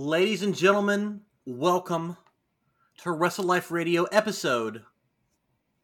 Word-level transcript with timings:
Ladies 0.00 0.42
and 0.42 0.54
gentlemen, 0.54 1.22
welcome 1.46 2.18
to 2.98 3.12
Wrestle 3.12 3.46
Life 3.46 3.70
Radio 3.70 4.04
episode 4.04 4.82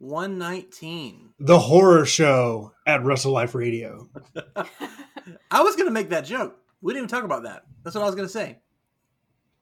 119. 0.01 1.31
The 1.41 1.59
horror 1.59 2.05
show 2.05 2.75
at 2.87 3.03
Wrestle 3.05 3.33
Life 3.33 3.55
Radio. 3.55 4.11
I 5.51 5.63
was 5.63 5.77
going 5.77 5.89
to 5.89 5.93
make 5.93 6.11
that 6.11 6.27
joke. 6.27 6.59
We 6.83 6.93
didn't 6.93 7.07
even 7.07 7.17
talk 7.17 7.25
about 7.25 7.45
that. 7.45 7.63
That's 7.83 7.97
what 7.97 8.03
I 8.03 8.05
was 8.05 8.15
going 8.15 8.29
to 8.29 8.33
say. 8.33 8.59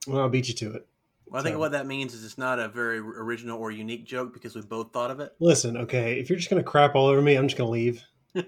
Well, 0.09 0.23
I'll 0.23 0.29
beat 0.29 0.49
you 0.49 0.55
to 0.55 0.73
it. 0.73 0.85
Well, 1.27 1.41
I 1.41 1.45
think 1.45 1.55
So- 1.55 1.61
what 1.61 1.71
that 1.71 1.87
means 1.87 2.13
is 2.13 2.25
it's 2.25 2.37
not 2.37 2.59
a 2.59 2.67
very 2.67 2.99
original 2.99 3.57
or 3.57 3.71
unique 3.71 4.05
joke 4.05 4.35
because 4.35 4.57
we 4.57 4.63
both 4.63 4.93
thought 4.93 5.13
of 5.13 5.21
it. 5.21 5.33
Listen, 5.39 5.77
okay, 5.77 6.19
if 6.19 6.29
you're 6.29 6.39
just 6.39 6.51
gonna 6.51 6.65
crap 6.65 6.97
all 6.97 7.07
over 7.07 7.23
me, 7.23 7.37
I'm 7.37 7.47
just 7.47 7.57
gonna 7.57 7.71
leave. 7.71 8.03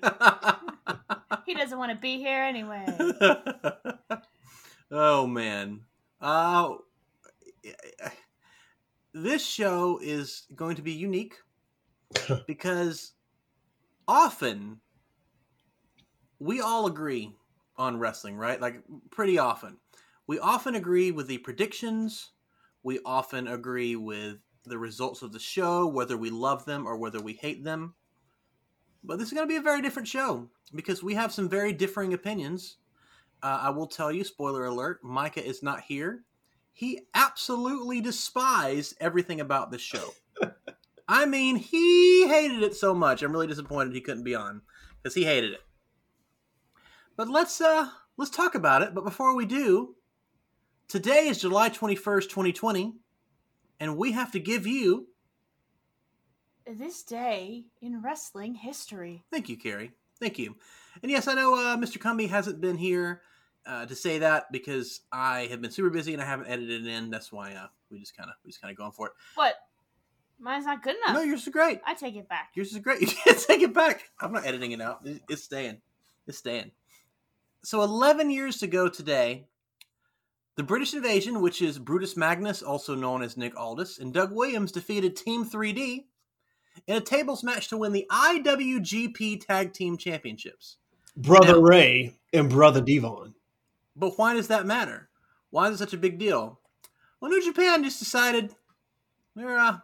He 1.47 1.55
doesn't 1.55 1.79
want 1.79 1.93
to 1.93 1.99
be 1.99 2.19
here 2.19 2.43
anyway. 2.43 2.85
oh 4.91 5.27
man. 5.27 5.81
Uh 6.23 6.77
this 9.13 9.45
show 9.45 9.99
is 10.03 10.47
going 10.55 10.77
to 10.77 10.83
be 10.83 10.93
unique 10.93 11.35
because 12.47 13.13
often 14.09 14.81
we 16.39 16.61
all 16.61 16.87
agree 16.87 17.35
on 17.77 17.99
wrestling, 17.99 18.37
right? 18.37 18.61
Like 18.61 18.83
pretty 19.11 19.39
often. 19.39 19.79
We 20.27 20.39
often 20.39 20.75
agree 20.75 21.11
with 21.11 21.27
the 21.27 21.39
predictions. 21.39 22.31
We 22.83 23.01
often 23.05 23.49
agree 23.49 23.97
with 23.97 24.39
the 24.65 24.79
results 24.79 25.23
of 25.23 25.33
the 25.33 25.39
show, 25.41 25.87
whether 25.87 26.17
we 26.17 26.31
love 26.31 26.65
them 26.65 26.87
or 26.87 26.97
whether 26.97 27.21
we 27.21 27.35
hate 27.35 27.65
them. 27.65 27.95
But 29.05 29.19
this 29.19 29.29
is 29.29 29.35
going 29.35 29.47
to 29.47 29.53
be 29.53 29.57
a 29.57 29.63
very 29.63 29.83
different 29.83 30.09
show 30.09 30.49
because 30.75 31.03
we 31.03 31.15
have 31.15 31.33
some 31.33 31.49
very 31.49 31.73
differing 31.73 32.15
opinions. 32.15 32.79
Uh, 33.43 33.59
I 33.63 33.71
will 33.71 33.87
tell 33.87 34.13
you, 34.13 34.25
spoiler 34.25 34.67
alert, 34.67 35.03
Micah 35.03 35.45
is 35.45 35.63
not 35.63 35.81
here. 35.81 36.25
He 36.73 37.03
absolutely 37.15 38.01
despised 38.01 38.95
everything 39.01 39.41
about 39.41 39.71
this 39.71 39.83
show. 39.83 40.15
I 41.09 41.27
mean, 41.27 41.57
he 41.57 42.27
hated 42.29 42.63
it 42.63 42.75
so 42.75 42.95
much. 42.95 43.23
I'm 43.23 43.33
really 43.33 43.47
disappointed 43.47 43.95
he 43.95 44.01
couldn't 44.01 44.25
be 44.25 44.35
on 44.35 44.63
because 45.03 45.15
he 45.15 45.25
hated 45.25 45.53
it. 45.53 45.61
But 47.17 47.29
let's 47.29 47.61
uh 47.61 47.89
let's 48.17 48.31
talk 48.31 48.55
about 48.55 48.83
it. 48.83 48.95
But 48.95 49.05
before 49.05 49.37
we 49.37 49.45
do, 49.45 49.97
today 50.89 51.27
is 51.29 51.41
July 51.41 51.69
21st, 51.69 52.29
2020, 52.29 52.95
and 53.81 53.97
we 53.97 54.13
have 54.13 54.33
to 54.33 54.39
give 54.39 54.67
you 54.67 55.09
this 56.67 57.03
day 57.03 57.65
in 57.83 58.01
wrestling 58.03 58.55
history. 58.55 59.25
Thank 59.31 59.49
you, 59.49 59.57
Carrie. 59.57 59.93
Thank 60.21 60.39
you. 60.39 60.57
And 61.03 61.11
yes, 61.11 61.27
I 61.29 61.35
know 61.35 61.55
uh, 61.55 61.77
Mr. 61.77 61.99
Cumby 61.99 62.29
hasn't 62.29 62.61
been 62.61 62.79
here 62.79 63.23
uh, 63.67 63.87
to 63.87 63.95
say 63.95 64.19
that 64.19 64.51
because 64.53 65.01
I 65.13 65.47
have 65.51 65.61
been 65.61 65.71
super 65.71 65.91
busy 65.91 66.13
and 66.13 66.23
I 66.23 66.27
haven't 66.27 66.49
edited 66.49 66.87
it 66.87 66.91
in. 66.91 67.11
That's 67.11 67.33
why 67.33 67.55
uh, 67.55 67.67
we 67.91 67.99
just 68.01 68.17
kind 68.17 68.29
of 68.29 68.37
we 68.45 68.51
just 68.51 68.61
kind 68.61 68.71
of 68.71 68.77
going 68.79 68.93
for 68.93 69.09
it. 69.09 69.13
What? 69.35 69.55
Mine's 70.41 70.65
not 70.67 70.83
good 70.83 70.97
enough. 70.97 71.15
No, 71.15 71.23
yours 71.23 71.43
is 71.43 71.49
great. 71.53 71.81
I 71.87 71.95
take 71.95 72.17
it 72.17 72.29
back. 72.29 72.51
Yours 72.55 72.73
is 72.73 72.79
great. 72.79 73.01
You 73.01 73.07
can't 73.07 73.39
take 73.39 73.63
it 73.63 73.73
back. 73.73 74.03
I'm 74.21 74.33
not 74.33 74.45
editing 74.45 74.73
it 74.73 74.81
out. 74.81 75.07
It's 75.29 75.45
staying. 75.45 75.81
It's 76.27 76.39
staying. 76.39 76.73
So 77.63 77.83
11 77.83 78.31
years 78.33 78.61
ago 78.65 78.89
today, 78.89 79.47
the 80.57 80.65
British 80.65 80.95
Invasion, 80.95 81.41
which 81.41 81.63
is 81.63 81.79
Brutus 81.79 82.17
Magnus, 82.17 82.61
also 82.61 82.97
known 82.97 83.23
as 83.23 83.37
Nick 83.37 83.57
Aldis, 83.57 83.99
and 84.01 84.13
Doug 84.13 84.33
Williams 84.33 84.73
defeated 84.73 85.15
Team 85.17 85.45
3D 85.49 86.07
in 86.89 86.97
a 86.97 87.01
tables 87.01 87.45
match 87.45 87.69
to 87.69 87.77
win 87.77 87.93
the 87.93 88.07
IWGP 88.11 89.47
Tag 89.47 89.73
Team 89.73 89.97
Championships. 89.97 90.79
Brother 91.17 91.55
Now- 91.55 91.61
Ray 91.61 92.15
and 92.33 92.51
Brother 92.51 92.81
Devon. 92.81 93.35
But 93.95 94.19
why 94.19 94.35
does 94.35 94.49
that 94.49 94.67
matter? 94.67 95.09
Why 95.51 95.69
is 95.69 95.75
it 95.75 95.79
such 95.79 95.93
a 95.93 95.99
big 95.99 96.19
deal? 96.19 96.61
Well, 97.21 97.31
New 97.31 97.45
Japan 97.45 97.85
just 97.85 97.99
decided 97.99 98.55
we're 99.37 99.59
uh, 99.59 99.79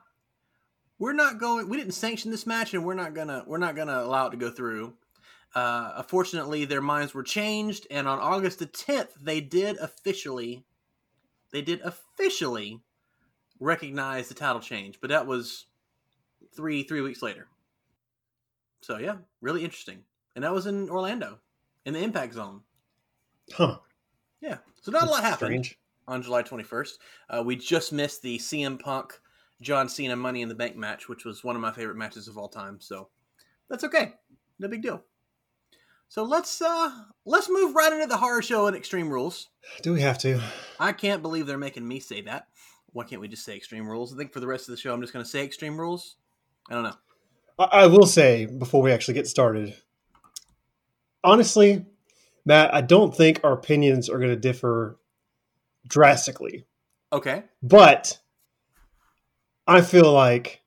we're 0.98 1.12
not 1.12 1.38
going. 1.38 1.68
We 1.68 1.76
didn't 1.76 1.92
sanction 1.92 2.30
this 2.30 2.46
match, 2.46 2.74
and 2.74 2.84
we're 2.84 2.94
not 2.94 3.14
gonna 3.14 3.44
we're 3.46 3.58
not 3.58 3.76
gonna 3.76 4.00
allow 4.00 4.26
it 4.26 4.30
to 4.30 4.36
go 4.36 4.50
through. 4.50 4.94
Uh, 5.54 5.92
unfortunately, 5.96 6.64
their 6.64 6.82
minds 6.82 7.14
were 7.14 7.22
changed, 7.22 7.86
and 7.90 8.06
on 8.06 8.18
August 8.18 8.58
the 8.58 8.66
10th, 8.66 9.14
they 9.20 9.40
did 9.40 9.78
officially 9.78 10.64
they 11.52 11.62
did 11.62 11.80
officially 11.80 12.82
recognize 13.58 14.28
the 14.28 14.34
title 14.34 14.60
change. 14.60 15.00
But 15.00 15.10
that 15.10 15.26
was 15.26 15.66
three 16.54 16.82
three 16.82 17.00
weeks 17.00 17.22
later. 17.22 17.48
So 18.82 18.98
yeah, 18.98 19.16
really 19.40 19.64
interesting, 19.64 20.00
and 20.34 20.44
that 20.44 20.52
was 20.52 20.66
in 20.66 20.90
Orlando, 20.90 21.38
in 21.84 21.94
the 21.94 22.02
Impact 22.02 22.34
Zone. 22.34 22.62
Huh. 23.52 23.78
Yeah, 24.40 24.58
so 24.82 24.92
not 24.92 25.04
a 25.04 25.10
lot 25.10 25.22
happened 25.22 25.64
Strange. 25.64 25.78
on 26.06 26.22
July 26.22 26.42
21st. 26.42 26.92
Uh, 27.30 27.42
we 27.44 27.56
just 27.56 27.92
missed 27.92 28.22
the 28.22 28.38
CM 28.38 28.78
Punk 28.78 29.18
John 29.60 29.88
Cena 29.88 30.16
Money 30.16 30.42
in 30.42 30.48
the 30.48 30.54
Bank 30.54 30.76
match, 30.76 31.08
which 31.08 31.24
was 31.24 31.42
one 31.42 31.56
of 31.56 31.62
my 31.62 31.72
favorite 31.72 31.96
matches 31.96 32.28
of 32.28 32.38
all 32.38 32.48
time. 32.48 32.78
So 32.80 33.08
that's 33.68 33.84
okay, 33.84 34.14
no 34.58 34.68
big 34.68 34.82
deal. 34.82 35.02
So 36.10 36.22
let's 36.22 36.62
uh 36.62 36.90
let's 37.26 37.50
move 37.50 37.74
right 37.74 37.92
into 37.92 38.06
the 38.06 38.16
horror 38.16 38.40
show 38.40 38.66
and 38.66 38.76
Extreme 38.76 39.10
Rules. 39.10 39.48
Do 39.82 39.92
we 39.92 40.00
have 40.00 40.18
to? 40.18 40.40
I 40.80 40.92
can't 40.92 41.20
believe 41.20 41.46
they're 41.46 41.58
making 41.58 41.86
me 41.86 42.00
say 42.00 42.22
that. 42.22 42.48
Why 42.92 43.04
can't 43.04 43.20
we 43.20 43.28
just 43.28 43.44
say 43.44 43.56
Extreme 43.56 43.86
Rules? 43.86 44.14
I 44.14 44.16
think 44.16 44.32
for 44.32 44.40
the 44.40 44.46
rest 44.46 44.68
of 44.68 44.74
the 44.74 44.80
show, 44.80 44.94
I'm 44.94 45.02
just 45.02 45.12
going 45.12 45.24
to 45.24 45.30
say 45.30 45.44
Extreme 45.44 45.78
Rules. 45.78 46.16
I 46.70 46.74
don't 46.74 46.84
know. 46.84 46.94
I, 47.58 47.64
I 47.64 47.86
will 47.86 48.06
say 48.06 48.46
before 48.46 48.80
we 48.80 48.90
actually 48.90 49.14
get 49.14 49.26
started. 49.26 49.74
Honestly, 51.22 51.84
Matt, 52.48 52.72
I 52.72 52.80
don't 52.80 53.14
think 53.14 53.40
our 53.44 53.52
opinions 53.52 54.08
are 54.08 54.16
going 54.18 54.30
to 54.30 54.36
differ 54.36 54.98
drastically, 55.86 56.64
Okay. 57.12 57.42
but 57.62 58.18
I 59.66 59.82
feel 59.82 60.10
like 60.10 60.62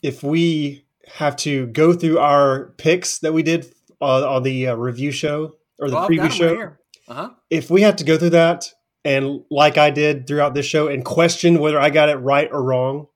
if 0.00 0.22
we 0.22 0.84
have 1.08 1.34
to 1.38 1.66
go 1.66 1.92
through 1.92 2.20
our 2.20 2.66
picks 2.78 3.18
that 3.18 3.32
we 3.32 3.42
did 3.42 3.66
uh, 4.00 4.36
on 4.36 4.44
the 4.44 4.68
uh, 4.68 4.74
review 4.76 5.10
show 5.10 5.56
or 5.80 5.90
the 5.90 5.96
preview 5.96 6.16
got 6.18 6.22
'em 6.22 6.28
right 6.28 6.32
show. 6.32 6.72
Uh-huh. 7.08 7.30
if 7.50 7.68
we 7.68 7.82
have 7.82 7.96
to 7.96 8.04
go 8.04 8.16
through 8.16 8.30
that 8.30 8.70
and 9.04 9.42
like 9.50 9.78
I 9.78 9.90
did 9.90 10.28
throughout 10.28 10.54
this 10.54 10.66
show 10.66 10.86
and 10.86 11.04
question 11.04 11.58
whether 11.58 11.80
I 11.80 11.90
got 11.90 12.10
it 12.10 12.16
right 12.16 12.48
or 12.52 12.62
wrong 12.62 13.08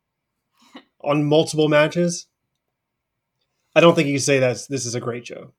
on 1.04 1.22
multiple 1.24 1.68
matches, 1.68 2.26
I 3.76 3.80
don't 3.80 3.94
think 3.94 4.08
you 4.08 4.14
can 4.14 4.20
say 4.20 4.40
that 4.40 4.66
this 4.68 4.86
is 4.86 4.96
a 4.96 5.00
great 5.00 5.24
show. 5.24 5.52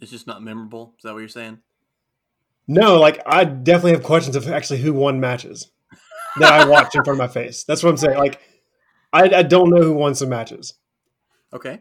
It's 0.00 0.10
just 0.10 0.26
not 0.26 0.42
memorable. 0.42 0.94
Is 0.98 1.02
that 1.04 1.12
what 1.12 1.20
you're 1.20 1.28
saying? 1.28 1.58
No, 2.66 2.98
like 2.98 3.20
I 3.26 3.44
definitely 3.44 3.92
have 3.92 4.02
questions 4.02 4.36
of 4.36 4.48
actually 4.48 4.80
who 4.80 4.92
won 4.92 5.20
matches 5.20 5.70
that 6.38 6.52
I 6.52 6.64
watched 6.66 6.94
in 6.94 7.04
front 7.04 7.20
of 7.20 7.26
my 7.26 7.32
face. 7.32 7.64
That's 7.64 7.82
what 7.82 7.90
I'm 7.90 7.96
saying. 7.96 8.16
Like 8.18 8.40
I, 9.12 9.22
I 9.22 9.42
don't 9.42 9.70
know 9.70 9.82
who 9.82 9.92
won 9.92 10.14
some 10.14 10.28
matches. 10.28 10.74
Okay. 11.52 11.80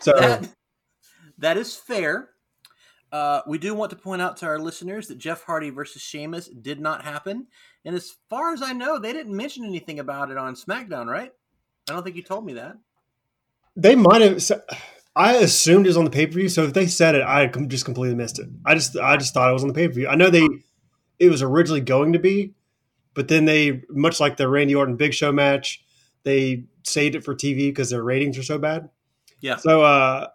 So 0.00 0.12
that, 0.18 0.48
that 1.38 1.56
is 1.56 1.76
fair. 1.76 2.30
Uh, 3.12 3.42
we 3.46 3.58
do 3.58 3.74
want 3.74 3.90
to 3.90 3.96
point 3.96 4.20
out 4.22 4.36
to 4.38 4.46
our 4.46 4.58
listeners 4.58 5.06
that 5.08 5.18
Jeff 5.18 5.44
Hardy 5.44 5.70
versus 5.70 6.02
Sheamus 6.02 6.48
did 6.48 6.80
not 6.80 7.04
happen, 7.04 7.46
and 7.84 7.94
as 7.94 8.14
far 8.28 8.52
as 8.54 8.62
I 8.62 8.72
know, 8.72 8.98
they 8.98 9.12
didn't 9.12 9.36
mention 9.36 9.64
anything 9.64 9.98
about 9.98 10.30
it 10.30 10.36
on 10.38 10.54
SmackDown, 10.54 11.06
right? 11.06 11.30
I 11.88 11.92
don't 11.92 12.02
think 12.02 12.16
you 12.16 12.22
told 12.22 12.44
me 12.46 12.54
that. 12.54 12.76
they 13.76 13.94
might 13.94 14.22
have. 14.22 14.42
I 15.14 15.34
assumed 15.34 15.86
it 15.86 15.90
was 15.90 15.96
on 15.96 16.04
the 16.04 16.10
pay 16.10 16.26
per 16.26 16.32
view. 16.32 16.48
So 16.48 16.64
if 16.64 16.72
they 16.72 16.86
said 16.86 17.14
it, 17.14 17.22
I 17.22 17.46
just 17.46 17.84
completely 17.84 18.14
missed 18.14 18.38
it. 18.38 18.48
I 18.64 18.74
just 18.74 18.96
I 18.96 19.16
just 19.16 19.34
thought 19.34 19.50
it 19.50 19.52
was 19.52 19.62
on 19.62 19.68
the 19.68 19.74
pay 19.74 19.88
per 19.88 19.94
view. 19.94 20.08
I 20.08 20.14
know 20.14 20.30
they 20.30 20.48
it 21.18 21.28
was 21.28 21.42
originally 21.42 21.80
going 21.80 22.14
to 22.14 22.18
be, 22.18 22.54
but 23.14 23.28
then 23.28 23.44
they 23.44 23.82
much 23.90 24.20
like 24.20 24.36
the 24.36 24.48
Randy 24.48 24.74
Orton 24.74 24.96
Big 24.96 25.12
Show 25.12 25.32
match, 25.32 25.84
they 26.24 26.64
saved 26.84 27.14
it 27.14 27.24
for 27.24 27.34
TV 27.34 27.68
because 27.68 27.90
their 27.90 28.02
ratings 28.02 28.38
are 28.38 28.42
so 28.42 28.58
bad. 28.58 28.88
Yeah. 29.40 29.56
So 29.56 29.82
uh, 29.82 30.28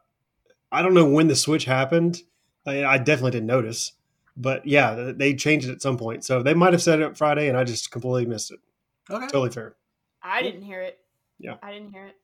I 0.71 0.81
don't 0.81 0.93
know 0.93 1.09
when 1.09 1.27
the 1.27 1.35
switch 1.35 1.65
happened. 1.65 2.21
I, 2.65 2.83
I 2.83 2.97
definitely 2.97 3.31
didn't 3.31 3.47
notice, 3.47 3.93
but 4.35 4.67
yeah, 4.67 5.13
they 5.15 5.33
changed 5.33 5.67
it 5.67 5.71
at 5.71 5.81
some 5.81 5.97
point. 5.97 6.25
So 6.25 6.43
they 6.43 6.53
might 6.53 6.73
have 6.73 6.81
said 6.81 6.99
it 6.99 7.17
Friday, 7.17 7.47
and 7.47 7.57
I 7.57 7.63
just 7.63 7.89
completely 7.91 8.25
missed 8.25 8.51
it. 8.51 8.59
Okay. 9.09 9.27
Totally 9.27 9.51
fair. 9.51 9.75
I 10.21 10.41
didn't 10.41 10.63
hear 10.63 10.81
it. 10.81 10.99
Yeah. 11.39 11.55
I 11.63 11.71
didn't 11.71 11.91
hear 11.91 12.07
it. 12.07 12.15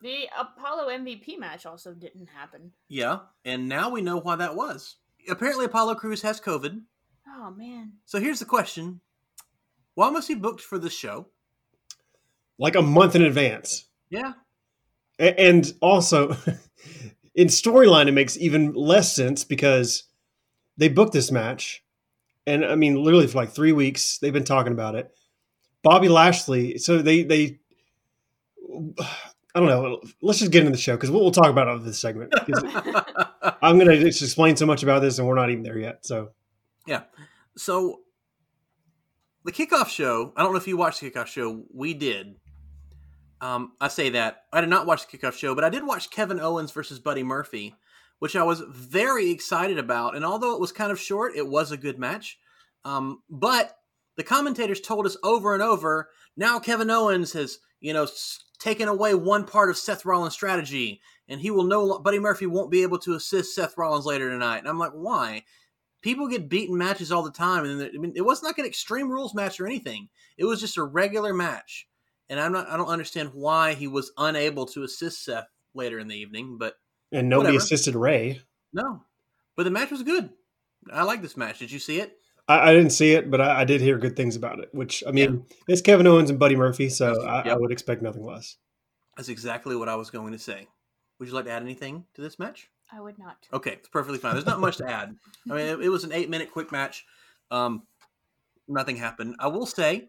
The 0.00 0.28
Apollo 0.38 0.88
MVP 0.90 1.38
match 1.38 1.66
also 1.66 1.92
didn't 1.92 2.28
happen. 2.28 2.72
Yeah, 2.88 3.18
and 3.44 3.68
now 3.68 3.90
we 3.90 4.00
know 4.00 4.18
why 4.18 4.36
that 4.36 4.54
was. 4.54 4.96
Apparently, 5.28 5.64
Apollo 5.64 5.96
Crews 5.96 6.22
has 6.22 6.40
COVID. 6.40 6.80
Oh 7.28 7.50
man. 7.50 7.92
So 8.04 8.20
here's 8.20 8.38
the 8.38 8.44
question: 8.44 9.00
Why 9.94 10.10
must 10.10 10.28
he 10.28 10.34
booked 10.34 10.60
for 10.60 10.78
this 10.78 10.94
show? 10.96 11.26
Like 12.58 12.76
a 12.76 12.82
month 12.82 13.14
in 13.16 13.22
advance. 13.22 13.86
Yeah. 14.10 14.32
A- 15.18 15.38
And 15.40 15.72
also, 15.80 16.30
in 17.34 17.48
storyline, 17.48 18.06
it 18.08 18.12
makes 18.12 18.36
even 18.38 18.72
less 18.74 19.14
sense 19.14 19.42
because 19.44 20.04
they 20.76 20.88
booked 20.88 21.12
this 21.12 21.32
match, 21.32 21.82
and 22.46 22.64
I 22.64 22.76
mean, 22.76 23.02
literally 23.02 23.26
for 23.26 23.38
like 23.38 23.50
three 23.50 23.72
weeks, 23.72 24.18
they've 24.18 24.32
been 24.32 24.44
talking 24.44 24.72
about 24.72 24.94
it. 24.94 25.10
Bobby 25.82 26.08
Lashley, 26.08 26.78
so 26.78 27.02
they 27.02 27.22
they, 27.24 27.58
I 29.58 29.60
don't 29.60 29.70
know. 29.70 30.00
Let's 30.22 30.38
just 30.38 30.52
get 30.52 30.60
into 30.60 30.70
the 30.70 30.78
show 30.78 30.94
because 30.94 31.10
we'll, 31.10 31.20
we'll 31.20 31.32
talk 31.32 31.48
about 31.48 31.66
it 31.66 31.72
in 31.72 31.84
this 31.84 32.00
segment. 32.00 32.32
I'm 33.60 33.76
going 33.76 33.88
to 33.88 33.98
just 33.98 34.22
explain 34.22 34.56
so 34.56 34.66
much 34.66 34.84
about 34.84 35.00
this, 35.00 35.18
and 35.18 35.26
we're 35.26 35.34
not 35.34 35.50
even 35.50 35.64
there 35.64 35.76
yet. 35.76 36.06
So 36.06 36.30
Yeah. 36.86 37.02
So 37.56 38.00
the 39.44 39.50
kickoff 39.50 39.88
show. 39.88 40.32
I 40.36 40.44
don't 40.44 40.52
know 40.52 40.58
if 40.58 40.68
you 40.68 40.76
watched 40.76 41.00
the 41.00 41.10
kickoff 41.10 41.26
show. 41.26 41.64
We 41.74 41.92
did. 41.92 42.36
Um, 43.40 43.72
I 43.80 43.88
say 43.88 44.10
that 44.10 44.44
I 44.52 44.60
did 44.60 44.70
not 44.70 44.86
watch 44.86 45.08
the 45.08 45.18
kickoff 45.18 45.36
show, 45.36 45.56
but 45.56 45.64
I 45.64 45.70
did 45.70 45.84
watch 45.84 46.10
Kevin 46.10 46.38
Owens 46.38 46.70
versus 46.70 47.00
Buddy 47.00 47.24
Murphy, 47.24 47.74
which 48.20 48.36
I 48.36 48.44
was 48.44 48.60
very 48.60 49.30
excited 49.30 49.78
about. 49.78 50.14
And 50.14 50.24
although 50.24 50.54
it 50.54 50.60
was 50.60 50.70
kind 50.70 50.92
of 50.92 51.00
short, 51.00 51.34
it 51.34 51.48
was 51.48 51.72
a 51.72 51.76
good 51.76 51.98
match. 51.98 52.38
Um, 52.84 53.22
but 53.28 53.76
the 54.16 54.22
commentators 54.22 54.80
told 54.80 55.04
us 55.04 55.16
over 55.24 55.52
and 55.52 55.64
over 55.64 56.10
now 56.36 56.60
Kevin 56.60 56.90
Owens 56.90 57.32
has, 57.32 57.58
you 57.80 57.92
know, 57.92 58.06
taken 58.58 58.88
away 58.88 59.14
one 59.14 59.44
part 59.44 59.70
of 59.70 59.76
Seth 59.76 60.04
Rollins' 60.04 60.34
strategy, 60.34 61.00
and 61.28 61.40
he 61.40 61.50
will 61.50 61.64
no 61.64 61.98
Buddy 61.98 62.18
Murphy 62.18 62.46
won't 62.46 62.70
be 62.70 62.82
able 62.82 62.98
to 63.00 63.14
assist 63.14 63.54
Seth 63.54 63.76
Rollins 63.76 64.06
later 64.06 64.28
tonight. 64.30 64.58
And 64.58 64.68
I'm 64.68 64.78
like, 64.78 64.92
why? 64.92 65.44
People 66.00 66.28
get 66.28 66.48
beaten 66.48 66.78
matches 66.78 67.10
all 67.10 67.22
the 67.22 67.30
time, 67.30 67.64
and 67.64 67.82
I 67.82 67.98
mean, 67.98 68.12
it 68.14 68.22
wasn't 68.22 68.46
like 68.46 68.58
an 68.58 68.66
Extreme 68.66 69.10
Rules 69.10 69.34
match 69.34 69.58
or 69.58 69.66
anything. 69.66 70.08
It 70.36 70.44
was 70.44 70.60
just 70.60 70.76
a 70.76 70.82
regular 70.82 71.34
match, 71.34 71.88
and 72.28 72.38
I'm 72.38 72.52
not. 72.52 72.68
I 72.68 72.76
don't 72.76 72.88
understand 72.88 73.30
why 73.32 73.74
he 73.74 73.88
was 73.88 74.12
unable 74.16 74.66
to 74.66 74.84
assist 74.84 75.24
Seth 75.24 75.48
later 75.74 75.98
in 75.98 76.08
the 76.08 76.16
evening, 76.16 76.56
but 76.58 76.74
and 77.10 77.28
nobody 77.28 77.48
whatever. 77.48 77.64
assisted 77.64 77.94
Rey. 77.96 78.40
No, 78.72 79.02
but 79.56 79.64
the 79.64 79.70
match 79.70 79.90
was 79.90 80.04
good. 80.04 80.30
I 80.92 81.02
like 81.02 81.20
this 81.20 81.36
match. 81.36 81.58
Did 81.58 81.72
you 81.72 81.80
see 81.80 82.00
it? 82.00 82.16
I, 82.48 82.70
I 82.70 82.72
didn't 82.72 82.90
see 82.90 83.12
it, 83.12 83.30
but 83.30 83.40
I, 83.40 83.60
I, 83.60 83.64
did 83.64 83.80
hear 83.80 83.98
good 83.98 84.16
things 84.16 84.34
about 84.34 84.58
it. 84.58 84.70
Which 84.72 85.04
I 85.06 85.12
mean, 85.12 85.44
yeah. 85.48 85.56
it's 85.68 85.82
Kevin 85.82 86.06
Owens 86.06 86.30
and 86.30 86.38
Buddy 86.38 86.56
Murphy, 86.56 86.88
so 86.88 87.22
I, 87.24 87.44
yep. 87.44 87.54
I, 87.54 87.56
would 87.56 87.70
expect 87.70 88.02
nothing 88.02 88.24
less. 88.24 88.56
That's 89.16 89.28
exactly 89.28 89.76
what 89.76 89.88
I 89.88 89.96
was 89.96 90.10
going 90.10 90.32
to 90.32 90.38
say. 90.38 90.66
Would 91.18 91.28
you 91.28 91.34
like 91.34 91.44
to 91.46 91.50
add 91.50 91.62
anything 91.62 92.04
to 92.14 92.22
this 92.22 92.38
match? 92.38 92.70
I 92.92 93.00
would 93.00 93.18
not. 93.18 93.36
Okay, 93.52 93.72
it's 93.72 93.88
perfectly 93.88 94.18
fine. 94.18 94.34
There's 94.34 94.46
not 94.46 94.60
much 94.60 94.78
to 94.78 94.88
add. 94.88 95.14
I 95.50 95.54
mean, 95.54 95.66
it, 95.66 95.80
it 95.80 95.88
was 95.88 96.04
an 96.04 96.12
eight 96.12 96.30
minute 96.30 96.50
quick 96.50 96.72
match. 96.72 97.04
Um, 97.50 97.82
nothing 98.66 98.96
happened. 98.96 99.36
I 99.38 99.48
will 99.48 99.66
say 99.66 100.08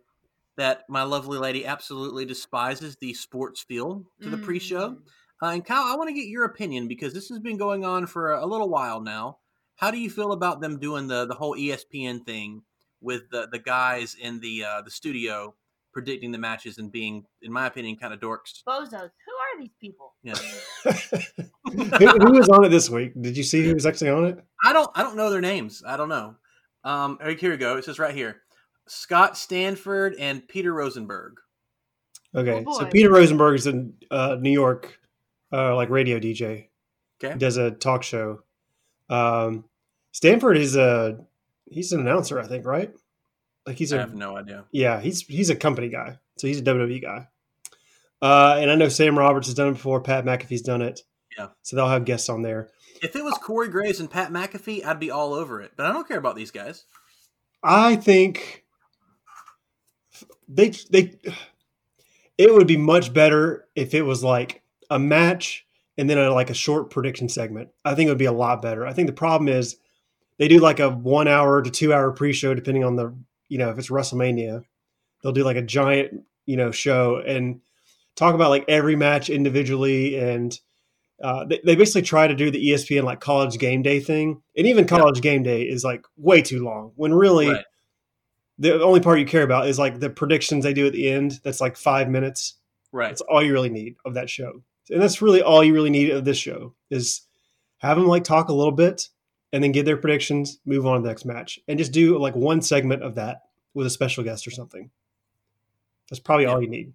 that 0.55 0.83
my 0.89 1.03
lovely 1.03 1.37
lady 1.37 1.65
absolutely 1.65 2.25
despises 2.25 2.95
the 2.97 3.13
sports 3.13 3.61
feel 3.61 4.05
to 4.21 4.29
the 4.29 4.37
mm. 4.37 4.43
pre-show. 4.43 4.97
Uh, 5.41 5.47
and 5.47 5.65
Kyle, 5.65 5.85
I 5.85 5.95
want 5.95 6.09
to 6.09 6.13
get 6.13 6.27
your 6.27 6.43
opinion 6.43 6.87
because 6.87 7.13
this 7.13 7.29
has 7.29 7.39
been 7.39 7.57
going 7.57 7.85
on 7.85 8.05
for 8.05 8.33
a 8.33 8.45
little 8.45 8.69
while 8.69 8.99
now. 8.99 9.37
How 9.79 9.91
do 9.91 9.97
you 9.97 10.09
feel 10.09 10.33
about 10.33 10.59
them 10.59 10.77
doing 10.77 11.07
the 11.07 11.25
the 11.25 11.35
whole 11.35 11.55
ESPN 11.55 12.25
thing 12.25 12.63
with 12.99 13.29
the 13.31 13.47
the 13.49 13.59
guys 13.59 14.15
in 14.19 14.41
the 14.41 14.65
uh, 14.65 14.81
the 14.81 14.91
studio 14.91 15.55
predicting 15.93 16.31
the 16.31 16.37
matches 16.37 16.77
and 16.77 16.91
being, 16.91 17.23
in 17.41 17.51
my 17.51 17.65
opinion, 17.65 17.95
kind 17.95 18.13
of 18.13 18.19
dorks? 18.19 18.61
Bozos. 18.67 18.91
Who 18.91 18.99
are 18.99 19.59
these 19.59 19.71
people? 19.79 20.15
Yeah. 20.21 20.33
who, 21.63 22.07
who 22.07 22.33
was 22.33 22.49
on 22.49 22.65
it 22.65 22.69
this 22.69 22.89
week? 22.89 23.13
Did 23.21 23.37
you 23.37 23.43
see 23.43 23.63
who 23.63 23.73
was 23.73 23.85
actually 23.85 24.09
on 24.09 24.25
it? 24.25 24.43
I 24.61 24.73
don't. 24.73 24.91
I 24.95 25.01
don't 25.01 25.15
know 25.15 25.29
their 25.29 25.39
names. 25.39 25.81
I 25.87 25.95
don't 25.95 26.09
know. 26.09 26.35
Um, 26.83 27.17
here 27.39 27.51
we 27.51 27.57
go. 27.57 27.77
It 27.77 27.85
says 27.85 27.99
right 27.99 28.13
here: 28.13 28.41
Scott 28.85 29.37
Stanford 29.37 30.13
and 30.19 30.45
Peter 30.45 30.73
Rosenberg. 30.73 31.35
Okay, 32.35 32.65
oh 32.67 32.79
so 32.79 32.85
Peter 32.87 33.09
Rosenberg 33.09 33.55
is 33.55 33.65
in 33.65 33.93
uh, 34.11 34.35
New 34.41 34.51
York, 34.51 34.99
uh, 35.53 35.73
like 35.73 35.89
radio 35.89 36.19
DJ. 36.19 36.67
Okay, 37.23 37.37
does 37.37 37.55
a 37.55 37.71
talk 37.71 38.03
show. 38.03 38.41
Um, 39.09 39.65
Stanford 40.11 40.57
is 40.57 40.75
a 40.75 41.25
he's 41.69 41.91
an 41.91 42.01
announcer, 42.01 42.39
I 42.39 42.47
think, 42.47 42.65
right? 42.65 42.93
Like 43.65 43.77
he's 43.77 43.91
a, 43.91 43.97
I 43.97 44.01
have 44.01 44.15
no 44.15 44.37
idea. 44.37 44.65
Yeah, 44.71 44.99
he's 44.99 45.21
he's 45.21 45.49
a 45.49 45.55
company 45.55 45.89
guy, 45.89 46.17
so 46.37 46.47
he's 46.47 46.59
a 46.59 46.63
WWE 46.63 47.01
guy. 47.01 47.27
Uh, 48.21 48.57
and 48.59 48.69
I 48.69 48.75
know 48.75 48.89
Sam 48.89 49.17
Roberts 49.17 49.47
has 49.47 49.55
done 49.55 49.69
it 49.69 49.73
before. 49.73 50.01
Pat 50.01 50.25
McAfee's 50.25 50.61
done 50.61 50.81
it. 50.81 51.01
Yeah, 51.37 51.49
so 51.61 51.75
they'll 51.75 51.87
have 51.87 52.05
guests 52.05 52.29
on 52.29 52.41
there. 52.41 52.69
If 53.01 53.15
it 53.15 53.23
was 53.23 53.35
Corey 53.35 53.69
Graves 53.69 53.99
and 53.99 54.11
Pat 54.11 54.31
McAfee, 54.31 54.83
I'd 54.83 54.99
be 54.99 55.11
all 55.11 55.33
over 55.33 55.61
it. 55.61 55.71
But 55.77 55.85
I 55.85 55.93
don't 55.93 56.07
care 56.07 56.17
about 56.17 56.35
these 56.35 56.51
guys. 56.51 56.85
I 57.63 57.95
think 57.95 58.65
they 60.47 60.69
they 60.89 61.13
it 62.37 62.53
would 62.53 62.67
be 62.67 62.77
much 62.77 63.13
better 63.13 63.67
if 63.75 63.93
it 63.93 64.01
was 64.01 64.23
like 64.23 64.63
a 64.89 64.97
match 64.97 65.65
and 65.99 66.09
then 66.09 66.17
a, 66.17 66.31
like 66.31 66.49
a 66.49 66.55
short 66.55 66.89
prediction 66.89 67.27
segment. 67.27 67.69
I 67.83 67.93
think 67.93 68.07
it 68.07 68.11
would 68.11 68.17
be 68.17 68.25
a 68.25 68.31
lot 68.31 68.61
better. 68.61 68.87
I 68.87 68.93
think 68.93 69.07
the 69.07 69.13
problem 69.13 69.49
is 69.49 69.75
they 70.37 70.47
do 70.47 70.59
like 70.59 70.79
a 70.79 70.89
one 70.89 71.27
hour 71.27 71.61
to 71.61 71.69
two 71.69 71.93
hour 71.93 72.11
pre 72.11 72.31
show, 72.31 72.53
depending 72.53 72.85
on 72.85 72.95
the, 72.95 73.13
you 73.49 73.57
know, 73.57 73.69
if 73.69 73.77
it's 73.77 73.89
WrestleMania, 73.89 74.63
they'll 75.21 75.33
do 75.33 75.43
like 75.43 75.57
a 75.57 75.61
giant, 75.61 76.23
you 76.45 76.55
know, 76.55 76.71
show 76.71 77.17
and 77.17 77.59
talk 78.15 78.33
about 78.33 78.49
like 78.49 78.63
every 78.69 78.95
match 78.95 79.29
individually. 79.29 80.17
And 80.17 80.57
uh, 81.21 81.43
they, 81.43 81.59
they 81.65 81.75
basically 81.75 82.03
try 82.03 82.27
to 82.27 82.35
do 82.35 82.49
the 82.49 82.69
ESPN 82.69 83.03
like 83.03 83.19
college 83.19 83.59
game 83.59 83.81
day 83.81 83.99
thing. 83.99 84.41
And 84.55 84.65
even 84.67 84.87
college 84.87 85.17
yeah. 85.17 85.23
game 85.33 85.43
day 85.43 85.63
is 85.63 85.83
like 85.83 86.05
way 86.15 86.41
too 86.41 86.63
long 86.63 86.93
when 86.95 87.13
really 87.13 87.49
right. 87.49 87.65
the 88.57 88.81
only 88.81 89.01
part 89.01 89.19
you 89.19 89.25
care 89.25 89.43
about 89.43 89.67
is 89.67 89.77
like 89.77 89.99
the 89.99 90.09
predictions 90.09 90.63
they 90.63 90.73
do 90.73 90.87
at 90.87 90.93
the 90.93 91.09
end. 91.09 91.41
That's 91.43 91.59
like 91.59 91.75
five 91.75 92.07
minutes. 92.07 92.53
Right. 92.93 93.09
That's 93.09 93.21
all 93.21 93.43
you 93.43 93.51
really 93.51 93.69
need 93.69 93.97
of 94.05 94.13
that 94.13 94.29
show 94.29 94.63
and 94.89 95.01
that's 95.01 95.21
really 95.21 95.41
all 95.41 95.63
you 95.63 95.73
really 95.73 95.89
need 95.89 96.09
of 96.09 96.25
this 96.25 96.37
show 96.37 96.73
is 96.89 97.21
have 97.77 97.97
them 97.97 98.07
like 98.07 98.23
talk 98.23 98.49
a 98.49 98.53
little 98.53 98.71
bit 98.71 99.09
and 99.51 99.63
then 99.63 99.71
give 99.71 99.85
their 99.85 99.97
predictions, 99.97 100.59
move 100.65 100.85
on 100.85 100.97
to 100.97 101.01
the 101.01 101.07
next 101.07 101.25
match, 101.25 101.59
and 101.67 101.79
just 101.79 101.91
do 101.91 102.17
like 102.17 102.35
one 102.35 102.61
segment 102.61 103.03
of 103.03 103.15
that 103.15 103.43
with 103.73 103.87
a 103.87 103.89
special 103.89 104.23
guest 104.23 104.47
or 104.47 104.51
something. 104.51 104.89
That's 106.09 106.19
probably 106.19 106.45
yeah. 106.45 106.51
all 106.51 106.61
you 106.61 106.69
need. 106.69 106.93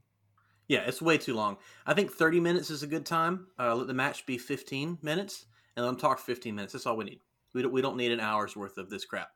Yeah, 0.68 0.80
it's 0.80 1.02
way 1.02 1.18
too 1.18 1.34
long. 1.34 1.58
I 1.86 1.94
think 1.94 2.12
30 2.12 2.40
minutes 2.40 2.70
is 2.70 2.82
a 2.82 2.86
good 2.86 3.04
time. 3.04 3.48
Uh, 3.58 3.74
let 3.74 3.86
the 3.86 3.94
match 3.94 4.24
be 4.24 4.38
15 4.38 4.98
minutes, 5.02 5.46
and 5.76 5.84
let 5.84 5.90
them 5.90 6.00
talk 6.00 6.18
15 6.18 6.54
minutes. 6.54 6.72
That's 6.72 6.86
all 6.86 6.96
we 6.96 7.04
need. 7.04 7.20
We 7.52 7.62
don't, 7.62 7.72
we 7.72 7.82
don't 7.82 7.96
need 7.96 8.12
an 8.12 8.20
hour's 8.20 8.56
worth 8.56 8.78
of 8.78 8.88
this 8.88 9.04
crap. 9.04 9.28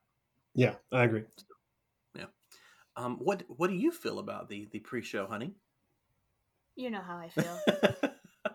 Yeah, 0.55 0.75
I 0.91 1.05
agree. 1.05 1.25
Yeah. 2.17 2.25
Um, 2.97 3.19
what 3.19 3.45
What 3.49 3.69
do 3.69 3.77
you 3.77 3.93
feel 3.93 4.19
about 4.19 4.49
the 4.49 4.69
the 4.73 4.81
pre 4.81 5.03
show, 5.03 5.27
honey? 5.27 5.53
You 6.75 6.91
know 6.91 7.03
how 7.03 7.17
I 7.17 7.29
feel. 7.29 8.11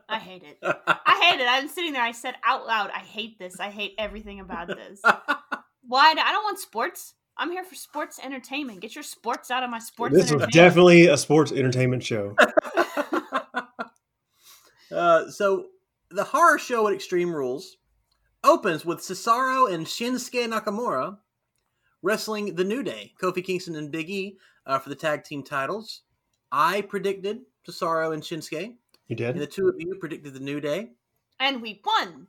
I 0.09 0.19
hate 0.19 0.43
it. 0.43 0.57
I 0.61 1.29
hate 1.29 1.41
it. 1.41 1.47
I'm 1.47 1.67
sitting 1.67 1.93
there. 1.93 2.01
I 2.01 2.11
said 2.11 2.35
out 2.45 2.65
loud, 2.65 2.91
I 2.91 2.99
hate 2.99 3.39
this. 3.39 3.59
I 3.59 3.69
hate 3.69 3.93
everything 3.97 4.39
about 4.39 4.67
this. 4.67 5.01
Why? 5.87 6.11
I 6.11 6.31
don't 6.31 6.43
want 6.43 6.59
sports. 6.59 7.13
I'm 7.37 7.51
here 7.51 7.63
for 7.63 7.75
sports 7.75 8.19
entertainment. 8.23 8.81
Get 8.81 8.95
your 8.95 9.03
sports 9.03 9.49
out 9.49 9.63
of 9.63 9.69
my 9.69 9.79
sports. 9.79 10.15
This 10.15 10.31
was 10.31 10.45
definitely 10.51 11.07
a 11.07 11.17
sports 11.17 11.51
entertainment 11.51 12.03
show. 12.03 12.35
uh, 14.91 15.29
so 15.29 15.65
the 16.11 16.23
horror 16.23 16.59
show 16.59 16.87
at 16.87 16.93
Extreme 16.93 17.33
Rules 17.33 17.77
opens 18.43 18.85
with 18.85 18.99
Cesaro 18.99 19.73
and 19.73 19.85
Shinsuke 19.85 20.47
Nakamura 20.47 21.17
wrestling 22.03 22.55
the 22.55 22.63
New 22.63 22.83
Day, 22.83 23.13
Kofi 23.19 23.43
Kingston 23.43 23.75
and 23.75 23.91
Big 23.91 24.09
E 24.09 24.37
uh, 24.67 24.77
for 24.77 24.89
the 24.89 24.95
tag 24.95 25.23
team 25.23 25.41
titles. 25.41 26.01
I 26.51 26.81
predicted 26.81 27.39
Cesaro 27.67 28.13
and 28.13 28.21
Shinsuke. 28.21 28.75
You 29.07 29.15
did? 29.15 29.31
And 29.31 29.41
the 29.41 29.47
two 29.47 29.67
of 29.67 29.75
you 29.77 29.95
predicted 29.95 30.33
the 30.33 30.39
New 30.39 30.59
Day. 30.59 30.91
And 31.39 31.61
we 31.61 31.81
won. 31.85 32.27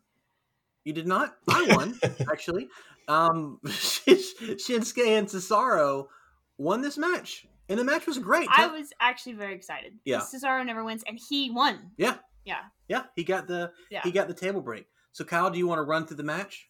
You 0.85 0.93
did 0.93 1.07
not? 1.07 1.37
I 1.49 1.75
won, 1.75 1.99
actually. 2.31 2.69
Um, 3.09 3.59
Shinsuke 3.67 5.07
and 5.07 5.27
Cesaro 5.27 6.09
won 6.59 6.83
this 6.83 6.99
match. 6.99 7.47
And 7.69 7.79
the 7.79 7.85
match 7.85 8.07
was 8.07 8.19
great. 8.19 8.49
I 8.55 8.67
was 8.67 8.93
actually 9.01 9.35
very 9.35 9.55
excited. 9.55 9.95
Yeah. 10.05 10.21
Cesaro 10.21 10.65
never 10.67 10.85
wins, 10.85 11.03
and 11.07 11.19
he 11.29 11.51
won. 11.51 11.91
Yeah. 11.97 12.17
Yeah. 12.45 12.61
Yeah. 12.89 13.05
He 13.17 13.25
got 13.25 13.47
the 13.47 13.73
yeah. 13.91 14.03
he 14.05 14.11
got 14.11 14.29
the 14.29 14.35
table 14.35 14.61
break. 14.61 14.87
So 15.13 15.25
Kyle, 15.25 15.51
do 15.51 15.59
you 15.59 15.67
want 15.67 15.79
to 15.79 15.83
run 15.83 16.07
through 16.07 16.19
the 16.19 16.25
match? 16.25 16.69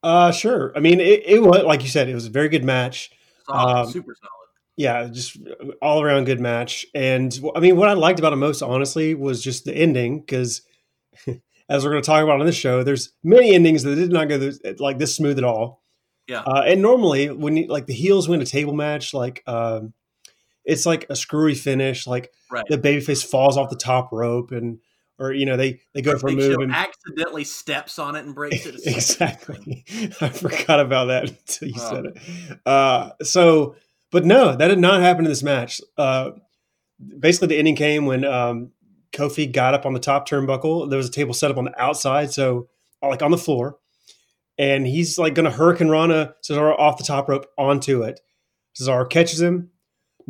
Uh 0.00 0.30
sure. 0.30 0.72
I 0.76 0.80
mean 0.80 1.00
it, 1.00 1.24
it 1.26 1.42
was 1.42 1.64
like 1.64 1.82
you 1.82 1.88
said, 1.88 2.08
it 2.08 2.14
was 2.14 2.26
a 2.26 2.30
very 2.30 2.48
good 2.48 2.62
match. 2.62 3.10
Solid, 3.46 3.78
um, 3.80 3.90
super 3.90 4.14
solid 4.14 4.47
yeah, 4.78 5.08
just 5.08 5.36
all 5.82 6.00
around 6.00 6.24
good 6.24 6.38
match. 6.38 6.86
And 6.94 7.36
I 7.56 7.58
mean, 7.58 7.76
what 7.76 7.88
I 7.88 7.94
liked 7.94 8.20
about 8.20 8.32
it 8.32 8.36
most, 8.36 8.62
honestly, 8.62 9.12
was 9.12 9.42
just 9.42 9.64
the 9.64 9.74
ending 9.74 10.20
because, 10.20 10.62
as 11.68 11.84
we're 11.84 11.90
going 11.90 12.02
to 12.02 12.06
talk 12.06 12.22
about 12.22 12.38
on 12.38 12.46
this 12.46 12.54
show, 12.54 12.84
there's 12.84 13.12
many 13.24 13.56
endings 13.56 13.82
that 13.82 13.96
did 13.96 14.12
not 14.12 14.28
go 14.28 14.52
like 14.78 14.98
this 14.98 15.16
smooth 15.16 15.36
at 15.36 15.42
all. 15.42 15.82
Yeah. 16.28 16.42
Uh, 16.42 16.62
and 16.64 16.80
normally, 16.80 17.28
when 17.28 17.56
you, 17.56 17.66
like 17.66 17.86
the 17.86 17.92
heels 17.92 18.28
win 18.28 18.40
a 18.40 18.46
table 18.46 18.72
match, 18.72 19.12
like 19.12 19.42
um, 19.48 19.94
it's 20.64 20.86
like 20.86 21.06
a 21.10 21.16
screwy 21.16 21.56
finish, 21.56 22.06
like 22.06 22.30
right. 22.48 22.64
the 22.68 22.78
babyface 22.78 23.26
falls 23.26 23.56
off 23.56 23.70
the 23.70 23.76
top 23.76 24.12
rope 24.12 24.52
and. 24.52 24.78
Or 25.20 25.32
you 25.32 25.46
know 25.46 25.56
they 25.56 25.80
they 25.94 26.00
go 26.00 26.16
for 26.16 26.28
a 26.28 26.32
move 26.32 26.58
and 26.60 26.72
accidentally 26.72 27.42
steps 27.42 27.98
on 27.98 28.14
it 28.14 28.24
and 28.24 28.36
breaks 28.36 28.66
it. 28.66 28.76
exactly, 28.86 29.84
I 30.20 30.28
forgot 30.28 30.78
about 30.78 31.06
that 31.06 31.30
until 31.30 31.66
you 31.66 31.78
said 31.80 32.04
it. 32.04 32.60
Uh, 32.64 33.10
so 33.24 33.74
but 34.10 34.24
no, 34.24 34.56
that 34.56 34.68
did 34.68 34.78
not 34.78 35.00
happen 35.00 35.24
in 35.24 35.30
this 35.30 35.42
match. 35.42 35.80
Uh, 35.96 36.30
basically, 37.18 37.48
the 37.48 37.58
ending 37.58 37.76
came 37.76 38.06
when 38.06 38.24
um, 38.24 38.72
Kofi 39.12 39.50
got 39.50 39.74
up 39.74 39.86
on 39.86 39.92
the 39.92 40.00
top 40.00 40.28
turnbuckle. 40.28 40.88
There 40.88 40.96
was 40.96 41.08
a 41.08 41.12
table 41.12 41.34
set 41.34 41.50
up 41.50 41.56
on 41.56 41.64
the 41.64 41.82
outside, 41.82 42.32
so 42.32 42.68
like 43.02 43.22
on 43.22 43.30
the 43.30 43.38
floor, 43.38 43.76
and 44.56 44.86
he's 44.86 45.18
like 45.18 45.34
going 45.34 45.44
to 45.44 45.56
Hurricane 45.56 45.88
Rana 45.88 46.34
Cesaro 46.42 46.78
off 46.78 46.98
the 46.98 47.04
top 47.04 47.28
rope 47.28 47.46
onto 47.56 48.02
it. 48.02 48.20
Cesaro 48.78 49.08
catches 49.08 49.40
him. 49.40 49.70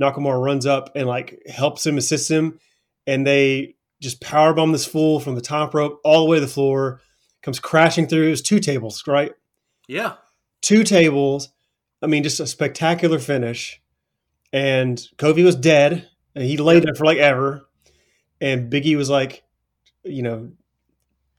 Nakamura 0.01 0.43
runs 0.43 0.65
up 0.65 0.93
and 0.95 1.07
like 1.07 1.43
helps 1.49 1.87
him, 1.87 1.99
assists 1.99 2.31
him, 2.31 2.59
and 3.07 3.27
they 3.27 3.75
just 4.01 4.21
power 4.21 4.55
bomb 4.55 4.71
this 4.71 4.87
fool 4.87 5.19
from 5.19 5.35
the 5.35 5.41
top 5.41 5.75
rope 5.75 6.01
all 6.05 6.25
the 6.25 6.31
way 6.31 6.37
to 6.37 6.41
the 6.41 6.51
floor. 6.51 7.01
Comes 7.43 7.59
crashing 7.59 8.07
through 8.07 8.29
his 8.31 8.43
two 8.43 8.61
tables, 8.61 9.05
right? 9.07 9.33
Yeah, 9.89 10.15
two 10.63 10.85
tables 10.85 11.49
I 12.03 12.07
mean, 12.07 12.23
just 12.23 12.41
a 12.41 12.47
spectacular 12.47 13.19
finish. 13.19 13.81
And 14.53 14.99
Kofi 15.17 15.45
was 15.45 15.57
dead, 15.57 16.09
and 16.35 16.45
he 16.45 16.57
laid 16.57 16.83
there 16.85 16.95
for 16.95 17.05
like 17.05 17.19
ever. 17.19 17.69
And 18.41 18.73
Biggie 18.73 18.97
was 18.97 19.11
like, 19.11 19.43
you 20.05 20.23
know, 20.23 20.53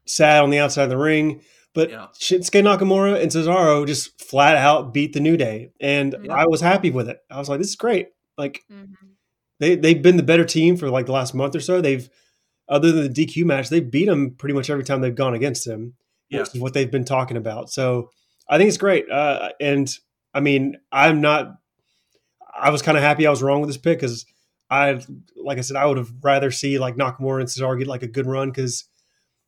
sad 0.05 0.43
on 0.43 0.49
the 0.49 0.59
outside 0.59 0.83
of 0.83 0.89
the 0.89 0.97
ring. 0.97 1.41
But 1.73 1.89
Yeah. 1.91 2.07
Shinsuke 2.19 2.61
Nakamura 2.63 3.21
and 3.21 3.31
Cesaro 3.31 3.85
just 3.87 4.21
flat 4.21 4.57
out 4.57 4.93
beat 4.93 5.13
the 5.13 5.19
New 5.19 5.37
Day, 5.37 5.71
and 5.79 6.15
Yeah. 6.23 6.33
I 6.33 6.45
was 6.47 6.61
happy 6.61 6.89
with 6.91 7.07
it. 7.09 7.19
I 7.29 7.37
was 7.39 7.47
like, 7.47 7.59
"This 7.59 7.69
is 7.69 7.75
great!" 7.75 8.09
Like 8.37 8.63
Mhm. 8.71 8.87
they 9.59 9.75
they've 9.75 10.01
been 10.01 10.17
the 10.17 10.23
better 10.23 10.45
team 10.45 10.77
for 10.77 10.89
like 10.89 11.05
the 11.05 11.11
last 11.11 11.33
month 11.35 11.55
or 11.55 11.59
so. 11.61 11.79
They've 11.79 12.09
other 12.67 12.91
than 12.91 13.03
the 13.03 13.09
DQ 13.09 13.45
match, 13.45 13.69
they 13.69 13.79
beat 13.79 14.05
them 14.05 14.31
pretty 14.31 14.53
much 14.53 14.69
every 14.69 14.83
time 14.83 15.01
they've 15.01 15.15
gone 15.15 15.33
against 15.35 15.65
them, 15.65 15.93
Yeah. 16.29 16.39
which 16.41 16.55
is 16.55 16.61
what 16.61 16.73
they've 16.73 16.91
been 16.91 17.05
talking 17.05 17.37
about. 17.37 17.71
So 17.71 18.09
I 18.47 18.57
think 18.57 18.67
it's 18.67 18.77
great. 18.77 19.09
Uh, 19.09 19.49
and 19.59 19.95
I 20.33 20.39
mean, 20.39 20.77
I'm 20.91 21.21
not. 21.21 21.55
I 22.53 22.69
was 22.71 22.81
kind 22.81 22.97
of 22.97 23.03
happy 23.03 23.25
I 23.25 23.29
was 23.29 23.41
wrong 23.41 23.61
with 23.61 23.69
this 23.69 23.77
pick 23.77 23.99
because 23.99 24.25
I, 24.69 24.99
like 25.35 25.57
I 25.57 25.61
said, 25.61 25.77
I 25.77 25.85
would 25.85 25.97
have 25.97 26.11
rather 26.21 26.51
see 26.51 26.77
like 26.77 26.95
Nakamura 26.95 27.39
and 27.39 27.49
Cesaro 27.49 27.77
get 27.77 27.87
like 27.87 28.03
a 28.03 28.07
good 28.07 28.25
run 28.25 28.49
because. 28.49 28.85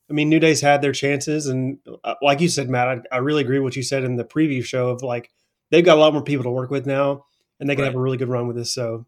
I 0.09 0.13
mean, 0.13 0.27
New 0.27 0.41
Day's 0.41 0.59
had 0.59 0.81
their 0.81 0.91
chances, 0.91 1.47
and 1.47 1.77
uh, 2.03 2.15
like 2.21 2.41
you 2.41 2.49
said, 2.49 2.69
Matt, 2.69 2.89
I, 2.89 3.01
I 3.13 3.17
really 3.19 3.43
agree 3.43 3.59
with 3.59 3.63
what 3.63 3.75
you 3.77 3.83
said 3.83 4.03
in 4.03 4.17
the 4.17 4.25
preview 4.25 4.61
show 4.61 4.89
of 4.89 5.03
like 5.03 5.31
they've 5.69 5.85
got 5.85 5.97
a 5.97 6.01
lot 6.01 6.11
more 6.11 6.21
people 6.21 6.43
to 6.43 6.49
work 6.49 6.69
with 6.69 6.85
now, 6.85 7.25
and 7.61 7.69
they 7.69 7.75
can 7.75 7.85
have 7.85 7.95
a 7.95 7.99
really 7.99 8.17
good 8.17 8.27
run 8.27 8.45
with 8.45 8.57
this. 8.57 8.73
So, 8.73 9.05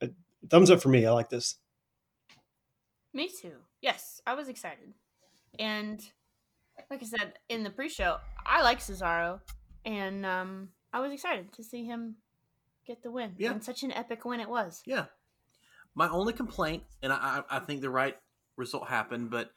uh, 0.00 0.06
thumbs 0.48 0.70
up 0.70 0.80
for 0.80 0.90
me. 0.90 1.04
I 1.04 1.10
like 1.10 1.28
this. 1.28 1.56
Me 3.12 3.28
too. 3.28 3.54
Yes, 3.80 4.20
I 4.26 4.34
was 4.34 4.48
excited. 4.48 4.94
And 5.58 6.00
like 6.90 7.02
I 7.02 7.06
said 7.06 7.34
in 7.48 7.62
the 7.62 7.70
pre-show, 7.70 8.16
I 8.46 8.62
like 8.62 8.78
Cesaro, 8.78 9.40
and 9.84 10.24
um, 10.24 10.68
I 10.92 11.00
was 11.00 11.12
excited 11.12 11.52
to 11.54 11.64
see 11.64 11.84
him 11.84 12.16
get 12.86 13.02
the 13.02 13.10
win. 13.10 13.34
Yeah. 13.38 13.52
And 13.52 13.64
such 13.64 13.82
an 13.82 13.92
epic 13.92 14.24
win 14.24 14.40
it 14.40 14.48
was. 14.48 14.82
Yeah. 14.86 15.06
My 15.94 16.08
only 16.08 16.32
complaint, 16.32 16.84
and 17.02 17.12
I, 17.12 17.42
I 17.50 17.58
think 17.60 17.80
the 17.80 17.90
right 17.90 18.16
result 18.56 18.88
happened, 18.88 19.30
but 19.30 19.50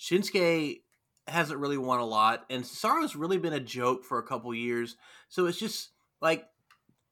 Shinsuke 0.00 0.80
hasn't 1.28 1.60
really 1.60 1.78
won 1.78 2.00
a 2.00 2.04
lot, 2.04 2.44
and 2.50 2.64
Cesaro's 2.64 3.16
really 3.16 3.38
been 3.38 3.52
a 3.52 3.60
joke 3.60 4.04
for 4.04 4.18
a 4.18 4.26
couple 4.26 4.54
years. 4.54 4.96
So 5.28 5.46
it's 5.46 5.58
just 5.58 5.90
like 6.20 6.46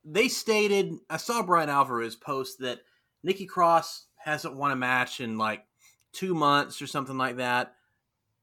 they 0.05 0.29
stated. 0.29 0.95
I 1.09 1.17
saw 1.17 1.43
Bryan 1.43 1.71
Alvarez 1.71 2.17
post 2.17 2.59
that 2.61 2.81
Nikki 3.23 3.47
Cross 3.47 4.07
hasn't 4.17 4.57
won 4.57 4.71
a 4.71 4.77
match 4.77 5.21
in 5.21 5.39
like 5.39 5.65
two 6.13 6.35
months 6.35 6.81
or 6.81 6.87
something 6.87 7.19
like 7.19 7.37
that. 7.37 7.75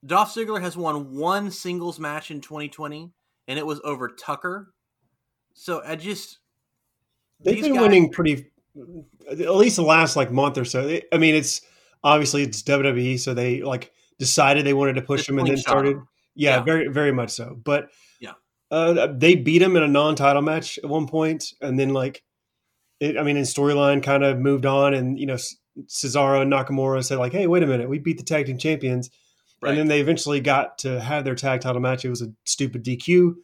Dolph 0.04 0.34
Ziggler 0.34 0.60
has 0.60 0.76
won 0.76 1.14
one 1.16 1.50
singles 1.50 2.00
match 2.00 2.30
in 2.30 2.40
2020, 2.40 3.12
and 3.48 3.58
it 3.58 3.66
was 3.66 3.80
over 3.84 4.08
Tucker. 4.08 4.72
So 5.54 5.82
I 5.84 5.96
just 5.96 6.38
They've 7.40 7.60
been 7.60 7.74
guys- 7.74 7.82
winning 7.82 8.10
pretty, 8.10 8.46
at 9.30 9.54
least 9.54 9.76
the 9.76 9.82
last 9.82 10.16
like 10.16 10.30
month 10.30 10.58
or 10.58 10.64
so. 10.64 10.98
I 11.12 11.18
mean, 11.18 11.34
it's 11.34 11.60
obviously 12.04 12.42
it's 12.42 12.62
WWE, 12.62 13.18
so 13.18 13.34
they 13.34 13.62
like 13.62 13.92
decided 14.18 14.64
they 14.64 14.74
wanted 14.74 14.94
to 14.94 15.02
push 15.02 15.26
They 15.26 15.32
him 15.32 15.38
and 15.40 15.48
then 15.48 15.56
started. 15.56 15.96
Yeah, 16.34 16.56
Yeah. 16.56 16.62
very 16.62 16.88
very 16.88 17.12
much 17.12 17.30
so. 17.30 17.58
But 17.64 17.88
Yeah. 18.20 18.32
uh, 18.70 19.08
they 19.08 19.34
beat 19.34 19.60
him 19.62 19.76
in 19.76 19.82
a 19.82 19.88
non-title 19.88 20.42
match 20.42 20.78
at 20.78 20.88
one 20.88 21.06
point, 21.06 21.52
and 21.60 21.78
then 21.78 21.90
like, 21.90 22.22
it, 23.00 23.18
I 23.18 23.22
mean, 23.24 23.36
in 23.36 23.42
storyline 23.42 24.02
kind 24.02 24.22
of 24.24 24.38
moved 24.38 24.64
on, 24.66 24.94
and 24.94 25.18
you 25.18 25.26
know, 25.26 25.36
Cesaro 25.86 26.40
and 26.42 26.52
Nakamura 26.52 27.04
said 27.04 27.18
like, 27.18 27.32
"Hey, 27.32 27.46
wait 27.46 27.62
a 27.62 27.66
minute, 27.66 27.88
we 27.88 27.98
beat 27.98 28.18
the 28.18 28.22
tag 28.24 28.46
team 28.46 28.58
champions." 28.58 29.10
Right. 29.60 29.70
And 29.70 29.78
then 29.78 29.88
they 29.88 30.00
eventually 30.00 30.40
got 30.40 30.78
to 30.78 31.00
have 31.00 31.24
their 31.24 31.34
tag 31.34 31.60
title 31.60 31.80
match. 31.80 32.04
It 32.04 32.10
was 32.10 32.22
a 32.22 32.32
stupid 32.44 32.84
DQ. 32.84 33.34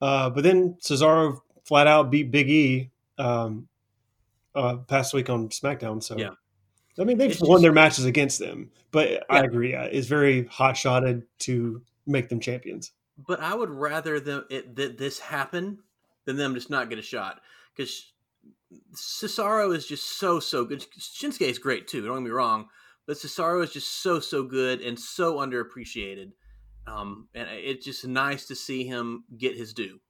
Uh, 0.00 0.30
but 0.30 0.44
then 0.44 0.76
Cesaro 0.80 1.38
flat 1.66 1.86
out 1.86 2.10
beat 2.10 2.30
Big 2.30 2.48
E 2.48 2.90
um, 3.18 3.68
uh, 4.54 4.76
past 4.76 5.12
week 5.14 5.28
on 5.28 5.48
SmackDown. 5.50 6.02
So, 6.02 6.16
Yeah. 6.16 6.30
I 6.98 7.04
mean, 7.04 7.18
they've 7.18 7.30
It's 7.30 7.40
won 7.40 7.56
just- 7.56 7.62
their 7.62 7.72
matches 7.72 8.04
against 8.06 8.38
them. 8.38 8.70
But 8.90 9.24
I 9.28 9.40
agree. 9.44 9.72
Yeah, 9.72 9.82
it's 9.84 10.06
very 10.06 10.46
hot 10.46 10.76
shotted 10.76 11.26
to 11.40 11.82
make 12.06 12.28
them 12.30 12.40
champions. 12.40 12.92
But 13.18 13.40
I 13.40 13.54
would 13.54 13.68
rather 13.70 14.18
them 14.20 14.44
it, 14.48 14.76
that 14.76 14.96
this 14.96 15.18
happen 15.18 15.80
than 16.24 16.36
them 16.36 16.54
just 16.54 16.70
not 16.70 16.88
get 16.88 16.98
a 16.98 17.02
shot 17.02 17.40
because 17.74 18.12
Cesaro 18.94 19.74
is 19.74 19.86
just 19.86 20.18
so 20.18 20.40
so 20.40 20.64
good. 20.64 20.84
Shinsuke 20.98 21.42
is 21.42 21.58
great 21.58 21.86
too. 21.88 22.02
Don't 22.04 22.16
get 22.16 22.22
me 22.24 22.30
wrong, 22.30 22.68
but 23.06 23.16
Cesaro 23.16 23.62
is 23.62 23.72
just 23.72 24.02
so 24.02 24.20
so 24.20 24.42
good 24.42 24.80
and 24.80 24.98
so 24.98 25.36
underappreciated. 25.36 26.32
Um, 26.86 27.28
and 27.34 27.48
it's 27.50 27.84
just 27.84 28.06
nice 28.06 28.46
to 28.46 28.54
see 28.54 28.84
him 28.84 29.24
get 29.36 29.56
his 29.56 29.74
due. 29.74 30.00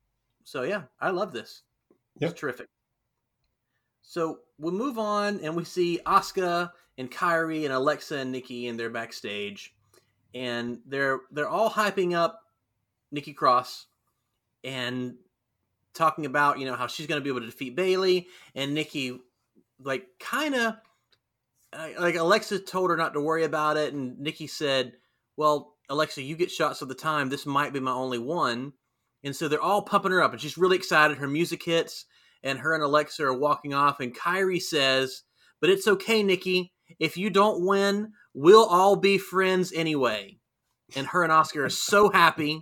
So 0.46 0.62
yeah, 0.62 0.82
I 1.00 1.10
love 1.10 1.32
this. 1.32 1.62
Yep. 2.20 2.30
It's 2.30 2.40
terrific. 2.40 2.68
So 4.02 4.38
we 4.58 4.70
move 4.70 4.96
on 4.96 5.40
and 5.40 5.56
we 5.56 5.64
see 5.64 5.98
Asuka 6.06 6.70
and 6.96 7.10
Kairi 7.10 7.64
and 7.64 7.74
Alexa 7.74 8.16
and 8.16 8.30
Nikki 8.30 8.68
and 8.68 8.78
they're 8.78 8.88
backstage, 8.88 9.74
and 10.32 10.78
they're 10.86 11.18
they're 11.32 11.48
all 11.48 11.68
hyping 11.68 12.14
up 12.14 12.42
Nikki 13.10 13.32
Cross 13.32 13.86
and 14.62 15.16
talking 15.94 16.26
about 16.26 16.60
you 16.60 16.64
know 16.64 16.76
how 16.76 16.86
she's 16.86 17.08
going 17.08 17.20
to 17.20 17.24
be 17.24 17.30
able 17.30 17.40
to 17.40 17.46
defeat 17.46 17.74
Bayley 17.74 18.28
and 18.54 18.72
Nikki 18.72 19.18
like 19.82 20.06
kind 20.20 20.54
of 20.54 20.76
uh, 21.72 21.88
like 21.98 22.14
Alexa 22.14 22.60
told 22.60 22.90
her 22.90 22.96
not 22.96 23.14
to 23.14 23.20
worry 23.20 23.42
about 23.42 23.76
it 23.76 23.94
and 23.94 24.20
Nikki 24.20 24.46
said, 24.46 24.92
"Well, 25.36 25.74
Alexa, 25.88 26.22
you 26.22 26.36
get 26.36 26.52
shots 26.52 26.82
of 26.82 26.88
the 26.88 26.94
time. 26.94 27.30
This 27.30 27.46
might 27.46 27.72
be 27.72 27.80
my 27.80 27.90
only 27.90 28.20
one." 28.20 28.74
And 29.26 29.34
so 29.34 29.48
they're 29.48 29.60
all 29.60 29.82
pumping 29.82 30.12
her 30.12 30.22
up 30.22 30.32
and 30.32 30.40
she's 30.40 30.56
really 30.56 30.76
excited. 30.76 31.18
Her 31.18 31.26
music 31.26 31.64
hits 31.64 32.06
and 32.44 32.60
her 32.60 32.74
and 32.74 32.82
Alexa 32.82 33.24
are 33.24 33.36
walking 33.36 33.74
off 33.74 33.98
and 33.98 34.16
Kairi 34.16 34.62
says, 34.62 35.24
"But 35.60 35.68
it's 35.68 35.88
okay, 35.88 36.22
Nikki. 36.22 36.72
If 37.00 37.16
you 37.16 37.28
don't 37.28 37.66
win, 37.66 38.12
we'll 38.34 38.64
all 38.64 38.94
be 38.94 39.18
friends 39.18 39.72
anyway." 39.72 40.38
And 40.94 41.08
her 41.08 41.24
and 41.24 41.32
Asuka 41.32 41.64
are 41.64 41.68
so 41.68 42.08
happy 42.08 42.60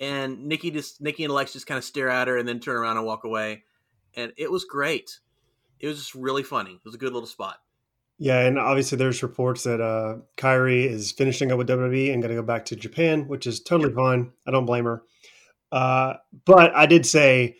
and 0.00 0.46
Nikki 0.46 0.70
just 0.70 1.02
Nikki 1.02 1.22
and 1.22 1.30
Alexa 1.30 1.52
just 1.52 1.66
kind 1.66 1.76
of 1.76 1.84
stare 1.84 2.08
at 2.08 2.28
her 2.28 2.38
and 2.38 2.48
then 2.48 2.60
turn 2.60 2.76
around 2.76 2.96
and 2.96 3.04
walk 3.04 3.24
away. 3.24 3.64
And 4.16 4.32
it 4.38 4.50
was 4.50 4.64
great. 4.64 5.20
It 5.80 5.86
was 5.86 5.98
just 5.98 6.14
really 6.14 6.42
funny. 6.42 6.72
It 6.72 6.84
was 6.86 6.94
a 6.94 6.98
good 6.98 7.12
little 7.12 7.26
spot. 7.26 7.58
Yeah, 8.16 8.40
and 8.40 8.58
obviously 8.58 8.96
there's 8.96 9.22
reports 9.22 9.64
that 9.64 9.82
uh, 9.82 10.20
Kairi 10.38 10.86
is 10.86 11.12
finishing 11.12 11.52
up 11.52 11.58
with 11.58 11.68
WWE 11.68 12.10
and 12.10 12.22
going 12.22 12.34
to 12.34 12.40
go 12.40 12.46
back 12.46 12.64
to 12.66 12.76
Japan, 12.76 13.28
which 13.28 13.46
is 13.46 13.60
totally 13.60 13.92
fine. 13.92 14.32
I 14.46 14.50
don't 14.50 14.64
blame 14.64 14.84
her. 14.84 15.02
Uh, 15.74 16.14
but 16.46 16.72
I 16.74 16.86
did 16.86 17.04
say 17.04 17.56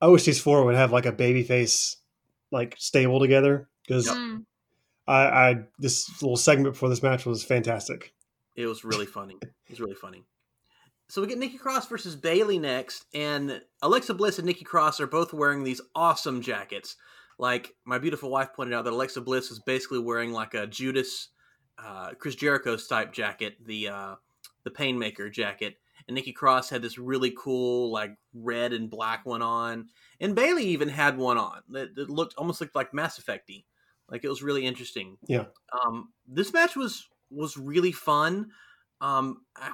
I 0.00 0.08
wish 0.08 0.24
these 0.24 0.40
four 0.40 0.64
would 0.64 0.74
have 0.74 0.90
like 0.90 1.04
a 1.04 1.12
baby 1.12 1.42
face 1.42 1.96
like 2.50 2.74
stable 2.78 3.20
together 3.20 3.68
because 3.86 4.08
Mm. 4.08 4.44
I, 5.06 5.26
I 5.26 5.64
this 5.78 6.10
little 6.22 6.36
segment 6.36 6.74
before 6.74 6.88
this 6.88 7.02
match 7.02 7.26
was 7.26 7.44
fantastic. 7.44 8.14
It 8.56 8.66
was 8.66 8.84
really 8.84 9.06
funny. 9.06 9.36
It 9.42 9.70
was 9.70 9.80
really 9.80 9.94
funny. 9.94 10.24
So 11.08 11.20
we 11.20 11.28
get 11.28 11.38
Nikki 11.38 11.58
Cross 11.58 11.88
versus 11.88 12.16
Bayley 12.16 12.58
next, 12.58 13.04
and 13.14 13.60
Alexa 13.82 14.14
Bliss 14.14 14.38
and 14.38 14.46
Nikki 14.46 14.64
Cross 14.64 14.98
are 15.00 15.06
both 15.06 15.32
wearing 15.32 15.62
these 15.62 15.80
awesome 15.94 16.40
jackets. 16.40 16.96
Like 17.38 17.74
my 17.84 17.98
beautiful 17.98 18.30
wife 18.30 18.48
pointed 18.56 18.74
out 18.74 18.84
that 18.84 18.94
Alexa 18.94 19.20
Bliss 19.20 19.50
is 19.50 19.60
basically 19.60 19.98
wearing 20.00 20.32
like 20.32 20.54
a 20.54 20.66
Judas, 20.66 21.28
uh, 21.78 22.12
Chris 22.18 22.34
Jericho's 22.34 22.86
type 22.88 23.12
jacket, 23.12 23.58
the 23.64 23.88
uh, 23.88 24.14
the 24.64 24.70
Painmaker 24.70 25.30
jacket, 25.30 25.76
and 26.08 26.14
Nikki 26.14 26.32
Cross 26.32 26.70
had 26.70 26.82
this 26.82 26.98
really 26.98 27.34
cool 27.36 27.90
like 27.90 28.16
red 28.34 28.72
and 28.72 28.88
black 28.90 29.26
one 29.26 29.42
on, 29.42 29.88
and 30.20 30.34
Bayley 30.34 30.66
even 30.66 30.88
had 30.88 31.16
one 31.16 31.38
on 31.38 31.62
that, 31.70 31.94
that 31.94 32.10
looked 32.10 32.34
almost 32.36 32.60
looked 32.60 32.74
like 32.76 32.94
Mass 32.94 33.18
Effecty. 33.20 33.64
Like 34.08 34.24
it 34.24 34.28
was 34.28 34.42
really 34.42 34.64
interesting. 34.64 35.16
Yeah. 35.26 35.46
Um, 35.84 36.12
this 36.28 36.52
match 36.52 36.76
was 36.76 37.08
was 37.30 37.56
really 37.56 37.92
fun. 37.92 38.50
Um, 39.00 39.42
I- 39.56 39.72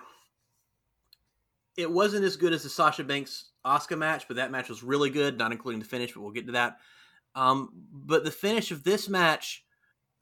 it 1.77 1.91
wasn't 1.91 2.25
as 2.25 2.37
good 2.37 2.53
as 2.53 2.63
the 2.65 2.69
Sasha 2.69 3.03
Banks 3.03 3.53
Asuka 3.65 3.97
match, 3.97 4.29
but 4.29 4.37
that 4.37 4.51
match 4.51 4.69
was 4.69 4.83
really 4.83 5.09
good, 5.09 5.39
not 5.39 5.53
including 5.53 5.81
the 5.81 5.87
finish, 5.87 6.13
but 6.13 6.21
we'll 6.21 6.31
get 6.31 6.47
to 6.47 6.53
that. 6.53 6.79
Um, 7.35 7.71
but 7.93 8.25
the 8.25 8.31
finish 8.31 8.71
of 8.71 8.85
this 8.85 9.09
match, 9.09 9.65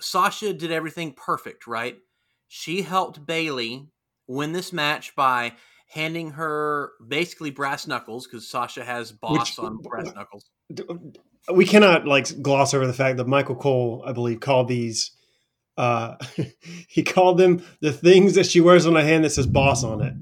Sasha 0.01 0.53
did 0.53 0.71
everything 0.71 1.13
perfect, 1.13 1.67
right? 1.67 1.99
She 2.47 2.83
helped 2.83 3.27
Bayley 3.27 3.89
win 4.29 4.53
this 4.53 4.73
match 4.73 5.17
by 5.17 5.55
handing 5.91 6.31
her 6.31 6.93
basically 7.07 7.51
brass 7.51 7.87
knuckles 7.87 8.27
because 8.27 8.49
Sasha 8.49 8.85
has 8.85 9.13
boss 9.13 9.59
Which- 9.59 9.65
on 9.65 9.77
brass 9.79 10.13
knuckles. 10.15 10.49
We 11.53 11.65
cannot 11.65 12.07
like 12.07 12.41
gloss 12.43 12.75
over 12.75 12.87
the 12.87 12.93
fact 12.93 13.17
that 13.17 13.27
Michael 13.27 13.57
Cole, 13.57 14.05
I 14.07 14.13
believe, 14.13 14.41
called 14.41 14.69
these. 14.69 15.11
Uh, 15.77 16.17
he 16.89 17.03
called 17.03 17.39
them 17.39 17.63
the 17.81 17.93
things 17.93 18.35
that 18.35 18.47
she 18.47 18.61
wears 18.61 18.87
on 18.87 18.97
a 18.97 19.03
hand 19.03 19.25
that 19.25 19.31
says 19.31 19.47
"boss" 19.47 19.83
on 19.83 20.01
it. 20.03 20.15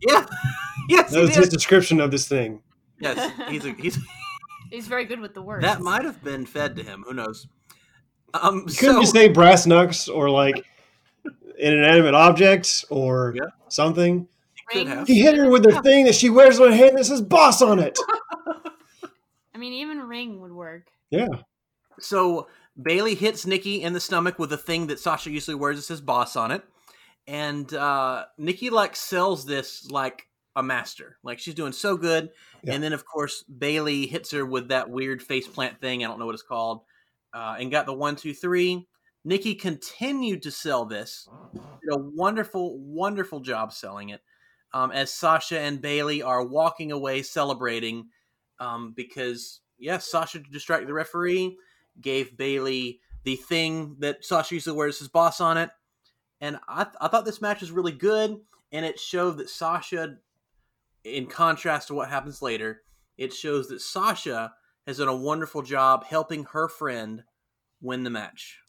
Yeah, 0.00 0.26
yes, 0.88 1.12
That 1.12 1.20
was 1.20 1.36
his 1.36 1.48
description 1.50 2.00
of 2.00 2.10
this 2.10 2.26
thing. 2.26 2.62
yes, 2.98 3.30
he's 3.48 3.64
a, 3.64 3.72
he's 3.74 3.98
He's 4.70 4.86
very 4.88 5.04
good 5.04 5.20
with 5.20 5.34
the 5.34 5.42
words. 5.42 5.62
that 5.64 5.82
might 5.82 6.02
have 6.04 6.24
been 6.24 6.46
fed 6.46 6.74
to 6.76 6.82
him. 6.82 7.04
Who 7.06 7.12
knows? 7.12 7.46
Um, 8.32 8.60
couldn't 8.62 8.70
so 8.94 9.00
just 9.02 9.12
say 9.12 9.28
brass 9.28 9.66
knucks 9.66 10.08
or 10.08 10.30
like 10.30 10.64
an 11.26 11.34
inanimate 11.74 12.14
object 12.14 12.86
or 12.88 13.34
Yeah. 13.36 13.50
something. 13.68 14.26
Could 14.70 14.86
have. 14.88 15.06
He 15.06 15.20
hit 15.20 15.36
her 15.36 15.48
with 15.48 15.62
the 15.62 15.80
thing 15.82 16.04
that 16.06 16.14
she 16.14 16.30
wears 16.30 16.60
on 16.60 16.70
her 16.70 16.76
hand 16.76 16.98
that 16.98 17.04
says 17.04 17.20
"boss" 17.20 17.62
on 17.62 17.78
it. 17.78 17.98
I 19.54 19.58
mean, 19.58 19.74
even 19.74 20.00
ring 20.00 20.40
would 20.40 20.52
work. 20.52 20.88
Yeah. 21.10 21.28
So 22.00 22.48
Bayley 22.80 23.14
hits 23.14 23.46
Nikki 23.46 23.82
in 23.82 23.92
the 23.92 24.00
stomach 24.00 24.38
with 24.38 24.52
a 24.52 24.56
thing 24.56 24.86
that 24.86 24.98
Sasha 24.98 25.30
usually 25.30 25.54
wears 25.54 25.76
that 25.76 25.82
says 25.82 26.00
boss 26.00 26.36
on 26.36 26.50
it. 26.50 26.62
And 27.26 27.72
uh 27.72 28.24
Nikki 28.38 28.70
like 28.70 28.96
sells 28.96 29.44
this 29.44 29.90
like 29.90 30.26
a 30.56 30.62
master. 30.62 31.18
Like 31.22 31.38
she's 31.38 31.54
doing 31.54 31.72
so 31.72 31.96
good. 31.96 32.30
Yeah. 32.62 32.74
And 32.74 32.82
then 32.82 32.92
of 32.92 33.04
course 33.04 33.44
Bayley 33.44 34.06
hits 34.06 34.30
her 34.32 34.44
with 34.44 34.68
that 34.68 34.90
weird 34.90 35.22
face 35.22 35.46
plant 35.46 35.80
thing. 35.80 36.04
I 36.04 36.08
don't 36.08 36.18
know 36.18 36.26
what 36.26 36.34
it's 36.34 36.42
called. 36.42 36.82
Uh, 37.34 37.56
and 37.58 37.70
got 37.70 37.86
the 37.86 37.94
one, 37.94 38.16
two, 38.16 38.34
three. 38.34 38.86
Nikki 39.24 39.54
continued 39.54 40.42
to 40.42 40.50
sell 40.50 40.84
this. 40.84 41.28
Did 41.54 41.92
a 41.92 41.98
wonderful, 41.98 42.78
wonderful 42.78 43.40
job 43.40 43.72
selling 43.72 44.10
it. 44.10 44.20
Um, 44.74 44.90
as 44.90 45.12
Sasha 45.12 45.58
and 45.58 45.82
Bayley 45.82 46.22
are 46.22 46.44
walking 46.44 46.92
away 46.92 47.22
celebrating 47.22 48.08
um, 48.58 48.92
because 48.96 49.60
yes, 49.78 50.10
Sasha 50.10 50.38
distracted 50.38 50.88
the 50.88 50.94
referee, 50.94 51.56
gave 52.00 52.36
Bayley 52.36 53.00
the 53.24 53.36
thing 53.36 53.96
that 53.98 54.24
Sasha 54.24 54.54
usually 54.54 54.76
wears 54.76 54.98
his 54.98 55.08
boss 55.08 55.40
on 55.40 55.58
it, 55.58 55.70
and 56.40 56.58
I, 56.66 56.84
th- 56.84 56.96
I 57.00 57.08
thought 57.08 57.24
this 57.24 57.42
match 57.42 57.60
was 57.60 57.70
really 57.70 57.92
good, 57.92 58.40
and 58.72 58.86
it 58.86 58.98
showed 58.98 59.38
that 59.38 59.50
Sasha, 59.50 60.16
in 61.04 61.26
contrast 61.26 61.88
to 61.88 61.94
what 61.94 62.08
happens 62.08 62.42
later, 62.42 62.82
it 63.18 63.32
shows 63.32 63.68
that 63.68 63.80
Sasha 63.80 64.54
has 64.86 64.98
done 64.98 65.08
a 65.08 65.16
wonderful 65.16 65.62
job 65.62 66.04
helping 66.04 66.44
her 66.44 66.68
friend 66.68 67.22
win 67.80 68.02
the 68.02 68.10
match. 68.10 68.60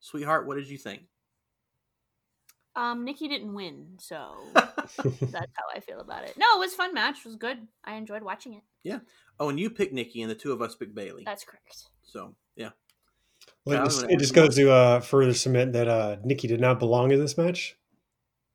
Sweetheart, 0.00 0.46
what 0.46 0.56
did 0.56 0.68
you 0.68 0.76
think? 0.76 1.04
Um, 2.76 3.04
Nikki 3.04 3.28
didn't 3.28 3.54
win, 3.54 3.86
so 3.98 4.34
that's 4.54 4.96
how 4.98 5.64
I 5.74 5.80
feel 5.80 6.00
about 6.00 6.24
it. 6.24 6.36
No, 6.36 6.46
it 6.56 6.58
was 6.58 6.72
a 6.72 6.76
fun 6.76 6.92
match. 6.92 7.18
It 7.18 7.26
was 7.26 7.36
good. 7.36 7.58
I 7.84 7.94
enjoyed 7.94 8.22
watching 8.22 8.54
it. 8.54 8.62
Yeah. 8.82 8.98
Oh, 9.38 9.48
and 9.48 9.60
you 9.60 9.70
picked 9.70 9.92
Nikki, 9.92 10.22
and 10.22 10.30
the 10.30 10.34
two 10.34 10.52
of 10.52 10.60
us 10.60 10.74
picked 10.74 10.94
Bayley. 10.94 11.22
That's 11.24 11.44
correct. 11.44 11.84
So 12.02 12.34
yeah, 12.56 12.70
Well, 13.64 13.80
it 13.82 13.84
just, 13.84 14.04
it 14.10 14.18
just 14.18 14.34
goes 14.34 14.56
to 14.56 14.70
uh, 14.70 15.00
further 15.00 15.34
cement 15.34 15.72
that 15.72 15.88
uh, 15.88 16.16
Nikki 16.24 16.48
did 16.48 16.60
not 16.60 16.78
belong 16.78 17.10
in 17.12 17.20
this 17.20 17.36
match. 17.38 17.76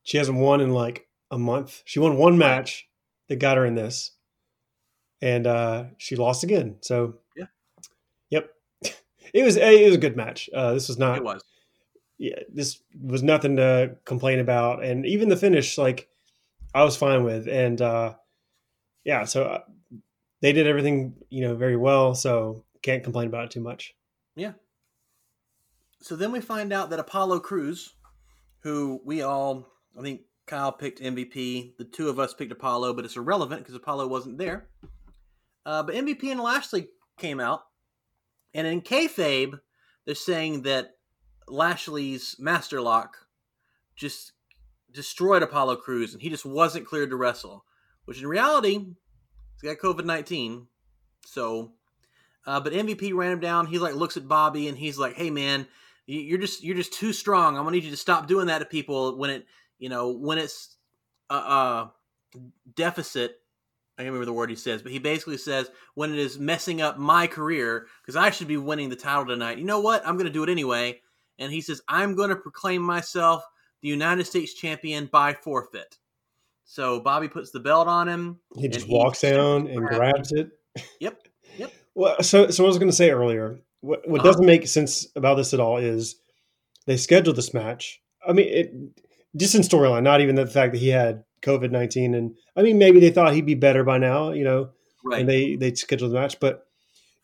She 0.03 0.17
hasn't 0.17 0.38
won 0.38 0.61
in 0.61 0.73
like 0.73 1.07
a 1.31 1.38
month. 1.38 1.81
She 1.85 1.99
won 1.99 2.17
one 2.17 2.38
match 2.38 2.88
that 3.27 3.38
got 3.38 3.57
her 3.57 3.65
in 3.65 3.75
this, 3.75 4.11
and 5.21 5.45
uh, 5.47 5.85
she 5.97 6.15
lost 6.15 6.43
again. 6.43 6.77
So, 6.81 7.15
Yeah. 7.35 7.45
yep, 8.29 8.49
it 9.33 9.43
was 9.43 9.57
a, 9.57 9.83
it 9.83 9.85
was 9.85 9.95
a 9.95 9.99
good 9.99 10.15
match. 10.15 10.49
Uh, 10.53 10.73
this 10.73 10.88
was 10.88 10.97
not 10.97 11.17
it 11.17 11.23
was. 11.23 11.43
Yeah, 12.19 12.39
this 12.53 12.81
was 13.01 13.23
nothing 13.23 13.55
to 13.55 13.95
complain 14.05 14.39
about, 14.39 14.83
and 14.83 15.05
even 15.05 15.29
the 15.29 15.38
finish, 15.38 15.77
like 15.77 16.09
I 16.75 16.83
was 16.83 16.97
fine 16.97 17.23
with, 17.23 17.47
and 17.47 17.81
uh, 17.81 18.15
yeah, 19.05 19.23
so 19.23 19.45
uh, 19.45 19.59
they 20.41 20.51
did 20.51 20.67
everything 20.67 21.15
you 21.29 21.41
know 21.41 21.55
very 21.55 21.77
well, 21.77 22.13
so 22.13 22.65
can't 22.81 23.03
complain 23.03 23.27
about 23.27 23.45
it 23.45 23.51
too 23.51 23.61
much. 23.61 23.95
Yeah. 24.35 24.53
So 26.01 26.15
then 26.15 26.31
we 26.31 26.41
find 26.41 26.71
out 26.71 26.89
that 26.89 26.99
Apollo 26.99 27.39
Crews, 27.39 27.93
who 28.63 29.01
we 29.03 29.21
all, 29.21 29.67
I 29.97 30.01
think 30.01 30.21
Kyle 30.47 30.71
picked 30.71 31.01
MVP. 31.01 31.77
The 31.77 31.83
two 31.83 32.09
of 32.09 32.19
us 32.19 32.33
picked 32.33 32.51
Apollo, 32.51 32.93
but 32.93 33.05
it's 33.05 33.17
irrelevant 33.17 33.61
because 33.61 33.75
Apollo 33.75 34.07
wasn't 34.07 34.38
there. 34.38 34.67
Uh, 35.65 35.83
but 35.83 35.95
MVP 35.95 36.23
and 36.25 36.39
Lashley 36.39 36.88
came 37.17 37.39
out, 37.39 37.61
and 38.53 38.65
in 38.65 38.81
kayfabe, 38.81 39.59
they're 40.05 40.15
saying 40.15 40.63
that 40.63 40.91
Lashley's 41.50 42.36
Master 42.39 42.82
Lock 42.82 43.18
just 43.96 44.34
destroyed 44.91 45.44
Apollo 45.44 45.77
Crews, 45.77 46.13
and 46.13 46.22
he 46.22 46.29
just 46.29 46.46
wasn't 46.46 46.86
cleared 46.86 47.10
to 47.10 47.15
wrestle. 47.15 47.65
Which 48.06 48.22
in 48.22 48.27
reality, 48.27 48.79
he's 49.62 49.62
got 49.63 49.77
COVID 49.77 50.06
nineteen. 50.06 50.68
So, 51.25 51.74
uh, 52.48 52.60
but 52.60 52.74
MVP 52.74 53.13
ran 53.13 53.34
him 53.34 53.39
down. 53.39 53.68
He 53.68 53.77
like 53.77 53.94
looks 53.96 54.18
at 54.18 54.27
Bobby, 54.27 54.68
and 54.68 54.77
he's 54.77 54.98
like, 54.98 55.15
"Hey 55.15 55.29
man, 55.29 55.68
you- 56.08 56.21
you're 56.21 56.39
just 56.39 56.63
you're 56.63 56.76
just 56.76 56.93
too 56.93 57.13
strong. 57.13 57.58
I'm 57.58 57.63
gonna 57.63 57.76
need 57.76 57.84
you 57.84 57.91
to 57.91 57.97
stop 57.97 58.28
doing 58.28 58.47
that 58.47 58.60
to 58.60 58.65
people 58.65 59.17
when 59.17 59.30
it 59.30 59.45
you 59.78 59.89
know 59.89 60.10
when 60.10 60.38
it's 60.38 60.78
a, 61.30 61.36
a 61.36 61.93
deficit." 62.76 63.36
I 63.97 64.04
can't 64.04 64.13
remember 64.13 64.28
the 64.28 64.34
word 64.34 64.50
he 64.50 64.56
says, 64.56 64.82
but 64.82 64.93
he 64.93 65.00
basically 65.00 65.36
says 65.36 65.69
when 65.93 66.13
it 66.13 66.19
is 66.19 66.39
messing 66.39 66.82
up 66.82 66.97
my 66.97 67.28
career 67.28 67.86
because 68.02 68.15
I 68.15 68.30
should 68.30 68.47
be 68.47 68.56
winning 68.56 68.88
the 68.88 68.95
title 68.95 69.26
tonight. 69.26 69.58
You 69.58 69.65
know 69.65 69.82
what? 69.82 70.08
I'm 70.08 70.15
going 70.15 70.26
to 70.26 70.32
do 70.32 70.41
it 70.41 70.50
anyway. 70.50 71.02
And 71.39 71.52
he 71.52 71.62
says 71.62 71.82
I'm 71.88 72.15
going 72.15 72.30
to 72.30 72.36
proclaim 72.36 72.82
myself 72.84 73.43
the 73.82 73.88
United 73.88 74.25
States 74.28 74.54
champion 74.54 75.08
by 75.12 75.34
forfeit. 75.34 75.97
So 76.65 76.99
Bobby 76.99 77.28
puts 77.30 77.49
the 77.52 77.60
belt 77.60 77.88
on 77.88 78.08
him. 78.08 78.39
He 78.58 78.67
just 78.67 78.88
walks 78.88 79.21
down 79.21 79.65
and 79.67 79.88
grabs 79.88 80.32
it. 80.32 80.52
Yep. 80.99 81.17
Yep. 81.58 81.73
Well, 81.95 82.21
so 82.23 82.49
so 82.52 82.63
I 82.63 82.67
was 82.67 82.78
going 82.78 82.91
to 82.91 82.95
say 82.95 83.10
earlier. 83.10 83.60
What, 83.82 84.08
what 84.08 84.19
Uh-huh. 84.21 84.30
doesn't 84.30 84.45
make 84.45 84.65
sense 84.67 85.08
about 85.15 85.36
this 85.36 85.54
at 85.54 85.60
all 85.60 85.78
is 85.78 86.15
they 86.86 86.95
scheduled 86.95 87.36
this 87.36 87.54
match. 87.54 87.99
I 88.25 88.32
mean, 88.34 88.47
it 88.47 88.73
just 89.36 89.56
in 89.56 89.62
storyline, 89.62 90.04
not 90.04 90.21
even 90.21 90.36
the 90.36 90.45
fact 90.47 90.73
that 90.73 90.80
he 90.80 90.89
had 90.89 91.23
COVID 91.41 91.71
nineteen, 91.71 92.13
and 92.13 92.36
I 92.56 92.62
mean, 92.62 92.78
maybe 92.78 92.99
they 92.99 93.10
thought 93.10 93.34
he'd 93.34 93.45
be 93.47 93.56
better 93.56 93.84
by 93.84 93.97
now, 93.97 94.32
you 94.32 94.43
know, 94.43 94.69
Right. 95.04 95.21
and 95.21 95.28
they 95.30 95.56
they 95.56 95.73
scheduled 95.73 96.12
the 96.12 96.15
match. 96.19 96.39
But 96.39 96.65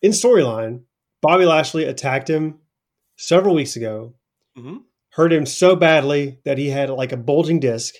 in 0.01 0.11
storyline, 0.11 0.81
Bobby 1.21 1.45
Lashley 1.45 1.85
attacked 1.85 2.29
him 2.29 2.59
several 3.15 3.55
weeks 3.55 3.75
ago, 3.75 4.13
Mhm. 4.57 4.83
hurt 5.09 5.31
him 5.33 5.45
so 5.45 5.75
badly 5.75 6.39
that 6.45 6.57
he 6.57 6.69
had 6.69 6.89
like 6.89 7.11
a 7.11 7.17
bulging 7.17 7.59
disc. 7.59 7.95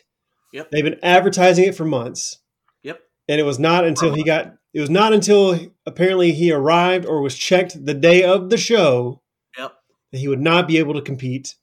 Yep. 0.53 0.71
They've 0.71 0.83
been 0.83 0.99
advertising 1.03 1.65
it 1.65 1.75
for 1.75 1.85
months 1.85 2.39
Yep. 2.83 3.01
and 3.27 3.39
it 3.39 3.43
was 3.43 3.59
not 3.59 3.85
until 3.85 4.13
he 4.13 4.23
got 4.23 4.57
it 4.73 4.79
was 4.81 4.89
not 4.89 5.13
until 5.13 5.57
apparently 5.85 6.33
he 6.33 6.51
arrived 6.51 7.05
or 7.05 7.21
was 7.21 7.37
checked 7.37 7.85
the 7.85 7.93
day 7.93 8.23
of 8.23 8.49
the 8.49 8.57
show 8.57 9.21
Yep. 9.57 9.73
that 10.11 10.17
he 10.17 10.27
would 10.27 10.41
not 10.41 10.67
be 10.67 10.77
able 10.77 10.93
to 10.95 11.01
compete 11.01 11.55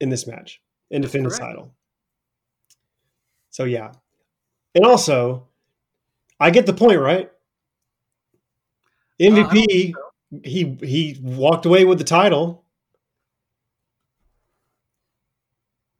in 0.00 0.10
this 0.10 0.26
match 0.26 0.60
and 0.90 1.02
defend 1.02 1.24
his 1.24 1.38
correct. 1.38 1.50
title. 1.56 1.74
So 3.50 3.64
yeah. 3.64 3.92
And 4.74 4.84
also, 4.84 5.48
I 6.40 6.50
get 6.50 6.66
the 6.66 6.74
point, 6.74 6.98
right? 7.00 7.30
Uh, 9.20 9.24
MVP 9.24 9.94
he 10.42 10.78
he 10.82 11.18
walked 11.22 11.66
away 11.66 11.84
with 11.84 11.98
the 11.98 12.04
title. 12.04 12.64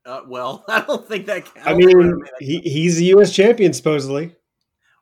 Uh, 0.06 0.20
well, 0.26 0.64
I 0.68 0.80
don't 0.82 1.06
think 1.06 1.26
that. 1.26 1.44
Counts. 1.44 1.68
I 1.68 1.74
mean, 1.74 1.88
we're 1.88 2.02
gonna 2.02 2.16
make 2.16 2.30
that 2.38 2.42
he, 2.44 2.58
he's 2.60 2.96
the 2.96 3.06
US 3.06 3.34
champion 3.34 3.72
supposedly. 3.72 4.34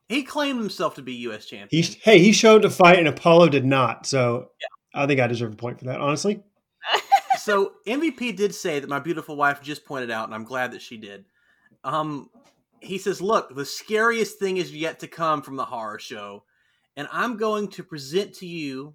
He 0.08 0.22
claimed 0.22 0.58
himself 0.58 0.94
to 0.96 1.02
be 1.02 1.14
U.S. 1.14 1.46
champion. 1.46 1.68
He 1.70 1.98
hey, 2.02 2.18
he 2.18 2.32
showed 2.32 2.62
to 2.62 2.70
fight 2.70 2.98
and 2.98 3.08
Apollo 3.08 3.48
did 3.48 3.64
not. 3.64 4.04
So 4.04 4.50
I 4.94 5.06
think 5.06 5.20
I 5.20 5.26
deserve 5.26 5.54
a 5.54 5.56
point 5.56 5.78
for 5.78 5.86
that, 5.86 6.00
honestly. 6.00 6.42
so 7.38 7.72
MVP 7.86 8.36
did 8.36 8.54
say 8.54 8.78
that 8.78 8.90
my 8.90 8.98
beautiful 8.98 9.36
wife 9.36 9.62
just 9.62 9.86
pointed 9.86 10.10
out, 10.10 10.26
and 10.26 10.34
I'm 10.34 10.44
glad 10.44 10.72
that 10.72 10.82
she 10.82 10.98
did. 10.98 11.24
Um, 11.82 12.28
he 12.80 12.98
says, 12.98 13.22
"Look, 13.22 13.54
the 13.54 13.64
scariest 13.64 14.38
thing 14.38 14.58
is 14.58 14.74
yet 14.74 15.00
to 15.00 15.08
come 15.08 15.40
from 15.40 15.56
the 15.56 15.64
horror 15.64 15.98
show, 15.98 16.44
and 16.96 17.08
I'm 17.10 17.36
going 17.36 17.68
to 17.68 17.82
present 17.82 18.34
to 18.34 18.46
you." 18.46 18.94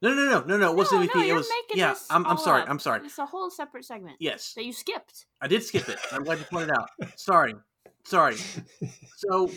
No, 0.00 0.14
no, 0.14 0.24
no, 0.26 0.40
no, 0.44 0.56
no. 0.56 0.70
It 0.72 0.76
wasn't 0.76 1.00
no, 1.02 1.06
MVP. 1.08 1.14
no, 1.16 1.22
it 1.22 1.34
was 1.34 1.48
yeah. 1.74 1.94
I'm, 2.10 2.24
I'm 2.26 2.38
sorry. 2.38 2.62
up. 2.62 2.70
I'm 2.70 2.78
sorry. 2.78 3.00
It's 3.04 3.18
a 3.18 3.26
whole 3.26 3.50
separate 3.50 3.84
segment 3.84 4.16
Yes, 4.20 4.52
that 4.54 4.64
you 4.64 4.72
skipped. 4.72 5.26
I 5.40 5.48
did 5.48 5.62
skip 5.64 5.88
it. 5.88 5.98
I'm 6.12 6.22
glad 6.24 6.38
you 6.38 6.44
pointed 6.44 6.70
it 6.70 6.76
out. 6.78 7.18
Sorry, 7.18 7.54
sorry. 8.04 8.36
So 9.16 9.50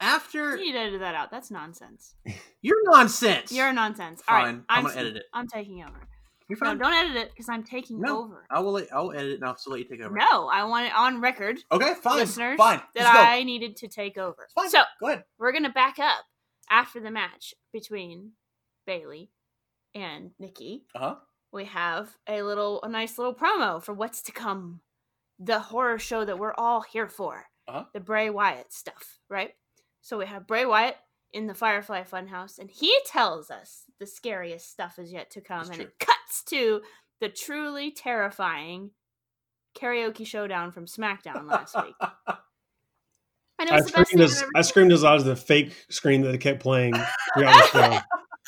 after 0.00 0.56
You 0.56 0.66
need 0.66 0.72
to 0.72 0.78
edit 0.78 1.00
that 1.00 1.14
out. 1.16 1.30
That's 1.32 1.50
nonsense. 1.50 2.14
you're 2.60 2.76
nonsense. 2.90 3.50
You're 3.50 3.72
nonsense. 3.72 4.22
All 4.28 4.36
right, 4.36 4.48
I'm 4.48 4.64
I'm 4.68 4.84
gonna 4.84 4.96
edit 5.00 5.16
it. 5.16 5.24
I'm 5.34 5.48
taking 5.48 5.82
over. 5.82 6.08
You're 6.48 6.58
No, 6.60 6.66
fine. 6.70 6.78
don't 6.78 6.92
edit 6.92 7.16
it 7.16 7.30
because 7.30 7.48
I'm 7.48 7.64
taking 7.64 8.00
No. 8.00 8.22
over. 8.24 8.44
I 8.50 8.60
will. 8.60 8.80
I'll 8.92 9.10
edit 9.12 9.32
it 9.32 9.34
and 9.36 9.44
I'll 9.44 9.56
still 9.56 9.72
let 9.72 9.80
you 9.80 9.88
take 9.88 10.00
over. 10.04 10.14
No, 10.14 10.48
I 10.48 10.64
want 10.64 10.86
it 10.86 10.92
on 10.94 11.20
record, 11.20 11.58
Okay, 11.72 11.94
fine. 12.02 12.18
listeners, 12.18 12.56
fine. 12.56 12.80
that 12.94 13.12
go. 13.14 13.20
I 13.20 13.42
needed 13.42 13.76
to 13.78 13.88
take 13.88 14.16
over. 14.18 14.48
Fine. 14.54 14.70
So 14.70 14.82
Go 15.00 15.08
ahead. 15.08 15.24
we're 15.38 15.52
gonna 15.52 15.70
back 15.70 15.98
up 15.98 16.24
after 16.70 17.00
the 17.00 17.10
match 17.10 17.54
between 17.72 18.32
Bayley 18.86 19.30
and 19.94 20.30
Nikki. 20.38 20.84
Uh 20.94 20.98
huh. 20.98 21.14
We 21.52 21.64
have 21.66 22.16
a 22.26 22.42
little, 22.42 22.82
a 22.82 22.88
nice 22.88 23.18
little 23.18 23.34
promo 23.34 23.82
for 23.82 23.92
what's 23.92 24.22
to 24.22 24.32
come, 24.32 24.80
the 25.38 25.58
horror 25.58 25.98
show 25.98 26.24
that 26.24 26.38
we're 26.38 26.54
all 26.54 26.80
here 26.80 27.08
for, 27.08 27.46
Uh-huh. 27.68 27.84
the 27.92 28.00
Bray 28.00 28.30
Wyatt 28.30 28.72
stuff, 28.72 29.18
right? 29.28 29.52
So 30.00 30.16
we 30.18 30.26
have 30.26 30.46
Bray 30.46 30.64
Wyatt 30.64 30.96
in 31.32 31.46
the 31.46 31.54
Firefly 31.54 32.04
Funhouse, 32.04 32.58
and 32.58 32.70
he 32.70 32.96
tells 33.06 33.50
us 33.50 33.82
the 33.98 34.06
scariest 34.06 34.70
stuff 34.70 34.98
is 34.98 35.12
yet 35.12 35.30
to 35.32 35.40
come, 35.42 35.58
That's 35.58 35.68
and 35.70 35.76
true. 35.76 35.86
it 35.86 35.98
cuts 35.98 36.42
to 36.44 36.80
the 37.20 37.28
truly 37.28 37.90
terrifying 37.90 38.90
karaoke 39.78 40.26
showdown 40.26 40.72
from 40.72 40.86
SmackDown 40.86 41.46
last 41.48 41.74
week. 41.82 41.94
And 43.58 43.68
it 43.68 43.72
I 43.72 43.76
was 43.76 43.84
the 43.84 43.90
screamed 43.90 44.06
thing 44.08 44.20
as 44.20 44.42
I've 44.42 44.48
I 44.56 44.60
screamed 44.62 44.92
as 44.92 45.02
loud 45.02 45.16
as 45.16 45.24
the 45.24 45.36
fake 45.36 45.72
scream 45.88 46.22
that 46.22 46.32
they 46.32 46.38
kept 46.38 46.60
playing 46.60 46.94
throughout 47.34 47.72
the 47.72 47.80
show. 47.92 47.98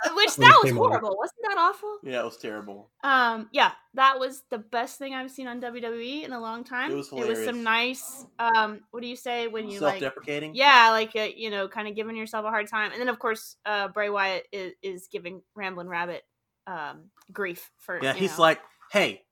Seen. 0.05 0.17
Which 0.17 0.37
that 0.37 0.59
was 0.63 0.71
came 0.71 0.79
on. 0.79 0.89
horrible. 0.89 1.17
Wasn't 1.19 1.39
that 1.49 1.59
awful? 1.59 1.99
Yeah, 2.03 2.21
it 2.21 2.25
was 2.25 2.37
terrible. 2.37 2.91
Um, 3.03 3.49
yeah, 3.53 3.73
that 3.95 4.19
was 4.19 4.43
the 4.51 4.59
best 4.59 4.99
thing 4.99 5.15
I've 5.15 5.31
seen 5.31 5.47
on 5.47 5.61
WWE 5.61 6.25
in 6.25 6.33
a 6.33 6.41
long 6.41 6.65
time. 6.65 6.93
It 6.93 6.97
was 6.97 7.13
It 7.13 7.27
was 7.27 7.45
some 7.45 7.63
nice. 7.63 8.27
Um, 8.39 8.81
what 8.91 9.03
do 9.03 9.09
you 9.09 9.17
say 9.17 9.49
when 9.49 9.69
you 9.69 9.81
like? 9.81 10.01
Self-deprecating. 10.01 10.55
Yeah, 10.55 10.91
like 10.91 11.15
uh, 11.17 11.29
you 11.35 11.51
know, 11.51 11.69
kind 11.69 11.89
of 11.89 11.95
giving 11.95 12.17
yourself 12.17 12.45
a 12.45 12.51
hard 12.51 12.69
time, 12.69 12.93
and 12.93 13.01
then 13.01 13.09
of 13.09 13.19
course, 13.19 13.57
uh, 13.67 13.89
Bray 13.89 14.11
Wyatt 14.11 14.47
is, 14.53 14.73
is 14.83 15.09
giving 15.11 15.43
Ramblin' 15.55 15.89
Rabbit 15.89 16.23
um 16.67 17.11
grief 17.33 17.71
for. 17.79 18.03
Yeah, 18.03 18.15
you 18.15 18.21
he's 18.21 18.37
know- 18.39 18.43
like, 18.43 18.61
"Hey, 18.91 19.23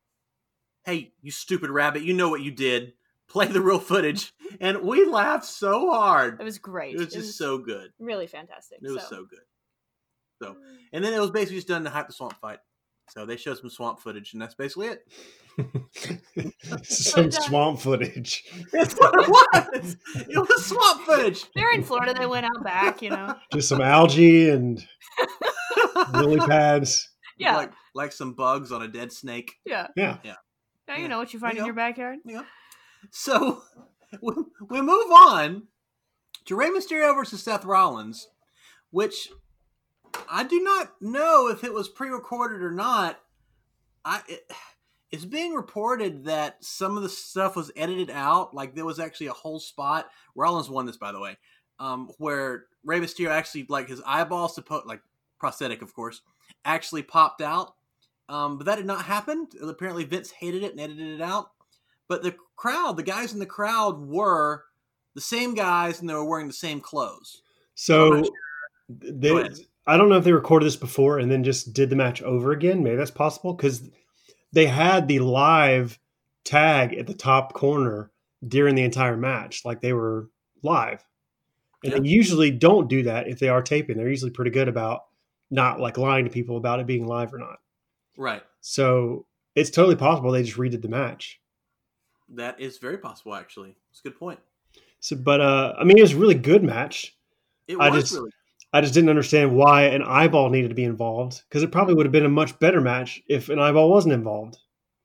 hey, 0.84 1.12
you 1.22 1.30
stupid 1.30 1.70
rabbit! 1.70 2.02
You 2.02 2.14
know 2.14 2.28
what 2.28 2.42
you 2.42 2.50
did. 2.50 2.92
Play 3.28 3.46
the 3.46 3.60
real 3.62 3.78
footage." 3.78 4.32
And 4.60 4.82
we 4.82 5.06
laughed 5.06 5.46
so 5.46 5.90
hard. 5.90 6.38
it 6.38 6.44
was 6.44 6.58
great. 6.58 6.94
It 6.94 6.98
was 6.98 7.12
just 7.12 7.38
so 7.38 7.56
good. 7.58 7.90
really 7.98 8.26
fantastic. 8.26 8.78
It 8.82 8.90
was 8.90 9.02
so, 9.04 9.08
so 9.08 9.24
good. 9.24 9.40
So, 10.42 10.52
mm. 10.52 10.56
and 10.92 11.04
then 11.04 11.12
it 11.12 11.20
was 11.20 11.30
basically 11.30 11.56
just 11.56 11.68
done 11.68 11.84
to 11.84 11.90
hype 11.90 12.08
the 12.08 12.12
swamp 12.12 12.34
fight. 12.40 12.58
So 13.10 13.26
they 13.26 13.36
showed 13.36 13.58
some 13.58 13.70
swamp 13.70 14.00
footage, 14.00 14.32
and 14.32 14.40
that's 14.40 14.54
basically 14.54 14.88
it. 14.88 15.06
Some 16.82 17.30
swamp 17.30 17.80
footage. 17.80 18.44
That's 18.72 18.94
what 18.94 19.12
it 19.14 19.28
was. 19.28 19.96
It 20.14 20.38
was 20.38 20.64
swamp 20.64 21.02
footage. 21.02 21.44
They're 21.54 21.74
in 21.74 21.82
Florida. 21.82 22.14
They 22.18 22.24
went 22.24 22.46
out 22.46 22.64
back. 22.64 23.02
You 23.02 23.10
know. 23.10 23.34
Just 23.52 23.68
some 23.68 23.82
algae 23.82 24.48
and 24.48 24.82
lily 26.14 26.38
pads. 26.38 27.10
Yeah. 27.36 27.56
like 27.56 27.72
like 27.94 28.12
some 28.12 28.32
bugs 28.32 28.72
on 28.72 28.80
a 28.80 28.88
dead 28.88 29.12
snake. 29.12 29.52
yeah. 29.66 29.88
Yeah. 29.94 30.18
yeah. 30.22 30.36
Now 30.88 30.96
you 30.96 31.08
know 31.08 31.18
what 31.18 31.34
you 31.34 31.40
find 31.40 31.52
There 31.52 31.64
in 31.64 31.66
you 31.66 31.66
your 31.66 31.76
backyard. 31.76 32.18
So 33.10 33.62
we, 34.22 34.34
we 34.70 34.80
move 34.80 35.10
on 35.10 35.64
to 36.46 36.56
Rey 36.56 36.70
Mysterio 36.70 37.14
versus 37.14 37.42
Seth 37.42 37.64
Rollins, 37.64 38.28
which 38.90 39.28
I 40.28 40.44
do 40.44 40.60
not 40.60 41.00
know 41.00 41.48
if 41.48 41.64
it 41.64 41.72
was 41.72 41.88
pre-recorded 41.88 42.62
or 42.62 42.70
not. 42.70 43.20
I 44.04 44.22
it, 44.28 44.50
it's 45.10 45.24
being 45.26 45.52
reported 45.52 46.24
that 46.24 46.64
some 46.64 46.96
of 46.96 47.02
the 47.02 47.08
stuff 47.08 47.54
was 47.54 47.70
edited 47.76 48.10
out. 48.10 48.54
Like 48.54 48.74
there 48.74 48.86
was 48.86 48.98
actually 48.98 49.26
a 49.26 49.32
whole 49.32 49.60
spot. 49.60 50.08
Rollins 50.34 50.70
won 50.70 50.86
this, 50.86 50.96
by 50.96 51.12
the 51.12 51.20
way, 51.20 51.36
um, 51.78 52.10
where 52.18 52.64
Rey 52.82 52.98
Mysterio 52.98 53.28
actually 53.28 53.66
like 53.68 53.88
his 53.88 54.00
eyeballs, 54.06 54.54
supposed 54.54 54.86
like 54.86 55.02
prosthetic, 55.38 55.82
of 55.82 55.94
course, 55.94 56.22
actually 56.64 57.02
popped 57.02 57.42
out. 57.42 57.74
Um, 58.28 58.56
but 58.56 58.64
that 58.64 58.76
did 58.76 58.86
not 58.86 59.04
happen. 59.04 59.48
Apparently, 59.60 60.04
Vince 60.04 60.30
hated 60.30 60.62
it 60.62 60.72
and 60.72 60.80
edited 60.80 61.08
it 61.08 61.20
out. 61.20 61.50
But 62.08 62.22
the 62.22 62.34
crowd, 62.56 62.96
the 62.96 63.02
guys 63.02 63.34
in 63.34 63.38
the 63.38 63.46
crowd 63.46 64.00
were 64.00 64.64
the 65.14 65.20
same 65.20 65.54
guys 65.54 66.00
and 66.00 66.08
they 66.08 66.14
were 66.14 66.24
wearing 66.24 66.46
the 66.46 66.54
same 66.54 66.80
clothes. 66.80 67.42
So 67.74 68.24
they. 68.88 69.50
I 69.86 69.96
don't 69.96 70.08
know 70.08 70.16
if 70.16 70.24
they 70.24 70.32
recorded 70.32 70.66
this 70.66 70.76
before 70.76 71.18
and 71.18 71.30
then 71.30 71.44
just 71.44 71.72
did 71.72 71.90
the 71.90 71.96
match 71.96 72.22
over 72.22 72.52
again. 72.52 72.82
Maybe 72.82 72.96
that's 72.96 73.10
possible 73.10 73.52
because 73.54 73.82
they 74.52 74.66
had 74.66 75.08
the 75.08 75.18
live 75.18 75.98
tag 76.44 76.94
at 76.94 77.06
the 77.06 77.14
top 77.14 77.52
corner 77.52 78.10
during 78.46 78.74
the 78.74 78.84
entire 78.84 79.16
match, 79.16 79.64
like 79.64 79.80
they 79.80 79.92
were 79.92 80.28
live. 80.62 81.04
And 81.84 81.92
they 81.92 82.08
usually 82.08 82.52
don't 82.52 82.88
do 82.88 83.02
that 83.04 83.26
if 83.26 83.40
they 83.40 83.48
are 83.48 83.62
taping. 83.62 83.96
They're 83.96 84.08
usually 84.08 84.30
pretty 84.30 84.52
good 84.52 84.68
about 84.68 85.06
not 85.50 85.80
like 85.80 85.98
lying 85.98 86.24
to 86.24 86.30
people 86.30 86.56
about 86.56 86.78
it 86.78 86.86
being 86.86 87.06
live 87.06 87.34
or 87.34 87.38
not. 87.38 87.58
Right. 88.16 88.42
So 88.60 89.26
it's 89.56 89.70
totally 89.70 89.96
possible 89.96 90.30
they 90.30 90.44
just 90.44 90.56
redid 90.56 90.82
the 90.82 90.88
match. 90.88 91.40
That 92.28 92.60
is 92.60 92.78
very 92.78 92.98
possible, 92.98 93.34
actually. 93.34 93.74
It's 93.90 93.98
a 94.00 94.04
good 94.04 94.18
point. 94.18 94.38
So, 95.00 95.16
but 95.16 95.40
uh, 95.40 95.74
I 95.76 95.82
mean, 95.82 95.98
it 95.98 96.02
was 96.02 96.12
a 96.12 96.18
really 96.18 96.36
good 96.36 96.62
match. 96.62 97.16
It 97.66 97.76
I 97.80 97.90
was 97.90 98.04
just- 98.04 98.14
really 98.14 98.30
I 98.72 98.80
just 98.80 98.94
didn't 98.94 99.10
understand 99.10 99.54
why 99.54 99.84
an 99.84 100.02
eyeball 100.02 100.48
needed 100.50 100.68
to 100.68 100.74
be 100.74 100.84
involved 100.84 101.42
because 101.48 101.62
it 101.62 101.72
probably 101.72 101.94
would 101.94 102.06
have 102.06 102.12
been 102.12 102.24
a 102.24 102.30
much 102.30 102.58
better 102.58 102.80
match 102.80 103.22
if 103.28 103.48
an 103.48 103.58
eyeball 103.58 103.90
wasn't 103.90 104.14
involved 104.14 104.58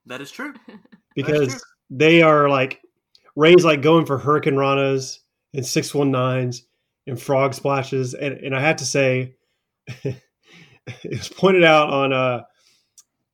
that 0.07 0.21
is 0.21 0.31
true. 0.31 0.53
because 1.15 1.49
true. 1.49 1.59
they 1.89 2.21
are 2.21 2.49
like 2.49 2.81
Rey's 3.35 3.63
like 3.63 3.81
going 3.81 4.05
for 4.05 4.17
Hurricane 4.17 4.55
Ranas 4.55 5.19
and 5.53 5.63
619s 5.63 6.61
and 7.05 7.21
frog 7.21 7.53
splashes. 7.53 8.13
And, 8.13 8.33
and 8.39 8.55
I 8.55 8.61
have 8.61 8.77
to 8.77 8.85
say, 8.85 9.35
it 10.03 10.17
was 11.05 11.29
pointed 11.29 11.63
out 11.63 11.89
on 11.89 12.13
uh, 12.13 12.41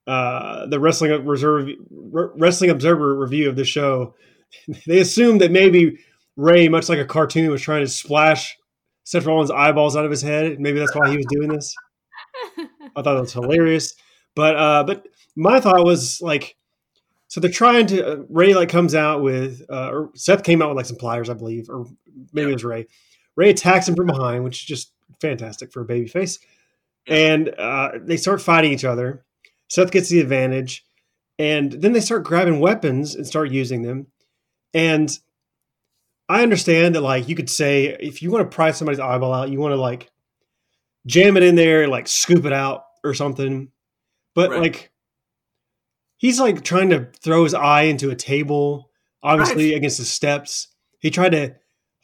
uh, 0.06 0.66
the 0.66 0.78
Wrestling 0.78 1.24
Reserve 1.24 1.68
Wrestling 1.90 2.70
Observer 2.70 3.16
review 3.16 3.48
of 3.48 3.56
the 3.56 3.64
show. 3.64 4.14
They 4.86 5.00
assumed 5.00 5.40
that 5.40 5.50
maybe 5.50 5.98
Rey, 6.36 6.68
much 6.68 6.88
like 6.88 7.00
a 7.00 7.04
cartoon, 7.04 7.50
was 7.50 7.60
trying 7.60 7.84
to 7.84 7.90
splash 7.90 8.56
Seth 9.04 9.26
Rollins' 9.26 9.50
eyeballs 9.50 9.96
out 9.96 10.04
of 10.04 10.10
his 10.10 10.22
head. 10.22 10.58
Maybe 10.58 10.78
that's 10.78 10.94
why 10.94 11.10
he 11.10 11.16
was 11.16 11.26
doing 11.28 11.48
this. 11.48 11.74
I 12.96 13.02
thought 13.02 13.16
it 13.16 13.20
was 13.20 13.32
hilarious. 13.32 13.94
But 14.34 14.56
uh, 14.56 14.84
but 14.84 15.06
my 15.36 15.60
thought 15.60 15.84
was 15.84 16.20
like, 16.20 16.56
so 17.28 17.40
they're 17.40 17.50
trying 17.50 17.86
to 17.88 18.12
uh, 18.12 18.16
Rey 18.28 18.54
like 18.54 18.68
comes 18.68 18.94
out 18.94 19.22
with 19.22 19.62
uh, 19.70 19.90
or 19.90 20.10
Seth 20.14 20.42
came 20.42 20.62
out 20.62 20.70
with 20.70 20.76
like 20.76 20.86
some 20.86 20.96
pliers, 20.96 21.30
I 21.30 21.34
believe, 21.34 21.68
or 21.68 21.86
maybe 22.32 22.50
it 22.50 22.54
was 22.54 22.64
Rey. 22.64 22.86
Rey 23.36 23.50
attacks 23.50 23.88
him 23.88 23.94
from 23.94 24.06
behind, 24.06 24.44
which 24.44 24.62
is 24.62 24.66
just 24.66 24.92
fantastic 25.20 25.72
for 25.72 25.82
a 25.82 25.86
baby 25.86 26.06
face. 26.06 26.38
And 27.06 27.50
uh, 27.58 27.92
they 28.00 28.16
start 28.16 28.40
fighting 28.40 28.72
each 28.72 28.84
other. 28.84 29.24
Seth 29.68 29.90
gets 29.90 30.08
the 30.08 30.20
advantage, 30.20 30.84
and 31.38 31.72
then 31.72 31.92
they 31.92 32.00
start 32.00 32.24
grabbing 32.24 32.60
weapons 32.60 33.14
and 33.14 33.26
start 33.26 33.50
using 33.50 33.82
them. 33.82 34.06
And 34.72 35.16
I 36.28 36.42
understand 36.42 36.94
that 36.94 37.02
like 37.02 37.28
you 37.28 37.34
could 37.36 37.50
say 37.50 37.86
if 38.00 38.22
you 38.22 38.30
want 38.30 38.50
to 38.50 38.54
pry 38.54 38.70
somebody's 38.70 39.00
eyeball 39.00 39.32
out, 39.32 39.50
you 39.50 39.58
want 39.60 39.72
to 39.72 39.80
like 39.80 40.10
jam 41.06 41.36
it 41.36 41.42
in 41.42 41.54
there, 41.54 41.86
like 41.88 42.08
scoop 42.08 42.44
it 42.46 42.52
out 42.52 42.84
or 43.02 43.12
something. 43.14 43.70
But 44.34 44.50
Right. 44.50 44.60
like 44.60 44.90
he's 46.16 46.40
like 46.40 46.62
trying 46.64 46.90
to 46.90 47.08
throw 47.22 47.44
his 47.44 47.54
eye 47.54 47.82
into 47.82 48.10
a 48.10 48.16
table, 48.16 48.90
obviously 49.22 49.70
Right. 49.70 49.76
against 49.76 49.98
the 49.98 50.04
steps. 50.04 50.68
He 50.98 51.10
tried 51.10 51.32
to 51.32 51.54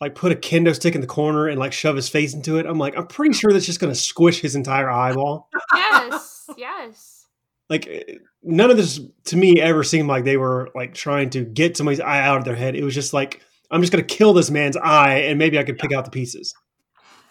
like 0.00 0.14
put 0.14 0.32
a 0.32 0.36
kendo 0.36 0.74
stick 0.74 0.94
in 0.94 1.00
the 1.00 1.06
corner 1.06 1.46
and 1.48 1.58
like 1.58 1.72
shove 1.72 1.96
his 1.96 2.08
face 2.08 2.34
into 2.34 2.58
it. 2.58 2.66
I'm 2.66 2.78
like, 2.78 2.96
I'm 2.96 3.06
pretty 3.06 3.34
sure 3.34 3.52
that's 3.52 3.66
just 3.66 3.80
gonna 3.80 3.94
squish 3.94 4.40
his 4.40 4.54
entire 4.54 4.90
eyeball. 4.90 5.48
yes, 5.74 6.50
yes. 6.56 7.26
like 7.70 7.86
eh, 7.86 8.14
none 8.42 8.70
of 8.70 8.76
this 8.76 9.00
to 9.24 9.36
me 9.36 9.60
ever 9.60 9.82
seemed 9.82 10.08
like 10.08 10.24
they 10.24 10.36
were 10.36 10.70
like 10.74 10.92
trying 10.94 11.30
to 11.30 11.44
get 11.44 11.76
somebody's 11.76 12.00
eye 12.00 12.20
out 12.20 12.38
of 12.38 12.44
their 12.44 12.56
head. 12.56 12.74
It 12.76 12.84
was 12.84 12.94
just 12.94 13.12
like 13.14 13.40
I'm 13.70 13.80
just 13.80 13.92
gonna 13.92 14.02
kill 14.04 14.32
this 14.32 14.50
man's 14.50 14.76
eye 14.76 15.18
and 15.20 15.38
maybe 15.38 15.58
I 15.58 15.64
could 15.64 15.78
pick 15.78 15.92
out 15.92 16.04
the 16.04 16.10
pieces. 16.10 16.54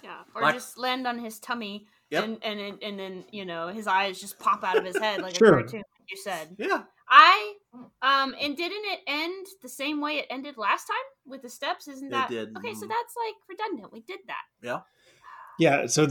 Yeah, 0.03 0.17
or 0.35 0.41
Like- 0.41 0.55
just 0.55 0.77
land 0.77 1.05
on 1.07 1.19
his 1.19 1.39
tummy, 1.39 1.85
Yep. 2.11 2.23
and 2.23 2.37
and 2.43 2.59
then- 2.59 2.79
and 2.81 2.99
then 2.99 3.25
you 3.31 3.45
know 3.45 3.67
his 3.67 3.87
eyes 3.87 4.19
just 4.19 4.39
pop 4.39 4.63
out 4.63 4.77
of 4.77 4.85
his 4.85 4.97
head 4.97 5.21
like 5.21 5.35
Sure. 5.35 5.59
a 5.59 5.61
cartoon. 5.63 5.79
Like 5.79 6.09
you 6.11 6.17
said, 6.17 6.55
Yeah. 6.57 6.83
I 7.11 7.53
um 8.01 8.35
and 8.39 8.55
didn't 8.55 8.85
it 8.85 8.99
end 9.07 9.47
the 9.61 9.69
same 9.69 9.99
way 10.01 10.17
it 10.19 10.27
ended 10.29 10.57
last 10.57 10.85
time 10.85 10.97
with 11.25 11.41
the 11.41 11.49
steps? 11.49 11.87
Isn't 11.87 12.07
It 12.07 12.11
that 12.11 12.29
did, 12.29 12.57
okay? 12.57 12.73
So 12.73 12.85
mhm. 12.85 12.89
that's 12.89 13.15
like 13.25 13.35
redundant. 13.49 13.91
We 13.93 14.01
did 14.01 14.19
that. 14.27 14.43
Yeah. 14.61 14.79
Yeah. 15.59 15.87
So 15.87 16.07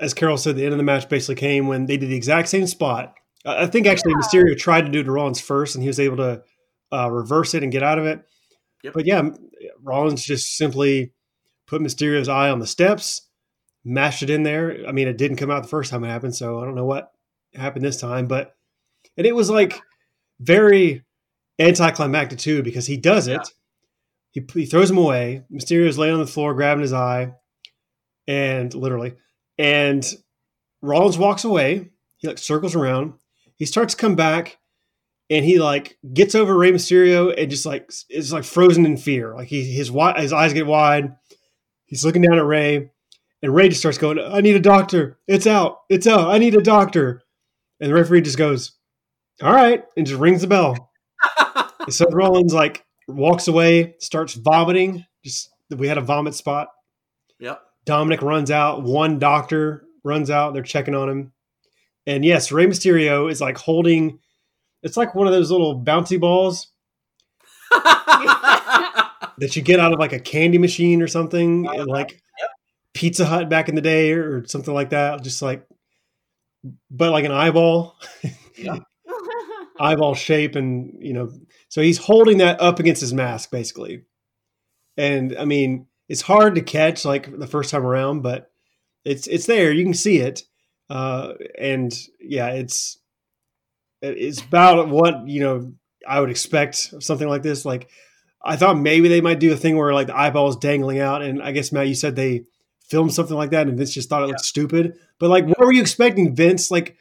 as 0.00 0.14
Carol 0.14 0.38
said, 0.38 0.56
the 0.56 0.64
end 0.64 0.72
of 0.72 0.78
the 0.78 0.84
match 0.84 1.08
basically 1.08 1.34
came 1.34 1.66
when 1.66 1.86
they 1.86 1.96
did 1.96 2.08
the 2.08 2.16
exact 2.16 2.48
same 2.48 2.66
spot. 2.66 3.14
Uh, 3.44 3.56
I 3.58 3.66
think 3.66 3.86
actually 3.86 4.14
Mysterio 4.14 4.56
tried 4.58 4.86
to 4.86 4.92
do 4.92 5.00
it 5.00 5.04
to 5.04 5.12
Rollins 5.12 5.40
first, 5.40 5.74
and 5.74 5.82
he 5.82 5.88
was 5.88 6.00
able 6.00 6.16
to 6.18 6.42
uh, 6.92 7.10
reverse 7.10 7.54
it 7.54 7.62
and 7.62 7.70
get 7.70 7.82
out 7.82 7.98
of 7.98 8.06
it. 8.06 8.24
Yep. 8.84 8.94
But 8.94 9.06
yeah, 9.06 9.30
Rollins 9.82 10.24
just 10.24 10.56
simply 10.56 11.12
put 11.66 11.82
Mysterio's 11.82 12.28
eye 12.28 12.50
on 12.50 12.58
the 12.58 12.66
steps, 12.66 13.28
mashed 13.84 14.22
it 14.22 14.30
in 14.30 14.42
there. 14.42 14.84
I 14.86 14.92
mean, 14.92 15.08
it 15.08 15.18
didn't 15.18 15.36
come 15.36 15.50
out 15.50 15.62
the 15.62 15.68
first 15.68 15.90
time 15.90 16.04
it 16.04 16.08
happened, 16.08 16.34
so 16.34 16.60
I 16.60 16.64
don't 16.64 16.74
know 16.74 16.84
what 16.84 17.12
happened 17.54 17.84
this 17.84 18.00
time. 18.00 18.26
But 18.26 18.54
and 19.16 19.26
it 19.26 19.34
was 19.34 19.50
like 19.50 19.80
very 20.40 21.04
anticlimactic 21.58 22.38
too 22.38 22.62
because 22.62 22.86
he 22.86 22.96
does 22.96 23.26
it. 23.26 23.40
Yeah. 24.34 24.42
He, 24.54 24.60
he 24.60 24.66
throws 24.66 24.90
him 24.90 24.98
away. 24.98 25.42
Mysterio's 25.50 25.98
laying 25.98 26.14
on 26.14 26.20
the 26.20 26.26
floor, 26.26 26.54
grabbing 26.54 26.82
his 26.82 26.92
eye, 26.92 27.32
and 28.26 28.72
literally, 28.74 29.14
and 29.58 30.04
Rollins 30.82 31.18
walks 31.18 31.44
away. 31.44 31.90
He 32.18 32.28
like 32.28 32.38
circles 32.38 32.74
around. 32.74 33.14
He 33.56 33.64
starts 33.64 33.94
to 33.94 34.00
come 34.00 34.14
back, 34.14 34.57
and 35.30 35.44
he 35.44 35.58
like 35.58 35.98
gets 36.12 36.34
over 36.34 36.56
Rey 36.56 36.72
Mysterio 36.72 37.34
and 37.36 37.50
just 37.50 37.66
like 37.66 37.90
is 38.08 38.32
like 38.32 38.44
frozen 38.44 38.86
in 38.86 38.96
fear. 38.96 39.34
Like 39.34 39.48
he 39.48 39.64
his 39.64 39.88
his 40.16 40.32
eyes 40.32 40.52
get 40.52 40.66
wide. 40.66 41.14
He's 41.86 42.04
looking 42.04 42.22
down 42.22 42.38
at 42.38 42.44
Rey, 42.44 42.90
and 43.42 43.54
Rey 43.54 43.68
just 43.68 43.80
starts 43.80 43.98
going, 43.98 44.18
"I 44.18 44.40
need 44.40 44.56
a 44.56 44.60
doctor. 44.60 45.18
It's 45.26 45.46
out. 45.46 45.80
It's 45.88 46.06
out. 46.06 46.30
I 46.30 46.38
need 46.38 46.54
a 46.54 46.62
doctor." 46.62 47.22
And 47.80 47.90
the 47.90 47.94
referee 47.94 48.22
just 48.22 48.38
goes, 48.38 48.72
"All 49.42 49.52
right," 49.52 49.84
and 49.96 50.06
just 50.06 50.20
rings 50.20 50.42
the 50.42 50.48
bell. 50.48 50.90
Seth 51.88 52.12
Rollins 52.12 52.52
like 52.52 52.84
walks 53.06 53.48
away, 53.48 53.94
starts 53.98 54.34
vomiting. 54.34 55.04
Just 55.24 55.50
we 55.70 55.88
had 55.88 55.98
a 55.98 56.02
vomit 56.02 56.34
spot. 56.34 56.68
Yep. 57.40 57.62
Dominic 57.84 58.22
runs 58.22 58.50
out. 58.50 58.82
One 58.82 59.18
doctor 59.18 59.84
runs 60.04 60.30
out. 60.30 60.52
They're 60.52 60.62
checking 60.62 60.94
on 60.94 61.08
him. 61.08 61.32
And 62.06 62.24
yes, 62.24 62.52
Rey 62.52 62.66
Mysterio 62.66 63.30
is 63.30 63.40
like 63.40 63.58
holding. 63.58 64.18
It's 64.82 64.96
like 64.96 65.14
one 65.14 65.26
of 65.26 65.32
those 65.32 65.50
little 65.50 65.80
bouncy 65.82 66.18
balls 66.20 66.68
that 67.70 69.54
you 69.54 69.62
get 69.62 69.80
out 69.80 69.92
of 69.92 69.98
like 69.98 70.12
a 70.12 70.20
candy 70.20 70.58
machine 70.58 71.02
or 71.02 71.08
something, 71.08 71.66
Uh-huh. 71.68 71.84
like 71.86 72.22
Pizza 72.94 73.24
Hut 73.24 73.48
back 73.48 73.68
in 73.68 73.74
the 73.74 73.80
day 73.80 74.12
or 74.12 74.46
something 74.46 74.74
like 74.74 74.90
that. 74.90 75.22
Just 75.22 75.42
like, 75.42 75.66
but 76.90 77.10
like 77.12 77.24
an 77.24 77.32
eyeball, 77.32 77.96
Yeah. 78.56 78.78
eyeball 79.80 80.14
shape, 80.14 80.56
and 80.56 80.96
you 81.00 81.12
know, 81.12 81.30
so 81.68 81.80
he's 81.80 81.98
holding 81.98 82.38
that 82.38 82.60
up 82.60 82.80
against 82.80 83.00
his 83.00 83.14
mask 83.14 83.50
basically. 83.50 84.02
And 84.96 85.36
I 85.38 85.44
mean, 85.44 85.86
it's 86.08 86.22
hard 86.22 86.56
to 86.56 86.60
catch 86.62 87.04
like 87.04 87.38
the 87.38 87.46
first 87.46 87.70
time 87.70 87.86
around, 87.86 88.22
but 88.22 88.50
it's 89.04 89.26
it's 89.28 89.46
there. 89.46 89.70
You 89.72 89.84
can 89.84 89.94
see 89.94 90.18
it, 90.18 90.42
uh, 90.90 91.34
and 91.56 91.92
yeah, 92.20 92.48
it's 92.48 92.98
it's 94.02 94.40
about 94.40 94.88
what 94.88 95.26
you 95.28 95.40
know 95.40 95.72
I 96.06 96.20
would 96.20 96.30
expect 96.30 96.92
of 96.92 97.02
something 97.04 97.28
like 97.28 97.42
this. 97.42 97.64
Like 97.64 97.88
I 98.44 98.56
thought 98.56 98.78
maybe 98.78 99.08
they 99.08 99.20
might 99.20 99.40
do 99.40 99.52
a 99.52 99.56
thing 99.56 99.76
where 99.76 99.92
like 99.94 100.06
the 100.06 100.16
eyeball 100.18 100.48
is 100.48 100.56
dangling 100.56 101.00
out, 101.00 101.22
and 101.22 101.42
I 101.42 101.52
guess 101.52 101.72
Matt, 101.72 101.88
you 101.88 101.94
said 101.94 102.14
they 102.16 102.44
filmed 102.88 103.12
something 103.12 103.36
like 103.36 103.50
that, 103.50 103.66
and 103.68 103.76
Vince 103.76 103.92
just 103.92 104.08
thought 104.08 104.22
it 104.22 104.26
looked 104.28 104.40
stupid. 104.40 104.94
But 105.18 105.30
like, 105.30 105.46
what 105.46 105.58
were 105.60 105.72
you 105.72 105.80
expecting, 105.82 106.34
Vince? 106.34 106.70
Like, 106.70 106.96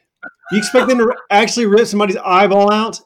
you 0.52 0.58
expect 0.58 0.88
them 0.90 0.98
to 0.98 1.16
actually 1.30 1.66
rip 1.68 1.88
somebody's 1.88 2.18
eyeball 2.18 2.72
out? 2.74 3.00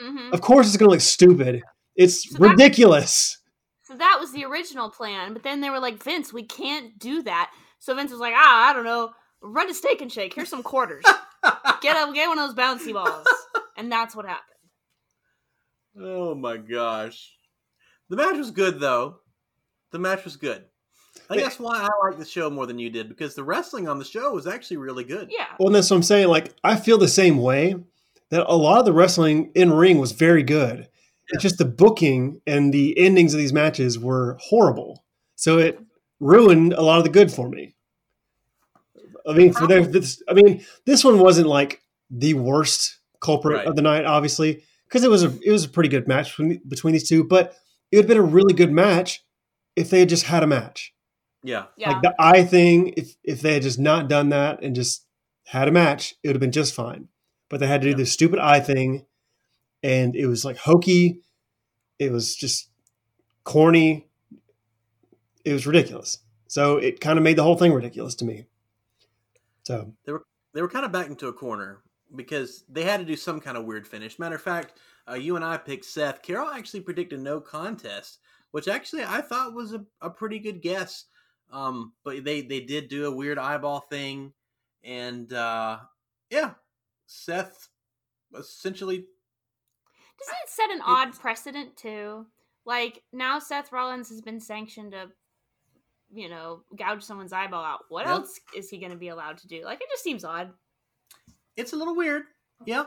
Mhm. 0.00 0.32
Of 0.32 0.40
course, 0.40 0.68
it's 0.68 0.76
going 0.76 0.88
to 0.88 0.92
look 0.92 1.00
stupid. 1.00 1.62
It's 1.96 2.30
So 2.30 2.38
that- 2.38 2.50
ridiculous. 2.50 3.38
So 3.82 3.96
that 3.96 4.18
was 4.20 4.30
the 4.32 4.44
original 4.44 4.88
plan, 4.90 5.32
but 5.32 5.42
then 5.42 5.60
they 5.60 5.70
were 5.70 5.80
like, 5.80 6.00
Vince, 6.00 6.32
we 6.32 6.44
can't 6.44 6.96
do 6.98 7.22
that. 7.22 7.50
So 7.80 7.94
Vince 7.96 8.12
was 8.12 8.20
like, 8.20 8.34
ah, 8.36 8.70
I 8.70 8.72
don't 8.72 8.84
know, 8.84 9.10
run 9.42 9.66
to 9.66 9.74
Steak 9.74 10.00
and 10.00 10.12
Shake. 10.12 10.32
Here's 10.34 10.48
some 10.48 10.62
quarters. 10.62 11.04
get 11.80 11.96
a, 11.96 12.12
get 12.12 12.28
one 12.28 12.38
of 12.38 12.48
those 12.48 12.54
bouncy 12.54 12.92
balls, 12.92 13.26
and 13.76 13.90
that's 13.90 14.14
what 14.14 14.26
happened. 14.26 14.46
oh 16.00 16.34
my 16.34 16.56
gosh. 16.56 17.32
The 18.08 18.16
match 18.16 18.36
was 18.36 18.50
good 18.50 18.80
though. 18.80 19.16
The 19.92 19.98
match 19.98 20.24
was 20.24 20.36
good. 20.36 20.64
I 21.28 21.36
guess 21.36 21.58
why 21.58 21.78
I 21.80 22.08
like 22.08 22.18
the 22.18 22.24
show 22.24 22.50
more 22.50 22.66
than 22.66 22.78
you 22.78 22.90
did 22.90 23.08
because 23.08 23.34
the 23.34 23.44
wrestling 23.44 23.88
on 23.88 23.98
the 23.98 24.04
show 24.04 24.32
was 24.32 24.46
actually 24.46 24.78
really 24.78 25.04
good. 25.04 25.28
Yeah, 25.30 25.46
Well, 25.58 25.68
and 25.68 25.74
that's 25.74 25.90
what 25.90 25.96
I'm 25.96 26.02
saying. 26.02 26.28
Like, 26.28 26.54
I 26.64 26.76
feel 26.76 26.98
the 26.98 27.08
same 27.08 27.38
way 27.38 27.76
that 28.30 28.46
a 28.46 28.56
lot 28.56 28.78
of 28.80 28.84
the 28.84 28.92
wrestling 28.92 29.50
in 29.54 29.72
ring 29.72 29.98
was 29.98 30.12
very 30.12 30.42
good. 30.42 30.88
It's 31.28 31.42
just 31.42 31.58
the 31.58 31.64
booking 31.64 32.40
and 32.46 32.72
the 32.72 32.98
endings 32.98 33.34
of 33.34 33.38
these 33.38 33.52
matches 33.52 33.98
were 33.98 34.36
horrible. 34.40 35.04
So 35.36 35.58
it 35.58 35.78
ruined 36.18 36.72
a 36.72 36.82
lot 36.82 36.98
of 36.98 37.04
the 37.04 37.10
good 37.10 37.30
for 37.30 37.48
me. 37.48 37.74
I 39.30 39.34
mean, 39.34 39.52
for 39.52 39.64
oh. 39.64 39.66
their, 39.66 39.86
this, 39.86 40.22
I 40.28 40.34
mean, 40.34 40.64
this 40.86 41.04
one 41.04 41.18
wasn't 41.18 41.46
like 41.46 41.82
the 42.10 42.34
worst 42.34 42.98
culprit 43.20 43.58
Right. 43.58 43.66
of 43.66 43.76
the 43.76 43.82
night, 43.82 44.04
obviously, 44.04 44.62
because 44.88 45.04
it 45.04 45.10
was 45.10 45.22
a 45.22 45.32
it 45.42 45.50
was 45.50 45.64
a 45.64 45.68
pretty 45.68 45.88
good 45.88 46.08
match 46.08 46.36
between, 46.36 46.60
between 46.66 46.92
these 46.92 47.08
two. 47.08 47.24
But 47.24 47.54
it 47.90 47.96
would 47.96 48.04
have 48.04 48.08
been 48.08 48.18
a 48.18 48.22
really 48.22 48.54
good 48.54 48.72
match 48.72 49.24
if 49.76 49.90
they 49.90 50.00
had 50.00 50.08
just 50.08 50.24
had 50.24 50.42
a 50.42 50.46
match. 50.46 50.92
Yeah. 51.42 51.66
yeah. 51.76 51.92
Like 51.92 52.02
the 52.02 52.14
eye 52.18 52.44
thing, 52.44 52.94
if 52.96 53.14
if 53.24 53.40
they 53.40 53.54
had 53.54 53.62
just 53.62 53.78
not 53.78 54.08
done 54.08 54.28
that 54.30 54.62
and 54.62 54.74
just 54.74 55.06
had 55.46 55.68
a 55.68 55.72
match, 55.72 56.14
it 56.22 56.28
would 56.28 56.36
have 56.36 56.40
been 56.40 56.52
just 56.52 56.74
fine. 56.74 57.08
But 57.48 57.60
they 57.60 57.66
had 57.66 57.80
to 57.82 57.86
do 57.86 57.90
Yeah. 57.90 57.96
this 57.96 58.12
stupid 58.12 58.38
eye 58.38 58.60
thing, 58.60 59.06
and 59.82 60.14
it 60.14 60.26
was 60.26 60.44
like 60.44 60.58
hokey. 60.58 61.20
It 61.98 62.12
was 62.12 62.34
just 62.34 62.68
corny. 63.44 64.08
It 65.44 65.52
was 65.52 65.66
ridiculous. 65.66 66.18
So 66.48 66.76
it 66.76 67.00
kind 67.00 67.18
of 67.18 67.22
made 67.22 67.36
the 67.36 67.42
whole 67.42 67.56
thing 67.56 67.72
ridiculous 67.72 68.14
to 68.16 68.24
me. 68.24 68.46
So 70.06 70.20
They 70.52 70.62
were 70.62 70.68
kind 70.68 70.84
of 70.84 70.92
backed 70.92 71.10
into 71.10 71.28
a 71.28 71.32
corner 71.32 71.82
because 72.14 72.64
they 72.68 72.82
had 72.82 73.00
to 73.00 73.06
do 73.06 73.16
some 73.16 73.40
kind 73.40 73.56
of 73.56 73.64
weird 73.64 73.86
finish. 73.86 74.18
Matter 74.18 74.34
of 74.36 74.42
fact, 74.42 74.78
uh, 75.08 75.14
you 75.14 75.36
and 75.36 75.44
I 75.44 75.56
picked 75.56 75.84
Seth. 75.84 76.22
Carol 76.22 76.50
actually 76.50 76.80
predicted 76.80 77.20
no 77.20 77.40
contest, 77.40 78.18
which 78.50 78.68
actually 78.68 79.04
I 79.04 79.20
thought 79.20 79.54
was 79.54 79.72
a, 79.72 79.84
a 80.00 80.10
pretty 80.10 80.38
good 80.38 80.60
guess. 80.60 81.04
Um, 81.52 81.92
but 82.04 82.24
they, 82.24 82.42
they 82.42 82.60
did 82.60 82.88
do 82.88 83.06
a 83.06 83.14
weird 83.14 83.38
eyeball 83.38 83.80
thing. 83.80 84.32
And 84.84 85.32
uh, 85.32 85.78
yeah, 86.30 86.52
Seth 87.06 87.68
essentially 88.36 88.98
Doesn't 90.18 90.34
it 90.44 90.48
set 90.48 90.70
an 90.70 90.80
odd 90.84 91.18
precedent 91.18 91.76
too? 91.76 92.26
Like 92.64 93.02
now, 93.12 93.38
Seth 93.38 93.72
Rollins 93.72 94.10
has 94.10 94.20
been 94.20 94.40
sanctioned 94.40 94.92
to, 94.92 95.08
you 96.12 96.28
know, 96.28 96.62
gouge 96.76 97.02
someone's 97.02 97.32
eyeball 97.32 97.64
out. 97.64 97.80
What 97.88 98.06
Yeah. 98.06 98.12
else 98.12 98.38
is 98.56 98.68
he 98.68 98.78
going 98.78 98.92
to 98.92 98.98
be 98.98 99.08
allowed 99.08 99.38
to 99.38 99.48
do? 99.48 99.64
Like 99.64 99.80
it 99.80 99.88
just 99.90 100.02
seems 100.04 100.24
odd. 100.24 100.52
it's 101.56 101.72
a 101.72 101.76
little 101.76 101.94
weird. 101.96 102.22
Yeah. 102.66 102.84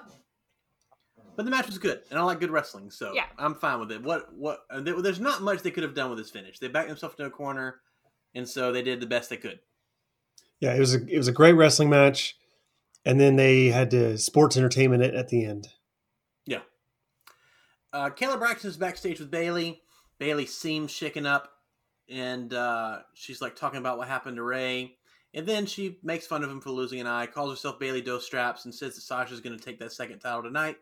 But 1.36 1.46
the 1.46 1.52
match 1.52 1.66
was 1.68 1.78
good, 1.80 2.02
and 2.10 2.20
I 2.20 2.24
like 2.24 2.40
good 2.40 2.52
wrestling, 2.52 2.92
so 2.92 3.14
Yeah. 3.14 3.26
I'm 3.40 3.56
fine 3.56 3.80
with 3.80 3.92
it. 3.92 4.02
What 4.04 4.32
what? 4.34 4.66
uh, 4.70 4.82
There's 4.82 5.20
not 5.20 5.42
much 5.42 5.62
they 5.62 5.72
could 5.72 5.84
have 5.84 5.96
done 5.96 6.10
with 6.10 6.20
this 6.20 6.30
finish. 6.30 6.60
They 6.60 6.68
backed 6.68 6.90
themselves 6.90 7.16
to 7.16 7.26
a 7.26 7.30
corner, 7.30 7.82
and 8.36 8.48
so 8.48 8.72
they 8.72 8.82
did 8.84 9.00
the 9.00 9.08
best 9.08 9.30
they 9.30 9.38
could. 9.38 9.60
yeah, 10.60 10.74
it 10.76 10.80
was 10.80 10.94
a 10.96 11.06
it 11.08 11.18
was 11.18 11.28
a 11.28 11.32
great 11.34 11.54
wrestling 11.54 11.90
match, 11.90 12.38
and 13.06 13.20
then 13.20 13.36
they 13.36 13.68
had 13.68 13.90
to 13.92 14.18
sports 14.18 14.58
entertainment 14.58 15.02
it 15.04 15.16
at 15.16 15.30
the 15.30 15.44
end. 15.46 15.70
Yeah. 16.46 16.62
Uh, 17.92 18.10
Kayla 18.12 18.38
Braxton 18.40 18.70
is 18.70 18.78
backstage 18.78 19.20
with 19.20 19.32
Bayley. 19.32 19.82
Bayley 20.20 20.46
seems 20.46 20.92
shaken 20.92 21.26
up, 21.26 21.53
and 22.10 22.54
uh, 22.54 23.00
she's 23.14 23.42
like 23.42 23.56
talking 23.56 23.80
about 23.80 23.98
what 23.98 24.08
happened 24.08 24.38
to 24.38 24.44
Rey. 24.44 24.98
And 25.36 25.48
then 25.48 25.66
she 25.66 25.98
makes 26.04 26.28
fun 26.28 26.44
of 26.44 26.50
him 26.52 26.62
for 26.62 26.70
losing 26.70 27.00
an 27.00 27.08
eye, 27.08 27.26
calls 27.26 27.50
herself 27.50 27.80
Bayley 27.80 28.02
Dos 28.02 28.24
Straps, 28.24 28.66
and 28.66 28.74
says 28.74 28.94
that 28.96 29.02
Sasha's 29.02 29.40
going 29.40 29.58
to 29.58 29.64
take 29.64 29.80
that 29.80 29.92
second 29.92 30.20
title 30.20 30.44
tonight. 30.44 30.78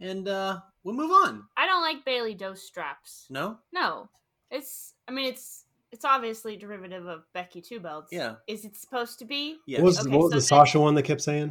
And 0.00 0.26
uh, 0.28 0.60
we'll 0.82 0.94
move 0.94 1.10
on. 1.10 1.44
I 1.58 1.66
don't 1.66 1.82
like 1.82 2.04
Bayley 2.06 2.34
Dos 2.34 2.62
straps. 2.62 3.26
No? 3.28 3.58
No, 3.70 4.08
it's. 4.50 4.94
I 5.06 5.12
mean, 5.12 5.26
it's 5.26 5.66
it's 5.92 6.06
obviously 6.06 6.56
derivative 6.56 7.06
of 7.06 7.24
Becky 7.34 7.60
Two 7.60 7.80
Belts. 7.80 8.08
Yeah. 8.10 8.36
Is 8.46 8.64
it 8.64 8.76
supposed 8.76 9.18
to 9.18 9.26
be? 9.26 9.56
Yeah. 9.66 9.80
What 9.80 9.86
was, 9.86 10.00
Okay, 10.00 10.10
what 10.10 10.22
was 10.24 10.32
so 10.32 10.36
the 10.36 10.42
Sasha 10.42 10.80
one 10.80 10.94
they 10.94 11.02
kept 11.02 11.20
saying? 11.20 11.50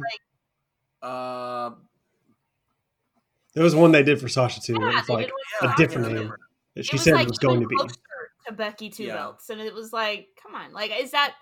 Uh, 1.00 1.70
There 3.54 3.62
was 3.62 3.74
one 3.74 3.92
they 3.92 4.02
did 4.02 4.20
for 4.20 4.28
Sasha 4.28 4.60
too. 4.60 4.76
Yeah, 4.80 4.88
it 4.88 4.94
was 4.94 5.08
like 5.08 5.26
did 5.26 5.32
with 5.62 5.70
a 5.70 5.74
different 5.76 6.08
yeah, 6.08 6.14
name. 6.14 6.28
that 6.74 6.80
It 6.80 6.86
she 6.86 6.98
said 6.98 7.14
like 7.14 7.22
it 7.24 7.28
was 7.28 7.38
going 7.38 7.60
to 7.60 7.66
be. 7.68 7.76
Closer 8.46 8.50
to 8.50 8.52
Becky 8.56 8.90
Two 8.90 9.04
Yeah. 9.04 9.14
Belts, 9.16 9.50
and 9.50 9.60
it 9.60 9.74
was 9.74 9.92
like, 9.92 10.28
come 10.42 10.54
on, 10.54 10.72
like 10.72 10.92
is 10.98 11.10
that 11.12 11.34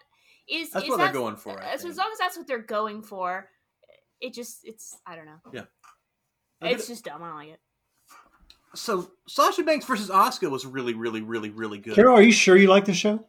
is 0.48 0.70
That's 0.70 0.84
is 0.84 0.90
what 0.90 0.98
they're 0.98 1.12
going 1.12 1.37
for, 1.37 1.61
I 1.62 1.72
As, 1.74 1.84
as 1.84 1.96
long 1.96 2.08
as 2.12 2.18
that's 2.18 2.37
what 2.37 2.46
they're 2.46 2.58
going 2.58 3.02
for, 3.02 3.48
it 4.20 4.32
just 4.34 4.61
it's 4.64 4.96
I 5.06 5.16
don't 5.16 5.26
know. 5.26 5.62
I 6.61 6.68
It's 6.70 6.87
get- 6.87 6.92
just 6.94 7.04
dumb. 7.04 7.22
I 7.22 7.28
don't 7.28 7.37
like 7.37 7.48
it. 7.50 7.61
so 8.74 9.11
Sasha 9.28 9.62
Banks 9.62 9.84
versus 9.87 10.11
Asuka 10.11 10.50
was 10.50 10.66
really, 10.66 10.94
really, 10.94 11.20
really, 11.22 11.50
really 11.50 11.78
good. 11.78 11.94
Carol, 11.94 12.16
are 12.16 12.22
you 12.22 12.32
sure 12.32 12.56
you 12.56 12.68
like 12.68 12.84
the 12.84 12.94
show? 12.94 13.24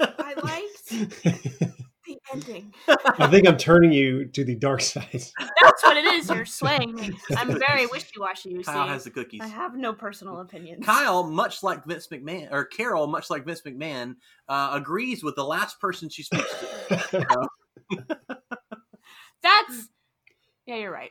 I 0.00 0.34
liked 0.42 0.88
the 0.88 1.72
ending. 2.32 2.72
I 3.18 3.26
think 3.28 3.46
I'm 3.48 3.56
turning 3.56 3.92
you 3.92 4.26
to 4.26 4.44
the 4.44 4.54
dark 4.54 4.80
side. 4.82 5.06
That's 5.60 5.82
what 5.82 5.96
it 5.96 6.04
is. 6.04 6.28
You're 6.28 6.44
swaying 6.44 6.94
me. 6.94 7.10
I'm 7.36 7.58
very 7.58 7.86
wishy 7.86 8.18
washy. 8.18 8.50
You 8.50 8.62
Kyle 8.62 8.86
see, 8.86 8.92
has 8.92 9.04
the 9.04 9.10
cookies. 9.10 9.40
I 9.40 9.46
have 9.48 9.76
no 9.76 9.92
personal 9.92 10.40
opinions. 10.40 10.84
Kyle, 10.84 11.22
much 11.24 11.62
like 11.62 11.84
Vince 11.84 12.08
McMahon, 12.08 12.48
or 12.52 12.64
Carol, 12.64 13.06
much 13.06 13.30
like 13.30 13.44
Vince 13.44 13.62
McMahon, 13.62 14.16
uh, 14.48 14.70
agrees 14.72 15.22
with 15.22 15.36
the 15.36 15.44
last 15.44 15.80
person 15.80 16.08
she 16.08 16.22
speaks 16.22 16.50
to. 16.98 17.26
That's 19.42 19.88
yeah, 20.66 20.76
you're 20.76 20.92
right. 20.92 21.10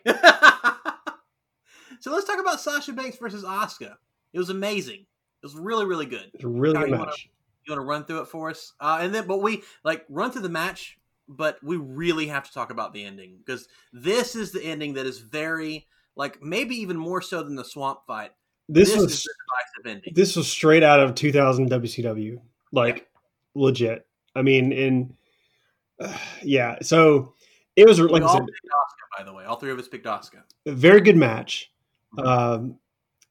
so 1.99 2.11
let's 2.11 2.25
talk 2.25 2.39
about 2.39 2.61
Sasha 2.61 2.93
Banks 2.93 3.17
versus 3.17 3.43
Asuka. 3.43 3.95
It 4.33 4.39
was 4.39 4.49
amazing. 4.49 5.01
It 5.01 5.45
was 5.45 5.55
really, 5.55 5.85
really 5.85 6.05
good. 6.05 6.31
It's 6.33 6.43
a 6.43 6.47
really 6.47 6.73
Kyle, 6.75 6.83
good 6.83 6.89
you 6.91 6.95
wanna- 6.97 7.05
match. 7.11 7.29
You 7.67 7.73
want 7.75 7.83
to 7.83 7.87
run 7.87 8.05
through 8.05 8.21
it 8.21 8.27
for 8.27 8.49
us? 8.49 8.73
Uh, 8.79 8.97
and 9.01 9.13
then, 9.13 9.27
but 9.27 9.37
we 9.39 9.61
like 9.83 10.03
run 10.09 10.31
through 10.31 10.41
the 10.41 10.49
match, 10.49 10.97
but 11.37 11.57
we 11.63 11.77
really 11.77 12.27
have 12.27 12.43
to 12.45 12.53
talk 12.53 12.71
about 12.71 12.93
the 12.93 13.03
ending 13.03 13.37
because 13.37 13.67
this 13.93 14.35
is 14.35 14.51
the 14.51 14.63
ending 14.63 14.93
that 14.93 15.05
is 15.05 15.19
very, 15.19 15.87
like, 16.15 16.41
maybe 16.41 16.75
even 16.75 16.97
more 16.97 17.21
so 17.21 17.43
than 17.43 17.55
the 17.55 17.65
swamp 17.65 17.99
fight. 18.05 18.31
This, 18.69 18.89
is 18.89 18.97
was 18.97 19.23
the 19.23 19.33
divisive 19.83 19.97
ending. 19.97 20.13
this 20.15 20.35
was 20.35 20.47
straight 20.47 20.83
out 20.83 20.99
of 20.99 21.15
2000 21.15 21.69
WCW, 21.69 22.39
like 22.71 23.09
legit. 23.55 24.05
I 24.35 24.41
mean, 24.41 24.71
in 24.71 25.13
uh, 25.99 26.17
yeah. 26.43 26.77
So 26.81 27.33
it 27.75 27.87
was 27.87 27.99
like 27.99 28.21
said, 28.21 28.41
Asuka, 28.41 29.17
by 29.17 29.23
the 29.23 29.33
way. 29.33 29.45
All 29.45 29.55
three 29.55 29.71
of 29.71 29.79
us 29.79 29.87
picked 29.87 30.05
Asuka. 30.05 30.43
a 30.65 30.71
very 30.71 31.01
good 31.01 31.17
match. 31.17 31.71
Um, 32.17 32.77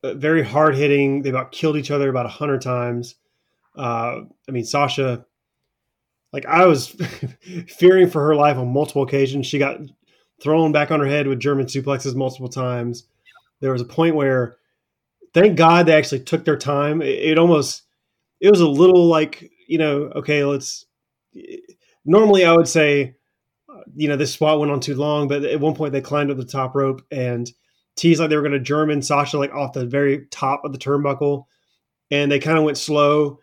very 0.02 0.42
hard 0.42 0.74
hitting. 0.74 1.22
They 1.22 1.30
about 1.30 1.52
killed 1.52 1.76
each 1.76 1.90
other 1.90 2.08
about 2.08 2.26
a 2.26 2.30
hundred 2.30 2.62
times. 2.62 3.16
Uh, 3.76 4.22
I 4.48 4.52
mean, 4.52 4.64
Sasha, 4.64 5.24
like 6.32 6.46
I 6.46 6.66
was 6.66 6.88
fearing 7.68 8.08
for 8.08 8.24
her 8.24 8.34
life 8.34 8.56
on 8.56 8.72
multiple 8.72 9.02
occasions. 9.02 9.46
She 9.46 9.58
got 9.58 9.80
thrown 10.42 10.72
back 10.72 10.90
on 10.90 11.00
her 11.00 11.06
head 11.06 11.26
with 11.26 11.40
German 11.40 11.66
suplexes 11.66 12.14
multiple 12.14 12.48
times. 12.48 13.04
There 13.60 13.72
was 13.72 13.82
a 13.82 13.86
point 13.86 14.16
where, 14.16 14.56
thank 15.34 15.56
God, 15.56 15.86
they 15.86 15.94
actually 15.94 16.20
took 16.20 16.44
their 16.44 16.56
time. 16.56 17.02
It, 17.02 17.18
it 17.18 17.38
almost, 17.38 17.82
it 18.40 18.50
was 18.50 18.60
a 18.60 18.68
little 18.68 19.06
like 19.06 19.50
you 19.70 19.78
know, 19.78 20.10
okay, 20.16 20.44
let's. 20.44 20.84
Normally, 22.04 22.44
I 22.44 22.52
would 22.52 22.66
say, 22.66 23.14
you 23.94 24.08
know, 24.08 24.16
this 24.16 24.32
spot 24.32 24.58
went 24.58 24.72
on 24.72 24.80
too 24.80 24.96
long, 24.96 25.28
but 25.28 25.44
at 25.44 25.60
one 25.60 25.76
point 25.76 25.92
they 25.92 26.00
climbed 26.00 26.30
up 26.30 26.36
the 26.36 26.44
top 26.44 26.74
rope 26.74 27.02
and 27.12 27.48
teased 27.94 28.20
like 28.20 28.30
they 28.30 28.36
were 28.36 28.42
going 28.42 28.52
to 28.52 28.58
German 28.58 29.00
Sasha 29.00 29.38
like 29.38 29.54
off 29.54 29.72
the 29.72 29.86
very 29.86 30.26
top 30.32 30.64
of 30.64 30.72
the 30.72 30.78
turnbuckle, 30.78 31.44
and 32.10 32.32
they 32.32 32.40
kind 32.40 32.58
of 32.58 32.64
went 32.64 32.78
slow, 32.78 33.38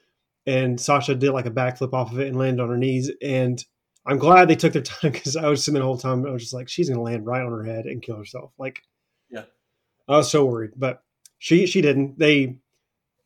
and 0.48 0.80
Sasha 0.80 1.14
did 1.14 1.32
like 1.32 1.46
a 1.46 1.52
backflip 1.52 1.94
off 1.94 2.12
of 2.12 2.20
it 2.20 2.28
and 2.28 2.38
landed 2.38 2.64
on 2.64 2.70
her 2.70 2.78
knees, 2.78 3.12
and 3.22 3.64
I'm 4.06 4.18
glad 4.18 4.48
they 4.48 4.56
took 4.56 4.74
their 4.74 4.82
time 4.84 5.12
because 5.12 5.36
I 5.36 5.48
was 5.48 5.64
sitting 5.64 5.80
the 5.80 5.86
whole 5.86 5.98
time. 5.98 6.26
I 6.26 6.32
was 6.32 6.42
just 6.42 6.54
like, 6.54 6.70
she's 6.70 6.90
gonna 6.90 7.02
land 7.02 7.28
right 7.28 7.44
on 7.44 7.52
her 7.52 7.64
head 7.64 7.86
and 7.86 8.02
kill 8.02 8.18
herself. 8.18 8.54
Like, 8.58 8.82
Yeah. 9.30 9.44
I 10.08 10.18
was 10.18 10.32
so 10.32 10.46
worried, 10.46 10.72
but 10.76 11.04
she 11.38 11.68
she 11.68 11.82
didn't. 11.82 12.18
They 12.18 12.58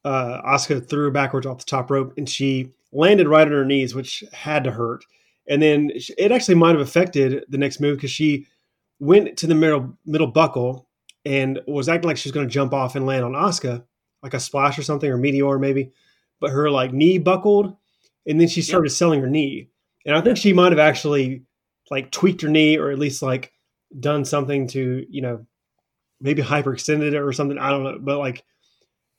uh 0.04 0.42
Asuka 0.42 0.90
threw 0.90 1.06
her 1.06 1.12
backwards 1.12 1.46
off 1.46 1.60
the 1.60 1.66
top 1.66 1.92
rope 1.92 2.14
and 2.18 2.28
she 2.28 2.72
landed 2.92 3.28
right 3.28 3.46
on 3.46 3.54
her 3.54 3.66
knees, 3.66 3.96
which 3.96 4.24
had 4.34 4.64
to 4.64 4.72
hurt. 4.72 5.06
And 5.48 5.62
then 5.62 5.92
it 6.18 6.32
actually 6.32 6.56
might 6.56 6.72
have 6.72 6.82
affected 6.82 7.46
the 7.50 7.58
next 7.58 7.80
move 7.80 7.98
because 7.98 8.12
she 8.12 8.48
went 9.00 9.38
to 9.38 9.48
the 9.48 9.56
middle 9.56 9.98
middle 10.06 10.28
buckle 10.28 10.88
and 11.24 11.60
was 11.68 11.88
acting 11.88 12.08
like 12.08 12.18
she 12.18 12.30
was 12.30 12.34
going 12.34 12.48
to 12.48 12.54
jump 12.54 12.74
off 12.74 12.96
and 12.96 13.06
land 13.06 13.24
on 13.24 13.34
Asuka, 13.34 13.84
like 14.24 14.34
a 14.34 14.40
splash 14.40 14.80
or 14.80 14.84
something 14.84 15.10
or 15.10 15.18
meteor 15.18 15.60
maybe. 15.60 15.92
But 16.42 16.52
her 16.52 16.70
like 16.70 16.92
knee 16.92 17.18
buckled, 17.20 17.78
and 18.28 18.42
then 18.42 18.50
she 18.50 18.62
started 18.62 18.90
selling 18.90 19.22
her 19.22 19.30
knee. 19.30 19.70
And 20.06 20.16
I 20.16 20.22
think 20.22 20.36
she 20.38 20.52
might 20.52 20.74
have 20.74 20.80
actually 20.80 21.44
like 21.90 22.12
tweaked 22.12 22.42
her 22.42 22.50
knee 22.50 22.78
or 22.78 22.92
at 22.92 23.00
least 23.00 23.22
like 23.22 23.54
done 24.00 24.26
something 24.26 24.68
to 24.70 25.06
you 25.10 25.22
know 25.22 25.46
maybe 26.20 26.42
hyperextended 26.42 27.14
it 27.14 27.16
or 27.16 27.32
something. 27.32 27.58
I 27.58 27.70
don't 27.70 27.84
know, 27.84 27.98
but 28.02 28.18
like 28.18 28.44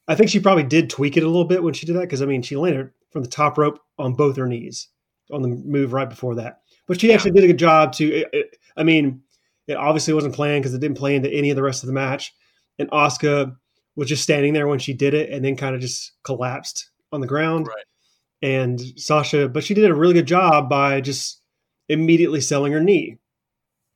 I 0.09 0.15
think 0.17 0.29
she 0.31 0.41
probably 0.41 0.65
did 0.65 0.91
tweak 0.91 1.17
it 1.17 1.23
a 1.23 1.27
little 1.29 1.45
bit 1.47 1.63
when 1.63 1.75
she 1.75 1.87
did 1.87 1.95
that 1.97 2.01
because 2.03 2.21
I 2.23 2.27
mean 2.27 2.43
she 2.43 2.57
landed 2.57 2.91
from 3.13 3.23
the 3.23 3.29
top 3.29 3.57
rope 3.57 3.79
on 3.99 4.15
both 4.15 4.37
her 4.37 4.47
knees 4.49 4.89
on 5.31 5.43
the 5.43 5.49
move 5.49 5.93
right 5.93 6.09
before 6.11 6.35
that. 6.35 6.61
But 6.89 7.01
she 7.01 7.09
Yeah. 7.09 7.15
actually 7.15 7.31
did 7.33 7.45
a 7.45 7.49
good 7.49 7.59
job 7.59 7.93
to. 7.95 8.05
It, 8.13 8.29
it- 8.33 8.57
I 8.77 8.83
mean, 8.85 9.21
it 9.69 9.75
obviously 9.77 10.15
wasn't 10.15 10.35
planned 10.35 10.63
because 10.63 10.75
it 10.75 10.81
didn't 10.81 10.97
play 10.97 11.15
into 11.15 11.31
any 11.31 11.51
of 11.51 11.57
the 11.57 11.63
rest 11.63 11.83
of 11.83 11.87
the 11.89 11.93
match. 11.93 12.33
And 12.79 12.91
Asuka 12.91 13.55
was 13.97 14.09
just 14.09 14.23
standing 14.23 14.55
there 14.55 14.67
when 14.67 14.79
she 14.79 14.95
did 14.95 15.13
it, 15.13 15.31
and 15.31 15.45
then 15.45 15.57
kind 15.57 15.75
of 15.75 15.81
just 15.83 16.13
collapsed 16.25 16.91
on 17.12 17.20
the 17.20 17.27
ground. 17.27 17.66
Right. 17.66 17.85
And 18.42 18.81
Sasha, 18.98 19.48
but 19.48 19.62
she 19.62 19.75
did 19.75 19.90
a 19.90 19.94
really 19.94 20.14
good 20.14 20.27
job 20.27 20.68
by 20.68 21.01
just 21.01 21.40
immediately 21.88 22.40
selling 22.40 22.72
her 22.72 22.81
knee. 22.81 23.18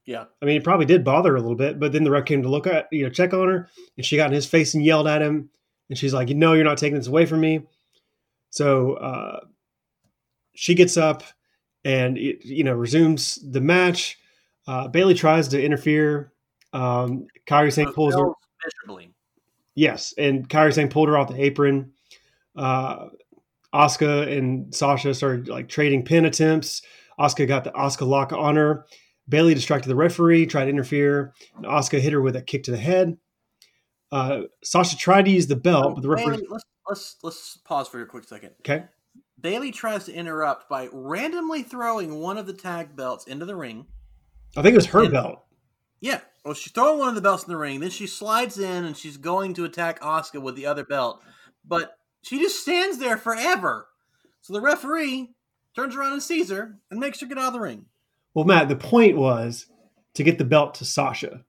Yeah. 0.04 0.24
I 0.40 0.44
mean, 0.44 0.56
it 0.56 0.64
probably 0.64 0.86
did 0.86 1.04
bother 1.04 1.30
her 1.30 1.36
a 1.36 1.40
little 1.40 1.56
bit, 1.56 1.80
but 1.80 1.92
then 1.92 2.04
the 2.04 2.10
ref 2.12 2.26
came 2.26 2.42
to 2.42 2.48
look 2.48 2.66
at, 2.66 2.86
you 2.92 3.02
know, 3.02 3.10
check 3.10 3.34
on 3.34 3.48
her, 3.48 3.68
and 3.96 4.06
she 4.06 4.16
got 4.16 4.28
in 4.28 4.34
his 4.34 4.46
face 4.46 4.74
and 4.74 4.84
yelled 4.84 5.08
at 5.08 5.20
him, 5.20 5.50
and 5.88 5.98
she's 5.98 6.14
like, 6.14 6.28
"You 6.28 6.36
know, 6.36 6.52
you're 6.52 6.64
not 6.64 6.78
taking 6.78 6.96
this 6.96 7.08
away 7.08 7.26
from 7.26 7.40
me." 7.40 7.62
So 8.50 8.94
uh, 8.94 9.40
she 10.54 10.74
gets 10.74 10.96
up 10.96 11.24
and 11.84 12.16
it, 12.18 12.44
you 12.44 12.64
know 12.64 12.74
resumes 12.74 13.38
the 13.50 13.60
match. 13.60 14.18
Uh, 14.66 14.88
Bayley 14.88 15.14
tries 15.14 15.48
to 15.48 15.62
interfere. 15.62 16.32
Um, 16.72 17.26
Kairi 17.46 17.72
Sane 17.72 17.92
pulls 17.92 18.14
her. 18.14 18.32
Miserably. 18.64 19.12
Yes, 19.74 20.14
and 20.18 20.48
Kairi 20.48 20.72
Sane 20.72 20.88
pulled 20.88 21.08
her 21.08 21.18
off 21.18 21.28
the 21.28 21.40
apron. 21.40 21.92
Uh, 22.56 23.08
Asuka 23.74 24.36
and 24.36 24.74
Sasha 24.74 25.12
started 25.14 25.48
like 25.48 25.68
trading 25.68 26.04
pin 26.04 26.24
attempts. 26.24 26.82
Asuka 27.18 27.46
got 27.46 27.64
the 27.64 27.70
Asuka 27.72 28.06
lock 28.06 28.32
on 28.32 28.56
her. 28.56 28.86
Bayley 29.28 29.54
distracted 29.54 29.88
the 29.88 29.96
referee, 29.96 30.46
tried 30.46 30.64
to 30.64 30.70
interfere, 30.70 31.34
and 31.56 31.66
Asuka 31.66 32.00
hit 32.00 32.12
her 32.12 32.20
with 32.22 32.36
a 32.36 32.42
kick 32.42 32.64
to 32.64 32.70
the 32.70 32.76
head. 32.76 33.18
Uh, 34.12 34.42
Sasha 34.62 34.96
tried 34.96 35.24
to 35.24 35.30
use 35.30 35.46
the 35.48 35.56
belt, 35.56 35.94
but 35.96 36.02
the 36.02 36.08
referee. 36.08 36.36
Bayley, 36.36 36.46
let's 36.48 36.64
let's 36.88 37.16
let's 37.22 37.56
pause 37.64 37.88
for 37.88 38.00
a 38.00 38.06
quick 38.06 38.24
second. 38.24 38.50
Okay, 38.60 38.84
Bayley 39.40 39.72
tries 39.72 40.04
to 40.04 40.12
interrupt 40.12 40.68
by 40.68 40.88
randomly 40.92 41.62
throwing 41.62 42.20
one 42.20 42.38
of 42.38 42.46
the 42.46 42.52
tag 42.52 42.94
belts 42.94 43.26
into 43.26 43.44
the 43.44 43.56
ring. 43.56 43.86
I 44.56 44.62
think 44.62 44.74
it 44.74 44.76
was 44.76 44.86
her 44.86 45.04
Yeah. 45.04 45.10
belt. 45.10 45.42
Yeah, 46.00 46.20
well, 46.44 46.54
she's 46.54 46.72
throwing 46.72 46.98
one 46.98 47.08
of 47.08 47.14
the 47.14 47.20
belts 47.20 47.44
in 47.44 47.50
the 47.50 47.56
ring. 47.58 47.80
Then 47.80 47.90
she 47.90 48.06
slides 48.06 48.58
in 48.58 48.84
and 48.84 48.96
she's 48.96 49.16
going 49.16 49.54
to 49.54 49.64
attack 49.64 50.00
Asuka 50.00 50.40
with 50.40 50.54
the 50.54 50.66
other 50.66 50.84
belt, 50.84 51.20
but 51.64 51.95
she 52.26 52.40
just 52.40 52.60
stands 52.60 52.98
there 52.98 53.16
forever. 53.16 53.86
So 54.40 54.52
the 54.52 54.60
referee 54.60 55.30
turns 55.74 55.94
around 55.94 56.12
and 56.14 56.22
sees 56.22 56.50
her 56.50 56.76
and 56.90 56.98
makes 56.98 57.20
her 57.20 57.26
get 57.26 57.38
out 57.38 57.48
of 57.48 57.52
the 57.52 57.60
ring. 57.60 57.86
Well, 58.34 58.44
Matt, 58.44 58.68
the 58.68 58.76
point 58.76 59.16
was 59.16 59.66
to 60.14 60.24
get 60.24 60.38
the 60.38 60.44
belt 60.44 60.74
to 60.76 60.84
Sasha. 60.84 61.44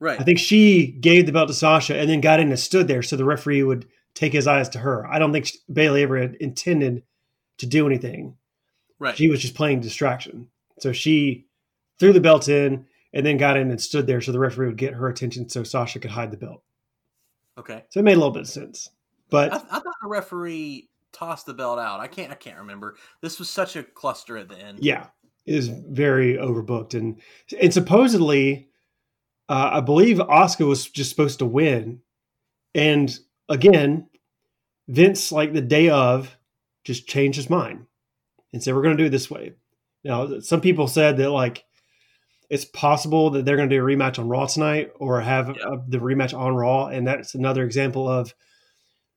Right. 0.00 0.20
I 0.20 0.24
think 0.24 0.38
she 0.38 0.86
gave 0.86 1.26
the 1.26 1.32
belt 1.32 1.48
to 1.48 1.54
Sasha 1.54 1.96
and 1.98 2.08
then 2.08 2.20
got 2.20 2.40
in 2.40 2.48
and 2.48 2.58
stood 2.58 2.88
there 2.88 3.02
so 3.02 3.16
the 3.16 3.24
referee 3.24 3.62
would 3.62 3.86
take 4.14 4.32
his 4.32 4.46
eyes 4.46 4.68
to 4.70 4.78
her. 4.78 5.06
I 5.06 5.18
don't 5.18 5.32
think 5.32 5.50
Bayley 5.70 6.02
ever 6.02 6.18
had 6.18 6.34
intended 6.36 7.02
to 7.58 7.66
do 7.66 7.86
anything. 7.86 8.36
right. 8.98 9.16
She 9.16 9.28
was 9.28 9.40
just 9.40 9.54
playing 9.54 9.80
distraction. 9.80 10.48
So 10.78 10.92
she 10.92 11.46
threw 11.98 12.12
the 12.12 12.20
belt 12.20 12.48
in 12.48 12.86
and 13.12 13.24
then 13.24 13.36
got 13.36 13.56
in 13.56 13.70
and 13.70 13.80
stood 13.80 14.06
there 14.06 14.20
so 14.20 14.32
the 14.32 14.38
referee 14.38 14.66
would 14.66 14.76
get 14.76 14.94
her 14.94 15.08
attention 15.08 15.48
so 15.48 15.62
Sasha 15.62 15.98
could 15.98 16.10
hide 16.10 16.30
the 16.30 16.36
belt. 16.36 16.62
okay. 17.58 17.84
So 17.90 18.00
it 18.00 18.02
made 18.04 18.14
a 18.14 18.18
little 18.18 18.32
bit 18.32 18.42
of 18.42 18.48
sense. 18.48 18.90
But 19.30 19.52
I, 19.52 19.56
I 19.56 19.58
thought 19.80 19.94
the 20.02 20.08
referee 20.08 20.88
tossed 21.12 21.46
the 21.46 21.54
belt 21.54 21.78
out. 21.78 22.00
I 22.00 22.06
can't. 22.06 22.30
I 22.30 22.36
can't 22.36 22.58
remember. 22.58 22.96
This 23.22 23.38
was 23.38 23.48
such 23.50 23.76
a 23.76 23.82
cluster 23.82 24.36
at 24.36 24.48
the 24.48 24.58
end. 24.58 24.78
yeah, 24.82 25.06
it 25.46 25.54
is 25.54 25.68
very 25.68 26.34
overbooked 26.34 26.94
and 26.94 27.20
and 27.60 27.72
supposedly, 27.72 28.68
uh, 29.48 29.70
I 29.74 29.80
believe 29.80 30.18
Asuka 30.18 30.66
was 30.66 30.88
just 30.88 31.10
supposed 31.10 31.38
to 31.40 31.46
win, 31.46 32.00
and 32.74 33.18
again, 33.48 34.08
Vince 34.88 35.32
like 35.32 35.52
the 35.52 35.60
day 35.60 35.88
of 35.88 36.36
just 36.84 37.08
changed 37.08 37.36
his 37.36 37.50
mind 37.50 37.86
and 38.52 38.62
said 38.62 38.74
we're 38.74 38.82
going 38.82 38.96
to 38.96 39.02
do 39.02 39.06
it 39.06 39.10
this 39.10 39.30
way. 39.30 39.52
Now, 40.04 40.38
some 40.38 40.60
people 40.60 40.86
said 40.86 41.16
that 41.16 41.30
like 41.30 41.64
it's 42.48 42.64
possible 42.64 43.30
that 43.30 43.44
they're 43.44 43.56
going 43.56 43.68
to 43.68 43.74
do 43.76 43.82
a 43.82 43.84
rematch 43.86 44.20
on 44.20 44.28
Raw 44.28 44.46
tonight 44.46 44.92
or 45.00 45.20
have 45.20 45.48
Yeah. 45.48 45.64
uh, 45.66 45.82
the 45.88 45.98
rematch 45.98 46.32
on 46.38 46.54
Raw, 46.54 46.86
and 46.86 47.04
that's 47.04 47.34
another 47.34 47.64
example 47.64 48.08
of 48.08 48.32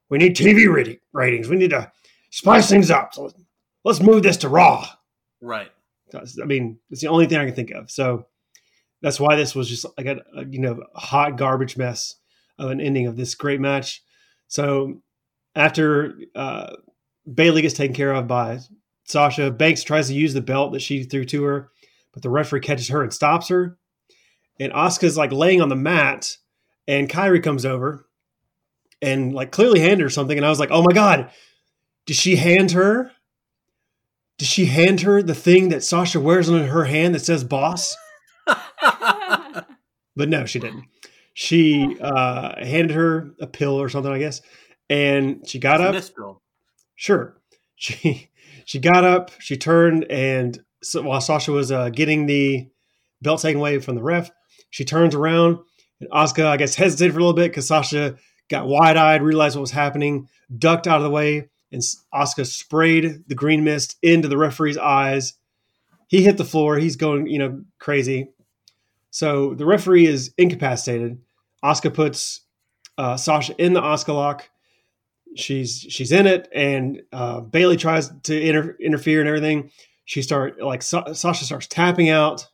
we 0.09 0.17
need 0.17 0.35
TV 0.35 0.71
rating, 0.71 0.97
ratings. 1.13 1.49
We 1.49 1.55
need 1.55 1.69
to 1.71 1.91
spice 2.31 2.69
things 2.69 2.91
up. 2.91 3.13
So 3.13 3.31
let's 3.83 4.01
move 4.01 4.23
this 4.23 4.37
to 4.37 4.49
Raw. 4.49 4.87
Right. 5.41 5.71
I 6.13 6.45
mean, 6.45 6.79
it's 6.89 7.01
the 7.01 7.07
only 7.07 7.27
thing 7.27 7.37
I 7.37 7.45
can 7.45 7.55
think 7.55 7.71
of. 7.71 7.91
So 7.91 8.25
that's 9.01 9.19
why 9.19 9.35
this 9.35 9.55
was 9.55 9.69
just 9.69 9.85
like 9.97 10.07
a, 10.07 10.21
a 10.35 10.45
you 10.45 10.59
know 10.59 10.83
hot 10.95 11.37
garbage 11.37 11.77
mess 11.77 12.15
of 12.57 12.71
an 12.71 12.81
ending 12.81 13.07
of 13.07 13.15
this 13.15 13.35
great 13.35 13.59
match. 13.59 14.03
So 14.47 15.01
after 15.55 16.17
uh, 16.35 16.75
Bayley 17.31 17.61
gets 17.61 17.75
taken 17.75 17.95
care 17.95 18.13
of 18.13 18.27
by 18.27 18.59
Sasha, 19.05 19.51
Banks 19.51 19.83
tries 19.83 20.07
to 20.07 20.13
use 20.13 20.33
the 20.33 20.41
belt 20.41 20.73
that 20.73 20.81
she 20.81 21.03
threw 21.03 21.25
to 21.25 21.43
her, 21.43 21.69
but 22.11 22.23
the 22.23 22.29
referee 22.29 22.61
catches 22.61 22.89
her 22.89 23.03
and 23.03 23.13
stops 23.13 23.47
her. 23.49 23.77
And 24.59 24.73
Asuka's 24.73 25.17
like 25.17 25.31
laying 25.31 25.61
on 25.61 25.69
the 25.69 25.75
mat, 25.75 26.35
and 26.87 27.09
Kairi 27.09 27.41
comes 27.41 27.65
over 27.65 28.08
and 29.01 29.33
like 29.33 29.51
clearly 29.51 29.79
handed 29.79 30.03
her 30.03 30.09
something. 30.09 30.37
And 30.37 30.45
I 30.45 30.49
was 30.49 30.59
like, 30.59 30.71
oh 30.71 30.81
my 30.83 30.93
god, 30.93 31.31
did 32.05 32.15
she 32.15 32.35
hand 32.35 32.71
her? 32.71 33.11
Did 34.37 34.47
she 34.47 34.65
hand 34.65 35.01
her 35.01 35.21
the 35.21 35.35
thing 35.35 35.69
that 35.69 35.83
Sasha 35.83 36.19
wears 36.19 36.49
on 36.49 36.65
her 36.65 36.85
hand 36.85 37.13
that 37.15 37.19
says 37.19 37.43
boss? 37.43 37.95
But 40.19 40.27
no, 40.27 40.45
she 40.45 40.59
didn't. 40.59 40.83
She 41.33 41.97
uh, 42.01 42.61
handed 42.65 42.91
her 42.91 43.31
a 43.39 43.47
pill 43.47 43.81
or 43.81 43.87
something, 43.87 44.11
I 44.11 44.19
guess, 44.19 44.41
and 44.89 45.47
she 45.47 45.59
got 45.59 45.79
up. 45.79 45.93
This 45.93 46.09
bill. 46.09 46.41
Sure, 46.97 47.37
she 47.75 48.29
she 48.65 48.79
got 48.79 49.05
up. 49.05 49.31
She 49.39 49.55
turned, 49.55 50.03
and 50.11 50.61
so, 50.83 51.03
while 51.03 51.21
Sasha 51.21 51.53
was 51.53 51.71
uh, 51.71 51.87
getting 51.87 52.25
the 52.25 52.67
belt 53.21 53.41
taken 53.41 53.61
away 53.61 53.79
from 53.79 53.95
the 53.95 54.03
ref, 54.03 54.29
she 54.71 54.83
turns 54.83 55.15
around, 55.15 55.59
and 56.01 56.09
Asuka, 56.09 56.45
I 56.45 56.57
guess, 56.57 56.75
hesitated 56.75 57.13
for 57.13 57.19
a 57.19 57.23
little 57.23 57.33
bit 57.33 57.51
because 57.51 57.67
Sasha 57.67 58.17
got 58.49 58.67
wide 58.67 58.97
eyed, 58.97 59.21
realized 59.21 59.55
what 59.55 59.61
was 59.61 59.71
happening, 59.71 60.27
ducked 60.57 60.87
out 60.87 60.97
of 60.97 61.03
the 61.03 61.09
way, 61.09 61.49
and 61.71 61.81
Asuka 62.13 62.45
sprayed 62.45 63.23
the 63.27 63.35
green 63.35 63.63
mist 63.63 63.97
into 64.01 64.27
the 64.27 64.37
referee's 64.37 64.77
eyes. 64.77 65.35
He 66.07 66.23
hit 66.23 66.37
the 66.37 66.45
floor. 66.45 66.77
He's 66.77 66.95
going, 66.95 67.27
you 67.27 67.37
know, 67.37 67.63
crazy. 67.77 68.31
So 69.11 69.53
the 69.53 69.65
referee 69.65 70.07
is 70.07 70.33
incapacitated. 70.37 71.19
Asuka 71.63 71.93
puts 71.93 72.41
uh, 72.97 73.17
Sasha 73.17 73.55
in 73.57 73.73
the 73.73 73.81
Asuka 73.81 74.13
lock. 74.13 74.49
She's 75.35 75.85
she's 75.89 76.11
in 76.11 76.25
it, 76.25 76.49
and 76.53 77.03
uh, 77.13 77.41
Bayley 77.41 77.77
tries 77.77 78.09
to 78.23 78.39
inter- 78.39 78.75
interfere 78.79 79.19
and 79.19 79.29
everything. 79.29 79.71
She 80.05 80.23
start 80.23 80.59
like 80.59 80.81
Sa- 80.81 81.13
Sasha 81.13 81.45
starts 81.45 81.67
tapping 81.67 82.09
out. 82.09 82.47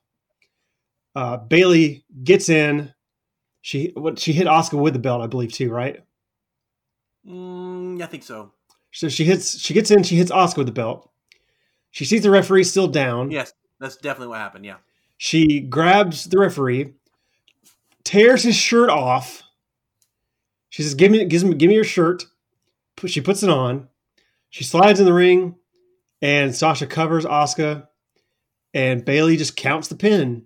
Uh, 1.16 1.38
Bayley 1.38 2.04
gets 2.24 2.50
in. 2.50 2.94
She 3.66 3.92
what 3.96 4.20
she 4.20 4.32
hit 4.32 4.46
Asuka 4.46 4.80
with 4.80 4.94
the 4.94 5.00
belt, 5.00 5.24
I 5.24 5.26
believe, 5.26 5.52
too, 5.52 5.72
right? 5.72 6.00
Mm, 7.28 8.00
I 8.00 8.06
think 8.06 8.22
so. 8.22 8.52
So 8.92 9.10
she 9.10 9.26
hits 9.26 9.60
she 9.60 9.74
gets 9.74 9.90
in. 9.90 10.04
She 10.04 10.18
hits 10.18 10.30
Asuka 10.30 10.58
with 10.58 10.68
the 10.68 10.72
belt. 10.72 11.10
She 11.90 12.06
sees 12.06 12.22
the 12.22 12.30
referee 12.30 12.66
still 12.66 12.88
down. 12.88 13.32
Yes, 13.32 13.54
that's 13.80 13.98
definitely 13.98 14.28
what 14.28 14.38
happened. 14.38 14.66
Yeah. 14.66 14.76
She 15.18 15.62
grabs 15.62 16.26
the 16.26 16.38
referee, 16.38 16.94
tears 18.04 18.44
his 18.44 18.56
shirt 18.56 18.92
off. 18.92 19.42
She 20.70 20.84
says, 20.84 20.94
"Give 20.94 21.12
me, 21.12 21.26
gives 21.26 21.44
me, 21.44 21.56
give 21.56 21.70
me 21.70 21.74
your 21.74 21.84
shirt." 21.84 22.24
She 23.08 23.20
puts 23.20 23.42
it 23.42 23.50
on. 23.50 23.88
She 24.52 24.64
slides 24.64 25.00
in 25.00 25.08
the 25.08 25.14
ring, 25.14 25.56
and 26.22 26.56
Sasha 26.56 26.86
covers 26.86 27.26
Asuka, 27.26 27.88
and 28.76 29.04
Bayley 29.04 29.38
just 29.38 29.58
counts 29.58 29.88
the 29.88 29.96
pin. 29.96 30.44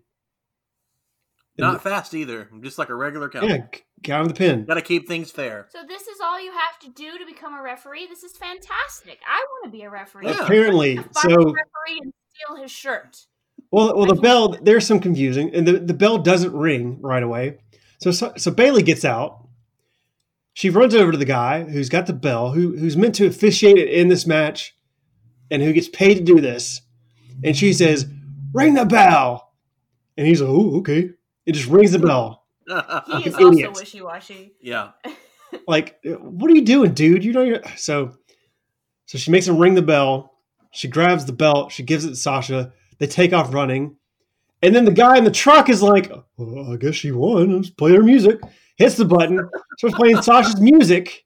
Not 1.60 1.84
fast 1.84 2.14
either. 2.14 2.48
I'm 2.52 2.64
just 2.64 2.78
like 2.78 2.90
a 2.90 2.96
regular 2.96 3.30
count. 3.30 3.50
Yeah, 3.50 3.66
c- 3.74 3.84
count 4.04 4.28
the 4.28 4.34
pin. 4.34 4.66
Got 4.66 4.76
to 4.76 4.82
keep 4.82 5.08
things 5.08 5.32
fair. 5.32 5.68
So 5.72 5.80
this 5.88 6.08
is 6.08 6.20
all 6.24 6.42
you 6.42 6.52
have 6.52 6.80
to 6.80 6.90
do 6.90 7.18
to 7.18 7.26
become 7.26 7.54
a 7.54 7.62
referee. 7.62 8.08
This 8.08 8.24
is 8.24 8.38
fantastic. 8.38 9.20
I 9.28 9.46
want 9.52 9.72
to 9.72 9.78
be 9.78 9.84
a 9.84 9.90
referee. 9.90 10.28
Yeah. 10.28 10.44
Apparently, 10.44 10.98
Fire 10.98 11.06
so 11.14 11.30
a 11.30 11.38
referee 11.38 12.00
and 12.02 12.14
steal 12.34 12.62
his 12.62 12.72
shirt? 12.72 13.26
Well, 13.72 13.96
well, 13.96 14.08
the 14.08 14.16
bell. 14.16 14.58
There's 14.62 14.88
some 14.88 15.00
confusing, 15.00 15.54
and 15.54 15.68
the, 15.68 15.74
the 15.74 15.94
bell 15.94 16.18
doesn't 16.18 16.54
ring 16.54 17.00
right 17.02 17.22
away. 17.22 17.60
So, 18.02 18.12
so 18.12 18.34
so 18.38 18.52
Bayley 18.52 18.84
gets 18.84 19.06
out. 19.06 19.48
She 20.54 20.70
runs 20.70 20.96
over 20.96 21.12
to 21.12 21.18
the 21.18 21.26
guy 21.26 21.64
who's 21.64 21.90
got 21.90 22.08
the 22.08 22.14
bell, 22.14 22.52
who 22.52 22.76
who's 22.78 22.98
meant 22.98 23.16
to 23.16 23.28
officiate 23.28 23.78
it 23.78 23.90
in 23.90 24.08
this 24.08 24.26
match, 24.26 24.76
and 25.52 25.62
who 25.62 25.74
gets 25.74 25.90
paid 25.90 26.16
to 26.16 26.24
do 26.24 26.42
this. 26.42 26.82
And 27.44 27.56
she 27.56 27.74
says, 27.74 28.08
"Ring 28.54 28.74
the 28.74 28.86
bell," 28.86 29.54
and 30.18 30.26
he's 30.26 30.42
like, 30.42 30.50
"Oh, 30.50 30.78
okay." 30.80 31.12
It 31.50 31.54
just 31.56 31.68
rings 31.68 31.92
the 31.94 31.98
bell. 31.98 32.44
He 32.68 32.74
Fucking 32.76 33.24
is 33.26 33.34
also 33.34 33.52
idiots. 33.52 33.80
wishy 33.80 34.02
washy. 34.04 34.54
yeah. 34.62 34.92
like 35.68 35.98
what 36.04 36.52
are 36.52 36.54
you 36.54 36.62
doing 36.62 36.94
dude? 36.94 37.26
You 37.26 37.34
know 37.34 37.42
you're 37.42 37.64
so 37.76 38.16
so 39.08 39.18
she 39.18 39.32
makes 39.32 39.48
him 39.48 39.58
ring 39.58 39.74
the 39.74 39.82
bell. 39.82 40.36
She 40.70 40.88
grabs 40.88 41.26
the 41.26 41.34
belt. 41.34 41.72
She 41.72 41.82
gives 41.82 42.06
it 42.06 42.10
to 42.10 42.16
sasha. 42.16 42.72
They 43.00 43.08
take 43.08 43.34
off 43.34 43.52
running. 43.52 43.96
And 44.62 44.76
then 44.76 44.86
the 44.86 44.92
guy 44.92 45.18
in 45.18 45.24
the 45.24 45.32
truck 45.32 45.70
is 45.70 45.82
like 45.82 46.12
well, 46.38 46.72
i 46.72 46.76
guess 46.76 46.94
she 46.94 47.12
won. 47.12 47.56
Let's 47.56 47.72
play 47.72 47.96
her 47.96 48.04
music. 48.04 48.40
Hits 48.76 48.96
the 48.96 49.06
button. 49.06 49.50
Starts 49.80 49.96
playing 49.96 50.22
sasha's 50.22 50.62
music. 50.62 51.26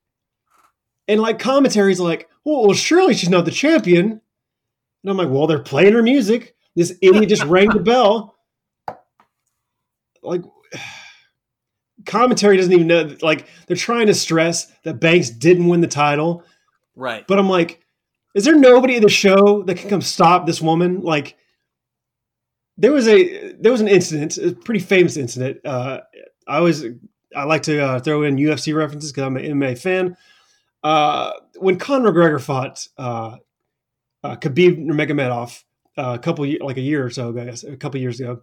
And 1.10 1.20
like 1.20 1.38
commentaries 1.38 2.00
like 2.00 2.30
well, 2.46 2.62
well 2.68 2.74
surely 2.74 3.14
she's 3.14 3.28
not 3.28 3.44
the 3.44 3.52
champion. 3.52 4.06
And 5.04 5.12
i'm 5.12 5.18
like 5.18 5.30
well 5.30 5.48
they're 5.48 5.60
playing 5.60 5.92
her 5.96 6.02
music. 6.02 6.56
This 6.78 6.98
idiot 7.02 7.28
just 7.28 7.44
rang 7.44 7.68
the 7.68 7.82
bell 7.82 8.33
like 10.24 10.42
commentary 12.06 12.58
doesn't 12.58 12.74
even 12.74 12.88
know 12.88 13.16
like 13.22 13.48
they're 13.68 13.78
trying 13.78 14.08
to 14.08 14.14
stress 14.14 14.66
that 14.84 15.00
Banks 15.00 15.30
didn't 15.30 15.68
win 15.68 15.82
the 15.82 15.88
title, 15.88 16.44
Right. 16.96 17.26
but 17.28 17.40
I'm 17.40 17.50
like, 17.50 17.82
is 18.36 18.46
there 18.46 18.56
nobody 18.56 18.96
in 18.96 19.04
the 19.04 19.10
show 19.10 19.64
that 19.64 19.78
can 19.78 19.90
come 19.90 20.02
stop 20.02 20.46
this 20.46 20.62
woman? 20.62 21.02
Like, 21.02 21.38
there 22.78 22.92
was 22.92 23.08
a 23.08 23.54
there 23.54 23.72
was 23.72 23.82
an 23.82 23.88
incident, 23.88 24.38
a 24.38 24.54
pretty 24.54 24.80
famous 24.80 25.16
incident. 25.18 25.60
Uh, 25.64 26.02
I 26.48 26.58
always 26.58 26.84
I 27.36 27.44
like 27.44 27.64
to 27.64 27.80
uh, 27.80 28.00
throw 28.00 28.24
in 28.24 28.38
UFC 28.38 28.76
references 28.76 29.12
because 29.12 29.26
I'm 29.28 29.38
an 29.38 29.44
MMA 29.44 29.78
fan. 29.78 30.18
Uh, 30.84 31.32
when 31.60 31.78
Conor 31.78 32.12
McGregor 32.12 32.42
fought 32.42 32.88
uh, 32.98 33.38
uh, 34.24 34.36
Khabib 34.36 34.78
Nurmagomedov 34.80 35.64
uh, 35.98 36.18
a 36.18 36.20
couple 36.20 36.46
like 36.62 36.78
a 36.78 36.82
year 36.82 37.06
or 37.06 37.10
so 37.10 37.30
ago, 37.30 37.42
I 37.42 37.46
guess, 37.46 37.64
a 37.64 37.78
couple 37.78 38.00
years 38.02 38.20
ago, 38.20 38.42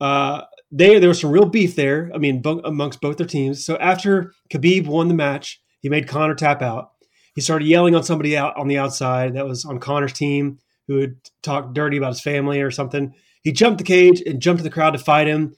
uh, 0.00 0.42
they 0.72 0.98
there 0.98 1.08
was 1.08 1.20
some 1.20 1.30
real 1.30 1.46
beef 1.46 1.76
there. 1.76 2.10
I 2.14 2.18
mean, 2.18 2.42
amongst 2.44 3.00
both 3.00 3.16
their 3.16 3.26
teams. 3.26 3.64
So 3.64 3.76
after 3.78 4.32
Khabib 4.52 4.86
won 4.86 5.08
the 5.08 5.14
match, 5.14 5.60
he 5.80 5.88
made 5.88 6.08
Conor 6.08 6.34
tap 6.34 6.62
out. 6.62 6.92
He 7.34 7.40
started 7.40 7.66
yelling 7.66 7.94
on 7.94 8.02
somebody 8.02 8.36
out 8.36 8.56
on 8.56 8.68
the 8.68 8.78
outside 8.78 9.34
that 9.34 9.46
was 9.46 9.64
on 9.64 9.80
Conor's 9.80 10.12
team 10.12 10.58
who 10.88 10.98
had 10.98 11.16
talked 11.42 11.74
dirty 11.74 11.96
about 11.96 12.12
his 12.12 12.20
family 12.20 12.60
or 12.60 12.70
something. 12.70 13.14
He 13.42 13.52
jumped 13.52 13.78
the 13.78 13.84
cage 13.84 14.20
and 14.26 14.42
jumped 14.42 14.58
to 14.58 14.64
the 14.64 14.74
crowd 14.74 14.90
to 14.90 14.98
fight 14.98 15.26
him. 15.26 15.54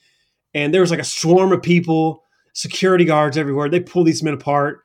And 0.54 0.72
there 0.72 0.82
was 0.82 0.90
like 0.90 1.00
a 1.00 1.04
swarm 1.04 1.52
of 1.52 1.62
people, 1.62 2.22
security 2.52 3.04
guards 3.04 3.38
everywhere. 3.38 3.68
They 3.68 3.80
pulled 3.80 4.06
these 4.06 4.22
men 4.22 4.34
apart. 4.34 4.80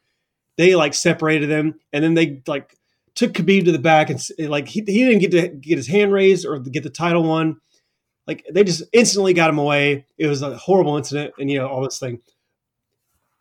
They 0.55 0.75
like 0.75 0.93
separated 0.93 1.49
them, 1.49 1.75
and 1.93 2.03
then 2.03 2.15
they 2.15 2.41
like 2.47 2.75
took 3.13 3.33
Khabib 3.33 3.65
to 3.65 3.71
the 3.71 3.79
back 3.79 4.09
and 4.09 4.19
like 4.39 4.67
he, 4.67 4.83
he 4.87 5.05
didn't 5.05 5.19
get 5.19 5.31
to 5.31 5.47
get 5.49 5.77
his 5.77 5.87
hand 5.87 6.13
raised 6.13 6.45
or 6.45 6.59
get 6.59 6.83
the 6.83 6.89
title 6.89 7.23
one. 7.23 7.57
Like 8.27 8.45
they 8.51 8.63
just 8.63 8.83
instantly 8.91 9.33
got 9.33 9.49
him 9.49 9.57
away. 9.57 10.05
It 10.17 10.27
was 10.27 10.41
a 10.41 10.57
horrible 10.57 10.97
incident, 10.97 11.33
and 11.39 11.49
you 11.49 11.59
know 11.59 11.67
all 11.67 11.81
this 11.81 11.97
thing. 11.97 12.21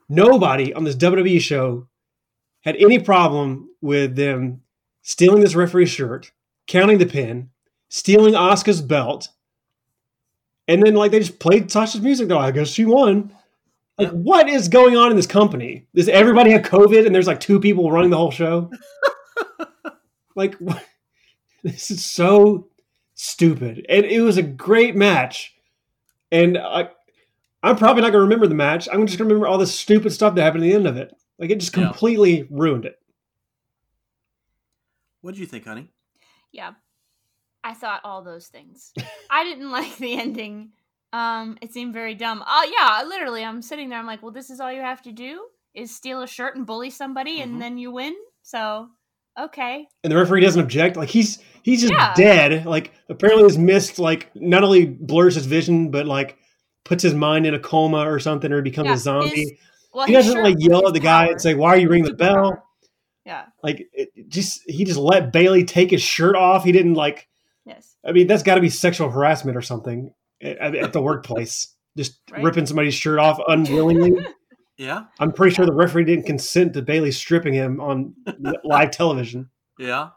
Nobody 0.08 0.72
on 0.72 0.84
this 0.84 0.96
WWE 0.96 1.40
show 1.40 1.88
had 2.62 2.76
any 2.76 3.00
problem 3.00 3.68
with 3.80 4.14
them 4.14 4.62
stealing 5.02 5.40
this 5.40 5.56
referee's 5.56 5.90
shirt, 5.90 6.30
counting 6.68 6.98
the 6.98 7.06
pin, 7.06 7.50
stealing 7.88 8.34
Asuka's 8.34 8.80
belt, 8.80 9.28
and 10.68 10.82
then 10.82 10.94
like 10.94 11.10
they 11.10 11.18
just 11.18 11.40
played 11.40 11.70
Sasha's 11.70 12.00
music. 12.00 12.28
Though 12.28 12.38
I 12.38 12.52
guess 12.52 12.68
she 12.68 12.84
won. 12.84 13.34
Like, 13.98 14.10
what 14.10 14.46
is 14.48 14.68
going 14.68 14.94
on 14.94 15.10
in 15.10 15.16
this 15.16 15.26
company? 15.26 15.86
Does 15.94 16.10
everybody 16.10 16.50
have 16.50 16.60
COVID 16.60 17.06
and 17.06 17.14
there's 17.14 17.26
like 17.26 17.40
two 17.40 17.58
people 17.58 17.90
running 17.90 18.10
the 18.10 18.18
whole 18.18 18.30
show? 18.30 18.70
like, 20.36 20.54
what? 20.56 20.84
this 21.64 21.90
is 21.90 22.04
so 22.04 22.68
stupid. 23.16 23.84
And 23.88 24.04
it 24.06 24.20
was 24.20 24.36
a 24.38 24.42
great 24.42 24.94
match. 24.94 25.54
And 26.30 26.56
I, 26.56 26.90
I'm 27.62 27.76
probably 27.76 28.02
not 28.02 28.10
going 28.12 28.20
to 28.20 28.26
remember 28.28 28.46
the 28.46 28.54
match. 28.54 28.88
I'm 28.92 29.04
just 29.06 29.18
going 29.18 29.28
to 29.28 29.34
remember 29.34 29.48
all 29.48 29.58
the 29.58 29.66
stupid 29.66 30.12
stuff 30.12 30.34
that 30.36 30.42
happened 30.42 30.62
at 30.62 30.68
the 30.68 30.74
end 30.74 30.86
of 30.86 30.96
it. 30.96 31.12
Like, 31.38 31.50
it 31.50 31.58
just 31.60 31.76
Yeah. 31.76 31.84
completely 31.86 32.46
ruined 32.50 32.84
it. 32.84 32.98
What 35.22 35.34
do 35.34 35.40
you 35.40 35.46
think, 35.46 35.64
honey? 35.64 35.88
Yeah. 36.52 36.72
I 37.64 37.74
thought 37.74 38.00
all 38.04 38.22
those 38.22 38.46
things. 38.46 38.92
I 39.30 39.42
didn't 39.44 39.70
like 39.72 39.96
the 39.96 40.14
ending. 40.18 40.70
Um, 41.12 41.58
it 41.62 41.72
seemed 41.72 41.94
very 41.94 42.14
dumb. 42.14 42.44
Oh 42.46 42.72
yeah, 42.78 43.08
literally, 43.08 43.44
I'm 43.44 43.62
sitting 43.62 43.88
there. 43.88 43.98
I'm 43.98 44.06
like, 44.06 44.22
well, 44.22 44.32
this 44.32 44.50
is 44.50 44.60
all 44.60 44.72
you 44.72 44.82
have 44.82 45.02
to 45.02 45.12
do 45.12 45.46
is 45.74 45.94
steal 45.94 46.22
a 46.22 46.26
shirt 46.28 46.56
and 46.56 46.66
bully 46.66 46.90
somebody, 46.90 47.38
Mhm. 47.38 47.42
and 47.42 47.62
then 47.62 47.78
you 47.78 47.90
win. 47.90 48.14
So, 48.42 48.88
okay, 49.38 49.86
and 50.04 50.10
the 50.12 50.16
referee 50.16 50.40
doesn't 50.40 50.60
object. 50.62 50.96
Like 50.96 51.08
he's 51.08 51.38
he's 51.62 51.80
just 51.82 51.92
Yeah. 51.92 52.14
dead. 52.14 52.66
Like 52.66 52.92
apparently 53.08 53.44
his 53.44 53.58
mist 53.58 53.98
like 53.98 54.30
not 54.34 54.64
only 54.64 54.86
blurs 54.86 55.34
his 55.34 55.46
vision, 55.46 55.90
but 55.90 56.06
like 56.06 56.36
puts 56.84 57.02
his 57.02 57.14
mind 57.14 57.46
in 57.46 57.54
a 57.54 57.58
coma 57.58 58.08
or 58.08 58.18
something, 58.20 58.52
or 58.52 58.62
becomes 58.62 58.86
Yeah, 58.88 58.94
a 58.94 58.98
zombie. 58.98 59.28
his- 59.40 59.52
well, 59.92 60.06
he 60.06 60.12
doesn't 60.12 60.34
shirt 60.34 60.44
like 60.44 60.56
yell 60.58 60.86
at 60.86 60.92
the 60.94 61.00
guy 61.00 61.24
power. 61.24 61.32
and 61.32 61.40
say, 61.40 61.54
"Why 61.54 61.70
are 61.70 61.78
you 61.78 61.88
ringing 61.88 62.10
the 62.10 62.14
bell?" 62.16 62.62
Yeah. 63.24 63.44
Like 63.62 63.80
it 63.92 64.10
it 64.14 64.28
just 64.28 64.60
he 64.66 64.84
just 64.84 64.98
let 64.98 65.32
Bayley 65.32 65.64
take 65.64 65.90
his 65.90 66.02
shirt 66.02 66.36
off. 66.36 66.64
He 66.64 66.72
didn't 66.72 66.94
like. 66.94 67.26
Yes. 67.64 67.96
I 68.06 68.12
mean, 68.12 68.26
that's 68.28 68.42
got 68.44 68.54
to 68.56 68.60
be 68.60 68.70
sexual 68.70 69.10
harassment 69.10 69.56
or 69.56 69.62
something 69.62 70.12
at, 70.40 70.76
at 70.76 70.92
the 70.92 71.00
workplace. 71.02 71.74
Just 71.96 72.20
Right. 72.30 72.42
ripping 72.44 72.66
somebody's 72.66 72.94
shirt 72.94 73.18
off 73.18 73.40
unwillingly. 73.48 74.24
Yeah. 74.76 75.04
I'm 75.18 75.32
pretty 75.32 75.54
sure 75.54 75.64
the 75.64 75.72
referee 75.72 76.04
didn't 76.04 76.26
consent 76.26 76.74
to 76.74 76.82
Bayley 76.82 77.12
stripping 77.12 77.54
him 77.54 77.80
on 77.80 78.14
live 78.64 78.90
television. 78.90 79.48
Yeah. 79.78 80.10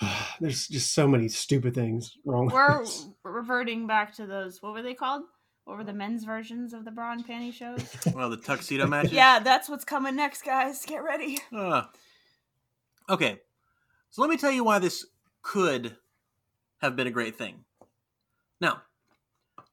There's 0.40 0.68
just 0.68 0.94
so 0.94 1.06
many 1.08 1.28
stupid 1.28 1.74
things 1.74 2.16
wrong. 2.24 2.48
We're 2.52 2.80
this. 2.80 3.06
reverting 3.24 3.86
back 3.86 4.14
to 4.16 4.26
those. 4.26 4.62
What 4.62 4.72
were 4.72 4.82
they 4.82 4.94
called? 4.94 5.22
What 5.64 5.78
were 5.78 5.84
the 5.84 5.94
men's 5.94 6.24
versions 6.24 6.74
of 6.74 6.84
the 6.84 6.90
bra 6.90 7.12
and 7.12 7.26
panty 7.26 7.52
shows? 7.52 7.82
Well, 8.14 8.28
the 8.30 8.36
tuxedo 8.36 8.86
matches. 8.88 9.12
yeah, 9.12 9.38
that's 9.38 9.68
what's 9.68 9.84
coming 9.84 10.14
next, 10.14 10.42
guys. 10.42 10.84
Get 10.84 11.02
ready. 11.02 11.38
Uh, 11.52 11.84
okay. 13.08 13.40
So 14.10 14.20
let 14.22 14.30
me 14.30 14.36
tell 14.36 14.50
you 14.52 14.62
why 14.62 14.78
this 14.78 15.06
could 15.42 15.96
have 16.78 16.96
been 16.96 17.06
a 17.06 17.10
great 17.10 17.36
thing. 17.36 17.64
Now, 18.60 18.82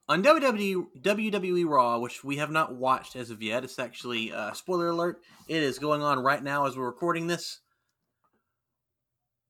on 0.08 0.22
WWE, 0.22 0.86
WWE 1.00 1.66
Raw, 1.66 1.98
which 1.98 2.24
we 2.24 2.36
have 2.36 2.50
not 2.50 2.74
watched 2.74 3.16
as 3.16 3.30
of 3.30 3.42
yet, 3.42 3.64
it's 3.64 3.78
actually, 3.78 4.32
uh, 4.32 4.52
spoiler 4.52 4.88
alert, 4.88 5.22
it 5.48 5.62
is 5.62 5.78
going 5.78 6.02
on 6.02 6.20
right 6.20 6.42
now 6.42 6.66
as 6.66 6.76
we're 6.76 6.86
recording 6.86 7.26
this. 7.26 7.60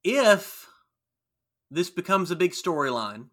If 0.05 0.67
this 1.71 1.91
becomes 1.91 2.31
a 2.31 2.37
big 2.37 2.53
storyline 2.53 3.29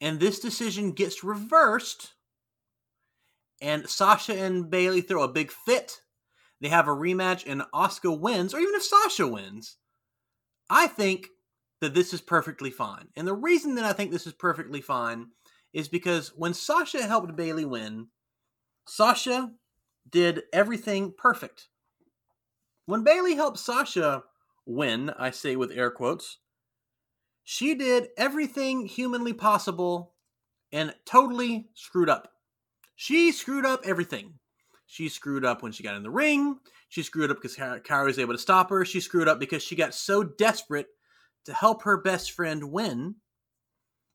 and 0.00 0.18
this 0.18 0.40
decision 0.40 0.92
gets 0.92 1.24
reversed 1.24 2.14
and 3.60 3.88
Sasha 3.88 4.34
and 4.34 4.70
Bayley 4.70 5.00
throw 5.00 5.22
a 5.22 5.28
big 5.28 5.50
fit 5.50 6.00
they 6.64 6.70
have 6.70 6.88
a 6.88 6.92
rematch 6.92 7.44
and 7.46 7.62
Asuka 7.74 8.18
wins, 8.18 8.54
or 8.54 8.58
even 8.58 8.74
if 8.74 8.82
Sasha 8.82 9.28
wins, 9.28 9.76
I 10.70 10.86
think 10.86 11.28
that 11.82 11.92
this 11.92 12.14
is 12.14 12.22
perfectly 12.22 12.70
fine. 12.70 13.08
And 13.16 13.28
the 13.28 13.34
reason 13.34 13.74
that 13.74 13.84
I 13.84 13.92
think 13.92 14.10
this 14.10 14.26
is 14.26 14.32
perfectly 14.32 14.80
fine 14.80 15.26
is 15.74 15.88
because 15.88 16.28
when 16.36 16.54
Sasha 16.54 17.02
helped 17.02 17.36
Bayley 17.36 17.64
win, 17.64 18.06
Sasha 18.86 19.50
did 20.08 20.44
everything 20.52 21.12
perfect. 21.18 21.68
When 22.86 23.02
Bayley 23.02 23.34
helped 23.34 23.58
Sasha 23.58 24.22
win, 24.64 25.10
I 25.18 25.30
say 25.30 25.56
with 25.56 25.72
air 25.72 25.90
quotes, 25.90 26.38
she 27.42 27.74
did 27.74 28.08
everything 28.16 28.86
humanly 28.86 29.32
possible 29.32 30.14
and 30.72 30.94
totally 31.04 31.68
screwed 31.74 32.08
up. 32.08 32.28
She 32.94 33.32
screwed 33.32 33.66
up 33.66 33.82
everything. 33.84 34.34
She 34.86 35.08
screwed 35.08 35.44
up 35.44 35.62
when 35.62 35.72
she 35.72 35.82
got 35.82 35.96
in 35.96 36.04
the 36.04 36.10
ring. 36.10 36.58
She 36.88 37.02
screwed 37.02 37.30
up 37.30 37.38
because 37.38 37.56
Kairi 37.56 38.06
was 38.06 38.18
able 38.18 38.34
to 38.34 38.38
stop 38.38 38.70
her. 38.70 38.84
She 38.84 39.00
screwed 39.00 39.28
up 39.28 39.40
because 39.40 39.62
she 39.62 39.74
got 39.74 39.94
so 39.94 40.22
desperate 40.22 40.86
to 41.46 41.52
help 41.52 41.82
her 41.82 42.00
best 42.00 42.30
friend 42.30 42.70
win 42.70 43.16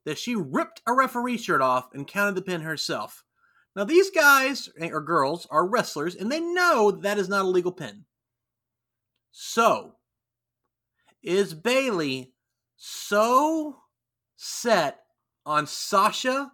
that 0.10 0.18
she 0.18 0.34
ripped 0.34 0.82
a 0.88 0.94
referee 0.94 1.38
shirt 1.38 1.62
off 1.62 1.94
and 1.94 2.08
counted 2.08 2.34
the 2.34 2.42
pin 2.42 2.62
herself. 2.62 3.24
Now, 3.76 3.84
these 3.84 4.10
guys 4.10 4.68
eh, 4.80 4.90
or 4.92 5.02
girls 5.02 5.46
are 5.52 5.68
wrestlers 5.68 6.16
and 6.16 6.32
they 6.32 6.40
know 6.40 6.90
that 6.90 7.20
is 7.20 7.30
not 7.30 7.46
a 7.46 7.48
legal 7.48 7.72
pin. 7.72 8.06
So, 9.30 9.98
is 11.22 11.54
Bayley 11.54 12.34
so 12.76 13.78
set 14.36 15.02
on 15.46 15.68
Sasha 15.68 16.52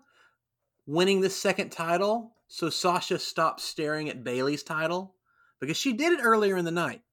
winning 0.85 1.21
the 1.21 1.29
second 1.29 1.69
title 1.69 2.35
so 2.49 2.69
Sasha 2.69 3.17
stopped 3.17 3.61
staring 3.61 4.09
at 4.09 4.25
Bayley's 4.25 4.63
title? 4.63 5.15
Because 5.61 5.77
she 5.77 5.93
did 5.93 6.11
it 6.11 6.21
earlier 6.21 6.57
in 6.57 6.65
the 6.65 6.71
night. 6.71 7.03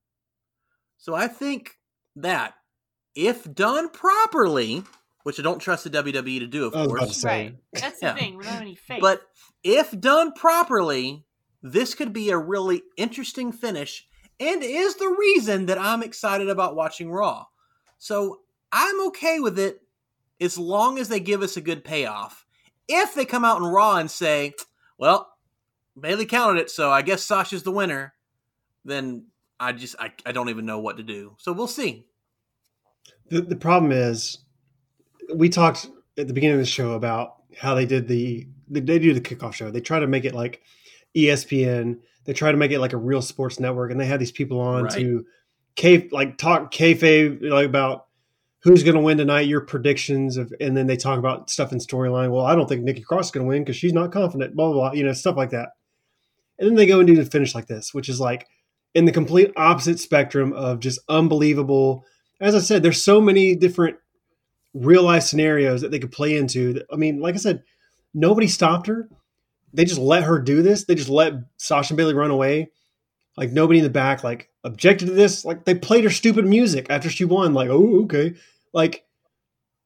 So 0.99 1.15
I 1.15 1.29
think 1.29 1.79
that 2.17 2.55
if 3.15 3.45
done 3.55 3.91
properly, 3.91 4.83
which 5.23 5.39
I 5.39 5.43
don't 5.43 5.59
trust 5.59 5.85
the 5.85 5.91
WWE 5.91 6.41
to 6.41 6.47
do, 6.47 6.67
of 6.67 6.75
I 6.75 6.83
to 6.83 6.89
course. 6.89 7.25
Right. 7.25 7.57
That's 7.73 8.01
the 8.01 8.07
Yeah. 8.07 8.15
thing. 8.15 8.37
We 8.37 8.45
don't 8.45 8.53
have 8.53 8.63
any 8.63 8.75
faith. 8.75 9.01
But 9.01 9.23
if 9.63 9.99
done 10.01 10.33
properly, 10.33 11.25
this 11.63 11.95
could 11.95 12.13
be 12.13 12.31
a 12.31 12.39
really 12.39 12.83
interesting 12.97 13.53
finish 13.53 14.07
and 14.41 14.63
is 14.63 14.97
the 14.97 15.09
reason 15.09 15.67
that 15.67 15.79
I'm 15.79 16.03
excited 16.03 16.49
about 16.49 16.75
watching 16.75 17.11
Raw. 17.11 17.47
So 17.99 18.41
I'm 18.73 19.07
okay 19.09 19.39
with 19.39 19.59
it 19.59 19.83
as 20.41 20.59
long 20.59 20.99
as 20.99 21.09
they 21.09 21.21
give 21.21 21.43
us 21.43 21.57
a 21.57 21.61
good 21.61 21.85
payoff. 21.85 22.45
If 22.89 23.15
they 23.15 23.25
come 23.25 23.45
out 23.45 23.59
in 23.59 23.65
Raw 23.65 23.97
and 23.97 24.11
say, 24.11 24.55
well, 24.99 25.33
Bayley 25.99 26.27
counted 26.27 26.61
it, 26.61 26.71
so 26.71 26.91
I 26.91 27.03
guess 27.03 27.23
Sasha's 27.23 27.63
the 27.63 27.71
winner, 27.71 28.15
then 28.85 29.27
I 29.61 29.71
just 29.73 29.95
I, 30.01 30.13
I 30.27 30.33
don't 30.33 30.49
even 30.49 30.67
know 30.67 30.81
what 30.81 30.97
to 30.97 31.05
do. 31.05 31.37
So 31.39 31.53
we'll 31.53 31.69
see. 31.69 32.07
The, 33.29 33.43
the 33.43 33.57
problem 33.57 33.93
is, 33.93 34.39
we 35.35 35.49
talked 35.49 35.89
at 36.19 36.29
the 36.29 36.35
beginning 36.35 36.55
of 36.55 36.61
the 36.61 36.67
show 36.67 36.93
about 36.93 37.37
how 37.59 37.75
they 37.75 37.87
did 37.87 38.09
the 38.09 38.47
they 38.69 38.81
do 38.99 39.13
the 39.13 39.21
kickoff 39.21 39.53
show. 39.55 39.71
They 39.71 39.81
try 39.81 40.01
to 40.01 40.07
make 40.07 40.25
it 40.25 40.35
like 40.35 40.63
ESPN. 41.17 41.99
They 42.25 42.33
try 42.33 42.51
to 42.53 42.57
make 42.57 42.71
it 42.71 42.81
like 42.81 42.93
a 42.93 42.99
real 42.99 43.23
sports 43.23 43.61
network, 43.61 43.91
and 43.91 44.01
they 44.01 44.07
have 44.07 44.21
these 44.21 44.33
people 44.33 44.61
on 44.61 44.85
Right. 44.85 44.93
to 44.95 45.27
k 45.77 46.09
like 46.13 46.39
talk 46.39 46.73
kayfabe 46.73 47.43
like 47.43 47.67
about 47.67 48.07
who's 48.63 48.83
going 48.83 48.95
to 48.95 49.01
win 49.01 49.19
tonight, 49.19 49.41
your 49.49 49.61
predictions 49.61 50.37
of, 50.37 50.53
and 50.61 50.77
then 50.77 50.87
they 50.87 50.97
talk 50.97 51.19
about 51.19 51.51
stuff 51.51 51.73
in 51.73 51.79
storyline. 51.79 52.31
Well, 52.31 52.45
I 52.47 52.55
don't 52.55 52.69
think 52.69 52.83
Nikki 52.85 53.01
Cross 53.03 53.27
is 53.27 53.31
going 53.33 53.45
to 53.45 53.49
win 53.49 53.63
because 53.65 53.77
she's 53.77 53.93
not 53.93 54.13
confident. 54.13 54.55
Blah 54.55 54.73
blah 54.73 54.91
blah, 54.91 54.93
you 54.93 55.05
know, 55.05 55.13
stuff 55.13 55.37
like 55.37 55.51
that. 55.51 55.71
And 56.59 56.69
then 56.69 56.77
they 56.77 56.87
go 56.87 57.01
and 57.01 57.07
do 57.07 57.17
the 57.17 57.25
finish 57.25 57.55
like 57.55 57.67
this, 57.67 57.93
which 57.93 58.09
is 58.09 58.21
like 58.21 58.47
in 58.95 59.05
the 59.05 59.13
complete 59.13 59.53
opposite 59.57 59.99
spectrum 59.99 60.53
of 60.53 60.81
just 60.81 61.01
unbelievable. 61.09 62.05
As 62.41 62.55
I 62.55 62.61
said, 62.61 62.83
there's 62.83 63.03
so 63.03 63.21
many 63.21 63.55
different 63.57 63.97
real 64.75 65.03
life 65.03 65.23
scenarios 65.23 65.81
that 65.83 65.91
they 65.91 65.99
could 65.99 66.13
play 66.13 66.37
into. 66.37 66.83
I 66.93 66.97
mean, 66.97 67.21
like 67.21 67.35
I 67.35 67.39
said, 67.39 67.63
nobody 68.15 68.47
stopped 68.47 68.87
her. 68.87 69.09
They 69.75 69.85
just 69.85 70.01
let 70.01 70.25
her 70.25 70.39
do 70.39 70.63
this. 70.63 70.85
They 70.85 70.95
just 70.95 71.09
let 71.09 71.35
Sasha 71.57 71.93
and 71.93 71.97
Bayley 71.97 72.15
run 72.15 72.31
away. 72.31 72.71
Like 73.37 73.51
nobody 73.51 73.79
in 73.79 73.85
the 73.85 73.91
back 73.91 74.23
like 74.23 74.51
objected 74.65 75.07
to 75.07 75.13
this. 75.13 75.45
Like 75.45 75.65
they 75.65 75.75
played 75.75 76.05
her 76.05 76.11
stupid 76.11 76.47
music 76.47 76.87
after 76.91 77.09
she 77.09 77.25
won. 77.25 77.55
Like, 77.55 77.71
oh, 77.71 78.03
okay. 78.05 78.35
Like 78.73 79.05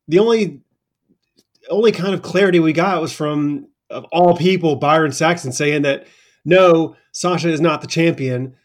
the 0.09 0.19
only 0.19 0.63
only 1.69 1.93
kind 1.93 2.15
of 2.15 2.23
clarity 2.23 2.61
we 2.61 2.73
got 2.73 3.01
was 3.01 3.13
from 3.13 3.69
of 3.91 4.05
all 4.13 4.37
people 4.37 4.77
Byron 4.77 5.13
Saxton 5.13 5.53
saying 5.53 5.83
that 5.83 6.07
no, 6.45 6.97
Sasha 7.13 7.49
is 7.49 7.61
not 7.61 7.81
the 7.81 7.89
champion. 7.89 8.57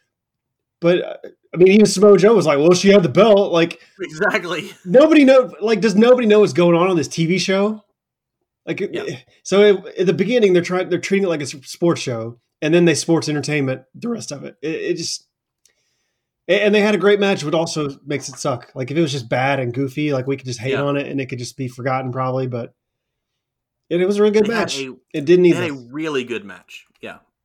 But 0.81 1.01
uh, 1.03 1.17
I 1.53 1.57
mean, 1.57 1.67
even 1.69 1.85
Samoa 1.85 2.17
Joe 2.17 2.33
was 2.35 2.45
like, 2.47 2.57
"Well, 2.57 2.73
she 2.73 2.89
had 2.89 3.03
the 3.03 3.09
belt." 3.09 3.51
Like 3.53 3.79
Exactly. 3.99 4.71
nobody 4.83 5.23
know 5.23 5.53
like 5.61 5.79
does 5.79 5.95
nobody 5.95 6.27
know 6.27 6.39
what's 6.41 6.53
going 6.53 6.75
on 6.75 6.89
on 6.89 6.97
this 6.97 7.07
TV 7.07 7.39
show? 7.39 7.83
Like 8.65 8.79
Yeah. 8.79 9.03
so 9.43 9.61
it, 9.61 9.99
at 9.99 10.05
the 10.07 10.13
beginning 10.13 10.53
they're 10.53 10.61
trying 10.61 10.89
they're 10.89 10.99
treating 10.99 11.25
it 11.25 11.29
like 11.29 11.41
a 11.41 11.45
sports 11.47 12.01
show 12.01 12.39
and 12.61 12.73
then 12.73 12.85
they 12.85 12.93
sports 12.95 13.27
entertainment 13.29 13.83
the 13.95 14.09
rest 14.09 14.31
of 14.31 14.43
it. 14.43 14.55
It, 14.61 14.75
it 14.75 14.97
just 14.97 15.27
and 16.47 16.73
they 16.75 16.81
had 16.81 16.95
a 16.95 16.99
great 16.99 17.19
match 17.19 17.43
but 17.43 17.53
also 17.55 17.89
makes 18.05 18.27
it 18.29 18.35
suck. 18.37 18.71
Like 18.75 18.91
if 18.91 18.97
it 18.97 19.01
was 19.01 19.11
just 19.11 19.29
bad 19.29 19.59
and 19.59 19.73
goofy 19.73 20.13
like 20.13 20.27
we 20.27 20.37
could 20.37 20.45
just 20.45 20.59
hate 20.59 20.71
Yeah. 20.73 20.83
on 20.83 20.97
it 20.97 21.07
and 21.07 21.19
it 21.21 21.27
could 21.27 21.39
just 21.39 21.57
be 21.57 21.67
forgotten 21.67 22.11
probably 22.11 22.47
but 22.47 22.73
it, 23.89 23.99
it 24.01 24.05
was 24.05 24.17
a 24.17 24.21
really 24.21 24.33
good 24.33 24.45
They 24.45 24.53
match. 24.53 24.79
a- 24.79 24.95
it 25.13 25.25
didn't 25.25 25.45
had 25.45 25.69
a 25.69 25.73
really 25.73 26.23
good 26.23 26.45
match. 26.45 26.85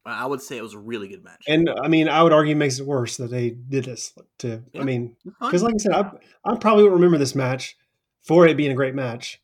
I 0.06 0.24
would 0.24 0.40
say 0.40 0.56
it 0.56 0.62
was 0.62 0.74
a 0.74 0.78
really 0.78 1.08
good 1.08 1.24
match. 1.24 1.44
And 1.48 1.68
I 1.68 1.88
mean, 1.88 2.08
I 2.08 2.22
would 2.22 2.32
argue 2.32 2.52
it 2.52 2.58
makes 2.58 2.78
it 2.78 2.86
worse 2.86 3.16
that 3.16 3.30
they 3.30 3.50
did 3.50 3.84
this 3.84 4.12
to 4.38 4.62
Yeah. 4.72 4.80
I 4.80 4.84
mean, 4.84 5.16
Because, 5.40 5.62
like 5.62 5.74
I 5.74 5.78
said, 5.78 5.92
I, 5.92 6.10
I 6.44 6.56
probably 6.56 6.84
won't 6.84 6.94
remember 6.94 7.18
this 7.18 7.34
match 7.34 7.76
for 8.22 8.46
it 8.46 8.56
being 8.56 8.70
a 8.70 8.74
great 8.74 8.94
match. 8.94 9.42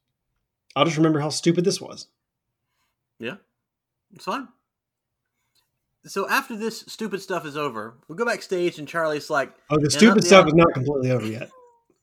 I'll 0.77 0.85
just 0.85 0.97
remember 0.97 1.21
how 1.21 1.31
stupid 1.31 1.65
this 1.65 1.81
was. 1.81 2.07
Yeah, 3.19 3.37
it's 4.15 4.25
fine. 4.25 4.49
So 6.05 6.29
after 6.29 6.57
this 6.57 6.85
stupid 6.89 7.21
stuff 7.21 7.45
is 7.45 7.57
over, 7.57 7.95
we'll 8.09 8.17
go 8.17 8.25
backstage 8.25 8.79
and 8.79 8.89
Charlie's 8.89 9.31
like, 9.31 9.53
Oh, 9.71 9.79
the 9.79 9.91
stupid 9.91 10.25
stuff 10.25 10.47
is 10.47 10.55
not 10.55 10.73
completely 10.75 11.11
over 11.11 11.27
yet. 11.27 11.51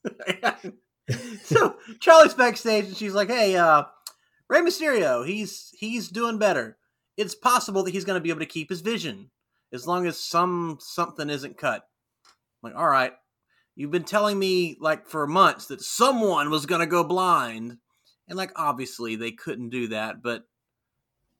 so 1.43 1.75
Charlie's 1.99 2.33
backstage 2.33 2.85
and 2.85 2.95
she's 2.95 3.13
like, 3.13 3.29
"Hey, 3.29 3.55
uh, 3.57 3.83
Rey 4.47 4.61
Mysterio, 4.61 5.25
he's 5.25 5.73
he's 5.77 6.07
doing 6.07 6.37
better. 6.37 6.77
It's 7.19 7.35
possible 7.35 7.83
that 7.83 7.91
he's 7.91 8.05
going 8.05 8.17
to 8.17 8.23
be 8.23 8.29
able 8.29 8.39
to 8.39 8.45
keep 8.45 8.69
his 8.69 8.81
vision 8.81 9.29
as 9.73 9.85
long 9.85 10.07
as 10.07 10.19
some 10.19 10.77
something 10.79 11.29
isn't 11.29 11.57
cut." 11.57 11.83
I'm 12.63 12.71
like, 12.71 12.79
all 12.79 12.87
right, 12.87 13.13
you've 13.75 13.91
been 13.91 14.03
telling 14.03 14.37
me 14.39 14.77
like 14.79 15.07
for 15.07 15.27
months 15.27 15.67
that 15.67 15.81
someone 15.81 16.49
was 16.49 16.65
going 16.65 16.81
to 16.81 16.87
go 16.87 17.03
blind, 17.03 17.77
and 18.27 18.37
like 18.37 18.51
obviously 18.55 19.15
they 19.15 19.31
couldn't 19.31 19.69
do 19.69 19.87
that, 19.89 20.21
but 20.21 20.43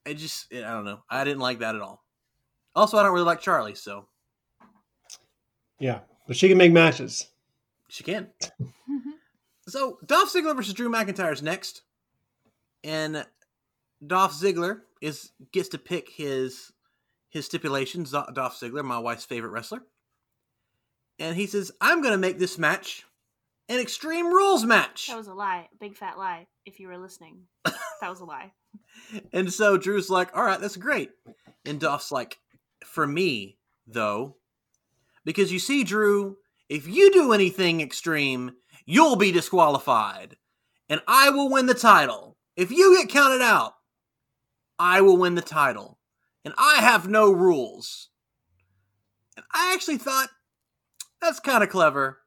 I 0.05 0.13
just 0.13 0.53
I 0.53 0.61
don't 0.61 0.85
know, 0.85 1.03
I 1.09 1.23
didn't 1.23 1.39
like 1.41 1.59
that 1.59 1.75
at 1.75 1.81
all. 1.81 2.03
Also, 2.75 2.97
I 2.97 3.03
don't 3.03 3.13
really 3.13 3.25
like 3.25 3.41
Charlie, 3.41 3.75
so 3.75 4.07
Yeah, 5.79 5.99
but 6.27 6.37
she 6.37 6.47
can 6.47 6.57
make 6.57 6.71
matches. 6.71 7.27
she 7.87 8.03
can. 8.03 8.27
Mm-hmm. 8.61 9.11
So 9.67 9.99
Dolph 10.03 10.33
Ziggler 10.33 10.55
versus 10.55 10.73
Drew 10.73 10.89
McIntyre 10.89 11.31
is 11.31 11.43
next, 11.43 11.83
and 12.83 13.23
Dolph 14.05 14.33
Ziggler 14.33 14.79
is 15.01 15.31
gets 15.51 15.69
to 15.69 15.77
pick 15.77 16.09
his 16.09 16.71
his 17.29 17.45
stipulations. 17.45 18.11
Do- 18.11 18.23
Dolph 18.33 18.59
Ziggler, 18.59 18.83
my 18.83 18.99
wife's 18.99 19.25
favorite 19.25 19.51
wrestler, 19.51 19.81
and 21.17 21.35
he 21.35 21.45
says, 21.47 21.71
"I'm 21.81 22.01
going 22.01 22.13
to 22.13 22.17
make 22.17 22.39
this 22.39 22.57
match 22.57 23.05
an 23.67 23.79
Extreme 23.79 24.27
Rules 24.27 24.65
match." 24.65 25.07
that 25.07 25.17
was 25.17 25.27
a 25.27 25.33
lie. 25.33 25.67
A 25.73 25.77
big 25.79 25.95
fat 25.95 26.17
lie. 26.17 26.47
If 26.65 26.79
you 26.79 26.87
were 26.87 26.97
listening, 26.97 27.43
that 27.65 28.09
was 28.09 28.19
a 28.19 28.25
lie. 28.25 28.51
And 29.33 29.51
so 29.51 29.77
Drew's 29.77 30.09
like, 30.09 30.35
"All 30.35 30.43
right, 30.43 30.59
that's 30.59 30.77
great," 30.77 31.11
and 31.65 31.79
Dolph's 31.79 32.11
like, 32.11 32.37
"For 32.85 33.05
me, 33.07 33.57
though, 33.87 34.37
because 35.25 35.51
you 35.51 35.59
see, 35.59 35.83
Drew, 35.83 36.37
if 36.67 36.87
you 36.87 37.11
do 37.11 37.33
anything 37.33 37.81
extreme." 37.81 38.53
You'll 38.91 39.17
be 39.17 39.31
disqualified, 39.31 40.35
and 40.89 40.99
I 41.07 41.29
will 41.29 41.51
win 41.51 41.67
the 41.67 41.75
title. 41.75 42.37
If 42.55 42.71
you 42.71 42.97
get 42.97 43.09
counted 43.09 43.39
out, 43.39 43.73
I 44.79 45.01
will 45.01 45.17
win 45.17 45.35
the 45.35 45.41
title. 45.41 45.97
And 46.45 46.53
I 46.57 46.77
have 46.77 47.07
no 47.07 47.31
rules. 47.31 48.09
And 49.35 49.45
I 49.53 49.73
actually 49.73 49.97
thought 49.97 50.29
that's 51.21 51.39
kind 51.39 51.63
of 51.63 51.69
clever. 51.69 52.19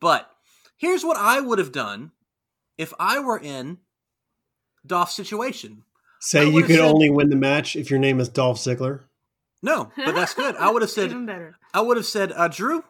But 0.00 0.30
here's 0.76 1.04
what 1.04 1.16
I 1.16 1.40
would 1.40 1.58
have 1.58 1.72
done 1.72 2.12
if 2.78 2.94
I 2.98 3.18
were 3.18 3.38
in 3.38 3.78
Dolph's 4.86 5.14
situation. 5.14 5.82
Say 6.20 6.48
you 6.48 6.62
could 6.62 6.76
said- 6.76 6.84
only 6.84 7.10
win 7.10 7.30
the 7.30 7.36
match 7.36 7.74
if 7.74 7.90
your 7.90 7.98
name 7.98 8.20
is 8.20 8.28
Dolph 8.28 8.58
Ziggler. 8.58 9.00
No, 9.64 9.92
but 9.96 10.14
that's 10.14 10.34
good. 10.34 10.56
I 10.56 10.70
would 10.70 10.82
have 10.82 10.90
said, 10.92 11.10
even 11.10 11.26
better. 11.26 11.56
I 11.74 11.80
would 11.80 11.96
have 11.96 12.06
said, 12.06 12.32
uh, 12.32 12.48
Drew, 12.48 12.84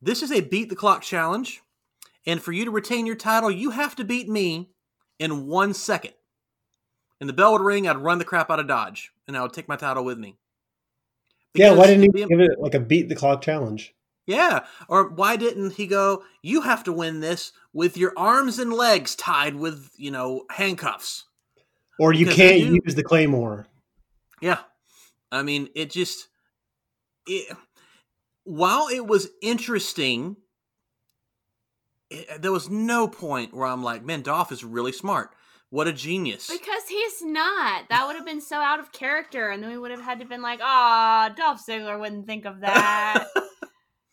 this 0.00 0.22
is 0.22 0.30
a 0.32 0.40
beat 0.40 0.68
the 0.68 0.76
clock 0.76 1.02
challenge. 1.02 1.62
And 2.26 2.40
for 2.40 2.52
you 2.52 2.64
to 2.64 2.70
retain 2.70 3.04
your 3.06 3.16
title, 3.16 3.50
you 3.50 3.70
have 3.70 3.94
to 3.96 4.04
beat 4.04 4.28
me 4.28 4.70
in 5.18 5.46
one 5.46 5.74
second. 5.74 6.14
And 7.20 7.28
the 7.28 7.32
bell 7.32 7.52
would 7.52 7.62
ring, 7.62 7.88
I'd 7.88 7.96
run 7.96 8.18
the 8.18 8.24
crap 8.24 8.50
out 8.50 8.60
of 8.60 8.66
Dodge, 8.68 9.12
and 9.26 9.36
I 9.36 9.42
would 9.42 9.52
take 9.52 9.68
my 9.68 9.76
title 9.76 10.04
with 10.04 10.18
me. 10.18 10.36
yeah, 11.54 11.72
why 11.72 11.86
didn't 11.86 12.02
he 12.02 12.22
the- 12.22 12.26
give 12.28 12.40
it 12.40 12.58
like 12.58 12.74
a 12.74 12.80
beat 12.80 13.08
the 13.08 13.14
clock 13.14 13.40
challenge? 13.40 13.94
Yeah. 14.26 14.64
Or 14.88 15.10
why 15.10 15.36
didn't 15.36 15.74
he 15.74 15.86
go, 15.86 16.24
you 16.42 16.62
have 16.62 16.82
to 16.84 16.92
win 16.92 17.20
this 17.20 17.52
with 17.74 17.96
your 17.96 18.12
arms 18.16 18.58
and 18.58 18.72
legs 18.72 19.14
tied 19.14 19.54
with, 19.54 19.90
you 19.96 20.10
know, 20.10 20.46
handcuffs? 20.50 21.26
Or 21.98 22.12
you 22.12 22.24
Because 22.24 22.36
can't 22.36 22.58
use 22.60 22.94
the 22.94 23.02
claymore. 23.04 23.66
Yeah. 24.40 24.60
I 25.30 25.42
mean, 25.42 25.68
it 25.74 25.90
just 25.90 26.28
it, 27.26 27.54
while 28.44 28.88
it 28.88 29.06
was 29.06 29.28
interesting, 29.42 30.36
it, 32.10 32.40
there 32.42 32.52
was 32.52 32.68
no 32.70 33.06
point 33.06 33.52
where 33.54 33.66
I'm 33.66 33.82
like, 33.82 34.04
man, 34.04 34.22
Dolph 34.22 34.52
is 34.52 34.64
really 34.64 34.92
smart. 34.92 35.34
What 35.74 35.88
a 35.88 35.92
genius. 35.92 36.46
Because 36.48 36.86
he's 36.88 37.20
not. 37.20 37.88
That 37.88 38.06
would 38.06 38.14
have 38.14 38.24
been 38.24 38.40
so 38.40 38.58
out 38.58 38.78
of 38.78 38.92
character, 38.92 39.50
and 39.50 39.60
then 39.60 39.72
we 39.72 39.76
would 39.76 39.90
have 39.90 40.00
had 40.00 40.20
to 40.20 40.24
been 40.24 40.40
like, 40.40 40.60
"Ah, 40.62 41.34
Dolph 41.36 41.66
Ziggler 41.66 41.98
wouldn't 41.98 42.26
think 42.28 42.44
of 42.44 42.60
that." 42.60 43.24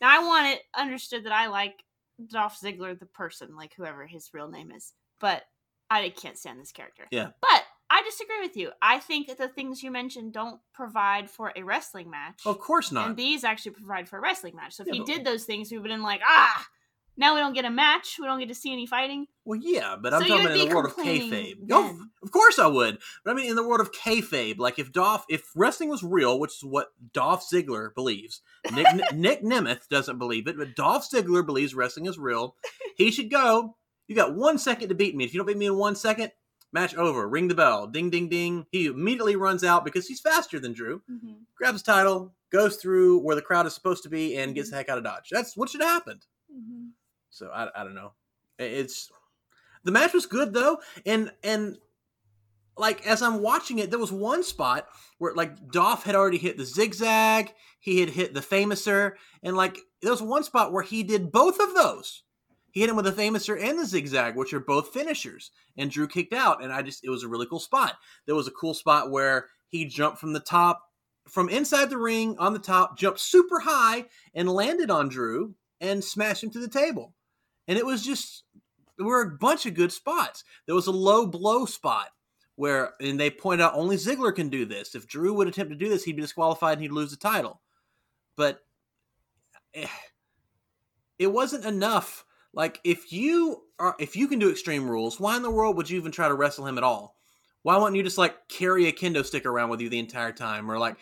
now 0.01 0.09
I 0.09 0.25
want 0.25 0.47
it 0.47 0.61
understood 0.75 1.25
that 1.25 1.31
I 1.33 1.49
like 1.49 1.83
Dolph 2.31 2.59
Ziggler, 2.59 2.97
the 2.97 3.05
person, 3.05 3.55
like 3.55 3.75
whoever 3.77 4.07
his 4.07 4.31
real 4.33 4.49
name 4.49 4.71
is, 4.71 4.93
but 5.19 5.43
I 5.91 6.09
can't 6.09 6.35
stand 6.35 6.59
this 6.59 6.71
character. 6.71 7.05
Yeah. 7.11 7.27
But 7.41 7.63
I 7.91 8.01
disagree 8.09 8.41
with 8.41 8.57
you. 8.57 8.71
I 8.81 8.97
think 8.97 9.27
that 9.27 9.37
the 9.37 9.47
things 9.47 9.83
you 9.83 9.91
mentioned 9.91 10.33
don't 10.33 10.59
provide 10.73 11.29
for 11.29 11.53
a 11.55 11.61
wrestling 11.61 12.09
match. 12.09 12.41
of 12.47 12.57
course 12.59 12.91
not. 12.91 13.09
And 13.09 13.15
these 13.17 13.43
actually 13.43 13.73
provide 13.73 14.09
for 14.09 14.17
a 14.17 14.21
wrestling 14.21 14.55
match. 14.55 14.73
So 14.73 14.81
if 14.81 14.87
Yeah, 14.87 14.93
he 14.93 14.99
but- 15.01 15.05
did 15.07 15.25
those 15.25 15.43
things, 15.43 15.69
we 15.69 15.77
would 15.77 15.91
have 15.91 15.97
been 15.99 16.03
like, 16.03 16.21
ah, 16.25 16.65
now 17.21 17.35
we 17.35 17.39
don't 17.39 17.53
get 17.53 17.63
a 17.63 17.69
match. 17.69 18.17
We 18.19 18.25
don't 18.25 18.39
get 18.39 18.49
to 18.49 18.55
see 18.55 18.73
any 18.73 18.85
fighting. 18.85 19.27
well, 19.45 19.57
yeah, 19.61 19.95
but 20.01 20.11
So 20.11 20.17
I'm 20.17 20.21
talking 20.23 20.35
you'd 20.37 20.45
about 20.45 20.57
in 20.59 20.67
the 20.69 20.75
world 20.75 20.85
of 20.87 20.95
kayfabe. 20.97 21.55
Oh, 21.71 21.99
of 22.23 22.31
course 22.31 22.59
I 22.59 22.67
would. 22.67 22.97
But 23.23 23.31
I 23.31 23.33
mean, 23.35 23.49
in 23.49 23.55
the 23.55 23.65
world 23.67 23.79
of 23.79 23.91
kayfabe, 23.93 24.57
like 24.57 24.77
if 24.79 24.91
Dolph, 24.91 25.23
if 25.29 25.43
wrestling 25.55 25.89
was 25.89 26.03
real, 26.03 26.39
which 26.39 26.55
is 26.57 26.63
what 26.65 26.87
Dolph 27.13 27.47
Ziggler 27.49 27.93
believes, 27.95 28.41
Nick, 28.73 28.85
Nick 29.13 29.43
Nemeth 29.43 29.87
doesn't 29.87 30.17
believe 30.17 30.47
it, 30.47 30.57
but 30.57 30.75
Dolph 30.75 31.07
Ziggler 31.09 31.45
believes 31.45 31.73
wrestling 31.73 32.07
is 32.07 32.17
real. 32.19 32.55
He 32.97 33.11
should 33.11 33.31
go. 33.31 33.77
You 34.07 34.15
got 34.15 34.35
one 34.35 34.57
second 34.57 34.89
to 34.89 34.95
beat 34.95 35.15
me. 35.15 35.23
If 35.23 35.33
you 35.33 35.39
don't 35.39 35.47
beat 35.47 35.57
me 35.57 35.67
in 35.67 35.77
one 35.77 35.95
second, 35.95 36.31
match 36.73 36.95
over. 36.95 37.27
Ring 37.29 37.47
the 37.47 37.55
bell. 37.55 37.87
Ding, 37.87 38.09
ding, 38.09 38.27
ding. 38.29 38.65
He 38.71 38.87
immediately 38.87 39.35
runs 39.37 39.63
out 39.63 39.85
because 39.85 40.07
he's 40.07 40.19
faster 40.19 40.59
than 40.59 40.73
Drew. 40.73 41.01
Mhm. 41.09 41.35
Grabs 41.55 41.81
title, 41.81 42.33
goes 42.51 42.75
through 42.77 43.19
where 43.19 43.35
the 43.35 43.41
crowd 43.41 43.65
is 43.67 43.73
supposed 43.75 44.03
to 44.03 44.09
be, 44.09 44.35
and 44.37 44.53
gets 44.55 44.69
the 44.71 44.75
heck 44.75 44.89
out 44.89 44.97
of 44.97 45.03
Dodge. 45.05 45.29
That's 45.31 45.55
what 45.55 45.69
should 45.69 45.81
have 45.81 45.89
happened. 45.91 46.25
Mhm. 46.53 46.89
So 47.31 47.49
I, 47.49 47.69
I 47.75 47.83
don't 47.83 47.95
know. 47.95 48.11
It's 48.59 49.09
the 49.83 49.91
match 49.91 50.13
was 50.13 50.25
good 50.25 50.53
though, 50.53 50.79
and 51.05 51.31
and 51.43 51.77
like 52.77 53.05
as 53.07 53.21
I'm 53.21 53.41
watching 53.41 53.79
it, 53.79 53.89
there 53.89 53.99
was 53.99 54.11
one 54.11 54.43
spot 54.43 54.87
where 55.17 55.33
like 55.33 55.71
Dolph 55.71 56.03
had 56.03 56.15
already 56.15 56.37
hit 56.37 56.57
the 56.57 56.65
zigzag, 56.65 57.53
he 57.79 57.99
had 57.99 58.09
hit 58.09 58.33
the 58.33 58.41
Fameasser, 58.41 59.13
and 59.41 59.57
like 59.57 59.79
there 60.01 60.11
was 60.11 60.21
one 60.21 60.43
spot 60.43 60.71
where 60.71 60.83
he 60.83 61.03
did 61.03 61.31
both 61.31 61.59
of 61.59 61.73
those. 61.73 62.23
He 62.71 62.79
hit 62.79 62.89
him 62.89 62.95
with 62.95 63.05
the 63.05 63.11
Fameasser 63.11 63.61
and 63.61 63.77
the 63.77 63.85
zigzag, 63.85 64.35
which 64.35 64.53
are 64.53 64.59
both 64.59 64.93
finishers, 64.93 65.51
and 65.77 65.91
Drew 65.91 66.07
kicked 66.07 66.33
out. 66.33 66.63
And 66.63 66.71
I 66.71 66.81
just 66.81 67.03
it 67.03 67.09
was 67.09 67.23
a 67.23 67.27
really 67.27 67.47
cool 67.47 67.59
spot. 67.59 67.95
There 68.25 68.35
was 68.35 68.47
a 68.47 68.51
cool 68.51 68.73
spot 68.73 69.11
where 69.11 69.47
he 69.67 69.85
jumped 69.85 70.19
from 70.19 70.33
the 70.33 70.39
top, 70.39 70.83
from 71.27 71.49
inside 71.49 71.89
the 71.89 71.97
ring 71.97 72.35
on 72.39 72.53
the 72.53 72.59
top, 72.59 72.97
jumped 72.97 73.19
super 73.19 73.59
high 73.59 74.05
and 74.33 74.49
landed 74.49 74.91
on 74.91 75.09
Drew 75.09 75.55
and 75.79 76.03
smashed 76.03 76.43
him 76.43 76.51
to 76.51 76.59
the 76.59 76.69
table. 76.69 77.13
And 77.67 77.77
it 77.77 77.85
was 77.85 78.03
just 78.03 78.43
there 78.97 79.07
were 79.07 79.21
a 79.21 79.37
bunch 79.37 79.65
of 79.65 79.73
good 79.73 79.91
spots. 79.91 80.43
There 80.65 80.75
was 80.75 80.87
a 80.87 80.91
low 80.91 81.25
blow 81.25 81.65
spot 81.65 82.09
where, 82.55 82.93
and 82.99 83.19
they 83.19 83.31
point 83.31 83.61
out 83.61 83.73
only 83.73 83.95
Ziggler 83.95 84.35
can 84.35 84.49
do 84.49 84.65
this. 84.65 84.93
If 84.93 85.07
Drew 85.07 85.33
would 85.33 85.47
attempt 85.47 85.71
to 85.71 85.77
do 85.77 85.89
this, 85.89 86.03
he'd 86.03 86.15
be 86.15 86.21
disqualified 86.21 86.73
and 86.73 86.81
he'd 86.81 86.91
lose 86.91 87.11
the 87.11 87.17
title. 87.17 87.61
But 88.35 88.63
eh, 89.73 89.87
it 91.17 91.31
wasn't 91.31 91.65
enough. 91.65 92.25
Like 92.53 92.79
if 92.83 93.11
you 93.11 93.63
are, 93.79 93.95
if 93.99 94.15
you 94.15 94.27
can 94.27 94.39
do 94.39 94.51
Extreme 94.51 94.89
Rules, 94.89 95.19
why 95.19 95.35
in 95.37 95.43
the 95.43 95.49
world 95.49 95.77
would 95.77 95.89
you 95.89 95.97
even 95.97 96.11
try 96.11 96.27
to 96.27 96.35
wrestle 96.35 96.67
him 96.67 96.77
at 96.77 96.83
all? 96.83 97.15
Why 97.63 97.77
wouldn't 97.77 97.95
you 97.95 98.03
just 98.03 98.17
like 98.17 98.47
carry 98.47 98.87
a 98.87 98.91
kendo 98.91 99.25
stick 99.25 99.45
around 99.45 99.69
with 99.69 99.81
you 99.81 99.89
the 99.89 99.99
entire 99.99 100.31
time, 100.31 100.69
or 100.69 100.77
like 100.77 100.97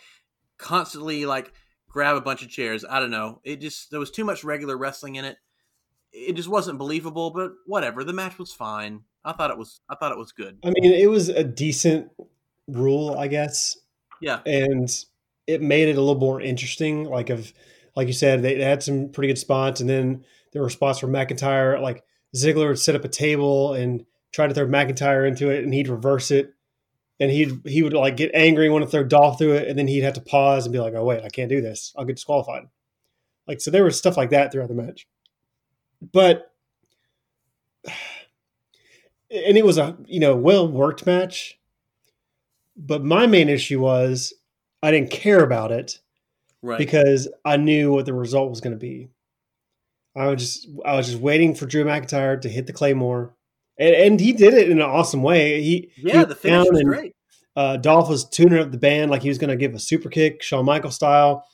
constantly 0.58 1.26
like 1.26 1.52
grab 1.88 2.16
a 2.16 2.20
bunch 2.20 2.42
of 2.42 2.48
chairs? 2.48 2.84
I 2.88 3.00
don't 3.00 3.10
know. 3.10 3.40
It 3.44 3.60
just 3.60 3.90
there 3.90 4.00
was 4.00 4.10
too 4.10 4.24
much 4.24 4.44
regular 4.44 4.76
wrestling 4.76 5.16
in 5.16 5.24
it 5.24 5.38
it 6.12 6.34
just 6.34 6.48
wasn't 6.48 6.78
believable, 6.78 7.30
but 7.30 7.52
whatever. 7.66 8.04
The 8.04 8.12
match 8.12 8.38
was 8.38 8.52
fine. 8.52 9.02
I 9.24 9.32
thought 9.32 9.50
it 9.50 9.58
was 9.58 9.80
I 9.88 9.94
thought 9.94 10.12
it 10.12 10.18
was 10.18 10.32
good. 10.32 10.58
I 10.64 10.70
mean, 10.70 10.92
it 10.92 11.10
was 11.10 11.28
a 11.28 11.44
decent 11.44 12.10
rule, 12.68 13.16
I 13.18 13.28
guess, 13.28 13.76
Yeah. 14.20 14.40
and 14.46 14.88
it 15.46 15.60
made 15.62 15.88
it 15.88 15.96
a 15.96 16.00
little 16.00 16.20
more 16.20 16.40
interesting. 16.40 17.04
Like 17.04 17.30
of 17.30 17.52
like 17.96 18.06
you 18.06 18.12
said, 18.12 18.42
they 18.42 18.60
had 18.62 18.82
some 18.82 19.10
pretty 19.10 19.28
good 19.28 19.38
spots, 19.38 19.80
and 19.80 19.90
then 19.90 20.24
there 20.52 20.62
were 20.62 20.70
spots 20.70 21.02
where 21.02 21.12
McIntyre, 21.12 21.80
like 21.80 22.04
Ziggler, 22.36 22.68
would 22.68 22.78
set 22.78 22.94
up 22.94 23.04
a 23.04 23.08
table 23.08 23.74
and 23.74 24.04
try 24.32 24.46
to 24.46 24.54
throw 24.54 24.66
McIntyre 24.66 25.26
into 25.26 25.50
it, 25.50 25.64
and 25.64 25.74
he'd 25.74 25.88
reverse 25.88 26.30
it, 26.30 26.54
and 27.18 27.30
he'd 27.30 27.60
he 27.66 27.82
would 27.82 27.92
like 27.92 28.16
get 28.16 28.30
angry, 28.32 28.66
and 28.66 28.72
want 28.72 28.84
to 28.84 28.90
throw 28.90 29.04
Dolph 29.04 29.38
through 29.38 29.54
it, 29.54 29.68
and 29.68 29.78
then 29.78 29.88
he'd 29.88 30.02
have 30.04 30.14
to 30.14 30.20
pause 30.20 30.64
and 30.66 30.72
be 30.72 30.78
like, 30.78 30.94
"Oh 30.94 31.04
wait, 31.04 31.24
I 31.24 31.28
can't 31.28 31.48
do 31.50 31.60
this. 31.60 31.92
I'll 31.96 32.04
get 32.04 32.16
disqualified." 32.16 32.68
Like 33.46 33.60
so, 33.60 33.70
there 33.70 33.84
was 33.84 33.98
stuff 33.98 34.16
like 34.16 34.30
that 34.30 34.52
throughout 34.52 34.68
the 34.68 34.74
match, 34.74 35.06
but 36.00 36.52
and 39.30 39.56
it 39.56 39.64
was 39.64 39.78
a 39.78 39.96
you 40.06 40.20
know 40.20 40.36
well 40.36 40.66
worked 40.68 41.06
match. 41.06 41.58
But 42.76 43.04
my 43.04 43.26
main 43.26 43.48
issue 43.48 43.80
was 43.80 44.32
I 44.82 44.90
didn't 44.90 45.10
care 45.10 45.42
about 45.42 45.72
it 45.72 45.98
Right. 46.62 46.78
because 46.78 47.26
I 47.44 47.56
knew 47.56 47.92
what 47.92 48.04
the 48.04 48.12
result 48.12 48.50
was 48.50 48.60
going 48.60 48.74
to 48.74 48.78
be. 48.78 49.08
I 50.14 50.26
was 50.26 50.40
just 50.42 50.68
I 50.84 50.96
was 50.96 51.06
just 51.06 51.20
waiting 51.20 51.54
for 51.54 51.66
Drew 51.66 51.84
McIntyre 51.84 52.40
to 52.40 52.48
hit 52.48 52.66
the 52.66 52.72
Claymore, 52.72 53.34
and, 53.78 53.94
and 53.94 54.20
he 54.20 54.32
did 54.32 54.54
it 54.54 54.68
in 54.68 54.78
an 54.78 54.84
awesome 54.84 55.22
way. 55.22 55.62
He 55.62 55.90
he 55.94 56.08
yeah, 56.08 56.24
the 56.24 56.34
finish 56.34 56.68
was 56.68 56.80
and, 56.80 56.88
great. 56.88 57.14
Uh, 57.56 57.76
Dolph 57.76 58.08
was 58.08 58.28
tuning 58.28 58.58
up 58.58 58.72
the 58.72 58.78
band 58.78 59.10
like 59.10 59.22
he 59.22 59.28
was 59.28 59.38
going 59.38 59.50
to 59.50 59.56
give 59.56 59.74
a 59.74 59.78
super 59.78 60.08
kick, 60.08 60.42
Shawn 60.42 60.64
Michaels 60.64 60.94
style. 60.96 61.46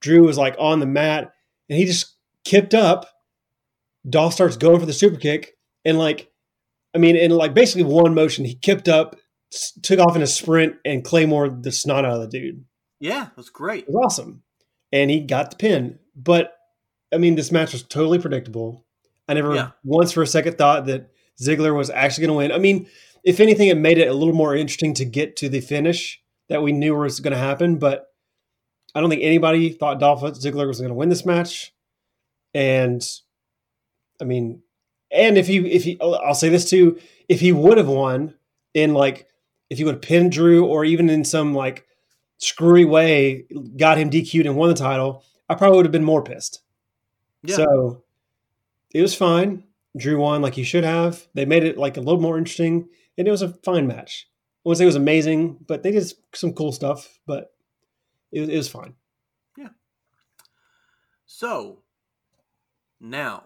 Drew 0.00 0.24
was 0.24 0.38
like 0.38 0.54
on 0.58 0.80
the 0.80 0.86
mat, 0.86 1.32
and 1.68 1.78
he 1.78 1.84
just 1.84 2.14
kicked 2.44 2.74
up. 2.74 3.06
Dolph 4.08 4.34
starts 4.34 4.56
going 4.56 4.80
for 4.80 4.86
the 4.86 4.92
super 4.92 5.16
kick, 5.16 5.56
and 5.84 5.98
like, 5.98 6.30
I 6.94 6.98
mean, 6.98 7.16
in 7.16 7.30
like 7.30 7.54
basically 7.54 7.84
one 7.84 8.14
motion, 8.14 8.44
he 8.44 8.54
kicked 8.54 8.88
up, 8.88 9.16
s- 9.52 9.78
took 9.82 9.98
off 10.00 10.16
in 10.16 10.22
a 10.22 10.26
sprint, 10.26 10.76
and 10.84 11.04
Claymore 11.04 11.48
the 11.48 11.70
snot 11.72 12.04
out 12.04 12.14
of 12.14 12.20
the 12.22 12.28
dude. 12.38 12.64
Yeah, 13.00 13.26
it 13.28 13.36
was 13.36 13.50
great. 13.50 13.84
It 13.84 13.90
was 13.90 14.04
awesome. 14.06 14.42
And 14.92 15.10
he 15.10 15.20
got 15.20 15.50
the 15.50 15.56
pin. 15.56 15.98
But 16.14 16.54
I 17.12 17.18
mean, 17.18 17.34
this 17.34 17.52
match 17.52 17.72
was 17.72 17.82
totally 17.82 18.18
predictable. 18.18 18.84
I 19.28 19.34
never 19.34 19.54
Yeah. 19.54 19.70
once 19.84 20.12
for 20.12 20.22
a 20.22 20.26
second 20.26 20.58
thought 20.58 20.86
that 20.86 21.10
Ziggler 21.42 21.76
was 21.76 21.90
actually 21.90 22.26
going 22.26 22.34
to 22.34 22.38
win. 22.38 22.52
I 22.52 22.58
mean, 22.58 22.86
if 23.24 23.40
anything, 23.40 23.68
it 23.68 23.76
made 23.76 23.98
it 23.98 24.08
a 24.08 24.14
little 24.14 24.34
more 24.34 24.54
interesting 24.54 24.94
to 24.94 25.04
get 25.04 25.36
to 25.36 25.48
the 25.48 25.60
finish 25.60 26.20
that 26.48 26.62
we 26.62 26.72
knew 26.72 26.94
was 26.94 27.20
going 27.20 27.32
to 27.32 27.38
happen. 27.38 27.78
But 27.78 28.06
I 28.94 29.00
don't 29.00 29.08
think 29.10 29.22
anybody 29.22 29.70
thought 29.70 30.00
Dolph 30.00 30.22
Ziggler 30.22 30.66
was 30.66 30.78
going 30.78 30.90
to 30.90 30.94
win 30.94 31.08
this 31.08 31.24
match. 31.24 31.72
And 32.54 33.02
I 34.22 34.24
mean, 34.24 34.62
and 35.10 35.36
if 35.36 35.48
he, 35.48 35.58
if 35.58 35.84
he, 35.84 35.98
I'll 36.00 36.34
say 36.34 36.48
this 36.48 36.70
too, 36.70 36.98
if 37.28 37.40
he 37.40 37.52
would 37.52 37.76
have 37.76 37.88
won 37.88 38.34
in 38.72 38.94
like, 38.94 39.28
if 39.68 39.78
he 39.78 39.84
would 39.84 39.96
have 39.96 40.02
pinned 40.02 40.32
Drew 40.32 40.64
or 40.64 40.84
even 40.84 41.10
in 41.10 41.24
some 41.24 41.54
like 41.54 41.86
screwy 42.38 42.84
way 42.84 43.44
got 43.76 43.98
him 43.98 44.10
DQ'd 44.10 44.46
and 44.46 44.56
won 44.56 44.68
the 44.68 44.74
title, 44.74 45.24
I 45.48 45.54
probably 45.54 45.76
would 45.76 45.86
have 45.86 45.92
been 45.92 46.04
more 46.04 46.22
pissed. 46.22 46.62
Yeah. 47.42 47.56
So 47.56 48.04
it 48.94 49.02
was 49.02 49.14
fine. 49.14 49.64
Drew 49.96 50.18
won 50.18 50.40
like 50.40 50.54
he 50.54 50.62
should 50.62 50.84
have. 50.84 51.26
They 51.34 51.44
made 51.44 51.64
it 51.64 51.76
like 51.76 51.96
a 51.96 52.00
little 52.00 52.20
more 52.20 52.38
interesting, 52.38 52.88
and 53.18 53.28
it 53.28 53.30
was 53.30 53.42
a 53.42 53.48
fine 53.64 53.86
match. 53.86 54.28
I 54.30 54.68
wouldn't 54.68 54.78
say 54.78 54.84
it 54.84 54.86
was 54.86 54.96
amazing, 54.96 55.58
but 55.66 55.82
they 55.82 55.90
did 55.90 56.10
some 56.32 56.52
cool 56.52 56.72
stuff. 56.72 57.18
But 57.26 57.52
it 58.30 58.40
was, 58.40 58.48
it 58.48 58.56
was 58.56 58.68
fine. 58.68 58.94
Yeah. 59.58 59.68
So 61.26 61.80
now 63.00 63.44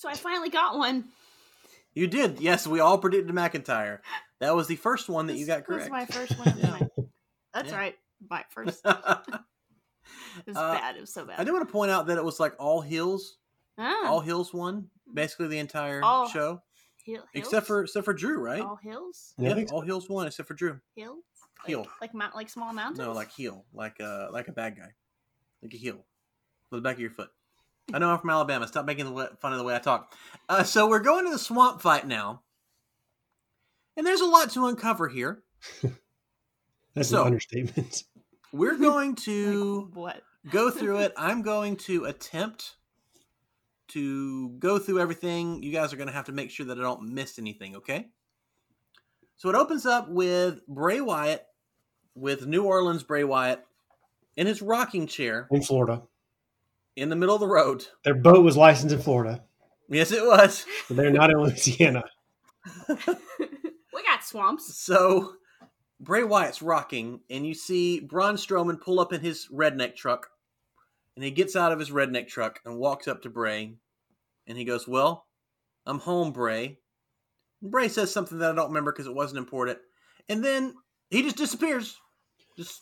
So 0.00 0.08
I 0.08 0.14
finally 0.14 0.48
got 0.48 0.78
one. 0.78 1.04
you 1.92 2.06
did. 2.06 2.40
Yes, 2.40 2.66
we 2.66 2.80
all 2.80 2.96
predicted 2.96 3.34
McIntyre. 3.34 3.98
That 4.38 4.56
was 4.56 4.66
the 4.66 4.76
first 4.76 5.10
one 5.10 5.26
that 5.26 5.36
you 5.36 5.44
got 5.46 5.66
This 5.66 5.68
was 5.68 5.88
correct. 5.88 5.90
my 5.90 6.06
first 6.06 6.38
one. 6.38 6.54
Yeah. 6.58 6.78
That's 7.52 7.70
Yeah. 7.70 7.76
right. 7.76 7.98
My 8.30 8.44
first. 8.48 8.80
It 10.38 10.46
was 10.46 10.56
Uh, 10.56 10.72
bad. 10.72 10.96
It 10.96 11.00
was 11.02 11.12
so 11.12 11.24
bad. 11.26 11.38
I 11.38 11.44
do 11.44 11.52
want 11.52 11.68
to 11.68 11.72
point 11.72 11.90
out 11.90 12.06
that 12.06 12.16
it 12.16 12.24
was 12.24 12.40
like 12.40 12.54
all 12.58 12.80
heels. 12.80 13.36
Ah, 13.78 14.06
All 14.08 14.20
heels 14.20 14.52
won 14.54 14.88
basically 15.12 15.48
the 15.48 15.58
entire 15.58 16.02
All 16.02 16.26
show, 16.28 16.62
hill- 17.04 17.24
except 17.34 17.66
for 17.66 17.82
except 17.82 18.04
for 18.06 18.14
Drew, 18.14 18.38
right? 18.38 18.60
all 18.62 18.76
hills. 18.76 19.34
Yeah, 19.38 19.54
yeah, 19.56 19.66
all 19.70 19.82
heels 19.82 20.08
won 20.08 20.26
except 20.26 20.48
for 20.48 20.54
Drew. 20.54 20.80
Hills. 20.96 21.22
Like, 21.58 21.66
Heel. 21.68 21.86
Like 22.00 22.14
mount, 22.14 22.34
like 22.34 22.48
small 22.48 22.72
mountains. 22.72 22.98
No, 22.98 23.12
like 23.12 23.30
heel, 23.30 23.64
like 23.74 24.00
uh, 24.00 24.28
like 24.32 24.48
a 24.48 24.52
bad 24.52 24.76
guy, 24.76 24.94
like 25.62 25.74
a 25.74 25.76
heel, 25.76 26.04
with 26.70 26.78
the 26.78 26.82
back 26.82 26.94
of 26.96 27.00
your 27.00 27.10
foot. 27.10 27.30
I 27.92 27.98
know 27.98 28.10
I'm 28.10 28.18
from 28.18 28.30
Alabama. 28.30 28.66
Stop 28.68 28.86
making 28.86 29.12
the 29.12 29.30
fun 29.40 29.52
of 29.52 29.58
the 29.58 29.64
way 29.64 29.74
I 29.74 29.78
talk. 29.78 30.14
Uh, 30.48 30.62
so 30.62 30.88
we're 30.88 31.00
going 31.00 31.24
to 31.26 31.30
the 31.30 31.38
swamp 31.38 31.80
fight 31.82 32.06
now, 32.06 32.42
and 33.96 34.06
there's 34.06 34.20
a 34.20 34.26
lot 34.26 34.50
to 34.50 34.66
uncover 34.66 35.08
here. 35.08 35.42
That's 36.94 37.08
So- 37.08 37.20
an 37.22 37.26
understatement. 37.28 38.04
We're 38.52 38.76
going 38.78 39.10
Like, 39.10 39.18
to 39.24 39.90
what? 39.94 40.22
go 40.50 40.70
through 40.70 40.98
it. 41.00 41.12
I'm 41.16 41.42
going 41.42 41.76
to 41.78 42.06
attempt 42.06 42.76
to 43.88 44.50
go 44.58 44.78
through 44.78 45.00
everything. 45.00 45.62
You 45.62 45.72
guys 45.72 45.92
are 45.92 45.96
going 45.96 46.08
to 46.08 46.12
have 46.14 46.26
to 46.26 46.32
make 46.32 46.50
sure 46.50 46.66
that 46.66 46.78
I 46.78 46.82
don't 46.82 47.12
miss 47.14 47.38
anything. 47.38 47.76
Okay. 47.76 48.08
So 49.36 49.48
it 49.48 49.54
opens 49.56 49.86
up 49.86 50.08
with 50.08 50.66
Bray 50.66 51.00
Wyatt, 51.00 51.46
with 52.14 52.46
New 52.46 52.64
Orleans 52.64 53.02
Bray 53.02 53.24
Wyatt, 53.24 53.64
in 54.36 54.46
his 54.46 54.60
rocking 54.62 55.06
chair 55.06 55.48
In 55.50 55.62
Florida, 55.62 56.02
in 56.96 57.08
the 57.08 57.16
middle 57.16 57.34
of 57.34 57.40
the 57.40 57.46
road. 57.46 57.86
their 58.04 58.14
boat 58.14 58.44
was 58.44 58.56
licensed 58.56 58.94
in 58.94 59.00
Florida, 59.00 59.42
Yes, 59.88 60.12
it 60.12 60.24
was. 60.24 60.64
but 60.88 60.96
they're 60.96 61.10
not 61.10 61.30
in 61.30 61.38
Louisiana. 61.38 62.04
we 62.88 64.02
got 64.04 64.22
swamps. 64.24 64.76
So 64.78 65.32
Bray 65.98 66.22
Wyatt's 66.22 66.62
rocking, 66.62 67.20
and 67.28 67.46
you 67.46 67.54
see 67.54 68.00
Braun 68.00 68.36
Strowman 68.36 68.80
pull 68.80 69.00
up 69.00 69.12
in 69.12 69.20
his 69.20 69.48
redneck 69.52 69.96
truck, 69.96 70.28
and 71.16 71.24
he 71.24 71.30
gets 71.30 71.56
out 71.56 71.72
of 71.72 71.78
his 71.78 71.90
redneck 71.90 72.28
truck 72.28 72.60
and 72.64 72.76
walks 72.78 73.08
up 73.08 73.22
to 73.22 73.30
Bray, 73.30 73.74
and 74.46 74.58
he 74.58 74.64
goes, 74.64 74.86
"Well, 74.86 75.26
I'm 75.86 75.98
home, 75.98 76.32
Bray." 76.32 76.78
And 77.62 77.70
Bray 77.70 77.88
says 77.88 78.12
something 78.12 78.38
that 78.38 78.52
I 78.52 78.54
don't 78.54 78.68
remember 78.68 78.92
because 78.92 79.06
it 79.06 79.14
wasn't 79.14 79.38
important, 79.38 79.78
and 80.28 80.44
then 80.44 80.74
he 81.10 81.22
just 81.22 81.36
disappears. 81.36 81.96
Just 82.56 82.80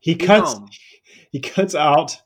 He 0.00 0.14
cuts 0.14 0.54
home. 0.54 0.68
he 1.30 1.40
cuts 1.40 1.74
out 1.74 2.20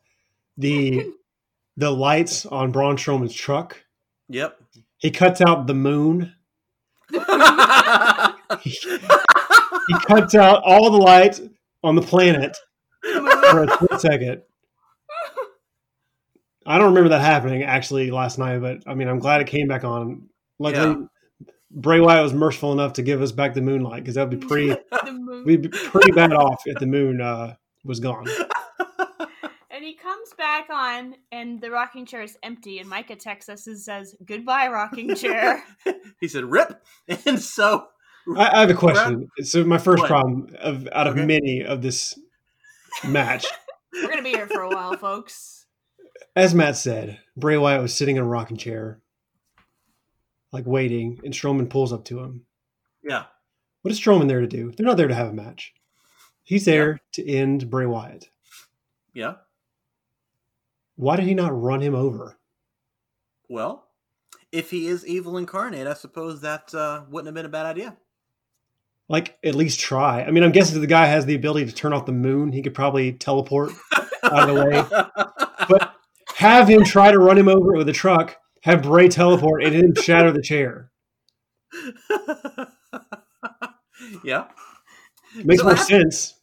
the 0.57 1.13
the 1.77 1.91
lights 1.91 2.47
on 2.47 2.71
Braun 2.73 2.97
Strowman's 2.97 3.35
truck. 3.35 3.83
Yep. 4.29 4.59
He 4.99 5.11
cuts 5.11 5.41
out 5.41 5.67
the 5.67 5.75
moon. 5.75 6.33
He, 7.11 7.19
he 9.89 9.95
cuts 10.07 10.35
out 10.35 10.63
all 10.65 10.91
the 10.91 10.99
lights 10.99 11.41
on 11.83 11.95
the 11.97 12.03
planet 12.03 12.57
for 13.03 13.65
a 13.65 13.71
split 13.71 14.01
second. 14.01 14.43
I 16.65 16.79
don't 16.79 16.89
remember 16.89 17.09
that 17.11 17.21
happening 17.21 17.65
actually 17.65 18.11
last 18.13 18.39
night, 18.39 18.59
but 18.61 18.83
I 18.87 18.95
mean, 18.95 19.09
I'm 19.09 19.19
glad 19.19 19.41
it 19.41 19.49
came 19.49 19.67
back 19.67 19.83
on. 19.85 20.29
Luckily, 20.59 20.91
Yeah. 21.01 21.07
Bray 21.75 22.01
Wyatt 22.01 22.23
was 22.23 22.35
merciful 22.35 22.73
enough 22.73 22.93
to 22.95 23.03
give 23.03 23.23
us 23.23 23.33
back 23.33 23.55
the 23.55 23.63
moonlight 23.63 24.03
because 24.05 24.15
that 24.17 24.29
would 24.29 24.39
be 24.39 24.47
pretty, 24.47 24.77
we'd 25.45 25.63
be 25.63 25.69
pretty 25.69 26.13
bad 26.13 26.33
off 26.35 26.63
if 26.67 26.79
the 26.79 26.87
moon 26.87 27.21
uh, 27.21 27.55
was 27.83 27.99
gone. 27.99 28.27
And 30.39 30.47
he 30.47 30.53
comes 30.55 30.66
back 30.66 30.70
on, 30.70 31.14
and 31.30 31.61
the 31.61 31.70
rocking 31.70 32.07
chair 32.07 32.22
is 32.22 32.37
empty. 32.43 32.78
And 32.78 32.89
Micah 32.89 33.16
texts 33.16 33.49
us 33.49 33.66
and 33.66 33.78
says, 33.78 34.14
"Goodbye, 34.24 34.68
rocking 34.68 35.14
chair." 35.14 35.62
he 36.20 36.28
said, 36.28 36.45
"Rip," 36.45 36.83
and 37.26 37.41
so 37.41 37.89
I, 38.37 38.49
I 38.49 38.61
have 38.61 38.70
a 38.70 38.74
question. 38.74 39.28
So 39.43 39.64
my 39.64 39.78
first 39.78 40.03
What? 40.03 40.09
problem 40.09 40.55
of 40.61 40.89
out 40.93 41.07
of 41.07 41.14
Okay. 41.14 41.26
many 41.26 41.64
of 41.64 41.83
this 41.83 42.18
match, 43.07 43.47
We're 43.95 44.09
gonna 44.09 44.22
be 44.22 44.30
here 44.30 44.47
for 44.49 44.62
a 44.62 44.68
while, 44.70 44.97
folks. 44.97 45.66
as 46.37 46.55
Matt 46.55 46.76
said, 46.76 47.18
Bray 47.37 47.57
Wyatt 47.59 47.83
was 47.83 47.95
sitting 47.95 48.16
in 48.16 48.22
a 48.22 48.26
rocking 48.26 48.57
chair, 48.57 49.01
like 50.53 50.66
waiting, 50.66 51.20
and 51.24 51.35
Strowman 51.35 51.68
pulls 51.68 51.93
up 51.93 52.05
to 52.07 52.20
him. 52.20 52.47
yeah, 53.03 53.24
What 53.83 53.91
is 53.93 54.01
Strowman 54.01 54.28
there 54.28 54.41
to 54.41 54.47
do? 54.47 54.72
They're 54.72 54.87
not 54.87 54.97
there 54.97 55.09
to 55.09 55.14
have 55.14 55.28
a 55.28 55.33
match. 55.33 55.74
He's 56.45 56.64
there 56.64 57.01
to 57.12 57.28
end 57.28 57.70
Bray 57.70 57.87
Wyatt. 57.87 58.28
yeah. 59.14 59.35
Why 60.97 61.16
did 61.16 61.26
he 61.26 61.34
not 61.34 61.59
run 61.61 61.80
him 61.80 61.95
over? 61.95 62.38
Well, 63.49 63.84
if 64.51 64.70
he 64.70 64.86
is 64.86 65.07
evil 65.07 65.36
incarnate, 65.38 65.86
I 65.86 65.95
suppose 65.95 66.40
that 66.43 66.74
uh, 66.74 67.03
wouldn't 67.11 67.26
have 67.26 67.34
been 67.34 67.47
a 67.47 67.51
bad 67.51 67.66
idea. 67.66 67.97
Like, 69.09 69.36
at 69.45 69.55
least 69.55 69.80
try. 69.80 70.22
I 70.22 70.30
mean, 70.30 70.43
I'm 70.43 70.53
guessing 70.53 70.76
if 70.76 70.80
the 70.80 70.86
guy 70.86 71.07
has 71.07 71.26
the 71.26 71.34
ability 71.34 71.66
to 71.66 71.74
turn 71.74 71.93
off 71.93 72.07
the 72.07 72.12
moon, 72.12 72.53
he 72.53 72.62
could 72.62 72.74
probably 72.74 73.12
teleport 73.12 73.72
out 74.22 74.49
of 74.49 74.55
the 74.55 74.64
way. 74.64 74.84
But 75.68 75.95
have 76.34 76.68
him 76.68 76.82
try 76.82 77.12
to 77.12 77.18
run 77.20 77.38
him 77.38 77.47
over 77.49 77.72
with 77.74 77.88
a 77.88 77.93
truck, 77.93 78.36
have 78.62 78.82
Bray 78.82 79.09
teleport, 79.09 79.62
and 79.62 79.72
him 79.74 79.95
shatter 79.95 80.32
the 80.32 80.43
chair. 80.43 80.90
yeah. 84.24 84.49
Makes 85.36 85.61
So 85.61 85.64
more 85.64 85.72
after- 85.74 85.84
sense. 85.84 86.34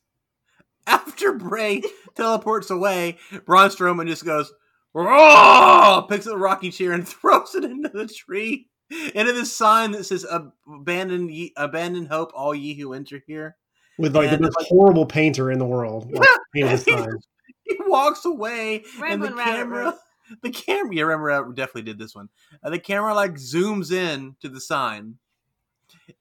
After 0.88 1.34
Bray 1.34 1.84
teleports 2.20 2.70
away, 2.70 3.18
Braun 3.46 3.70
Strowman 3.70 4.08
just 4.08 4.26
goes, 4.26 4.52
"Roar!" 4.94 6.06
picks 6.08 6.28
up 6.28 6.34
the 6.34 6.38
rocking 6.38 6.72
chair 6.72 6.92
and 6.92 7.08
throws 7.08 7.56
it 7.56 7.64
into 7.64 7.90
the 7.90 8.08
tree, 8.08 8.68
into 8.90 9.34
this 9.34 9.56
sign 9.56 9.92
that 9.92 10.06
says 10.06 10.26
"Abandon, 10.68 11.30
ye, 11.30 11.54
abandon 11.58 12.06
hope, 12.06 12.32
all 12.34 12.54
ye 12.54 12.74
who 12.74 12.94
enter 12.94 13.22
here." 13.26 13.56
With 13.98 14.16
like 14.16 14.32
And, 14.32 14.38
the 14.44 14.52
most 14.58 14.68
horrible 14.70 15.06
painter 15.06 15.52
in 15.52 15.60
the 15.60 15.66
world. 15.66 16.10
Like, 16.14 16.28
painted 16.54 16.80
this. 16.80 16.86
He 17.66 17.78
walks 17.86 18.26
away, 18.26 18.84
and 19.06 19.22
the 19.22 19.28
Ramblin' 19.28 19.36
Rabbit 19.36 19.52
camera, 19.52 20.00
the 20.42 20.50
camera. 20.50 20.96
You 20.96 21.06
remember? 21.06 21.32
I 21.32 21.42
definitely 21.54 21.84
did 21.84 22.00
this 22.00 22.16
one. 22.16 22.30
Uh, 22.64 22.72
the 22.72 22.80
camera 22.80 23.14
like 23.14 23.34
zooms 23.34 23.92
in 23.92 24.36
to 24.42 24.50
the 24.50 24.60
sign, 24.60 25.16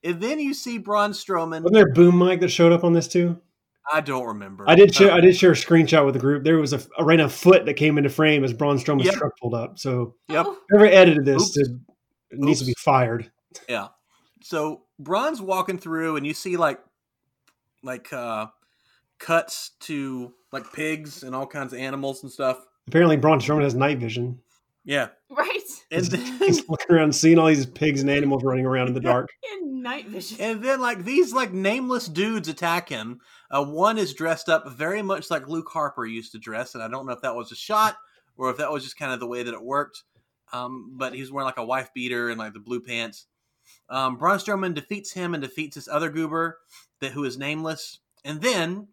and 0.03 0.21
then 0.21 0.39
you 0.39 0.53
see 0.53 0.77
Braun 0.77 1.11
Strowman. 1.11 1.63
Wasn't 1.63 1.73
there 1.73 1.89
a 1.89 1.93
boom 1.93 2.19
mic 2.19 2.39
that 2.41 2.49
showed 2.49 2.71
up 2.71 2.83
on 2.83 2.93
this 2.93 3.07
too? 3.07 3.39
I 3.91 4.01
don't 4.01 4.25
remember. 4.25 4.65
I 4.67 4.75
did 4.75 4.93
share. 4.93 5.11
Uh, 5.11 5.17
I 5.17 5.21
did 5.21 5.35
share 5.35 5.51
a 5.51 5.55
screenshot 5.55 6.05
with 6.05 6.13
the 6.13 6.19
group. 6.19 6.43
There 6.43 6.57
was 6.57 6.73
a, 6.73 6.81
a 6.97 7.03
random 7.03 7.29
foot 7.29 7.65
that 7.65 7.73
came 7.73 7.97
into 7.97 8.09
frame 8.09 8.43
as 8.43 8.53
Braun 8.53 8.77
Strowman's 8.77 9.05
Yep. 9.05 9.15
truck 9.15 9.31
pulled 9.39 9.53
up. 9.53 9.79
So 9.79 10.15
Yep. 10.29 10.45
Oh, 10.47 10.57
whoever 10.69 10.85
edited 10.85 11.25
this 11.25 11.51
to, 11.51 11.79
needs 12.33 12.59
to 12.59 12.65
be 12.65 12.75
fired. 12.77 13.31
Yeah. 13.67 13.87
So 14.41 14.83
Braun's 14.99 15.41
walking 15.41 15.77
through, 15.79 16.17
and 16.17 16.25
you 16.25 16.33
see 16.33 16.55
like, 16.57 16.79
like 17.83 18.11
uh, 18.13 18.47
cuts 19.17 19.71
to 19.81 20.33
like 20.51 20.71
pigs 20.73 21.23
and 21.23 21.35
all 21.35 21.47
kinds 21.47 21.73
of 21.73 21.79
animals 21.79 22.23
and 22.23 22.31
stuff. 22.31 22.65
Apparently, 22.87 23.17
Braun 23.17 23.39
Strowman 23.39 23.63
has 23.63 23.75
night 23.75 23.99
vision. 23.99 24.39
Yeah. 24.85 25.09
right. 25.29 25.49
And 25.91 26.01
He's, 26.01 26.09
then, 26.09 26.21
he's 26.39 26.67
looking 26.69 26.95
around, 26.95 27.13
seeing 27.13 27.37
all 27.37 27.47
these 27.47 27.65
pigs 27.65 28.01
and 28.01 28.09
animals 28.09 28.43
running 28.43 28.65
around 28.65 28.87
in 28.87 28.93
the 28.93 28.99
dark. 28.99 29.29
In 29.53 29.81
night 29.81 30.07
vision. 30.07 30.37
and 30.41 30.63
then 30.63 30.81
like 30.81 31.05
these 31.05 31.33
like 31.33 31.53
nameless 31.53 32.07
dudes 32.07 32.47
attack 32.47 32.89
him. 32.89 33.19
Uh, 33.49 33.63
one 33.63 33.97
is 33.97 34.13
dressed 34.13 34.49
up 34.49 34.69
very 34.71 35.01
much 35.01 35.29
like 35.31 35.47
Luke 35.47 35.69
Harper 35.71 36.05
used 36.05 36.31
to 36.33 36.39
dress, 36.39 36.73
and 36.75 36.83
I 36.83 36.87
don't 36.89 37.05
know 37.05 37.13
if 37.13 37.21
that 37.21 37.35
was 37.35 37.51
a 37.51 37.55
shot 37.55 37.95
or 38.37 38.49
if 38.49 38.57
that 38.57 38.71
was 38.71 38.83
just 38.83 38.97
kind 38.97 39.11
of 39.13 39.19
the 39.19 39.27
way 39.27 39.43
that 39.43 39.53
it 39.53 39.63
worked. 39.63 40.03
Um, 40.51 40.93
but 40.97 41.13
he's 41.13 41.31
wearing 41.31 41.45
like 41.45 41.57
a 41.57 41.65
wife 41.65 41.91
beater 41.93 42.29
and 42.29 42.37
like 42.39 42.53
the 42.53 42.59
blue 42.59 42.81
pants. 42.81 43.27
Um, 43.89 44.17
Braun 44.17 44.39
Strowman 44.39 44.73
defeats 44.73 45.11
him 45.13 45.33
and 45.33 45.41
defeats 45.43 45.75
this 45.75 45.87
other 45.87 46.09
goober 46.09 46.57
that 47.01 47.11
who 47.11 47.23
is 47.23 47.37
nameless, 47.37 47.99
and 48.25 48.41
then 48.41 48.87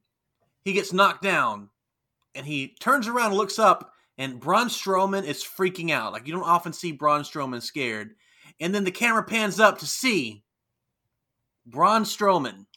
he 0.65 0.73
gets 0.73 0.93
knocked 0.93 1.23
down, 1.23 1.71
and 2.35 2.47
he 2.47 2.75
turns 2.81 3.09
around 3.09 3.29
and 3.29 3.37
looks 3.37 3.59
up, 3.59 3.93
and 4.19 4.41
Braun 4.41 4.69
Strowman 4.69 5.25
is 5.25 5.45
freaking 5.45 5.91
out. 5.91 6.13
Like 6.13 6.27
you 6.27 6.33
don't 6.33 6.43
often 6.43 6.73
see 6.73 6.93
Braun 6.93 7.23
Strowman 7.23 7.63
scared, 7.63 8.15
and 8.61 8.75
then 8.75 8.85
the 8.85 8.91
camera 8.91 9.23
pans 9.25 9.61
up 9.61 9.79
to 9.81 9.87
see 9.87 10.45
Braun 11.67 12.05
Strowman. 12.05 12.67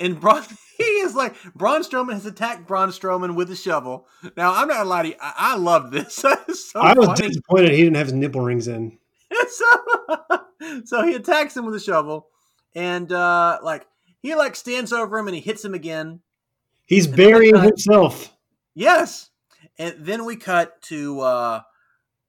And 0.00 0.18
Braun, 0.18 0.42
he 0.78 0.82
is 0.82 1.14
like 1.14 1.36
Braun 1.54 1.82
Strowman 1.82 2.14
has 2.14 2.26
attacked 2.26 2.66
Braun 2.66 2.88
Strowman 2.88 3.36
with 3.36 3.50
a 3.50 3.56
shovel. 3.56 4.08
Now 4.36 4.54
I'm 4.54 4.66
not 4.66 4.78
gonna 4.78 4.88
lie 4.88 5.02
to 5.02 5.08
you, 5.08 5.14
I, 5.20 5.34
I 5.36 5.56
love 5.56 5.92
this. 5.92 6.24
So 6.70 6.80
I 6.80 6.94
was 6.94 7.06
funny. 7.06 7.28
disappointed 7.28 7.72
he 7.72 7.82
didn't 7.82 7.96
have 7.96 8.06
his 8.06 8.14
nipple 8.14 8.40
rings 8.40 8.68
in. 8.68 8.96
so, 9.48 9.66
so 10.84 11.02
he 11.02 11.14
attacks 11.14 11.56
him 11.56 11.66
with 11.66 11.74
a 11.74 11.80
shovel, 11.80 12.28
and 12.74 13.10
uh 13.12 13.58
like 13.62 13.86
he 14.22 14.34
like 14.34 14.56
stands 14.56 14.92
over 14.92 15.18
him 15.18 15.26
and 15.26 15.34
he 15.34 15.40
hits 15.40 15.64
him 15.64 15.74
again. 15.74 16.20
He's 16.86 17.06
burying 17.06 17.60
himself. 17.60 18.32
Yes, 18.74 19.29
and 19.80 19.94
then 19.98 20.24
we 20.24 20.36
cut 20.36 20.80
to 20.82 21.20
uh 21.20 21.60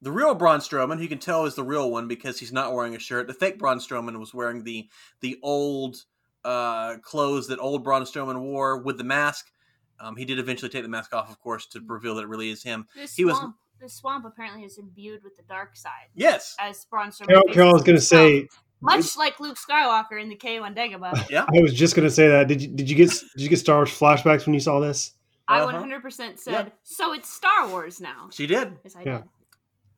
the 0.01 0.11
real 0.11 0.33
Braun 0.33 0.59
Strowman, 0.61 0.95
who 0.97 1.03
you 1.03 1.09
can 1.09 1.19
tell 1.19 1.45
is 1.45 1.53
the 1.53 1.63
real 1.63 1.91
one 1.91 2.07
because 2.07 2.39
he's 2.39 2.51
not 2.51 2.73
wearing 2.73 2.95
a 2.95 2.99
shirt. 2.99 3.27
The 3.27 3.35
fake 3.35 3.59
Braun 3.59 3.77
Strowman 3.77 4.17
was 4.19 4.33
wearing 4.33 4.63
the 4.63 4.89
the 5.19 5.37
old 5.43 5.97
uh, 6.43 6.95
clothes 7.03 7.47
that 7.49 7.59
old 7.59 7.83
Braun 7.83 8.01
Strowman 8.01 8.39
wore 8.41 8.79
with 8.81 8.97
the 8.97 9.03
mask. 9.03 9.51
Um, 9.99 10.15
he 10.15 10.25
did 10.25 10.39
eventually 10.39 10.69
take 10.69 10.81
the 10.81 10.89
mask 10.89 11.13
off, 11.13 11.29
of 11.29 11.39
course, 11.39 11.67
to 11.67 11.81
reveal 11.85 12.15
that 12.15 12.23
it 12.23 12.27
really 12.27 12.49
is 12.49 12.63
him. 12.63 12.87
This 12.95 13.15
He 13.15 13.25
was- 13.25 13.37
swamp, 13.37 13.55
this 13.79 13.93
swamp 13.93 14.25
apparently 14.25 14.63
is 14.63 14.79
imbued 14.79 15.23
with 15.23 15.35
the 15.37 15.43
dark 15.43 15.75
side. 15.77 16.07
Yes, 16.15 16.55
As 16.59 16.83
Braun 16.85 17.09
Strowman 17.09 17.27
Carol, 17.27 17.41
faces 17.43 17.53
Carol 17.55 17.73
was 17.73 17.83
going 17.83 17.95
to 17.97 18.01
say. 18.01 18.47
much 18.81 19.15
like 19.15 19.39
Luke 19.39 19.57
Skywalker 19.59 20.19
in 20.19 20.29
the 20.29 20.35
K1 20.35 20.75
Dagobah. 20.75 21.29
yeah. 21.29 21.45
I 21.47 21.61
was 21.61 21.75
just 21.75 21.95
going 21.95 22.07
to 22.07 22.13
say 22.13 22.27
that. 22.27 22.47
Did 22.47 22.59
you 22.63 22.69
did 22.69 22.89
you 22.89 22.95
get 22.95 23.09
did 23.09 23.41
you 23.43 23.49
get 23.49 23.59
Star 23.59 23.75
Wars 23.77 23.91
flashbacks 23.91 24.47
when 24.47 24.55
you 24.55 24.59
saw 24.59 24.79
this? 24.79 25.11
I 25.51 25.61
Uh-huh. 25.61 25.77
100% 25.83 26.39
said, 26.39 26.51
Yep. 26.51 26.77
so 26.83 27.13
it's 27.13 27.29
Star 27.33 27.67
Wars 27.67 27.99
now. 28.01 28.29
She 28.31 28.47
did. 28.47 28.77
Yes, 28.83 28.95
I 28.95 29.01
Yeah. 29.03 29.17
did. 29.19 29.27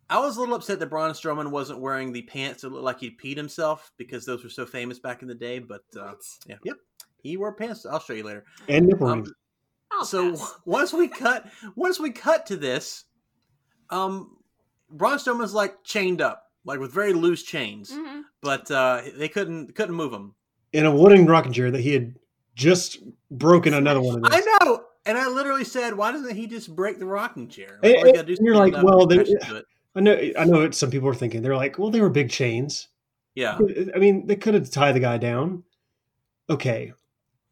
I 0.10 0.20
was 0.20 0.38
a 0.38 0.40
little 0.42 0.56
upset 0.56 0.80
that 0.80 0.88
Braun 0.90 1.12
Strowman 1.12 1.50
wasn't 1.50 1.80
wearing 1.80 2.12
the 2.12 2.22
pants 2.24 2.62
that 2.62 2.70
looked 2.70 2.84
like 2.84 3.00
he'd 3.00 3.18
peed 3.20 3.38
himself 3.38 3.92
because 3.98 4.26
those 4.26 4.44
were 4.44 4.50
so 4.50 4.66
famous 4.66 5.00
back 5.00 5.22
in 5.22 5.28
the 5.28 5.34
day. 5.36 5.60
But 5.60 5.84
uh, 5.98 6.10
What? 6.12 6.20
yeah, 6.46 6.56
yep, 6.64 6.78
he 7.22 7.38
wore 7.38 7.54
pants. 7.54 7.86
I'll 7.86 8.00
show 8.00 8.14
you 8.14 8.24
later. 8.24 8.46
And 8.68 8.86
nipple 8.88 9.08
Um, 9.08 9.26
so 10.04 10.32
pass. 10.32 10.56
once 10.66 10.94
we 10.94 11.08
cut, 11.08 11.50
once 11.76 12.00
we 12.00 12.12
cut 12.12 12.46
to 12.48 12.58
this, 12.58 13.06
um, 13.90 14.38
Braun 14.90 15.18
Strowman's 15.18 15.54
like 15.54 15.84
chained 15.84 16.22
up, 16.22 16.52
like 16.66 16.80
with 16.80 16.92
very 16.94 17.14
loose 17.14 17.44
chains, 17.44 17.92
Mhm. 17.92 18.24
but 18.42 18.70
uh, 18.70 19.02
they 19.16 19.30
couldn't 19.30 19.74
couldn't 19.76 19.96
move 19.96 20.14
him. 20.14 20.36
in 20.74 20.86
a 20.88 20.92
wooden 20.96 21.26
rocking 21.28 21.54
chair 21.54 21.70
that 21.72 21.82
he 21.82 21.94
had 21.94 22.16
just 22.56 22.98
broken 23.32 23.74
another 23.76 24.02
one 24.02 24.18
of 24.18 24.24
those. 24.24 24.32
I 24.34 24.66
know, 24.66 24.84
and 25.06 25.18
I 25.18 25.28
literally 25.28 25.64
said, 25.64 25.96
"Why 25.96 26.12
doesn't 26.12 26.36
he 26.36 26.48
just 26.48 26.76
break 26.76 27.00
the 27.00 27.06
rocking 27.06 27.48
chair?" 27.48 27.80
Do 27.82 28.36
you're 28.42 28.56
like, 28.56 28.74
well, 28.84 29.06
they- 29.06 29.18
attach 29.18 29.30
it 29.30 29.42
to 29.44 29.56
it. 29.58 29.66
I 29.96 30.00
know 30.00 30.32
I 30.38 30.46
know 30.46 30.62
what 30.62 30.76
some 30.76 30.90
people 30.90 31.08
are 31.10 31.14
thinking. 31.14 31.42
They're 31.42 31.56
like, 31.56 31.78
well, 31.78 31.92
they 31.92 32.02
were 32.02 32.10
big 32.10 32.30
chains. 32.30 32.88
yeah, 33.36 33.60
I 33.96 34.00
mean, 34.00 34.28
they 34.28 34.36
could 34.36 34.54
have 34.54 34.70
tied 34.72 34.94
the 34.94 35.00
guy 35.00 35.18
down. 35.18 35.64
Okay. 36.50 36.94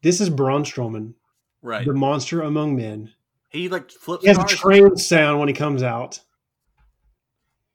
This 0.02 0.20
is 0.20 0.28
Braun 0.28 0.64
Strowman, 0.64 1.14
right. 1.62 1.86
the 1.86 1.94
monster 1.94 2.42
among 2.42 2.76
men. 2.76 3.12
He 3.50 3.68
like 3.68 3.90
flips 3.90 4.24
He 4.24 4.28
has 4.28 4.38
a 4.38 4.44
train 4.44 4.96
sound 4.96 5.38
when 5.38 5.48
he 5.48 5.54
comes 5.54 5.82
out. 5.82 6.20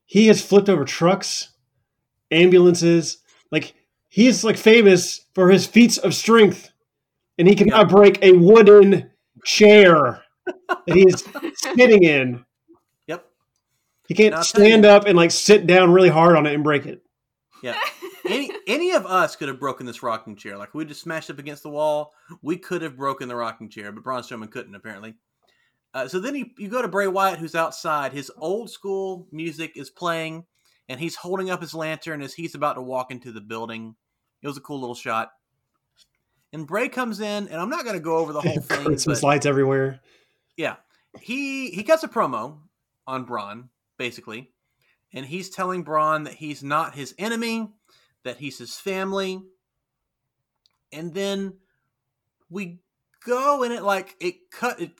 He 0.05 0.27
has 0.27 0.43
flipped 0.43 0.69
over 0.69 0.83
trucks, 0.83 1.49
ambulances. 2.31 3.19
Like 3.51 3.75
he 4.09 4.27
is 4.27 4.43
like 4.43 4.57
famous 4.57 5.25
for 5.33 5.49
his 5.49 5.65
feats 5.65 5.97
of 5.97 6.13
strength, 6.13 6.71
and 7.37 7.47
he 7.47 7.55
cannot 7.55 7.89
break 7.89 8.21
a 8.21 8.33
wooden 8.33 9.11
chair 9.45 10.21
that 10.45 10.95
he's 10.95 11.13
is 11.15 11.27
sitting 11.57 12.03
in. 12.03 12.45
Yep. 13.07 13.25
He 14.07 14.13
can't 14.13 14.35
And 14.35 14.43
stand 14.45 14.85
up 14.85 15.05
and 15.05 15.17
like 15.17 15.31
sit 15.31 15.67
down 15.67 15.91
really 15.91 16.09
hard 16.09 16.35
on 16.35 16.45
it 16.45 16.53
and 16.53 16.63
break 16.63 16.85
it. 16.85 17.01
Yeah. 17.63 17.77
any 18.27 18.51
any 18.67 18.91
of 18.91 19.05
us 19.05 19.35
could 19.35 19.47
have 19.47 19.59
broken 19.59 19.85
this 19.85 20.03
rocking 20.03 20.35
chair. 20.35 20.57
Like 20.57 20.73
we 20.73 20.85
just 20.85 21.01
smashed 21.01 21.29
up 21.29 21.39
against 21.39 21.63
the 21.63 21.69
wall. 21.69 22.13
We 22.41 22.57
could 22.57 22.81
have 22.81 22.97
broken 22.97 23.27
the 23.27 23.35
rocking 23.35 23.69
chair, 23.69 23.91
but 23.91 24.03
Braun 24.03 24.21
Strowman 24.21 24.51
couldn't 24.51 24.75
apparently. 24.75 25.15
Uh, 25.93 26.07
so 26.07 26.19
then 26.19 26.35
you, 26.35 26.45
you 26.57 26.69
go 26.69 26.81
to 26.81 26.87
Bray 26.87 27.07
Wyatt, 27.07 27.39
who's 27.39 27.55
outside. 27.55 28.13
His 28.13 28.31
old 28.37 28.69
school 28.69 29.27
music 29.31 29.71
is 29.75 29.89
playing, 29.89 30.45
and 30.89 30.99
he's 30.99 31.15
holding 31.15 31.49
up 31.49 31.61
his 31.61 31.73
lantern 31.73 32.21
as 32.21 32.33
he's 32.33 32.55
about 32.55 32.73
to 32.73 32.81
walk 32.81 33.09
into 33.09 33.31
the 33.31 33.41
building. 33.41 33.95
It 34.43 34.47
was 34.47 34.57
a 34.57 34.61
cool 34.61 34.79
little 34.79 34.95
shot. 34.95 35.29
And 36.53 36.65
Bray 36.65 36.87
comes 36.89 37.19
in, 37.19 37.47
and 37.49 37.55
I'm 37.55 37.69
not 37.69 37.83
going 37.83 37.95
to 37.97 38.01
go 38.03 38.17
over 38.17 38.31
the 38.33 38.41
whole 38.41 38.59
thing. 38.61 38.85
Christmas 38.85 39.21
but- 39.21 39.27
lights 39.27 39.45
everywhere. 39.45 39.99
yeah, 40.55 40.75
he 41.19 41.69
he 41.71 41.83
cuts 41.83 42.03
a 42.03 42.07
promo 42.07 42.59
on 43.05 43.23
Braun 43.25 43.69
basically, 43.97 44.51
and 45.13 45.25
he's 45.25 45.49
telling 45.49 45.83
Braun 45.83 46.23
that 46.25 46.33
he's 46.35 46.63
not 46.63 46.93
his 46.95 47.13
enemy, 47.17 47.67
that 48.23 48.37
he's 48.37 48.57
his 48.57 48.75
family. 48.75 49.41
And 50.93 51.13
then 51.13 51.55
we 52.49 52.79
go 53.25 53.63
and 53.63 53.73
it 53.73 53.83
like 53.83 54.15
it 54.19 54.49
cut 54.51 54.79
it 54.81 54.91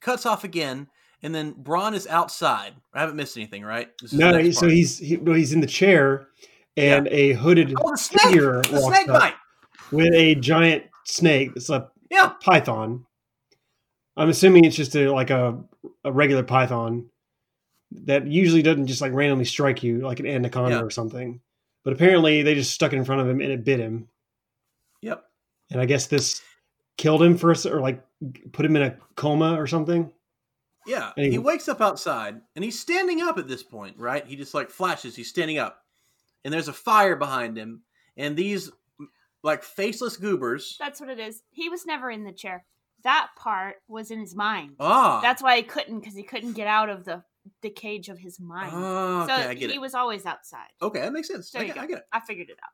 cuts 0.00 0.26
off 0.26 0.42
again, 0.44 0.88
and 1.22 1.34
then 1.34 1.52
Braun 1.52 1.94
is 1.94 2.06
outside. 2.06 2.74
I 2.92 3.00
haven't 3.00 3.16
missed 3.16 3.36
anything, 3.36 3.62
right? 3.62 3.88
This 4.02 4.12
is 4.12 4.18
the 4.18 4.32
No, 4.32 4.38
he, 4.38 4.52
so 4.52 4.68
he's 4.68 4.98
he, 4.98 5.16
well, 5.18 5.34
he's 5.36 5.52
in 5.52 5.60
the 5.60 5.66
chair, 5.68 6.28
and 6.76 7.06
a 7.08 7.34
hooded 7.34 7.74
oh 7.80 7.90
the 7.92 7.96
snake, 7.96 8.20
figure 8.22 8.62
the 8.62 8.80
snake 8.80 9.06
bite. 9.06 9.34
with 9.92 10.12
a 10.14 10.34
giant 10.36 10.84
snake. 11.06 11.50
It's 11.56 11.70
a 11.70 11.90
Yeah, 12.10 12.32
python. 12.40 13.06
I'm 14.16 14.28
assuming 14.28 14.64
it's 14.64 14.76
just 14.76 14.94
a 14.96 15.10
like 15.12 15.30
a 15.30 15.58
a 16.04 16.12
regular 16.12 16.42
python 16.42 17.10
that 17.92 18.26
usually 18.26 18.62
doesn't 18.62 18.86
just 18.86 19.00
like 19.00 19.12
randomly 19.12 19.44
strike 19.44 19.82
you 19.82 19.98
like 20.00 20.20
an 20.20 20.26
anaconda 20.26 20.76
Yeah. 20.76 20.82
or 20.82 20.90
something. 20.90 21.40
But 21.84 21.92
apparently 21.92 22.42
they 22.42 22.54
just 22.54 22.72
stuck 22.72 22.92
it 22.92 22.96
in 22.96 23.04
front 23.04 23.20
of 23.20 23.28
him 23.28 23.40
and 23.40 23.52
it 23.52 23.64
bit 23.64 23.78
him. 23.80 24.08
yep. 25.00 25.24
And 25.70 25.80
I 25.80 25.86
guess 25.86 26.06
this 26.06 26.42
killed 26.96 27.22
him 27.22 27.36
for 27.36 27.50
or 27.50 27.80
like 27.80 28.02
put 28.52 28.64
him 28.66 28.76
in 28.76 28.82
a 28.82 28.96
coma 29.14 29.54
or 29.60 29.66
something. 29.66 30.10
Yeah, 30.86 31.12
he 31.16 31.38
wakes 31.38 31.68
up 31.68 31.80
outside 31.80 32.40
and 32.54 32.64
he's 32.64 32.78
standing 32.78 33.20
up 33.20 33.38
at 33.38 33.48
this 33.48 33.64
point, 33.64 33.98
right? 33.98 34.24
He 34.24 34.36
just 34.36 34.54
like 34.54 34.70
flashes, 34.70 35.16
he's 35.16 35.28
standing 35.28 35.58
up. 35.58 35.82
And 36.44 36.54
there's 36.54 36.68
a 36.68 36.72
fire 36.72 37.16
behind 37.16 37.56
him, 37.58 37.82
and 38.16 38.36
these 38.36 38.70
like 39.42 39.62
faceless 39.62 40.16
goobers. 40.16 40.76
That's 40.78 41.00
what 41.00 41.08
it 41.10 41.18
is. 41.18 41.42
He 41.50 41.68
was 41.68 41.86
never 41.86 42.10
in 42.10 42.24
the 42.24 42.32
chair. 42.32 42.64
That 43.04 43.28
part 43.36 43.76
was 43.88 44.10
in 44.10 44.18
his 44.18 44.34
mind. 44.34 44.72
Ah, 44.80 45.20
That's 45.22 45.42
why 45.42 45.56
he 45.56 45.62
couldn't, 45.62 46.00
because 46.00 46.14
he 46.16 46.22
couldn't 46.22 46.54
get 46.54 46.66
out 46.66 46.88
of 46.88 47.04
the 47.04 47.22
the 47.62 47.70
cage 47.70 48.08
of 48.08 48.18
his 48.18 48.40
mind. 48.40 48.72
Ah, 48.74 49.22
okay, 49.24 49.42
so 49.44 49.48
I 49.50 49.54
get 49.54 49.70
he 49.70 49.76
it. 49.76 49.80
was 49.80 49.94
always 49.94 50.26
outside. 50.26 50.66
okay, 50.82 51.00
that 51.00 51.12
makes 51.12 51.28
sense. 51.28 51.50
There 51.52 51.62
I 51.62 51.66
you 51.66 51.72
get, 51.72 51.76
go. 51.76 51.82
I 51.82 51.86
get 51.86 51.98
it. 51.98 52.04
I 52.12 52.20
figured 52.20 52.50
it 52.50 52.58
out. 52.64 52.70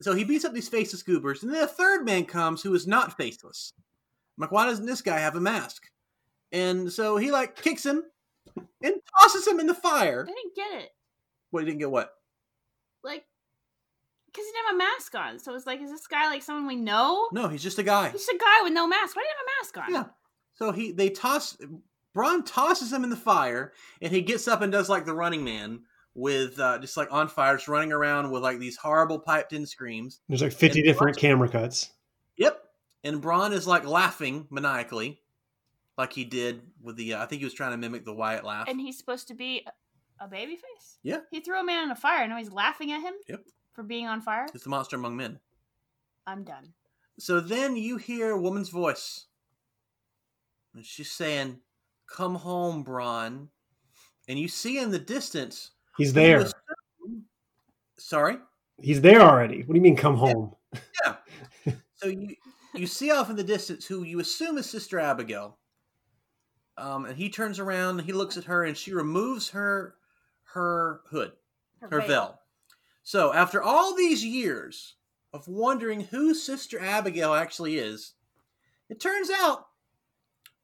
So 0.00 0.14
he 0.14 0.22
beats 0.22 0.44
up 0.44 0.52
these 0.52 0.68
faceless 0.68 1.02
goobers, 1.02 1.42
and 1.42 1.52
then 1.52 1.62
a 1.62 1.66
third 1.66 2.04
man 2.04 2.24
comes 2.24 2.62
who 2.62 2.72
is 2.74 2.86
not 2.86 3.16
faceless. 3.16 3.72
I'm 4.38 4.42
like, 4.42 4.52
why 4.52 4.66
doesn't 4.66 4.86
this 4.86 5.02
guy 5.02 5.18
have 5.18 5.34
a 5.36 5.40
mask? 5.40 5.90
And 6.52 6.92
so 6.92 7.16
he 7.16 7.30
like 7.32 7.56
kicks 7.56 7.84
him 7.84 8.02
and 8.82 8.94
tosses 9.20 9.46
him 9.46 9.58
in 9.58 9.66
the 9.66 9.74
fire. 9.74 10.22
I 10.28 10.32
didn't 10.32 10.54
get 10.54 10.82
it. 10.82 10.90
What 11.50 11.60
he 11.60 11.66
didn't 11.66 11.80
get 11.80 11.90
what? 11.90 12.12
Like, 13.02 13.24
because 14.32 14.46
he 14.46 14.52
didn't 14.52 14.66
have 14.66 14.74
a 14.74 14.78
mask 14.78 15.14
on. 15.14 15.38
So 15.38 15.54
it's 15.54 15.66
like, 15.66 15.80
is 15.80 15.90
this 15.90 16.06
guy 16.06 16.28
like 16.28 16.42
someone 16.42 16.66
we 16.66 16.76
know? 16.76 17.28
No, 17.32 17.48
he's 17.48 17.62
just 17.62 17.78
a 17.78 17.82
guy. 17.82 18.10
He's 18.10 18.20
just 18.24 18.32
a 18.32 18.38
guy 18.38 18.62
with 18.62 18.72
no 18.72 18.86
mask. 18.86 19.16
Why 19.16 19.22
do 19.22 19.28
you 19.28 19.34
have 19.36 19.44
a 19.44 19.62
mask 19.62 19.78
on? 19.78 19.94
Yeah. 19.94 20.12
So 20.54 20.72
he 20.72 20.92
they 20.92 21.10
toss 21.10 21.56
Braun 22.14 22.44
tosses 22.44 22.92
him 22.92 23.04
in 23.04 23.10
the 23.10 23.16
fire, 23.16 23.72
and 24.00 24.12
he 24.12 24.22
gets 24.22 24.48
up 24.48 24.62
and 24.62 24.70
does 24.70 24.88
like 24.88 25.06
the 25.06 25.14
running 25.14 25.44
man 25.44 25.80
with 26.14 26.58
uh, 26.60 26.78
just 26.78 26.96
like 26.96 27.08
on 27.10 27.28
fire, 27.28 27.56
just 27.56 27.68
running 27.68 27.92
around 27.92 28.30
with 28.30 28.42
like 28.42 28.58
these 28.58 28.76
horrible 28.76 29.18
piped 29.18 29.52
in 29.52 29.66
screams. 29.66 30.20
There's 30.28 30.42
like 30.42 30.52
50 30.52 30.80
And 30.80 30.86
different 30.86 31.16
camera 31.16 31.48
cuts. 31.48 31.90
Yep. 32.36 32.62
And 33.04 33.20
Braun 33.20 33.52
is 33.52 33.66
like 33.66 33.86
laughing 33.86 34.46
maniacally, 34.50 35.20
like 35.96 36.12
he 36.12 36.24
did 36.24 36.62
with 36.82 36.96
the. 36.96 37.14
Uh, 37.14 37.22
I 37.22 37.26
think 37.26 37.40
he 37.40 37.44
was 37.46 37.54
trying 37.54 37.72
to 37.72 37.78
mimic 37.78 38.04
the 38.04 38.14
Wyatt 38.14 38.44
laugh. 38.44 38.68
And 38.68 38.80
he's 38.80 38.98
supposed 38.98 39.28
to 39.28 39.34
be 39.34 39.66
a 40.20 40.28
baby 40.28 40.56
face? 40.56 40.98
Yeah. 41.02 41.18
He 41.30 41.40
threw 41.40 41.58
a 41.58 41.64
man 41.64 41.84
in 41.84 41.90
a 41.90 41.96
fire. 41.96 42.22
And 42.22 42.30
now 42.30 42.38
he's 42.38 42.52
laughing 42.52 42.92
at 42.92 43.00
him? 43.00 43.14
Yep. 43.28 43.40
For 43.72 43.82
being 43.82 44.06
on 44.06 44.20
fire? 44.20 44.46
It's 44.54 44.64
the 44.64 44.70
monster 44.70 44.96
among 44.96 45.16
men. 45.16 45.38
I'm 46.26 46.44
done. 46.44 46.72
So 47.18 47.40
then 47.40 47.76
you 47.76 47.96
hear 47.96 48.30
a 48.30 48.40
woman's 48.40 48.68
voice, 48.68 49.26
and 50.74 50.84
she's 50.84 51.10
saying, 51.10 51.60
"Come 52.06 52.34
home, 52.36 52.82
Braun." 52.82 53.48
And 54.28 54.38
you 54.38 54.48
see 54.48 54.78
in 54.78 54.90
the 54.90 54.98
distance. 54.98 55.72
He's 55.96 56.08
who 56.10 56.14
there. 56.14 56.38
assume- 56.40 57.24
Sorry. 57.98 58.38
He's 58.80 59.00
there 59.00 59.20
already. 59.20 59.58
What 59.62 59.68
do 59.68 59.74
you 59.74 59.80
mean 59.80 59.96
come 59.96 60.16
home? 60.16 60.54
Yeah. 61.04 61.16
So 61.96 62.08
you 62.08 62.34
you 62.74 62.88
see 62.88 63.12
off 63.12 63.30
in 63.30 63.36
the 63.36 63.44
distance 63.44 63.86
who 63.86 64.02
you 64.02 64.18
assume 64.18 64.58
is 64.58 64.68
Sister 64.68 64.98
Abigail. 64.98 65.56
Um, 66.76 67.04
and 67.04 67.16
he 67.16 67.28
turns 67.30 67.60
around, 67.60 68.00
he 68.00 68.12
looks 68.12 68.36
at 68.36 68.42
her, 68.44 68.64
and 68.64 68.76
she 68.76 68.92
removes 68.92 69.50
her 69.50 69.94
her 70.44 71.02
hood, 71.08 71.32
her 71.80 72.00
veil. 72.00 72.40
So 73.02 73.32
after 73.32 73.62
all 73.62 73.94
these 73.96 74.24
years 74.24 74.96
of 75.32 75.48
wondering 75.48 76.02
who 76.02 76.34
Sister 76.34 76.78
Abigail 76.78 77.34
actually 77.34 77.78
is, 77.78 78.14
it 78.88 79.00
turns 79.00 79.30
out 79.30 79.66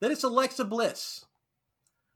that 0.01 0.11
it's 0.11 0.25
Alexa 0.25 0.65
Bliss. 0.65 1.25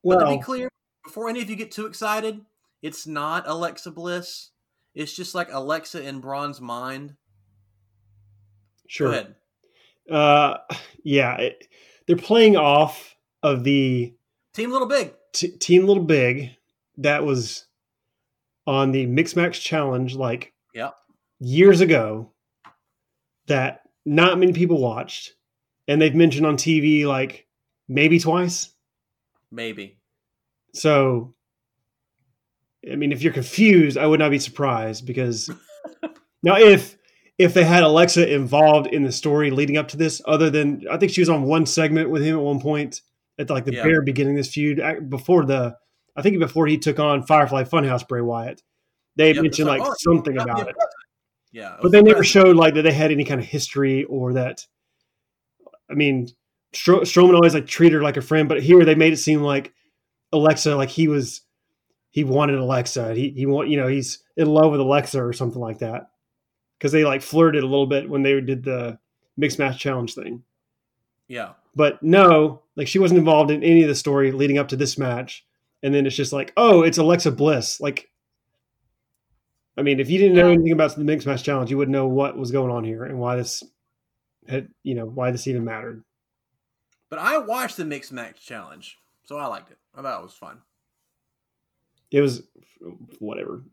But 0.04 0.20
to 0.20 0.36
be 0.36 0.42
clear, 0.42 0.68
before 1.04 1.28
any 1.28 1.40
of 1.40 1.50
you 1.50 1.56
get 1.56 1.70
too 1.70 1.86
excited, 1.86 2.40
it's 2.82 3.06
not 3.06 3.48
Alexa 3.48 3.90
Bliss. 3.90 4.50
It's 4.94 5.14
just 5.14 5.34
like 5.34 5.48
Alexa 5.52 6.02
in 6.06 6.20
Braun's 6.20 6.60
mind. 6.60 7.16
sure. 8.86 9.08
Go 9.08 9.12
ahead. 9.12 9.34
Uh, 10.10 10.56
yeah, 11.04 11.36
it, 11.36 11.68
they're 12.06 12.16
playing 12.16 12.56
off 12.56 13.16
of 13.42 13.64
the 13.64 14.12
Team 14.52 14.70
Little 14.70 14.88
Big. 14.88 15.14
t- 15.32 15.56
Team 15.56 15.86
Little 15.86 16.04
Big 16.04 16.50
that 16.98 17.24
was 17.24 17.66
on 18.66 18.92
the 18.92 19.06
Mix 19.06 19.34
Max 19.36 19.58
Challenge 19.58 20.14
like 20.14 20.52
Yep. 20.74 20.94
years 21.40 21.80
ago 21.80 22.32
that 23.46 23.82
not 24.04 24.38
many 24.38 24.52
people 24.52 24.80
watched, 24.80 25.34
and 25.88 26.00
they've 26.00 26.14
mentioned 26.14 26.46
on 26.46 26.56
TV 26.56 27.04
like 27.06 27.46
maybe 27.88 28.18
twice. 28.18 28.70
Maybe. 29.50 29.98
So, 30.74 31.34
I 32.90 32.96
mean, 32.96 33.12
if 33.12 33.22
you're 33.22 33.32
confused, 33.32 33.98
I 33.98 34.06
would 34.06 34.18
not 34.20 34.30
be 34.30 34.38
surprised 34.38 35.06
because 35.06 35.50
now 36.42 36.56
if 36.56 36.96
if 37.38 37.54
they 37.54 37.64
had 37.64 37.82
Alexa 37.82 38.32
involved 38.32 38.86
in 38.88 39.02
the 39.02 39.12
story 39.12 39.50
leading 39.50 39.76
up 39.76 39.88
to 39.88 39.96
this, 39.96 40.22
other 40.26 40.50
than 40.50 40.84
I 40.90 40.96
think 40.96 41.12
she 41.12 41.20
was 41.20 41.28
on 41.28 41.42
one 41.42 41.66
segment 41.66 42.10
with 42.10 42.22
him 42.22 42.36
at 42.36 42.42
one 42.42 42.60
point 42.60 43.00
at 43.38 43.50
like 43.50 43.64
the 43.64 43.72
Yeah. 43.74 43.82
very 43.82 44.04
beginning 44.04 44.34
of 44.34 44.38
this 44.38 44.52
feud 44.52 44.80
before 45.10 45.44
the 45.44 45.76
I 46.16 46.22
think 46.22 46.38
before 46.38 46.66
he 46.66 46.78
took 46.78 46.98
on 46.98 47.22
Firefly 47.22 47.64
Funhouse 47.64 48.06
Bray 48.06 48.20
Wyatt, 48.20 48.62
they 49.16 49.32
Yep, 49.34 49.42
mentioned 49.42 49.68
like, 49.68 49.80
like 49.80 49.90
oh, 49.90 49.94
something 49.98 50.38
about 50.38 50.68
it. 50.68 50.76
Yeah. 51.52 51.74
it 51.74 51.78
but 51.82 51.92
they 51.92 52.00
the 52.00 52.04
never 52.04 52.24
showed 52.24 52.56
like 52.56 52.74
that 52.74 52.82
they 52.82 52.92
had 52.92 53.12
any 53.12 53.24
kind 53.24 53.40
of 53.40 53.46
history 53.46 54.04
or 54.04 54.34
that. 54.34 54.66
I 55.90 55.94
mean, 55.94 56.28
Stro- 56.72 57.02
Strowman 57.02 57.34
always 57.34 57.54
like 57.54 57.66
treated 57.66 57.96
her 57.96 58.02
like 58.02 58.16
a 58.16 58.22
friend, 58.22 58.48
but 58.48 58.62
here 58.62 58.84
they 58.84 58.94
made 58.94 59.12
it 59.12 59.18
seem 59.18 59.42
like 59.42 59.72
Alexa, 60.32 60.74
like 60.76 60.88
he 60.88 61.08
was, 61.08 61.42
he 62.10 62.24
wanted 62.24 62.58
Alexa. 62.58 63.14
He 63.14 63.30
he 63.30 63.46
want 63.46 63.68
you 63.68 63.76
know 63.76 63.86
he's 63.86 64.22
in 64.36 64.46
love 64.46 64.70
with 64.70 64.80
Alexa 64.80 65.22
or 65.22 65.32
something 65.32 65.60
like 65.60 65.78
that. 65.78 66.10
Because 66.78 66.92
they 66.92 67.04
like 67.04 67.22
flirted 67.22 67.62
a 67.62 67.66
little 67.66 67.86
bit 67.86 68.08
when 68.08 68.22
they 68.22 68.40
did 68.40 68.64
the 68.64 68.98
mixed 69.36 69.58
match 69.58 69.78
challenge 69.78 70.14
thing. 70.14 70.42
Yeah. 71.28 71.52
But 71.74 72.02
no, 72.02 72.62
like 72.76 72.88
she 72.88 72.98
wasn't 72.98 73.18
involved 73.18 73.50
in 73.50 73.62
any 73.62 73.82
of 73.82 73.88
the 73.88 73.94
story 73.94 74.32
leading 74.32 74.58
up 74.58 74.68
to 74.68 74.76
this 74.76 74.98
match. 74.98 75.46
And 75.82 75.92
then 75.94 76.06
it's 76.06 76.16
just 76.16 76.32
like, 76.32 76.52
oh, 76.56 76.82
it's 76.82 76.98
Alexa 76.98 77.32
Bliss. 77.32 77.80
Like, 77.80 78.08
I 79.76 79.82
mean, 79.82 79.98
if 80.00 80.08
you 80.10 80.18
didn't 80.18 80.36
know 80.36 80.46
Yeah. 80.46 80.54
anything 80.54 80.72
about 80.72 80.94
the 80.94 81.04
Mix 81.04 81.26
match 81.26 81.42
challenge, 81.42 81.70
you 81.70 81.78
wouldn't 81.78 81.92
know 81.92 82.06
what 82.06 82.36
was 82.36 82.50
going 82.50 82.70
on 82.70 82.84
here 82.84 83.04
and 83.04 83.18
why 83.18 83.36
this 83.36 83.62
had, 84.48 84.68
you 84.82 84.94
know, 84.94 85.06
why 85.06 85.30
this 85.30 85.46
even 85.48 85.64
mattered. 85.64 86.04
But 87.08 87.18
I 87.18 87.38
watched 87.38 87.76
the 87.76 87.84
Mix 87.84 88.12
match 88.12 88.44
challenge, 88.44 88.98
so 89.24 89.36
I 89.38 89.46
liked 89.46 89.70
it. 89.70 89.78
I 89.94 90.02
thought 90.02 90.20
it 90.20 90.24
was 90.24 90.34
fun. 90.34 90.58
It 92.10 92.20
was 92.20 92.42
whatever. 93.18 93.62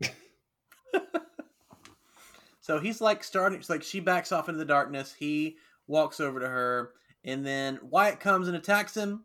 So 2.62 2.78
he's 2.78 3.00
like 3.00 3.24
starting, 3.24 3.58
it's 3.58 3.70
like 3.70 3.82
she 3.82 3.98
backs 3.98 4.30
off 4.30 4.48
into 4.48 4.58
the 4.58 4.64
darkness. 4.64 5.12
He 5.12 5.56
walks 5.88 6.20
over 6.20 6.38
to 6.38 6.46
her, 6.48 6.92
and 7.24 7.44
then 7.44 7.80
Wyatt 7.82 8.20
comes 8.20 8.46
and 8.46 8.56
attacks 8.56 8.96
him, 8.96 9.24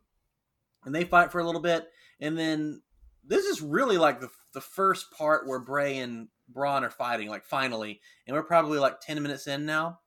and 0.86 0.94
they 0.94 1.04
fight 1.04 1.32
for 1.32 1.40
a 1.40 1.46
little 1.46 1.62
bit. 1.62 1.88
And 2.20 2.38
then 2.38 2.82
this 3.26 3.46
is 3.46 3.62
really 3.62 3.98
like 3.98 4.22
the, 4.22 4.30
the 4.54 4.62
first 4.62 5.12
part 5.12 5.48
where 5.48 5.60
Bray 5.60 5.98
and 5.98 6.28
Braun 6.50 6.84
are 6.84 6.90
fighting, 6.90 7.28
like 7.30 7.44
finally. 7.46 8.00
And 8.28 8.36
we're 8.36 8.44
probably 8.44 8.80
like 8.80 9.00
10 9.02 9.22
minutes 9.22 9.48
in 9.48 9.66
now. 9.66 10.00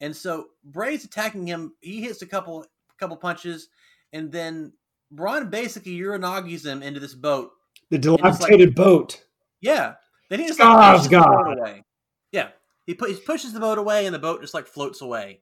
And 0.00 0.14
so 0.14 0.46
Bray's 0.64 1.04
attacking 1.04 1.46
him. 1.46 1.72
He 1.80 2.02
hits 2.02 2.20
a 2.22 2.26
couple 2.26 2.66
couple 3.00 3.16
punches, 3.16 3.68
and 4.12 4.30
then 4.32 4.72
Braun 5.10 5.48
basically 5.50 5.98
Uranagis 5.98 6.64
him 6.66 6.82
into 6.82 7.00
this 7.00 7.14
boat. 7.14 7.50
The 7.90 7.96
it's 7.96 8.06
like- 8.06 8.20
dilapidated 8.20 8.74
boat. 8.74 9.22
Yeah. 9.60 9.94
Then 10.28 10.40
he 10.40 10.46
just 10.48 10.58
like, 10.60 10.96
pushes 10.96 11.08
the 11.08 11.18
boat 11.20 11.58
away. 11.58 11.82
Yeah. 12.32 12.48
He, 12.84 12.94
pu- 12.94 13.06
he 13.06 13.14
pushes 13.14 13.52
the 13.52 13.60
boat 13.60 13.78
away 13.78 14.06
and 14.06 14.14
the 14.14 14.18
boat 14.18 14.40
just 14.40 14.54
like 14.54 14.66
floats 14.66 15.00
away. 15.00 15.40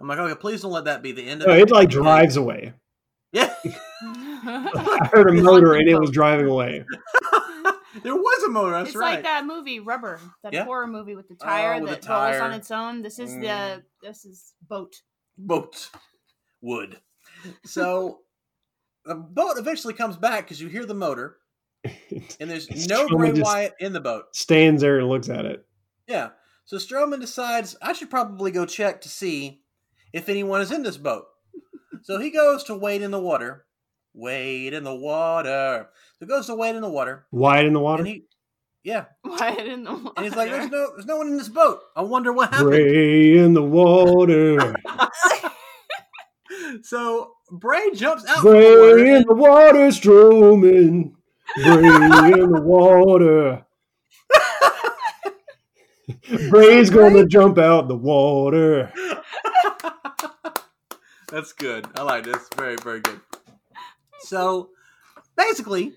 I'm 0.00 0.06
like, 0.08 0.18
okay, 0.18 0.34
please 0.38 0.62
don't 0.62 0.72
let 0.72 0.84
that 0.84 1.02
be 1.02 1.12
the 1.12 1.26
end 1.26 1.42
of 1.42 1.48
No, 1.48 1.54
it. 1.54 1.62
it 1.62 1.70
like 1.70 1.88
drives 1.90 2.36
away. 2.36 2.72
Yeah. 3.32 3.54
I 4.02 5.08
heard 5.12 5.28
a 5.30 5.34
It's 5.34 5.42
motor 5.42 5.68
like 5.68 5.80
and 5.80 5.88
it 5.88 5.98
was 6.00 6.10
driving 6.10 6.46
away. 6.46 6.84
there 8.02 8.14
was 8.16 8.42
a 8.44 8.48
motor. 8.48 8.72
That's 8.72 8.88
it's 8.90 8.96
right. 8.96 9.14
like 9.16 9.22
that 9.24 9.46
movie 9.46 9.80
Rubber, 9.80 10.20
that 10.42 10.52
Yeah. 10.52 10.64
horror 10.64 10.86
movie 10.86 11.14
with 11.14 11.28
the 11.28 11.34
tire 11.36 11.74
Oh, 11.74 11.80
with 11.80 12.00
the 12.00 12.06
that 12.08 12.30
rolls 12.32 12.40
on 12.40 12.52
its 12.52 12.70
own. 12.70 13.02
This 13.02 13.18
is 13.18 13.30
Mm. 13.30 13.40
the 13.42 13.82
this 14.06 14.24
is 14.24 14.54
boat. 14.68 14.96
boat. 15.38 15.90
Wood. 16.60 16.98
So 17.64 18.20
the 19.04 19.14
boat 19.14 19.58
eventually 19.58 19.94
comes 19.94 20.16
back 20.16 20.44
because 20.44 20.60
you 20.60 20.68
hear 20.68 20.84
the 20.86 20.94
motor 20.94 21.36
and 21.84 22.50
there's 22.50 22.68
no 22.88 23.06
Strowman 23.06 23.32
Bray 23.32 23.40
Wyatt 23.42 23.74
in 23.80 23.92
the 23.92 24.00
boat. 24.00 24.24
Stands 24.34 24.82
there 24.82 24.98
and 24.98 25.08
looks 25.08 25.28
at 25.28 25.44
it. 25.46 25.64
Yeah. 26.06 26.30
So 26.64 26.76
Strowman 26.76 27.20
decides 27.20 27.76
I 27.80 27.92
should 27.92 28.10
probably 28.10 28.50
go 28.50 28.66
check 28.66 29.00
to 29.02 29.08
see 29.08 29.62
if 30.12 30.28
anyone 30.28 30.60
is 30.60 30.70
in 30.72 30.82
this 30.82 30.96
boat. 30.96 31.24
So 32.02 32.18
he 32.18 32.30
goes 32.30 32.64
to 32.64 32.74
wade 32.76 33.02
in 33.02 33.10
the 33.10 33.20
water. 33.20 33.66
Wade 34.14 34.74
in 34.74 34.84
the 34.84 34.94
water. 34.94 35.88
So 36.18 36.26
he 36.26 36.26
goes 36.26 36.46
to 36.46 36.54
wade 36.54 36.74
in 36.76 36.82
the 36.82 36.88
water. 36.90 37.26
Wide 37.30 37.66
in 37.66 37.72
the 37.72 37.80
water. 37.80 38.00
And 38.02 38.08
he 38.08 38.24
yeah. 38.82 39.04
Why 39.22 39.50
in 39.50 39.84
the 39.84 39.92
water? 39.92 40.12
And 40.16 40.24
he's 40.26 40.36
like, 40.36 40.50
There's 40.50 40.70
no 40.70 40.92
there's 40.92 41.06
no 41.06 41.16
one 41.18 41.28
in 41.28 41.36
this 41.36 41.48
boat. 41.48 41.80
I 41.94 42.02
wonder 42.02 42.32
what 42.32 42.50
happened. 42.50 42.70
Bray 42.70 43.38
in 43.38 43.54
the 43.54 43.62
water. 43.62 44.74
So 46.82 47.32
Bray 47.50 47.90
jumps 47.94 48.24
out 48.26 48.42
Bray 48.42 48.62
from 48.62 48.74
the 48.74 48.80
water. 48.80 49.06
in 49.06 49.24
the 49.26 49.34
water, 49.34 49.88
Strowman. 49.88 51.12
Bray 51.62 52.40
in 52.42 52.52
the 52.52 52.60
water. 52.64 53.66
Bray's 56.48 56.90
gonna 56.90 57.26
jump 57.26 57.58
out 57.58 57.88
the 57.88 57.96
water. 57.96 58.92
That's 61.30 61.52
good. 61.52 61.86
I 61.96 62.02
like 62.02 62.24
this. 62.24 62.48
Very, 62.56 62.76
very 62.76 63.00
good. 63.00 63.20
So 64.20 64.70
basically, 65.36 65.94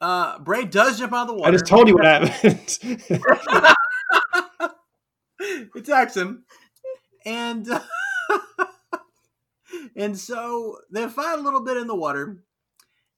uh 0.00 0.38
Bray 0.38 0.64
does 0.64 0.98
jump 0.98 1.12
out 1.12 1.22
of 1.22 1.28
the 1.28 1.34
water. 1.34 1.48
I 1.48 1.52
just 1.52 1.66
told 1.66 1.88
you 1.88 1.94
what 1.94 2.04
happened. 2.04 2.78
attacks 5.74 6.16
him, 6.16 6.44
and 7.24 7.68
and 9.96 10.18
so 10.18 10.78
they 10.90 11.08
fight 11.08 11.38
a 11.38 11.42
little 11.42 11.62
bit 11.62 11.76
in 11.76 11.86
the 11.86 11.94
water, 11.94 12.42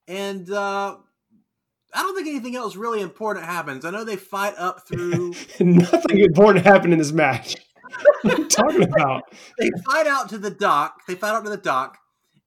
and 0.08 0.50
uh, 0.50 0.96
I 1.94 2.02
don't 2.02 2.14
think 2.14 2.28
anything 2.28 2.56
else 2.56 2.76
really 2.76 3.00
important 3.00 3.46
happens. 3.46 3.84
I 3.84 3.90
know 3.90 4.04
they 4.04 4.16
fight 4.16 4.54
up 4.56 4.86
through. 4.86 5.34
Nothing 5.60 6.18
important 6.18 6.64
happened 6.64 6.92
in 6.92 6.98
this 6.98 7.12
match. 7.12 7.56
What 8.22 8.34
are 8.34 8.38
you 8.42 8.48
talking 8.48 8.82
about? 8.82 9.24
they 9.58 9.70
fight 9.84 10.06
out 10.06 10.28
to 10.30 10.38
the 10.38 10.50
dock. 10.50 11.00
They 11.08 11.14
fight 11.14 11.34
out 11.34 11.44
to 11.44 11.50
the 11.50 11.56
dock, 11.56 11.98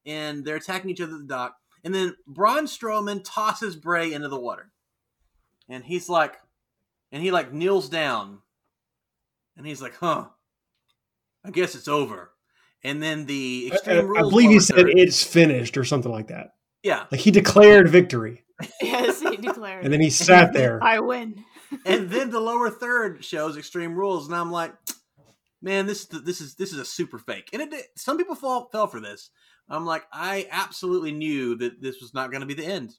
and 0.06 0.44
they're 0.46 0.56
attacking 0.56 0.90
each 0.90 1.02
other 1.02 1.14
at 1.14 1.20
the 1.20 1.26
dock. 1.28 1.56
And 1.84 1.94
then 1.94 2.16
Braun 2.28 2.66
Strowman 2.66 3.22
tosses 3.24 3.76
Bray 3.76 4.12
into 4.14 4.28
the 4.30 4.40
water, 4.40 4.72
and 5.70 5.84
he's 5.84 6.10
like, 6.10 6.36
and 7.12 7.22
he 7.22 7.32
like 7.32 7.54
kneels 7.54 7.90
down, 7.90 8.40
and 9.58 9.66
he's 9.68 9.82
like, 9.82 9.96
"Huh, 9.98 10.26
I 11.44 11.52
guess 11.52 11.76
it's 11.76 11.88
over." 11.88 12.32
And 12.84 13.02
then 13.04 13.26
the 13.26 13.70
I, 13.72 13.76
Extreme 13.76 14.18
I 14.18 14.22
believe 14.22 14.50
he 14.52 14.60
said 14.60 14.76
third- 14.78 14.94
it's 14.98 15.24
finished 15.24 15.78
or 15.78 15.84
something 15.84 16.12
like 16.12 16.28
that. 16.28 16.52
yeah. 16.84 17.06
Like 17.12 17.22
he 17.22 17.32
declared 17.32 17.90
victory, 17.90 18.44
yes, 18.82 19.22
he 19.22 19.38
declared. 19.38 19.84
and 19.84 19.92
then 19.94 20.02
he 20.02 20.10
sat 20.10 20.54
there. 20.54 20.84
I 20.84 21.00
win. 21.00 21.44
and 21.86 22.10
then 22.10 22.30
the 22.32 22.40
lower 22.40 22.70
third 22.70 23.24
shows 23.26 23.58
Extreme 23.58 23.96
Rules, 23.96 24.28
and 24.28 24.36
I'm 24.36 24.52
like, 24.52 24.74
man, 25.66 25.88
this 25.88 26.06
this 26.06 26.40
is 26.40 26.56
this 26.56 26.72
is 26.72 26.80
a 26.80 26.86
super 26.86 27.18
fake. 27.18 27.50
And 27.52 27.62
it 27.62 27.72
did- 27.72 27.86
some 27.96 28.18
people 28.18 28.36
fall 28.36 28.70
fell 28.72 28.88
for 28.88 29.02
this. 29.02 29.32
I'm 29.68 29.86
like, 29.86 30.06
I 30.14 30.48
absolutely 30.52 31.12
knew 31.12 31.56
that 31.56 31.82
this 31.82 32.00
was 32.00 32.14
not 32.14 32.30
going 32.30 32.42
to 32.42 32.48
be 32.48 32.54
the 32.54 32.66
end, 32.66 32.96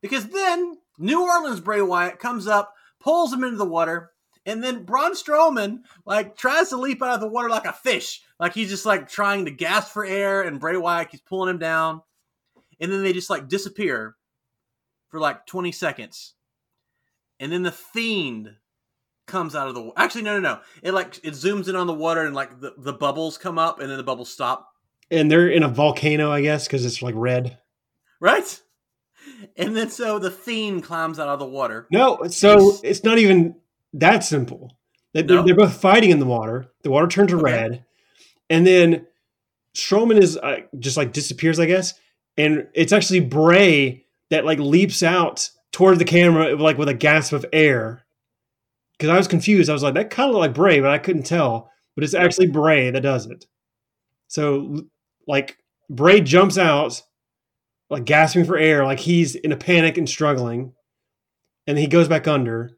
because 0.00 0.28
then 0.28 0.78
New 0.98 1.22
Orleans 1.22 1.60
Bray 1.60 1.82
Wyatt 1.82 2.20
comes 2.20 2.46
up, 2.46 2.74
pulls 3.00 3.32
him 3.32 3.42
into 3.42 3.56
the 3.56 3.64
water, 3.64 4.12
and 4.46 4.62
then 4.62 4.84
Braun 4.84 5.14
Strowman 5.14 5.80
like 6.06 6.36
tries 6.36 6.68
to 6.68 6.76
leap 6.76 7.02
out 7.02 7.16
of 7.16 7.20
the 7.20 7.28
water 7.28 7.50
like 7.50 7.66
a 7.66 7.72
fish, 7.72 8.22
like 8.38 8.54
he's 8.54 8.70
just 8.70 8.86
like 8.86 9.08
trying 9.08 9.44
to 9.46 9.50
gasp 9.50 9.92
for 9.92 10.04
air, 10.04 10.42
and 10.42 10.60
Bray 10.60 10.76
Wyatt 10.76 11.10
keeps 11.10 11.24
pulling 11.26 11.50
him 11.50 11.58
down, 11.58 12.02
and 12.80 12.92
then 12.92 13.02
they 13.02 13.12
just 13.12 13.30
like 13.30 13.48
disappear 13.48 14.14
for 15.08 15.18
like 15.20 15.46
20 15.46 15.70
seconds 15.72 16.34
and 17.38 17.52
then 17.52 17.62
the 17.62 17.72
fiend 17.72 18.56
comes 19.26 19.54
out 19.54 19.68
of 19.68 19.74
the 19.74 19.90
actually 19.96 20.22
no 20.22 20.38
no 20.38 20.54
no 20.54 20.60
it 20.82 20.92
like 20.92 21.18
it 21.24 21.32
zooms 21.34 21.68
in 21.68 21.76
on 21.76 21.86
the 21.86 21.94
water 21.94 22.24
and 22.26 22.34
like 22.34 22.60
the, 22.60 22.74
the 22.78 22.92
bubbles 22.92 23.38
come 23.38 23.58
up 23.58 23.80
and 23.80 23.90
then 23.90 23.96
the 23.96 24.02
bubbles 24.04 24.30
stop 24.30 24.70
And 25.10 25.30
they're 25.30 25.48
in 25.48 25.62
a 25.62 25.68
volcano, 25.68 26.30
I 26.30 26.42
guess, 26.42 26.66
because 26.66 26.84
it's 26.84 27.00
like 27.02 27.14
red. 27.16 27.58
right 28.20 28.60
and 29.56 29.74
then 29.76 29.88
so 29.90 30.18
the 30.18 30.30
fiend 30.30 30.82
climbs 30.84 31.18
out 31.18 31.28
of 31.28 31.38
the 31.38 31.46
water 31.46 31.86
No, 31.90 32.24
so 32.28 32.74
it's 32.82 33.02
not 33.04 33.18
even 33.18 33.56
that 33.94 34.24
simple. 34.24 34.76
They- 35.12 35.22
They're, 35.22 35.36
No? 35.36 35.42
they're 35.44 35.54
both 35.56 35.80
fighting 35.80 36.10
in 36.10 36.18
the 36.18 36.26
water. 36.26 36.66
The 36.82 36.90
water 36.90 37.06
turns 37.06 37.32
Okay. 37.32 37.42
red, 37.42 37.84
and 38.50 38.66
then 38.66 39.06
Strowman 39.74 40.20
is 40.20 40.36
uh, 40.36 40.60
just 40.78 40.96
like 40.96 41.12
disappears, 41.12 41.58
I 41.58 41.66
guess. 41.66 41.94
And 42.36 42.66
it's 42.74 42.92
actually 42.92 43.20
Bray 43.20 44.04
that 44.30 44.44
like 44.44 44.58
leaps 44.58 45.02
out 45.02 45.48
toward 45.72 45.98
the 45.98 46.04
camera, 46.04 46.54
like 46.56 46.76
with 46.78 46.88
a 46.88 46.94
gasp 46.94 47.32
of 47.32 47.46
air. 47.52 48.03
Because 48.98 49.10
I 49.10 49.16
was 49.16 49.28
confused. 49.28 49.68
I 49.68 49.72
was 49.72 49.82
like, 49.82 49.94
that 49.94 50.10
kind 50.10 50.28
of 50.28 50.34
looked 50.34 50.42
like 50.42 50.54
Bray, 50.54 50.80
but 50.80 50.90
I 50.90 50.98
couldn't 50.98 51.24
tell. 51.24 51.70
But 51.94 52.04
it's 52.04 52.14
actually 52.14 52.48
Bray 52.48 52.90
that 52.90 53.00
does 53.00 53.26
it. 53.26 53.46
So, 54.28 54.84
like, 55.26 55.58
Bray 55.90 56.20
jumps 56.20 56.58
out, 56.58 57.02
like 57.90 58.04
gasping 58.04 58.44
for 58.44 58.56
air, 58.56 58.84
like 58.84 59.00
he's 59.00 59.34
in 59.34 59.52
a 59.52 59.56
panic 59.56 59.98
and 59.98 60.08
struggling, 60.08 60.72
and 61.66 61.78
he 61.78 61.86
goes 61.86 62.08
back 62.08 62.26
under, 62.26 62.70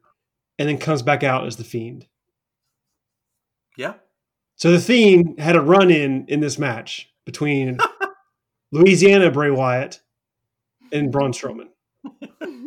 and 0.59 0.67
then 0.67 0.77
comes 0.77 1.01
back 1.01 1.23
out 1.23 1.45
as 1.47 1.55
the 1.55 1.63
Fiend. 1.63 2.07
yeah 3.77 3.93
So 4.55 4.71
the 4.71 4.79
Fiend 4.79 5.39
had 5.39 5.55
a 5.55 5.61
run 5.61 5.89
in 5.89 6.25
in 6.27 6.39
this 6.39 6.59
match 6.59 7.09
between 7.25 7.77
Louisiana 8.71 9.31
Bray 9.31 9.51
Wyatt 9.51 10.01
and 10.91 11.11
Braun 11.11 11.31
Strowman. 11.31 11.69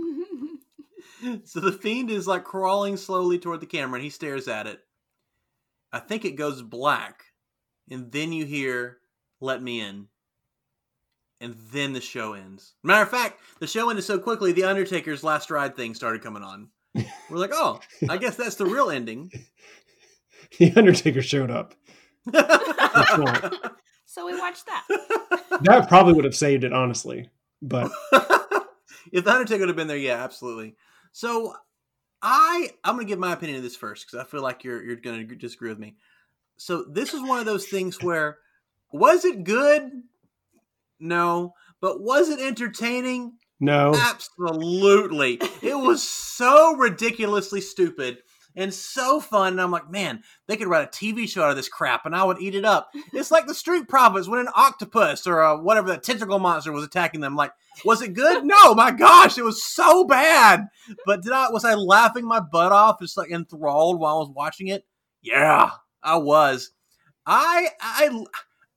so 1.45 1.61
the 1.61 1.73
fiend 1.73 2.11
is 2.11 2.27
like 2.27 2.45
crawling 2.45 2.97
slowly 2.97 3.39
toward 3.39 3.61
the 3.61 3.67
camera 3.67 3.97
and 3.97 4.05
he 4.05 4.11
stares 4.11 4.49
at 4.49 4.67
it 4.67 4.81
i 5.93 5.99
think 5.99 6.25
it 6.25 6.37
goes 6.37 6.63
black 6.63 7.25
and 7.91 8.13
then 8.13 8.33
you 8.33 8.45
hear 8.45 8.99
let 9.41 9.63
me 9.63 9.81
in 9.81 10.07
and 11.41 11.55
then 11.73 11.93
the 11.93 12.01
show 12.01 12.35
ends 12.35 12.75
matter 12.83 13.03
of 13.03 13.11
fact 13.11 13.41
the 13.61 13.67
show 13.67 13.91
ended 13.91 14.05
so 14.05 14.19
quickly 14.19 14.53
the 14.53 14.65
undertaker's 14.65 15.25
last 15.25 15.51
ride 15.51 15.77
thing 15.77 15.95
started 15.95 16.23
coming 16.23 16.43
on 16.43 16.69
we're 17.31 17.39
like 17.39 17.53
oh 17.53 17.81
i 18.09 18.17
guess 18.17 18.37
that's 18.37 18.57
the 18.57 18.67
real 18.67 18.91
ending 18.91 19.31
The 20.59 20.73
Undertaker 20.77 21.23
showed 21.23 21.51
up. 21.51 21.75
so 24.05 24.27
we 24.27 24.39
watched 24.39 24.67
that. 24.67 24.85
That 25.63 25.89
probably 25.89 26.15
would 26.15 26.25
have 26.25 26.35
saved 26.35 26.65
it, 26.65 26.73
honestly. 26.73 27.29
But 27.61 27.91
if 29.13 29.25
the 29.25 29.31
Undertaker 29.31 29.61
would 29.61 29.69
have 29.69 29.77
been 29.77 29.89
there, 29.89 29.97
yeah, 29.97 30.23
absolutely. 30.23 30.77
So 31.13 31.55
I 32.23 32.71
I'm 32.85 32.97
gonna 32.97 33.07
give 33.07 33.19
my 33.19 33.33
opinion 33.33 33.59
of 33.59 33.63
this 33.63 33.77
first 33.77 34.07
because 34.07 34.25
I 34.25 34.29
feel 34.29 34.43
like 34.43 34.65
you're 34.65 34.83
you're 34.83 34.97
gonna 34.97 35.25
disagree 35.25 35.71
with 35.71 35.79
me. 35.79 35.97
So 36.57 36.85
this 36.85 37.15
is 37.15 37.23
one 37.23 37.39
of 37.39 37.47
those 37.47 37.67
things 37.67 38.03
where 38.03 38.39
was 38.93 39.25
it 39.25 39.45
good? 39.45 39.91
No, 40.99 41.55
but 41.81 42.03
was 42.03 42.29
it 42.29 42.41
entertaining? 42.41 43.35
no, 43.61 43.95
Absolutely. 43.95 45.39
It 45.63 45.77
was 45.79 46.03
so 46.03 46.77
ridiculously 46.77 47.61
stupid 47.61 48.19
and 48.61 48.73
so 48.73 49.21
fun. 49.21 49.55
And 49.55 49.61
I'm 49.61 49.71
like, 49.71 49.91
man, 49.91 50.23
they 50.47 50.57
could 50.57 50.69
write 50.69 50.85
a 50.85 50.91
TV 50.91 51.29
show 51.29 51.43
out 51.43 51.51
of 51.51 51.57
this 51.57 51.69
crap 51.69 52.07
and 52.07 52.15
I 52.15 52.25
would 52.25 52.41
eat 52.41 52.55
it 52.55 52.65
up. 52.65 52.91
It's 53.13 53.31
like 53.31 53.47
the 53.47 53.55
Street 53.55 53.89
Profits 53.89 54.29
when 54.29 54.41
an 54.41 54.49
octopus 54.55 55.27
or 55.27 55.41
a, 55.41 55.57
whatever 55.57 55.89
that 55.89 56.03
tentacle 56.03 56.39
monster 56.39 56.73
was 56.73 56.85
attacking 56.85 57.21
them. 57.21 57.37
Like, 57.37 57.53
was 57.85 58.03
it 58.03 58.15
good? 58.15 58.45
No, 58.45 58.75
my 58.75 58.91
gosh, 58.91 59.39
it 59.39 59.45
was 59.45 59.63
so 59.63 60.05
bad. 60.05 60.67
But 61.07 61.23
did 61.23 61.33
I 61.33 61.51
was 61.51 61.65
I 61.65 61.75
laughing 61.75 62.27
my 62.27 62.41
butt 62.41 62.73
off, 62.73 63.01
just 63.01 63.17
like 63.17 63.31
enthralled 63.31 63.99
while 63.99 64.17
I 64.17 64.19
was 64.21 64.31
watching 64.35 64.69
it? 64.69 64.85
Yeah, 65.23 65.71
I 66.03 66.17
was. 66.17 66.73
I 67.27 67.69
I 67.81 68.25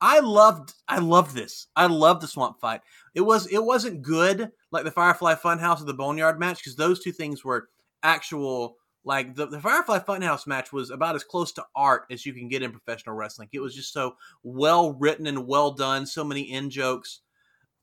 I 0.02 0.20
loved 0.20 0.74
I 0.88 1.00
loved 1.00 1.34
this. 1.34 1.68
I 1.76 1.88
loved 1.88 2.22
the 2.22 2.28
swamp 2.28 2.60
fight. 2.60 2.82
It 3.16 3.22
was 3.22 3.48
it 3.48 3.64
wasn't 3.64 4.02
good 4.02 4.52
like 4.72 4.84
the 4.84 4.92
Firefly 4.92 5.36
Funhouse 5.36 5.82
or 5.82 5.86
the 5.86 5.94
Boneyard 5.94 6.40
match 6.40 6.58
because 6.58 6.76
those 6.76 7.02
two 7.02 7.12
things 7.12 7.44
were 7.44 7.70
actual 8.04 8.78
like 9.06 9.36
the, 9.36 9.48
the 9.48 9.60
Firefly 9.60 10.00
Funhouse 10.00 10.48
match 10.48 10.72
was 10.72 10.90
about 10.90 11.16
as 11.16 11.24
close 11.24 11.52
to 11.54 11.66
art 11.76 12.06
as 12.10 12.26
you 12.26 12.34
can 12.34 12.48
get 12.48 12.64
in 12.64 12.72
professional 12.72 13.16
wrestling. 13.16 13.50
It 13.52 13.60
was 13.60 13.76
just 13.76 13.92
so 13.92 14.16
well 14.44 14.94
written 14.94 15.28
and 15.28 15.48
well 15.48 15.72
done, 15.72 16.06
so 16.06 16.24
many 16.24 16.42
in 16.52 16.70
jokes. 16.70 17.22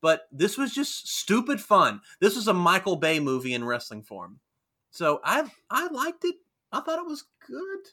But 0.01 0.23
this 0.33 0.57
was 0.57 0.73
just 0.73 1.09
stupid 1.09 1.61
fun. 1.61 2.01
This 2.21 2.37
was 2.37 2.49
a 2.49 2.55
Michael 2.55 2.97
Bay 2.97 3.21
movie 3.21 3.53
in 3.53 3.64
wrestling 3.64 4.03
form. 4.03 4.41
So 4.91 5.21
I 5.25 5.51
I 5.71 5.89
liked 5.89 6.25
it. 6.25 6.37
I 6.73 6.81
thought 6.81 6.99
it 6.99 7.07
was 7.07 7.25
good. 7.47 7.93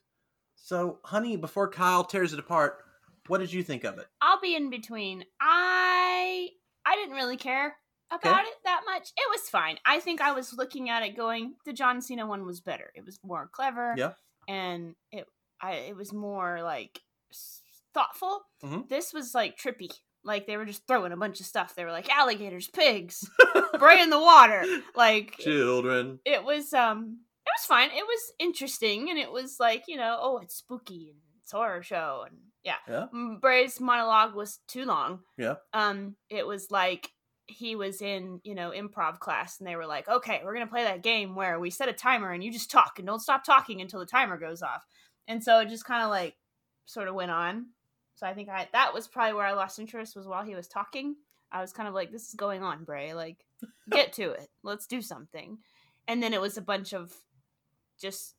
So, 0.55 0.99
honey, 1.03 1.37
before 1.37 1.69
Kyle 1.69 2.03
tears 2.03 2.33
it 2.33 2.39
apart, 2.39 2.79
what 3.27 3.39
did 3.39 3.51
you 3.51 3.63
think 3.63 3.83
of 3.83 3.97
it? 3.97 4.07
I'll 4.21 4.39
be 4.39 4.55
in 4.55 4.69
between. 4.69 5.25
I 5.41 6.49
I 6.85 6.95
didn't 6.95 7.15
really 7.15 7.37
care 7.37 7.75
about 8.11 8.45
it 8.45 8.53
that 8.63 8.81
much. 8.85 9.09
It 9.17 9.29
was 9.29 9.49
fine. 9.49 9.77
I 9.85 9.99
think 9.99 10.21
I 10.21 10.31
was 10.31 10.53
looking 10.53 10.89
at 10.89 11.03
it 11.03 11.15
going, 11.17 11.55
the 11.65 11.73
John 11.73 12.01
Cena 12.01 12.25
one 12.25 12.45
was 12.45 12.61
better. 12.61 12.91
It 12.95 13.05
was 13.05 13.19
more 13.23 13.49
clever. 13.51 13.93
Yeah. 13.97 14.11
And 14.47 14.95
it 15.11 15.25
I 15.61 15.73
it 15.73 15.95
was 15.95 16.13
more 16.13 16.61
like 16.63 16.99
thoughtful. 17.93 18.41
Mhm. 18.63 18.89
This 18.89 19.13
was 19.13 19.33
like 19.33 19.57
trippy. 19.57 19.91
Like 20.23 20.45
they 20.45 20.57
were 20.57 20.65
just 20.65 20.85
throwing 20.87 21.11
a 21.11 21.17
bunch 21.17 21.39
of 21.39 21.45
stuff. 21.45 21.75
They 21.75 21.85
were 21.85 21.91
like 21.91 22.09
alligators, 22.09 22.67
pigs, 22.67 23.29
Bray 23.79 24.01
in 24.01 24.09
the 24.09 24.19
water. 24.19 24.63
Like 24.95 25.37
Children. 25.37 26.19
it 26.25 26.43
was 26.43 26.73
um 26.73 27.19
it 27.45 27.49
was 27.57 27.65
fine. 27.65 27.89
It 27.91 28.05
was 28.05 28.33
interesting, 28.39 29.09
and 29.09 29.17
it 29.17 29.31
was 29.31 29.57
like 29.59 29.83
you 29.87 29.95
know, 29.95 30.17
oh, 30.19 30.37
it's 30.39 30.55
spooky 30.55 31.09
and 31.11 31.19
it's 31.41 31.51
horror 31.53 31.81
show, 31.81 32.25
and 32.27 32.37
yeah. 32.63 32.75
Yeah. 32.89 33.05
Bray's 33.39 33.79
monologue 33.79 34.35
was 34.35 34.59
too 34.67 34.83
long. 34.83 35.19
Yeah. 35.37 35.55
Um, 35.73 36.17
it 36.29 36.45
was 36.45 36.69
like 36.71 37.09
he 37.47 37.75
was 37.75 38.01
in 38.01 38.41
you 38.43 38.55
know 38.55 38.71
improv 38.71 39.19
class, 39.19 39.59
and 39.59 39.67
they 39.67 39.75
were 39.75 39.85
like, 39.85 40.07
okay, 40.07 40.41
we're 40.43 40.53
gonna 40.53 40.67
play 40.67 40.83
that 40.83 41.03
game 41.03 41.35
where 41.35 41.59
we 41.59 41.69
set 41.69 41.89
a 41.89 41.93
timer 41.93 42.31
and 42.31 42.43
you 42.43 42.51
just 42.51 42.71
talk 42.71 42.93
and 42.97 43.07
don't 43.07 43.21
stop 43.21 43.43
talking 43.43 43.81
until 43.81 43.99
the 43.99 44.05
timer 44.05 44.37
goes 44.37 44.61
off, 44.61 44.85
and 45.27 45.43
so 45.43 45.59
it 45.59 45.69
just 45.69 45.85
kind 45.85 46.03
of 46.03 46.09
like 46.09 46.35
sort 46.85 47.07
of 47.07 47.15
went 47.15 47.31
on. 47.31 47.67
So 48.15 48.25
I 48.25 48.33
think 48.33 48.49
I 48.49 48.67
that 48.73 48.93
was 48.93 49.07
probably 49.07 49.33
where 49.33 49.45
I 49.45 49.53
lost 49.53 49.79
interest 49.79 50.15
was 50.15 50.27
while 50.27 50.43
he 50.43 50.55
was 50.55 50.67
talking. 50.67 51.15
I 51.51 51.61
was 51.61 51.73
kind 51.73 51.87
of 51.87 51.93
like, 51.93 52.11
this 52.11 52.27
is 52.27 52.33
going 52.33 52.63
on, 52.63 52.83
Bray. 52.83 53.13
Like, 53.13 53.45
get 53.89 54.13
to 54.13 54.31
it. 54.31 54.49
Let's 54.63 54.87
do 54.87 55.01
something. 55.01 55.59
And 56.07 56.21
then 56.21 56.33
it 56.33 56.41
was 56.41 56.57
a 56.57 56.61
bunch 56.61 56.93
of 56.93 57.13
just 57.99 58.35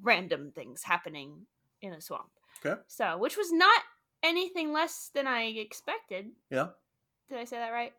random 0.00 0.52
things 0.54 0.82
happening 0.82 1.46
in 1.80 1.92
a 1.92 2.00
swamp. 2.00 2.30
Okay. 2.64 2.80
So, 2.86 3.18
which 3.18 3.36
was 3.36 3.52
not 3.52 3.82
anything 4.22 4.72
less 4.72 5.10
than 5.14 5.26
I 5.26 5.44
expected. 5.44 6.30
Yeah. 6.50 6.68
Did 7.28 7.38
I 7.38 7.44
say 7.44 7.56
that 7.56 7.70
right? 7.70 7.92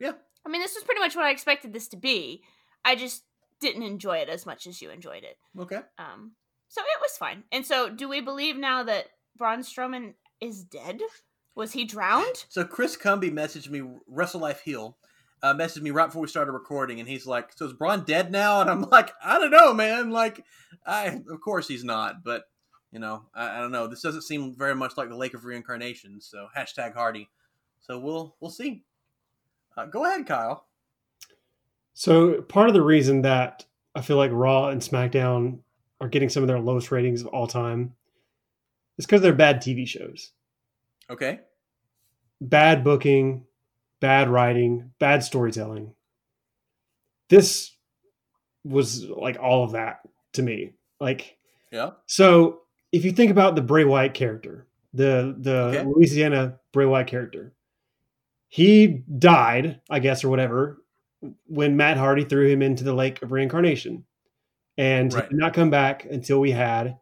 Yeah. 0.00 0.12
I 0.46 0.50
mean, 0.50 0.60
this 0.60 0.74
was 0.74 0.84
pretty 0.84 1.00
much 1.00 1.16
what 1.16 1.24
I 1.24 1.30
expected 1.30 1.72
this 1.72 1.88
to 1.88 1.96
be. 1.96 2.42
I 2.84 2.94
just 2.94 3.24
didn't 3.60 3.82
enjoy 3.82 4.18
it 4.18 4.28
as 4.28 4.46
much 4.46 4.66
as 4.66 4.80
you 4.80 4.90
enjoyed 4.90 5.24
it. 5.24 5.36
Okay. 5.58 5.80
Um, 5.98 6.32
so 6.68 6.80
it 6.80 7.00
was 7.00 7.16
fine. 7.18 7.44
And 7.50 7.66
so, 7.66 7.90
do 7.90 8.08
we 8.08 8.20
believe 8.20 8.56
now 8.56 8.82
that 8.82 9.06
Braun 9.36 9.60
Strowman 9.60 10.14
is 10.40 10.62
dead? 10.64 11.00
Was 11.54 11.72
he 11.72 11.84
drowned? 11.84 12.44
So 12.48 12.64
Chris 12.64 12.96
Cumby 12.96 13.32
messaged 13.32 13.68
me, 13.68 13.82
Wrestle 14.06 14.40
Life 14.40 14.60
Heal, 14.60 14.96
uh, 15.42 15.54
messaged 15.54 15.82
me 15.82 15.90
right 15.90 16.06
before 16.06 16.22
we 16.22 16.28
started 16.28 16.52
recording, 16.52 17.00
and 17.00 17.08
he's 17.08 17.26
like, 17.26 17.52
"So 17.52 17.66
is 17.66 17.72
Braun 17.72 18.04
dead 18.04 18.30
now?" 18.30 18.60
And 18.60 18.70
I'm 18.70 18.82
like, 18.90 19.12
"I 19.24 19.38
don't 19.38 19.50
know, 19.50 19.74
man. 19.74 20.10
Like, 20.10 20.44
I 20.86 21.20
of 21.30 21.40
course 21.42 21.66
he's 21.66 21.84
not, 21.84 22.22
but 22.22 22.44
you 22.92 22.98
know, 22.98 23.24
I, 23.34 23.58
I 23.58 23.60
don't 23.60 23.72
know. 23.72 23.86
This 23.86 24.02
doesn't 24.02 24.22
seem 24.22 24.54
very 24.56 24.74
much 24.74 24.96
like 24.96 25.08
the 25.08 25.16
Lake 25.16 25.34
of 25.34 25.44
Reincarnation. 25.44 26.20
So 26.20 26.46
hashtag 26.56 26.94
Hardy. 26.94 27.28
So 27.80 27.98
we'll 27.98 28.36
we'll 28.40 28.50
see. 28.50 28.82
Uh, 29.78 29.86
go 29.86 30.04
ahead, 30.04 30.26
Kyle. 30.26 30.66
So 31.94 32.42
part 32.42 32.66
of 32.68 32.74
the 32.74 32.82
reason 32.82 33.22
that 33.22 33.64
I 33.94 34.00
feel 34.02 34.16
like 34.16 34.32
Raw 34.32 34.68
and 34.68 34.82
SmackDown 34.82 35.60
are 36.00 36.08
getting 36.08 36.28
some 36.28 36.42
of 36.42 36.48
their 36.48 36.58
lowest 36.58 36.90
ratings 36.90 37.20
of 37.20 37.28
all 37.28 37.46
time 37.46 37.94
is 38.98 39.06
because 39.06 39.20
they're 39.22 39.32
bad 39.32 39.62
TV 39.62 39.86
shows. 39.86 40.32
Okay. 41.08 41.40
Bad 42.40 42.82
booking, 42.82 43.44
bad 44.00 44.28
writing, 44.28 44.90
bad 44.98 45.22
storytelling. 45.22 45.94
This 47.28 47.76
was 48.64 49.04
like 49.04 49.38
all 49.40 49.64
of 49.64 49.72
that 49.72 50.00
to 50.34 50.42
me. 50.42 50.72
Like 51.00 51.38
Yeah. 51.70 51.90
so 52.06 52.62
if 52.90 53.04
you 53.04 53.12
think 53.12 53.30
about 53.30 53.54
the 53.54 53.62
Bray 53.62 53.84
Wyatt 53.84 54.14
character, 54.14 54.66
the 54.92 55.36
the 55.38 55.56
Okay. 55.68 55.84
Louisiana 55.84 56.58
Bray 56.72 56.86
Wyatt 56.86 57.06
character, 57.06 57.54
he 58.48 59.04
died, 59.18 59.80
I 59.90 59.98
guess, 60.00 60.24
or 60.24 60.28
whatever, 60.30 60.82
when 61.46 61.76
Matt 61.76 61.96
Hardy 61.96 62.24
threw 62.24 62.48
him 62.48 62.62
into 62.62 62.84
the 62.84 62.94
lake 62.94 63.22
of 63.22 63.32
reincarnation. 63.32 64.04
And 64.76 65.12
Right. 65.12 65.28
did 65.28 65.38
not 65.38 65.54
come 65.54 65.70
back 65.70 66.04
until 66.04 66.40
we 66.40 66.52
had 66.52 66.96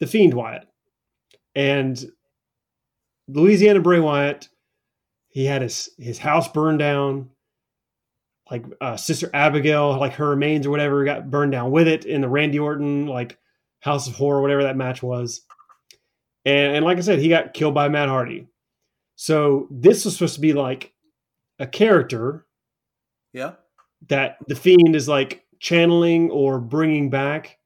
the 0.00 0.06
Fiend 0.06 0.34
Wyatt. 0.34 0.66
And 1.54 2.04
Louisiana 3.28 3.80
Bray 3.80 4.00
Wyatt, 4.00 4.48
he 5.28 5.44
had 5.44 5.62
his 5.62 5.90
his 5.98 6.18
house 6.18 6.48
burned 6.48 6.80
down. 6.80 7.30
Like 8.50 8.64
uh, 8.80 8.96
Sister 8.96 9.30
Abigail, 9.32 9.96
like 9.98 10.14
her 10.14 10.28
remains 10.28 10.66
or 10.66 10.70
whatever, 10.70 11.04
got 11.04 11.30
burned 11.30 11.52
down 11.52 11.70
with 11.70 11.86
it 11.86 12.04
in 12.04 12.20
the 12.20 12.28
Randy 12.28 12.58
Orton 12.58 13.06
like 13.06 13.38
House 13.78 14.08
of 14.08 14.16
Horror, 14.16 14.42
whatever 14.42 14.64
that 14.64 14.76
match 14.76 15.00
was. 15.02 15.42
And, 16.44 16.74
and 16.76 16.84
like 16.84 16.98
I 16.98 17.02
said, 17.02 17.20
he 17.20 17.28
got 17.28 17.54
killed 17.54 17.74
by 17.74 17.88
Matt 17.88 18.08
Hardy. 18.08 18.48
So 19.22 19.68
this 19.70 20.06
was 20.06 20.14
supposed 20.14 20.36
to 20.36 20.40
be 20.40 20.54
like 20.54 20.94
a 21.58 21.66
character 21.66 22.46
Yeah. 23.34 23.56
that 24.08 24.38
the 24.48 24.54
Fiend 24.54 24.96
is 24.96 25.08
like 25.08 25.44
channeling 25.58 26.30
or 26.30 26.58
bringing 26.58 27.10
back. 27.10 27.58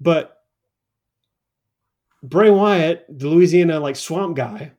But 0.00 0.38
Bray 2.22 2.48
Wyatt, 2.48 3.06
the 3.08 3.26
Louisiana 3.26 3.80
like 3.80 3.96
swamp 3.96 4.36
guy, 4.36 4.70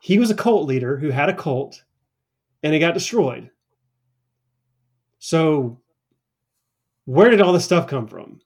he 0.00 0.18
was 0.18 0.32
a 0.32 0.34
cult 0.34 0.66
leader 0.66 0.96
who 0.96 1.10
had 1.10 1.28
a 1.28 1.36
cult 1.36 1.84
and 2.64 2.74
it 2.74 2.80
got 2.80 2.94
destroyed. 2.94 3.50
So 5.20 5.80
where 7.04 7.30
did 7.30 7.40
all 7.40 7.52
this 7.52 7.64
stuff 7.64 7.86
come 7.86 8.08
from? 8.08 8.40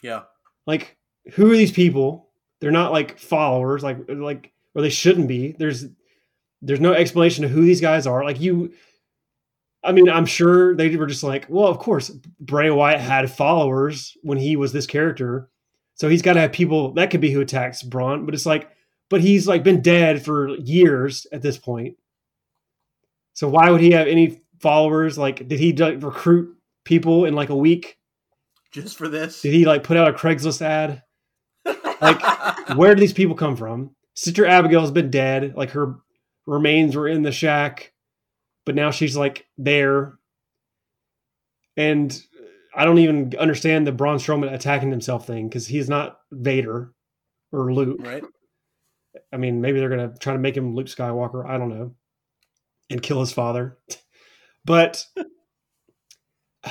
Yeah. 0.00 0.22
like 0.66 0.96
who 1.34 1.52
are 1.52 1.56
these 1.56 1.72
people 1.72 2.30
they're 2.60 2.70
not 2.70 2.92
like 2.92 3.18
followers 3.18 3.82
like 3.82 3.98
like 4.08 4.54
or 4.78 4.82
they 4.82 4.88
shouldn't 4.88 5.26
be 5.26 5.56
there's 5.58 5.86
there's 6.62 6.78
no 6.78 6.92
explanation 6.92 7.44
of 7.44 7.50
who 7.50 7.62
these 7.62 7.80
guys 7.80 8.06
are 8.06 8.22
like 8.22 8.40
you 8.40 8.72
i 9.82 9.90
mean 9.90 10.08
i'm 10.08 10.24
sure 10.24 10.76
they 10.76 10.94
were 10.94 11.06
just 11.06 11.24
like 11.24 11.44
well 11.48 11.66
of 11.66 11.80
course 11.80 12.10
bray 12.38 12.70
wyatt 12.70 13.00
had 13.00 13.28
followers 13.28 14.16
when 14.22 14.38
he 14.38 14.54
was 14.54 14.72
this 14.72 14.86
character 14.86 15.50
so 15.94 16.08
he's 16.08 16.22
got 16.22 16.34
to 16.34 16.40
have 16.40 16.52
people 16.52 16.92
that 16.92 17.10
could 17.10 17.20
be 17.20 17.32
who 17.32 17.40
attacks 17.40 17.82
braun 17.82 18.24
but 18.24 18.34
it's 18.34 18.46
like 18.46 18.70
but 19.10 19.20
he's 19.20 19.48
like 19.48 19.64
been 19.64 19.82
dead 19.82 20.24
for 20.24 20.50
years 20.58 21.26
at 21.32 21.42
this 21.42 21.58
point 21.58 21.96
so 23.32 23.48
why 23.48 23.68
would 23.68 23.80
he 23.80 23.90
have 23.90 24.06
any 24.06 24.40
followers 24.60 25.18
like 25.18 25.48
did 25.48 25.58
he 25.58 25.72
like, 25.72 26.00
recruit 26.04 26.56
people 26.84 27.24
in 27.24 27.34
like 27.34 27.48
a 27.48 27.56
week 27.56 27.98
Just 28.70 28.96
for 28.96 29.08
this. 29.08 29.42
did 29.42 29.52
he 29.52 29.64
like 29.64 29.82
put 29.82 29.96
out 29.96 30.08
a 30.08 30.12
Craigslist 30.12 30.62
ad? 30.62 31.02
Like, 32.00 32.20
Where 32.76 32.94
do 32.94 33.00
these 33.00 33.12
people 33.12 33.34
come 33.34 33.56
from? 33.56 33.90
Sister 34.18 34.44
Abigail 34.44 34.80
has 34.80 34.90
been 34.90 35.12
dead. 35.12 35.54
Like 35.54 35.70
her 35.70 35.94
remains 36.44 36.96
were 36.96 37.06
in 37.06 37.22
the 37.22 37.30
shack, 37.30 37.92
but 38.66 38.74
now 38.74 38.90
she's 38.90 39.16
like 39.16 39.46
there. 39.56 40.14
And 41.76 42.20
I 42.74 42.84
don't 42.84 42.98
even 42.98 43.32
understand 43.38 43.86
the 43.86 43.92
Braun 43.92 44.18
Strowman 44.18 44.52
attacking 44.52 44.90
himself 44.90 45.24
thing 45.24 45.48
because 45.48 45.68
he's 45.68 45.88
not 45.88 46.18
Vader 46.32 46.92
or 47.52 47.72
Luke. 47.72 48.00
right. 48.00 48.24
I 49.32 49.36
mean, 49.36 49.60
maybe 49.60 49.78
they're 49.78 49.88
gonna 49.88 50.14
try 50.18 50.32
to 50.32 50.38
make 50.40 50.56
him 50.56 50.74
Luke 50.74 50.88
Skywalker. 50.88 51.46
I 51.48 51.56
don't 51.56 51.68
know, 51.68 51.94
and 52.90 53.00
kill 53.00 53.20
his 53.20 53.32
father. 53.32 53.78
But 54.64 55.06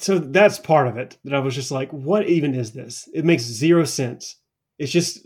so 0.00 0.18
that's 0.18 0.58
part 0.58 0.88
of 0.88 0.96
it 0.96 1.18
that 1.22 1.34
I 1.34 1.38
was 1.40 1.54
just 1.54 1.70
like, 1.70 1.92
what 1.92 2.26
even 2.26 2.54
is 2.54 2.72
this? 2.72 3.08
It 3.14 3.24
makes 3.24 3.44
zero 3.44 3.84
sense. 3.84 4.39
It's 4.80 4.90
just 4.90 5.24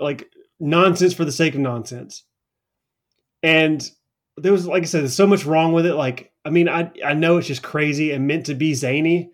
like 0.00 0.28
nonsense 0.58 1.12
for 1.14 1.24
the 1.24 1.30
sake 1.30 1.54
of 1.54 1.60
nonsense. 1.60 2.24
And 3.42 3.88
there 4.38 4.52
was, 4.52 4.66
like 4.66 4.82
I 4.82 4.86
said, 4.86 5.02
there's 5.02 5.14
so 5.14 5.26
much 5.26 5.44
wrong 5.44 5.72
with 5.72 5.84
it. 5.86 5.94
Like, 5.94 6.32
I 6.44 6.50
mean, 6.50 6.68
I 6.68 6.90
I 7.04 7.14
know 7.14 7.36
it's 7.36 7.46
just 7.46 7.62
crazy 7.62 8.10
and 8.12 8.26
meant 8.26 8.46
to 8.46 8.54
be 8.54 8.74
zany 8.74 9.30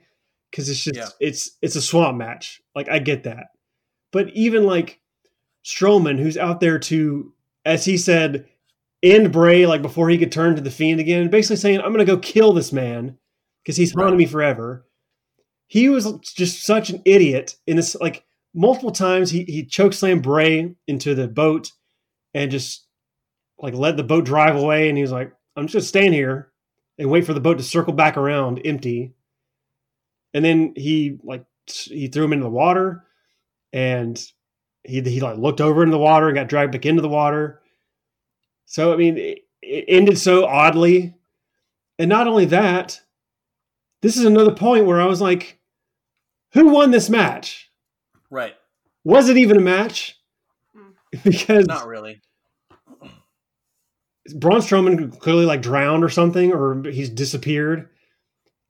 because 0.50 0.68
it's 0.68 0.82
just 0.82 0.96
Yeah. 0.96 1.08
it's 1.20 1.52
it's 1.62 1.76
a 1.76 1.80
swamp 1.82 2.18
match. 2.18 2.60
Like, 2.74 2.88
I 2.90 2.98
get 2.98 3.22
that, 3.22 3.46
but 4.12 4.28
even 4.30 4.64
like 4.66 5.00
Strowman, 5.64 6.18
who's 6.18 6.36
out 6.36 6.60
there 6.60 6.78
to, 6.80 7.32
as 7.64 7.84
he 7.84 7.96
said, 7.96 8.46
end 9.02 9.32
Bray 9.32 9.64
like 9.66 9.82
before 9.82 10.08
he 10.08 10.18
could 10.18 10.32
turn 10.32 10.56
to 10.56 10.62
the 10.62 10.70
Fiend 10.70 10.98
again, 11.00 11.30
basically 11.30 11.56
saying, 11.56 11.78
"I'm 11.80 11.92
going 11.92 12.04
to 12.04 12.12
go 12.12 12.18
kill 12.18 12.52
this 12.52 12.72
man 12.72 13.16
because 13.62 13.76
he's 13.76 13.92
haunted 13.92 14.12
Right. 14.12 14.18
me 14.18 14.26
forever." 14.26 14.84
He 15.68 15.88
was 15.88 16.10
just 16.34 16.64
such 16.64 16.90
an 16.90 17.02
idiot 17.04 17.56
in 17.66 17.76
this. 17.76 17.94
Like 17.94 18.24
multiple 18.54 18.90
times, 18.90 19.30
he 19.30 19.44
he 19.44 19.64
chokeslammed 19.64 20.22
Bray 20.22 20.74
into 20.86 21.14
the 21.14 21.28
boat 21.28 21.72
and 22.34 22.50
just 22.50 22.86
like 23.58 23.74
let 23.74 23.96
the 23.96 24.02
boat 24.04 24.24
drive 24.24 24.56
away, 24.56 24.88
and 24.88 24.96
he 24.96 25.02
was 25.02 25.12
like, 25.12 25.32
"I'm 25.56 25.66
just 25.66 25.84
to 25.86 25.88
stand 25.88 26.14
here 26.14 26.52
and 26.98 27.10
wait 27.10 27.26
for 27.26 27.34
the 27.34 27.40
boat 27.40 27.58
to 27.58 27.64
circle 27.64 27.92
back 27.92 28.16
around 28.16 28.60
empty." 28.64 29.14
And 30.34 30.44
then 30.44 30.74
he 30.76 31.18
like 31.22 31.44
he 31.64 32.08
threw 32.08 32.24
him 32.24 32.32
into 32.32 32.44
the 32.44 32.50
water, 32.50 33.04
and 33.72 34.22
he 34.84 35.00
he 35.02 35.20
like 35.20 35.38
looked 35.38 35.60
over 35.60 35.82
into 35.82 35.92
the 35.92 35.98
water 35.98 36.28
and 36.28 36.34
got 36.34 36.48
dragged 36.48 36.72
back 36.72 36.86
into 36.86 37.02
the 37.02 37.08
water. 37.08 37.62
So 38.66 38.92
I 38.92 38.96
mean, 38.96 39.18
it, 39.18 39.40
it 39.62 39.84
ended 39.88 40.18
so 40.18 40.44
oddly, 40.46 41.14
and 41.98 42.08
not 42.08 42.26
only 42.26 42.46
that, 42.46 43.00
this 44.02 44.16
is 44.16 44.24
another 44.24 44.54
point 44.54 44.86
where 44.86 45.00
I 45.00 45.06
was 45.06 45.20
like, 45.20 45.58
"Who 46.52 46.68
won 46.68 46.90
this 46.90 47.10
match? 47.10 47.67
Right. 48.30 48.54
Was 49.04 49.28
it 49.28 49.36
even 49.36 49.56
a 49.56 49.60
match?" 49.60 50.16
Hmm. 50.74 50.90
Because 51.24 51.66
Not 51.66 51.86
really. 51.86 52.20
Braun 54.34 54.60
Strowman 54.60 55.18
clearly 55.18 55.46
like 55.46 55.62
drowned 55.62 56.04
or 56.04 56.08
something, 56.10 56.52
or 56.52 56.82
he's 56.84 57.08
disappeared. 57.08 57.88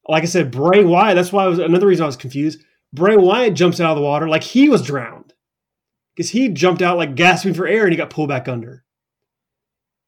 Like 0.08 0.22
I 0.22 0.26
said, 0.26 0.50
Bray 0.52 0.84
Wyatt. 0.84 1.16
That's 1.16 1.32
why 1.32 1.44
I 1.44 1.48
was 1.48 1.58
another 1.58 1.86
reason 1.88 2.04
I 2.04 2.06
was 2.06 2.16
confused. 2.16 2.62
Bray 2.92 3.16
Wyatt 3.16 3.54
jumps 3.54 3.80
out 3.80 3.90
of 3.90 3.96
the 3.96 4.02
water 4.02 4.28
like 4.28 4.42
he 4.44 4.68
was 4.68 4.82
drowned 4.82 5.34
because 6.14 6.30
he 6.30 6.48
jumped 6.48 6.80
out 6.82 6.96
like 6.96 7.14
gasping 7.16 7.54
for 7.54 7.66
air 7.66 7.82
and 7.84 7.92
he 7.92 7.96
got 7.96 8.10
pulled 8.10 8.28
back 8.28 8.48
under. 8.48 8.84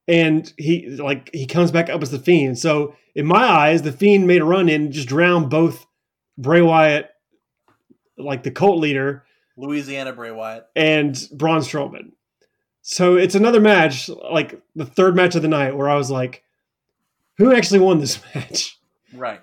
and 0.08 0.52
he 0.58 0.86
like 0.96 1.30
he 1.32 1.46
comes 1.46 1.70
back 1.70 1.88
up 1.88 2.02
as 2.02 2.10
the 2.10 2.18
fiend. 2.18 2.58
So 2.58 2.96
in 3.14 3.26
my 3.26 3.44
eyes, 3.44 3.82
the 3.82 3.92
fiend 3.92 4.26
made 4.26 4.40
a 4.42 4.44
run 4.44 4.68
in, 4.68 4.82
and 4.84 4.92
just 4.92 5.08
drowned 5.08 5.50
both 5.50 5.86
Bray 6.38 6.62
Wyatt, 6.62 7.10
like 8.18 8.42
the 8.42 8.50
cult 8.50 8.78
leader, 8.78 9.24
Louisiana 9.56 10.12
Bray 10.12 10.30
Wyatt. 10.30 10.66
and 10.76 11.16
Braun 11.32 11.60
Strowman. 11.60 12.12
So 12.82 13.16
it's 13.16 13.34
another 13.34 13.60
match, 13.60 14.08
like 14.08 14.60
the 14.74 14.86
third 14.86 15.14
match 15.14 15.34
of 15.34 15.42
the 15.42 15.48
night, 15.48 15.76
where 15.76 15.88
I 15.88 15.96
was 15.96 16.10
like, 16.10 16.42
who 17.36 17.54
actually 17.54 17.80
won 17.80 17.98
this 17.98 18.20
match? 18.34 18.78
Right. 19.12 19.40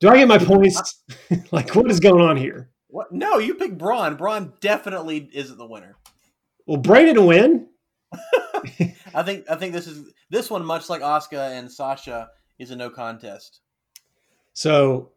Do 0.00 0.08
I 0.08 0.18
get 0.18 0.28
my 0.28 0.38
points? 0.38 1.02
like, 1.52 1.74
what 1.74 1.90
is 1.90 2.00
going 2.00 2.22
on 2.22 2.36
here? 2.36 2.70
What? 2.88 3.12
No, 3.12 3.38
you 3.38 3.54
picked 3.54 3.78
Braun. 3.78 4.16
Braun 4.16 4.52
definitely 4.60 5.28
isn't 5.32 5.56
the 5.56 5.66
winner. 5.66 5.96
Well, 6.66 6.76
Bray 6.76 7.04
didn't 7.06 7.26
win. 7.26 7.68
I 9.14 9.22
think 9.22 9.50
I 9.50 9.56
think 9.56 9.72
this 9.72 9.86
is 9.86 10.12
this 10.30 10.50
one, 10.50 10.64
much 10.64 10.88
like 10.88 11.00
Asuka 11.02 11.58
and 11.58 11.70
Sasha, 11.70 12.28
is 12.58 12.70
a 12.70 12.76
no 12.76 12.90
contest. 12.90 13.60
So, 14.52 15.10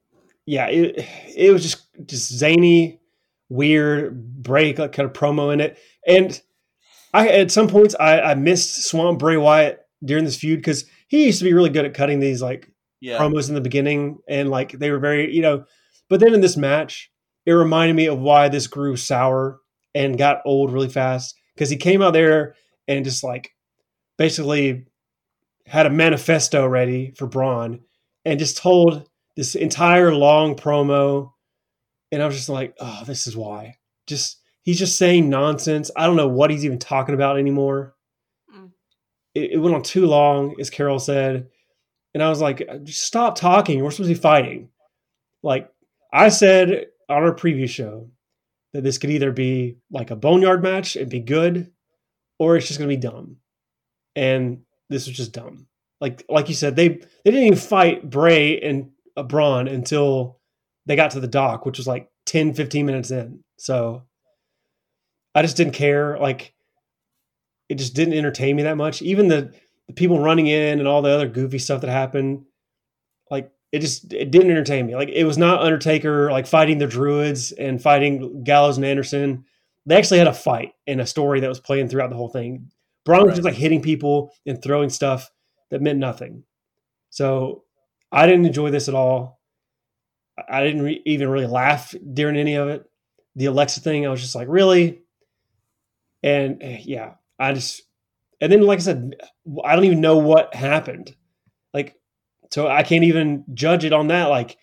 yeah, 0.45 0.67
it, 0.67 1.05
it 1.35 1.51
was 1.51 1.61
just 1.61 1.85
just 2.07 2.33
zany, 2.33 2.99
weird 3.49 4.41
break, 4.43 4.79
like 4.79 4.91
kind 4.91 5.07
of 5.07 5.13
promo 5.13 5.53
in 5.53 5.61
it. 5.61 5.77
And 6.05 6.39
I 7.13 7.27
at 7.29 7.51
some 7.51 7.67
points 7.67 7.95
I, 7.99 8.19
I 8.21 8.35
missed 8.35 8.83
Swamp 8.87 9.19
Bray 9.19 9.37
Wyatt 9.37 9.79
during 10.03 10.25
this 10.25 10.37
feud 10.37 10.59
because 10.59 10.85
he 11.07 11.25
used 11.25 11.39
to 11.39 11.45
be 11.45 11.53
really 11.53 11.69
good 11.69 11.85
at 11.85 11.93
cutting 11.93 12.19
these 12.19 12.41
like 12.41 12.69
Yeah. 12.99 13.17
promos 13.17 13.47
in 13.49 13.55
the 13.55 13.61
beginning, 13.61 14.17
and 14.27 14.49
like 14.49 14.73
they 14.73 14.91
were 14.91 14.99
very, 14.99 15.33
you 15.33 15.41
know. 15.41 15.65
But 16.09 16.19
then 16.19 16.33
in 16.33 16.41
this 16.41 16.57
match, 16.57 17.11
it 17.45 17.51
reminded 17.53 17.95
me 17.95 18.07
of 18.07 18.19
why 18.19 18.49
this 18.49 18.67
grew 18.67 18.95
sour 18.97 19.59
and 19.95 20.17
got 20.17 20.41
old 20.45 20.71
really 20.71 20.89
fast 20.89 21.35
because 21.55 21.69
he 21.69 21.77
came 21.77 22.01
out 22.01 22.13
there 22.13 22.55
and 22.87 23.03
just 23.05 23.23
like 23.23 23.51
basically 24.17 24.85
had 25.65 25.85
a 25.85 25.89
manifesto 25.89 26.65
ready 26.65 27.13
for 27.17 27.27
Braun 27.27 27.81
and 28.25 28.39
just 28.39 28.57
told 28.57 29.07
this 29.35 29.55
entire 29.55 30.13
long 30.13 30.55
promo, 30.55 31.31
and 32.11 32.21
I 32.21 32.25
was 32.25 32.35
just 32.35 32.49
like, 32.49 32.75
oh, 32.79 33.03
this 33.05 33.27
is 33.27 33.35
why. 33.35 33.77
Just 34.05 34.39
he's 34.63 34.79
just 34.79 34.97
saying 34.97 35.29
nonsense. 35.29 35.91
I 35.95 36.05
don't 36.05 36.15
know 36.15 36.27
what 36.27 36.51
he's 36.51 36.65
even 36.65 36.79
talking 36.79 37.15
about 37.15 37.37
anymore. 37.37 37.95
Mm. 38.53 38.71
It, 39.33 39.51
it 39.53 39.57
went 39.57 39.75
on 39.75 39.83
too 39.83 40.05
long, 40.05 40.55
as 40.59 40.69
Carol 40.69 40.99
said. 40.99 41.49
And 42.13 42.23
I 42.23 42.29
was 42.29 42.41
like, 42.41 42.67
just 42.83 43.03
stop 43.03 43.35
talking. 43.37 43.83
We're 43.83 43.91
supposed 43.91 44.09
to 44.09 44.15
be 44.15 44.21
fighting. 44.21 44.69
Like 45.43 45.69
I 46.11 46.29
said 46.29 46.87
on 47.09 47.23
our 47.23 47.35
preview 47.35 47.69
show 47.69 48.09
that 48.73 48.83
this 48.83 48.97
could 48.97 49.09
either 49.09 49.31
be 49.31 49.77
like 49.91 50.11
a 50.11 50.15
boneyard 50.15 50.63
match 50.63 50.95
and 50.95 51.09
be 51.09 51.19
good, 51.19 51.71
or 52.39 52.57
it's 52.57 52.67
just 52.67 52.79
gonna 52.79 52.87
be 52.87 52.97
dumb. 52.97 53.37
And 54.15 54.61
this 54.89 55.07
was 55.07 55.15
just 55.15 55.33
dumb. 55.33 55.67
Like 55.99 56.23
like 56.29 56.49
you 56.49 56.55
said, 56.55 56.75
they 56.75 56.89
they 56.89 57.05
didn't 57.25 57.43
even 57.43 57.59
fight 57.59 58.09
Bray 58.09 58.59
and 58.59 58.91
uh, 59.15 59.23
Braun 59.23 59.67
until 59.67 60.36
they 60.87 60.95
got 60.95 61.11
to 61.11 61.19
the 61.19 61.27
dock, 61.27 61.65
which 61.65 61.77
was 61.77 61.85
like 61.85 62.09
10, 62.25 62.53
15 62.53 62.85
minutes 62.85 63.11
in. 63.11 63.43
So 63.57 64.03
I 65.35 65.41
just 65.41 65.57
didn't 65.57 65.73
care. 65.73 66.17
Like 66.17 66.53
it 67.69 67.75
just 67.75 67.93
didn't 67.93 68.15
entertain 68.15 68.55
me 68.55 68.63
that 68.63 68.77
much. 68.77 69.01
Even 69.01 69.27
the, 69.27 69.53
the 69.87 69.93
people 69.93 70.19
running 70.19 70.47
in 70.47 70.79
and 70.79 70.87
all 70.87 71.01
the 71.01 71.11
other 71.11 71.27
goofy 71.27 71.59
stuff 71.59 71.81
that 71.81 71.89
happened, 71.89 72.45
like 73.29 73.51
it 73.71 73.79
just 73.79 74.13
it 74.13 74.31
didn't 74.31 74.49
entertain 74.49 74.87
me. 74.87 74.95
Like 74.95 75.09
it 75.09 75.25
was 75.25 75.37
not 75.37 75.61
Undertaker 75.61 76.31
like 76.31 76.47
fighting 76.47 76.77
the 76.77 76.87
Druids 76.87 77.51
and 77.51 77.81
fighting 77.81 78.43
Gallows 78.43 78.77
and 78.77 78.85
Anderson. 78.85 79.45
They 79.85 79.95
actually 79.95 80.19
had 80.19 80.27
a 80.27 80.33
fight 80.33 80.73
and 80.87 81.01
a 81.01 81.05
story 81.05 81.41
that 81.41 81.49
was 81.49 81.59
playing 81.59 81.89
throughout 81.89 82.09
the 82.09 82.15
whole 82.15 82.29
thing. 82.29 82.71
Braun 83.05 83.25
was 83.25 83.35
just 83.35 83.45
like 83.45 83.53
hitting 83.53 83.81
people 83.81 84.33
and 84.45 84.61
throwing 84.61 84.89
stuff 84.89 85.29
that 85.69 85.81
meant 85.81 85.99
nothing. 85.99 86.43
So 87.09 87.63
I 88.11 88.25
didn't 88.25 88.45
enjoy 88.45 88.69
this 88.71 88.89
at 88.89 88.95
all. 88.95 89.36
I- 90.49 90.63
didn't 90.63 90.81
re- 90.81 91.01
even 91.05 91.29
really 91.29 91.47
laugh 91.47 91.93
during 92.13 92.37
any 92.37 92.55
of 92.55 92.69
it. 92.69 92.89
The 93.35 93.45
Alexa 93.45 93.81
thing, 93.81 94.05
I 94.05 94.09
was 94.09 94.21
just 94.21 94.35
like, 94.35 94.47
really? 94.49 95.01
And 96.23 96.61
eh, 96.61 96.81
yeah, 96.83 97.13
I 97.39 97.53
just, 97.53 97.83
and 98.41 98.51
then 98.51 98.61
like 98.61 98.79
I 98.79 98.83
said, 98.83 99.15
I 99.63 99.75
don't 99.75 99.85
even 99.85 100.01
know 100.01 100.17
what 100.17 100.53
happened. 100.55 101.15
Like, 101.73 101.95
so 102.51 102.67
I 102.67 102.83
can't 102.83 103.03
even 103.03 103.45
judge 103.53 103.85
it 103.85 103.93
on 103.93 104.07
that. 104.07 104.25
Like, 104.25 104.57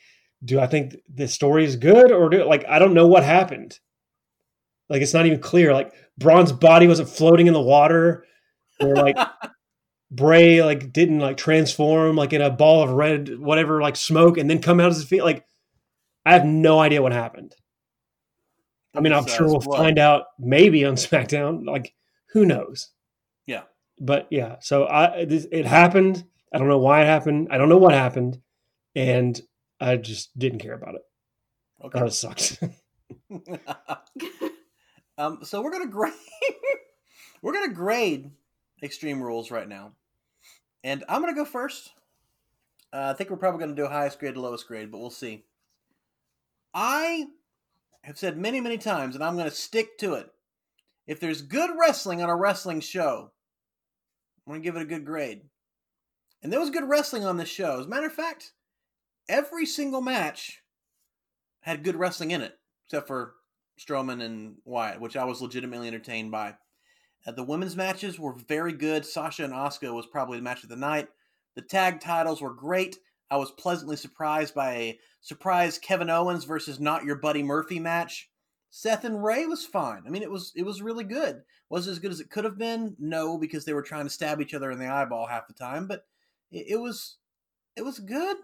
do 0.44 0.60
I 0.60 0.66
think 0.66 0.96
the 1.12 1.26
story 1.26 1.64
is 1.64 1.76
good 1.76 2.12
or 2.12 2.28
do 2.28 2.44
like 2.44 2.64
I 2.68 2.78
don't 2.78 2.94
know 2.94 3.06
what 3.06 3.24
happened. 3.24 3.78
Like 4.88 5.02
it's 5.02 5.14
not 5.14 5.26
even 5.26 5.40
clear. 5.40 5.72
Like 5.72 5.92
Braun's 6.18 6.52
body 6.52 6.86
wasn't 6.86 7.08
floating 7.08 7.46
in 7.46 7.54
the 7.54 7.60
water, 7.60 8.26
or 8.80 8.94
like 8.94 9.16
Bray 10.10 10.62
like 10.62 10.92
didn't 10.92 11.20
like 11.20 11.36
transform 11.36 12.16
like 12.16 12.32
in 12.32 12.42
a 12.42 12.50
ball 12.50 12.82
of 12.82 12.90
red 12.90 13.38
whatever 13.38 13.80
like 13.80 13.96
smoke 13.96 14.36
and 14.36 14.48
then 14.48 14.60
come 14.60 14.80
out 14.80 14.90
as 14.90 14.96
his 14.96 15.08
feet. 15.08 15.24
Like 15.24 15.44
I 16.24 16.32
have 16.32 16.44
no 16.44 16.80
idea 16.80 17.02
what 17.02 17.12
happened. 17.12 17.54
I 18.94 19.00
mean, 19.00 19.12
I'm 19.12 19.26
sure 19.26 19.48
we'll 19.48 19.60
find 19.60 19.98
out 19.98 20.26
maybe 20.38 20.84
on 20.84 20.94
SmackDown. 20.96 21.66
Like 21.66 21.94
who 22.30 22.44
knows? 22.44 22.90
Yeah. 23.46 23.62
But 24.00 24.26
yeah, 24.30 24.56
so 24.60 24.86
I 24.86 25.24
this, 25.24 25.46
it 25.50 25.66
happened. 25.66 26.24
I 26.52 26.58
don't 26.58 26.68
know 26.68 26.78
why 26.78 27.02
it 27.02 27.06
happened. 27.06 27.48
I 27.50 27.58
don't 27.58 27.68
know 27.68 27.78
what 27.78 27.92
happened, 27.92 28.40
and 28.94 29.40
I 29.80 29.96
just 29.96 30.36
didn't 30.38 30.60
care 30.60 30.74
about 30.74 30.94
it. 30.94 31.02
Okay. 31.84 32.00
That 32.00 32.12
sucked. 32.12 32.62
um, 35.18 35.38
so 35.42 35.60
we're 35.60 35.72
gonna 35.72 35.86
grade. 35.86 36.12
we're 37.42 37.52
gonna 37.52 37.72
grade 37.72 38.30
Extreme 38.82 39.20
Rules 39.20 39.50
right 39.50 39.68
now, 39.68 39.92
and 40.82 41.04
I'm 41.08 41.20
gonna 41.20 41.34
go 41.34 41.44
first. 41.44 41.92
Uh, 42.92 43.12
I 43.12 43.14
think 43.14 43.30
we're 43.30 43.36
probably 43.36 43.60
gonna 43.60 43.74
do 43.74 43.86
highest 43.86 44.20
grade 44.20 44.34
to 44.34 44.40
lowest 44.40 44.68
grade, 44.68 44.90
but 44.90 44.98
we'll 44.98 45.10
see. 45.10 45.44
I 46.74 47.26
have 48.02 48.18
said 48.18 48.36
many, 48.36 48.60
many 48.60 48.76
times, 48.76 49.14
and 49.14 49.22
I'm 49.22 49.36
gonna 49.36 49.50
stick 49.50 49.96
to 49.98 50.14
it. 50.14 50.28
If 51.06 51.20
there's 51.20 51.42
good 51.42 51.70
wrestling 51.78 52.20
on 52.20 52.28
a 52.28 52.36
wrestling 52.36 52.80
show, 52.80 53.30
I'm 54.46 54.52
gonna 54.52 54.64
give 54.64 54.76
it 54.76 54.82
a 54.82 54.86
good 54.86 55.06
grade. 55.06 55.42
And 56.42 56.52
there 56.52 56.60
was 56.60 56.70
good 56.70 56.88
wrestling 56.88 57.24
on 57.24 57.36
this 57.36 57.48
show. 57.48 57.80
As 57.80 57.86
a 57.86 57.88
matter 57.88 58.06
of 58.06 58.12
fact, 58.12 58.52
every 59.28 59.64
single 59.64 60.02
match 60.02 60.62
had 61.60 61.84
good 61.84 61.96
wrestling 61.96 62.32
in 62.32 62.42
it, 62.42 62.58
except 62.84 63.06
for 63.06 63.34
Strowman 63.78 64.22
and 64.22 64.56
Wyatt, 64.64 65.00
which 65.00 65.16
I 65.16 65.24
was 65.24 65.40
legitimately 65.40 65.88
entertained 65.88 66.30
by. 66.30 66.56
Uh, 67.26 67.32
the 67.32 67.42
women's 67.42 67.76
matches 67.76 68.18
were 68.18 68.34
very 68.34 68.72
good. 68.72 69.06
Sasha 69.06 69.44
and 69.44 69.52
Asuka 69.52 69.94
was 69.94 70.06
probably 70.06 70.38
the 70.38 70.44
match 70.44 70.62
of 70.62 70.68
the 70.68 70.76
night. 70.76 71.08
The 71.54 71.62
tag 71.62 72.00
titles 72.00 72.42
were 72.42 72.52
great. 72.52 72.98
I 73.34 73.36
was 73.36 73.50
pleasantly 73.50 73.96
surprised 73.96 74.54
by 74.54 74.74
a 74.74 74.98
surprise 75.20 75.76
Kevin 75.76 76.08
Owens 76.08 76.44
versus 76.44 76.78
Not 76.78 77.02
Your 77.02 77.16
Buddy 77.16 77.42
Murphy 77.42 77.80
match. 77.80 78.30
Seth 78.70 79.04
and 79.04 79.24
Rey 79.24 79.44
was 79.44 79.66
fine. 79.66 80.04
I 80.06 80.10
mean, 80.10 80.22
it 80.22 80.30
was 80.30 80.52
it 80.54 80.62
was 80.62 80.80
really 80.80 81.02
good. 81.02 81.42
Was 81.68 81.88
it 81.88 81.90
as 81.90 81.98
good 81.98 82.12
as 82.12 82.20
it 82.20 82.30
could 82.30 82.44
have 82.44 82.56
been? 82.56 82.94
No, 82.96 83.36
because 83.36 83.64
they 83.64 83.72
were 83.72 83.82
trying 83.82 84.04
to 84.04 84.10
stab 84.10 84.40
each 84.40 84.54
other 84.54 84.70
in 84.70 84.78
the 84.78 84.86
eyeball 84.86 85.26
half 85.26 85.48
the 85.48 85.52
time. 85.52 85.88
But 85.88 86.04
it, 86.52 86.66
it 86.68 86.76
was 86.76 87.16
it 87.74 87.82
was 87.82 87.98
good. 87.98 88.36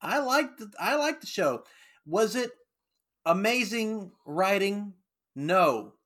I 0.00 0.20
liked 0.20 0.58
the, 0.58 0.72
I 0.80 0.94
liked 0.94 1.20
the 1.20 1.26
show. 1.26 1.64
Was 2.06 2.34
it 2.34 2.50
amazing 3.26 4.12
writing? 4.24 4.94
No. 5.36 5.96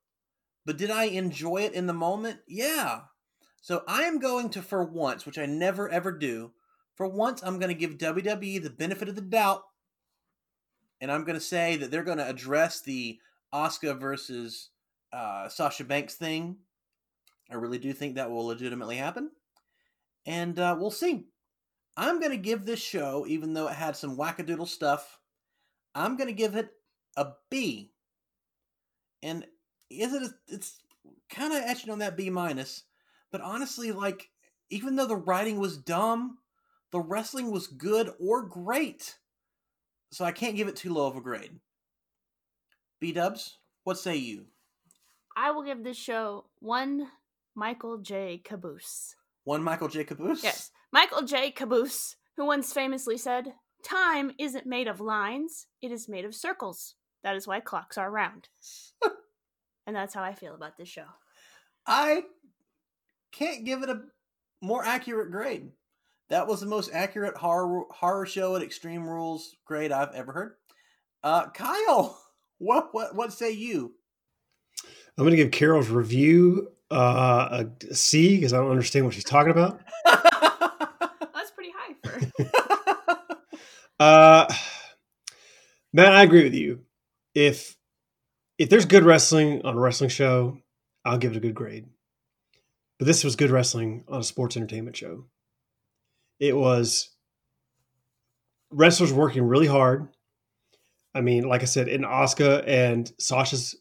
But 0.67 0.77
did 0.77 0.91
I 0.91 1.05
enjoy 1.05 1.59
it 1.59 1.73
in 1.73 1.87
the 1.87 1.93
moment? 1.93 2.41
Yeah. 2.49 3.03
So 3.61 3.85
I 3.87 4.03
am 4.03 4.19
going 4.19 4.51
to, 4.51 4.63
for 4.63 4.83
once, 4.83 5.25
which 5.25 5.39
I 5.39 5.47
never 5.47 5.89
ever 5.89 6.11
do, 6.11 6.51
for 6.95 7.07
once, 7.07 7.43
I'm 7.43 7.59
going 7.59 7.69
to 7.69 7.75
give 7.75 7.99
WWE 7.99 8.63
the 8.63 8.71
benefit 8.71 9.09
of 9.09 9.15
the 9.15 9.21
doubt. 9.21 9.63
And 11.01 11.11
I'm 11.11 11.25
going 11.25 11.39
to 11.39 11.45
say 11.45 11.77
that 11.77 11.91
they're 11.91 12.05
going 12.05 12.19
to 12.19 12.29
address 12.29 12.81
the 12.81 13.19
Asuka 13.53 13.99
versus 13.99 14.71
uh, 15.13 15.49
Sasha 15.49 15.85
Banks 15.85 16.15
thing. 16.15 16.57
I 17.51 17.55
really 17.57 17.79
do 17.79 17.93
think 17.93 18.15
that 18.15 18.31
will 18.31 18.47
legitimately 18.47 18.97
happen. 18.97 19.31
And 20.25 20.59
uh, 20.59 20.77
we'll 20.79 20.91
see. 20.91 21.27
I'm 21.97 22.19
going 22.19 22.33
to 22.33 22.39
give 22.39 22.65
this 22.65 22.81
show, 22.81 23.25
even 23.29 23.55
though 23.55 23.69
it 23.69 23.75
had 23.75 23.97
some 23.97 24.17
wackadoodle 24.17 24.69
stuff, 24.69 25.19
I'm 25.95 26.17
going 26.17 26.29
to 26.29 26.35
give 26.35 26.57
it 26.57 26.71
a 27.17 27.29
B. 27.51 27.93
And 29.23 29.47
is 29.91 30.13
it? 30.13 30.23
A, 30.23 30.31
it's 30.49 30.81
kind 31.29 31.53
of 31.53 31.63
etching 31.63 31.91
on 31.91 32.01
that 32.01 32.17
B 32.17 32.31
minus, 32.31 32.85
but 33.31 33.41
honestly, 33.41 33.93
like 33.93 34.31
even 34.71 34.97
though 34.97 35.07
the 35.07 35.17
writing 35.17 35.59
was 35.59 35.77
dumb, 35.77 36.39
the 36.95 37.01
wrestling 37.01 37.51
was 37.51 37.67
good 37.67 38.11
or 38.21 38.45
great. 38.45 39.19
So 40.13 40.25
I 40.25 40.31
can't 40.31 40.55
give 40.55 40.69
it 40.69 40.77
too 40.77 40.95
low 40.95 41.09
of 41.09 41.17
a 41.17 41.21
grade. 41.21 41.59
B 43.01 43.11
Dubs, 43.11 43.59
what 43.83 43.99
say 43.99 44.15
you? 44.15 44.45
I 45.37 45.51
will 45.51 45.65
give 45.65 45.83
this 45.83 45.97
show 45.97 46.45
one 46.61 47.09
Michael 47.57 47.99
J. 47.99 48.41
Caboose. 48.45 49.17
One 49.43 49.61
Michael 49.65 49.89
J. 49.89 50.05
Caboose. 50.05 50.45
Yes, 50.45 50.71
Michael 50.93 51.23
J. 51.23 51.51
Caboose, 51.51 52.15
who 52.37 52.47
once 52.47 52.73
famously 52.73 53.19
said, 53.19 53.55
Time 53.83 54.31
isn't 54.39 54.65
made 54.65 54.87
of 54.87 55.01
lines, 55.01 55.67
it 55.83 55.91
is 55.91 56.09
made 56.09 56.25
of 56.25 56.33
circles. 56.33 56.95
That 57.25 57.35
is 57.35 57.49
why 57.49 57.59
clocks 57.59 57.99
are 57.99 58.09
round. 58.09 58.51
and 59.87 59.97
that's 59.97 60.15
how 60.15 60.23
I 60.23 60.33
feel 60.33 60.55
about 60.55 60.77
this 60.77 60.89
show. 60.89 61.07
I 61.89 62.23
can't 63.33 63.65
give 63.65 63.83
it 63.83 63.91
a 63.91 64.03
more 64.63 64.85
accurate 64.85 65.33
grade. 65.33 65.73
That 66.35 66.49
was 66.49 66.59
the 66.59 66.67
most 66.67 66.91
accurate 66.93 67.37
horror 67.37 67.85
horror 67.91 68.27
show 68.27 68.57
at 68.57 68.63
Extreme 68.63 69.09
Rules 69.09 69.55
grade 69.65 69.93
I've 69.93 70.13
ever 70.17 70.33
heard. 70.33 70.55
Uh, 71.23 71.49
Kyle, 71.51 72.21
what 72.59 72.89
what 72.91 73.15
what 73.15 73.33
say 73.33 73.53
you? 73.53 73.95
I'm 75.17 75.23
going 75.23 75.31
to 75.31 75.37
give 75.37 75.53
Carol's 75.53 75.91
review 75.91 76.73
uh, 76.91 77.67
a 77.91 77.95
C 77.95 78.35
because 78.35 78.53
I 78.53 78.57
don't 78.57 78.73
understand 78.73 79.05
what 79.05 79.15
she's 79.15 79.23
talking 79.23 79.53
about. 79.53 79.81
That's 80.05 81.53
pretty 81.53 81.71
high 81.73 81.95
for. 82.03 83.37
Uh, 84.01 84.53
Matt, 85.93 86.15
I 86.15 86.25
agree 86.25 86.43
with 86.43 86.55
you. 86.55 86.81
If 87.37 87.77
if 88.59 88.69
there's 88.71 88.87
good 88.87 89.05
wrestling 89.05 89.65
on 89.65 89.77
a 89.77 89.81
wrestling 89.81 90.11
show, 90.11 90.59
I'll 91.05 91.17
give 91.17 91.31
it 91.31 91.37
a 91.37 91.41
good 91.41 91.55
grade. 91.55 91.87
But 92.99 93.07
this 93.07 93.23
was 93.23 93.37
good 93.37 93.51
wrestling 93.53 94.03
on 94.09 94.19
a 94.19 94.25
sports 94.25 94.57
entertainment 94.57 94.97
show. 94.97 95.27
It 96.41 96.57
was 96.57 97.11
wrestlers 98.71 99.13
working 99.13 99.45
really 99.45 99.67
hard. 99.67 100.09
I 101.15 101.21
mean, 101.21 101.45
like 101.45 101.63
I 101.63 101.67
said, 101.67 101.89
in 101.89 102.03
Asuka 102.03 102.65
and 102.67 103.11
Sasha's, 103.19 103.77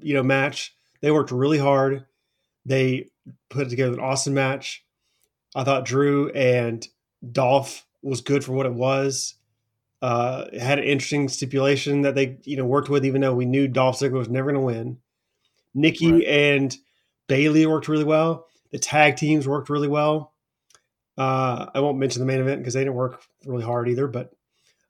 you 0.00 0.14
know, 0.14 0.22
match, 0.22 0.74
they 1.00 1.10
worked 1.10 1.30
really 1.30 1.58
hard. 1.58 2.04
They 2.66 3.10
put 3.48 3.68
together 3.70 3.92
an 3.94 4.00
awesome 4.00 4.34
match. 4.34 4.84
I 5.54 5.62
thought 5.62 5.84
Drew 5.84 6.30
and 6.30 6.86
Dolph 7.30 7.86
was 8.02 8.20
good 8.20 8.44
for 8.44 8.52
what 8.52 8.66
it 8.66 8.74
was. 8.74 9.34
Uh, 10.02 10.46
it 10.52 10.60
had 10.60 10.78
an 10.78 10.84
interesting 10.84 11.28
stipulation 11.28 12.02
that 12.02 12.14
they, 12.14 12.38
you 12.42 12.56
know, 12.56 12.66
worked 12.66 12.90
with, 12.90 13.06
even 13.06 13.20
though 13.20 13.34
we 13.34 13.46
knew 13.46 13.68
Dolph 13.68 13.98
Ziggler 14.00 14.18
was 14.18 14.28
never 14.28 14.52
going 14.52 14.60
to 14.60 14.66
win. 14.66 14.98
Nikki 15.74 16.12
Right. 16.12 16.24
and 16.24 16.76
Bayley 17.28 17.64
worked 17.66 17.88
really 17.88 18.04
well. 18.04 18.46
The 18.70 18.78
tag 18.78 19.16
teams 19.16 19.48
worked 19.48 19.70
really 19.70 19.88
well. 19.88 20.33
Uh, 21.16 21.66
I 21.74 21.80
won't 21.80 21.98
mention 21.98 22.20
the 22.20 22.26
main 22.26 22.40
event 22.40 22.60
because 22.60 22.74
they 22.74 22.80
didn't 22.80 22.94
work 22.94 23.22
really 23.46 23.64
hard 23.64 23.88
either, 23.88 24.08
but 24.08 24.32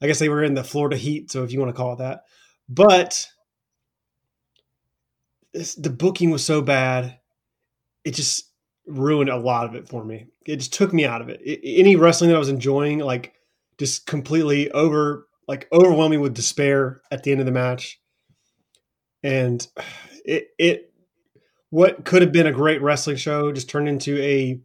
I 0.01 0.07
guess 0.07 0.19
they 0.19 0.29
were 0.29 0.43
in 0.43 0.55
the 0.55 0.65
Florida 0.65 0.97
Heat, 0.97 1.31
so 1.31 1.45
if 1.45 1.53
you 1.53 1.61
want 1.61 1.71
to 1.71 1.77
call 1.77 1.95
it 1.95 1.99
that. 1.99 2.25
But 2.69 3.27
this, 5.53 5.75
the 5.75 5.91
booking 5.91 6.31
was 6.31 6.45
so 6.45 6.63
bad, 6.63 7.19
it 8.05 8.13
just 8.13 8.51
ruined 8.87 9.31
a 9.31 9.37
lot 9.37 9.67
of 9.67 9.75
it 9.75 9.89
for 9.89 10.05
me. 10.05 10.27
It 10.47 10.57
just 10.57 10.73
took 10.75 10.93
me 10.93 11.05
out 11.05 11.21
of 11.23 11.29
it. 11.29 11.41
I- 11.47 11.61
any 11.65 11.97
wrestling 11.97 12.31
that 12.31 12.37
I 12.37 12.41
was 12.41 12.49
enjoying, 12.49 12.99
like, 12.99 13.35
just 13.79 14.07
completely 14.07 14.71
over, 14.73 15.27
like, 15.49 15.69
overwhelming 15.73 16.21
with 16.21 16.35
despair 16.35 17.03
at 17.11 17.23
the 17.23 17.31
end 17.33 17.41
of 17.41 17.47
the 17.47 17.53
match. 17.53 18.01
And 19.23 19.67
it, 20.25 20.49
it, 20.59 20.93
what 21.71 22.05
could 22.05 22.23
have 22.23 22.33
been 22.33 22.47
a 22.47 22.53
great 22.53 22.83
wrestling 22.83 23.17
show 23.17 23.53
just 23.53 23.69
turned 23.69 23.89
into 23.89 24.21
a 24.23 24.61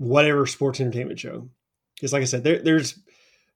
whatever 0.00 0.46
sports 0.46 0.80
entertainment 0.80 1.20
show. 1.20 1.48
Because, 1.94 2.12
like 2.12 2.22
I 2.22 2.24
said, 2.24 2.42
there, 2.42 2.58
there's 2.62 2.98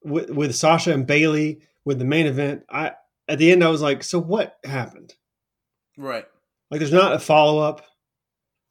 with, 0.05 0.29
with 0.31 0.55
Sasha 0.55 0.93
and 0.93 1.07
Bayley 1.07 1.61
with 1.87 1.99
the 1.99 2.05
main 2.05 2.27
event. 2.27 2.65
I 2.71 2.93
at 3.27 3.39
the 3.39 3.51
end 3.51 3.65
I 3.65 3.69
was 3.71 3.81
like, 3.83 4.05
so 4.05 4.19
what 4.21 4.59
happened? 4.65 5.15
right. 5.97 6.27
Like, 6.71 6.81
there's 6.81 6.93
not 6.93 7.13
a 7.13 7.19
follow 7.19 7.61
up. 7.63 7.83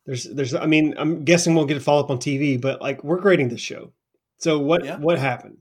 There's, 0.06 0.26
there's. 0.26 0.54
I 0.54 0.66
mean, 0.66 0.94
I'm 0.98 1.24
guessing 1.24 1.56
we'll 1.56 1.66
get 1.66 1.78
a 1.78 1.80
follow 1.80 2.04
up 2.04 2.10
on 2.10 2.18
TV, 2.18 2.60
but 2.60 2.82
like, 2.82 3.04
we're 3.04 3.20
grading 3.22 3.48
this 3.50 3.62
show. 3.62 3.94
So 4.40 4.60
what, 4.60 4.84
Yeah. 4.84 4.98
what 4.98 5.18
happened? 5.20 5.60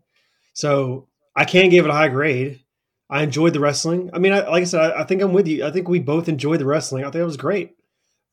So 0.55 1.09
I 1.37 1.45
can't 1.45 1.71
give 1.71 1.85
it 1.85 1.91
a 1.91 1.95
high 1.95 2.09
grade. 2.09 2.61
I 3.09 3.23
enjoyed 3.23 3.53
the 3.53 3.61
wrestling. 3.61 4.11
I 4.13 4.19
mean, 4.19 4.33
I, 4.33 4.49
like 4.49 4.63
I 4.63 4.65
said, 4.65 4.81
I, 4.81 5.03
I 5.03 5.05
think 5.05 5.23
I'm 5.23 5.33
with 5.33 5.47
you. 5.47 5.65
I 5.65 5.71
think 5.71 5.87
we 5.89 6.01
both 6.01 6.29
enjoyed 6.29 6.59
the 6.61 6.67
wrestling. 6.67 7.05
I 7.05 7.11
think 7.11 7.23
it 7.23 7.27
was 7.27 7.37
great, 7.37 7.77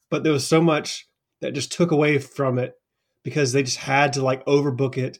but 0.09 0.23
there 0.23 0.33
was 0.33 0.47
so 0.47 0.59
much 0.61 1.07
that 1.41 1.53
just 1.53 1.71
took 1.71 1.91
away 1.91 2.17
from 2.17 2.57
it 2.57 2.78
because 3.23 3.51
they 3.51 3.63
just 3.63 3.77
had 3.77 4.13
to 4.13 4.21
like 4.21 4.45
overbook 4.45 4.97
it 4.97 5.19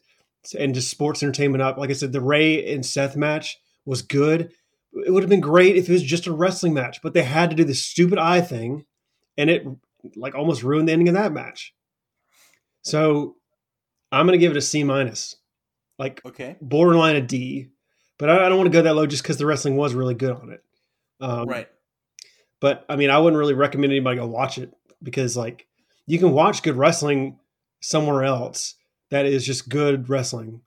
and 0.58 0.74
just 0.74 0.90
sports 0.90 1.22
entertainment 1.22 1.62
up. 1.62 1.76
Like 1.76 1.90
I 1.90 1.94
said, 1.94 2.12
the 2.12 2.20
Rey 2.20 2.72
and 2.72 2.84
Seth 2.84 3.16
match 3.16 3.58
was 3.84 4.02
good. 4.02 4.52
It 4.92 5.12
would 5.12 5.22
have 5.22 5.30
been 5.30 5.40
great 5.40 5.76
if 5.76 5.88
it 5.88 5.92
was 5.92 6.02
just 6.02 6.26
a 6.26 6.32
wrestling 6.32 6.74
match, 6.74 7.00
but 7.02 7.14
they 7.14 7.22
had 7.22 7.50
to 7.50 7.56
do 7.56 7.64
this 7.64 7.82
stupid 7.82 8.18
eye 8.18 8.40
thing, 8.40 8.86
and 9.36 9.48
it 9.50 9.64
like 10.16 10.34
almost 10.34 10.62
ruined 10.62 10.88
the 10.88 10.92
ending 10.92 11.08
of 11.08 11.14
that 11.14 11.32
match. 11.32 11.74
So 12.82 13.36
I'm 14.10 14.26
gonna 14.26 14.38
give 14.38 14.52
it 14.52 14.56
a 14.56 14.62
C 14.62 14.82
minus, 14.84 15.36
like 15.98 16.20
Okay. 16.24 16.56
borderline 16.60 17.16
a 17.16 17.20
D. 17.20 17.68
But 18.18 18.30
I, 18.30 18.46
I 18.46 18.48
don't 18.48 18.58
want 18.58 18.70
to 18.72 18.78
go 18.78 18.82
that 18.82 18.94
low 18.94 19.06
just 19.06 19.22
because 19.22 19.38
the 19.38 19.46
wrestling 19.46 19.76
was 19.76 19.94
really 19.94 20.14
good 20.14 20.32
on 20.32 20.50
it. 20.50 20.62
Um, 21.20 21.48
right. 21.48 21.68
but 22.60 22.84
I 22.88 22.96
mean, 22.96 23.10
I 23.10 23.18
wouldn't 23.18 23.38
really 23.38 23.54
recommend 23.54 23.92
anybody 23.92 24.16
go 24.16 24.26
watch 24.26 24.58
it 24.58 24.72
because 25.02 25.36
like 25.36 25.66
you 26.06 26.18
can 26.18 26.32
watch 26.32 26.62
good 26.62 26.76
wrestling 26.76 27.38
somewhere 27.80 28.24
else 28.24 28.76
that 29.10 29.26
is 29.26 29.44
just 29.44 29.68
good 29.68 30.08
wrestling. 30.08 30.62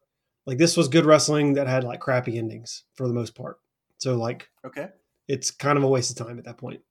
Like 0.45 0.57
this 0.57 0.75
was 0.75 0.87
good 0.87 1.05
wrestling 1.05 1.53
that 1.53 1.67
had 1.67 1.83
like 1.83 1.99
crappy 2.01 2.37
endings 2.37 2.83
for 2.95 3.07
the 3.07 3.13
most 3.13 3.35
part. 3.35 3.59
So 3.97 4.15
like 4.15 4.49
Okay. 4.65 4.89
it's 5.27 5.51
kind 5.51 5.77
of 5.77 5.83
a 5.83 5.87
waste 5.87 6.11
of 6.11 6.25
time 6.27 6.37
at 6.39 6.45
that 6.45 6.57
point. 6.57 6.81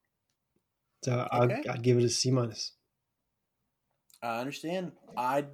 So 1.05 1.29
Okay. 1.35 1.65
I'd, 1.65 1.69
I'd 1.69 1.83
give 1.83 1.99
it 1.99 2.05
a 2.05 2.09
C 2.09 2.31
minus. 2.31 2.73
I 4.23 4.41
understand. 4.41 4.93
I 5.17 5.47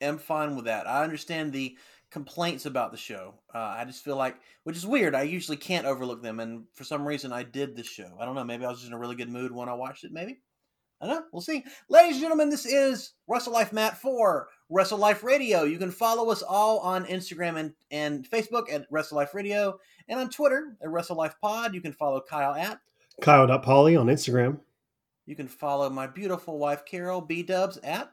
am 0.00 0.18
fine 0.18 0.56
with 0.56 0.66
that. 0.66 0.86
I 0.86 1.02
understand 1.02 1.52
the 1.52 1.78
complaints 2.10 2.66
about 2.66 2.92
the 2.92 2.98
show. 2.98 3.40
Uh, 3.54 3.58
I 3.58 3.84
just 3.84 4.04
feel 4.04 4.16
like, 4.16 4.36
which 4.64 4.76
is 4.76 4.86
weird. 4.86 5.14
I 5.14 5.22
usually 5.22 5.56
can't 5.56 5.86
overlook 5.86 6.22
them, 6.22 6.38
and 6.40 6.66
for 6.74 6.84
some 6.84 7.06
reason, 7.06 7.32
I 7.32 7.42
did 7.42 7.76
this 7.76 7.86
show. 7.86 8.16
I 8.20 8.24
don't 8.24 8.34
know. 8.34 8.44
Maybe 8.44 8.64
I 8.64 8.68
was 8.68 8.78
just 8.80 8.88
in 8.88 8.94
a 8.94 8.98
really 8.98 9.16
good 9.16 9.30
mood 9.30 9.52
when 9.52 9.68
I 9.68 9.74
watched 9.74 10.04
it. 10.04 10.12
Maybe. 10.12 10.40
I 11.00 11.06
don't 11.06 11.16
know. 11.16 11.24
We'll 11.32 11.42
see. 11.42 11.64
Ladies 11.88 12.14
and 12.16 12.22
gentlemen, 12.22 12.50
this 12.50 12.66
is 12.66 13.14
Wrestle 13.26 13.52
Life 13.52 13.72
Matt 13.72 13.98
for 13.98 14.48
Wrestle 14.70 14.98
Life 14.98 15.22
Radio. 15.22 15.64
You 15.64 15.78
can 15.78 15.90
follow 15.90 16.30
us 16.30 16.42
all 16.42 16.78
on 16.78 17.04
Instagram 17.06 17.58
and, 17.58 17.72
and 17.90 18.28
Facebook 18.28 18.72
at 18.72 18.86
Wrestle 18.90 19.16
Life 19.16 19.34
Radio 19.34 19.78
and 20.08 20.20
on 20.20 20.30
Twitter 20.30 20.76
at 20.82 20.88
Wrestle 20.88 21.16
Life 21.16 21.34
Pod. 21.42 21.74
You 21.74 21.80
can 21.80 21.92
follow 21.92 22.20
Kyle 22.20 22.54
at. 22.54 22.80
Kyle.Polly 23.20 23.96
on 23.96 24.06
Instagram. 24.06 24.58
You 25.26 25.36
can 25.36 25.48
follow 25.48 25.88
my 25.90 26.06
beautiful 26.06 26.58
wife 26.58 26.84
Carol 26.84 27.20
B 27.20 27.42
Dubs 27.42 27.78
at. 27.82 28.10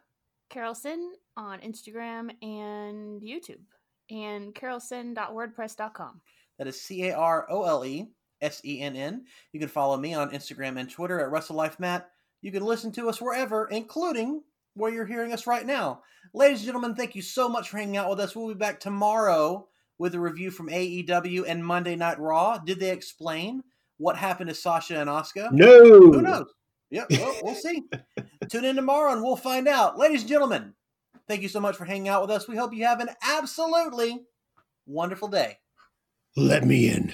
Carolson 0.50 1.14
on 1.38 1.60
Instagram 1.60 2.32
and 2.42 3.22
YouTube, 3.22 3.62
and 4.10 4.54
carolson.wordpress.com. 4.54 6.22
That 6.58 6.68
is 6.68 6.82
C 6.82 7.08
A 7.10 7.16
R 7.16 7.48
O 7.50 7.64
L 7.64 7.86
E 7.86 8.12
S 8.42 8.62
E 8.66 8.82
N 8.82 8.96
N. 8.96 9.26
You 9.54 9.60
can 9.60 9.70
follow 9.70 9.98
me 9.98 10.14
on 10.14 10.32
Instagram 10.32 10.80
and 10.80 10.90
Twitter 10.90 11.20
at 11.20 11.32
WrestleLifeMatt. 11.32 12.06
You 12.42 12.52
can 12.52 12.64
listen 12.64 12.92
to 12.94 13.10
us 13.10 13.22
wherever, 13.22 13.68
including 13.68 14.42
where 14.74 14.92
you're 14.92 15.06
hearing 15.06 15.34
us 15.34 15.48
right 15.48 15.66
now. 15.66 16.02
Ladies 16.34 16.60
and 16.60 16.66
gentlemen, 16.68 16.96
thank 16.96 17.16
you 17.16 17.22
so 17.22 17.48
much 17.48 17.70
for 17.70 17.78
hanging 17.78 17.98
out 17.98 18.10
with 18.10 18.20
us. 18.20 18.36
We'll 18.36 18.48
be 18.48 18.54
back 18.54 18.80
tomorrow 18.80 19.68
with 19.98 20.16
a 20.16 20.20
review 20.20 20.50
from 20.50 20.70
AEW 20.70 21.44
and 21.48 21.66
Monday 21.66 21.96
Night 21.96 22.20
Raw. 22.20 22.58
Did 22.58 22.80
they 22.80 22.92
explain 22.92 23.64
what 23.98 24.18
happened 24.18 24.50
to 24.50 24.56
Sasha 24.56 25.00
and 25.00 25.10
Asuka? 25.10 25.52
No. 25.52 25.84
Who 25.84 26.22
knows? 26.22 26.48
Yep, 26.90 27.08
well, 27.12 27.36
we'll 27.44 27.56
see. 27.56 27.84
Tune 28.50 28.66
in 28.66 28.76
tomorrow 28.76 29.14
and 29.14 29.24
we'll 29.24 29.36
find 29.36 29.68
out. 29.68 29.98
Ladies 29.98 30.22
and 30.22 30.30
gentlemen, 30.30 30.74
thank 31.28 31.42
you 31.42 31.48
so 31.48 31.60
much 31.60 31.78
for 31.78 31.86
hanging 31.86 32.10
out 32.10 32.22
with 32.22 32.32
us. 32.32 32.48
We 32.48 32.58
hope 32.58 32.74
you 32.74 32.86
have 32.86 33.00
an 33.00 33.10
absolutely 33.24 34.22
wonderful 34.86 35.28
day. 35.28 35.58
Let 36.36 36.66
me 36.66 36.90
in. 36.90 37.14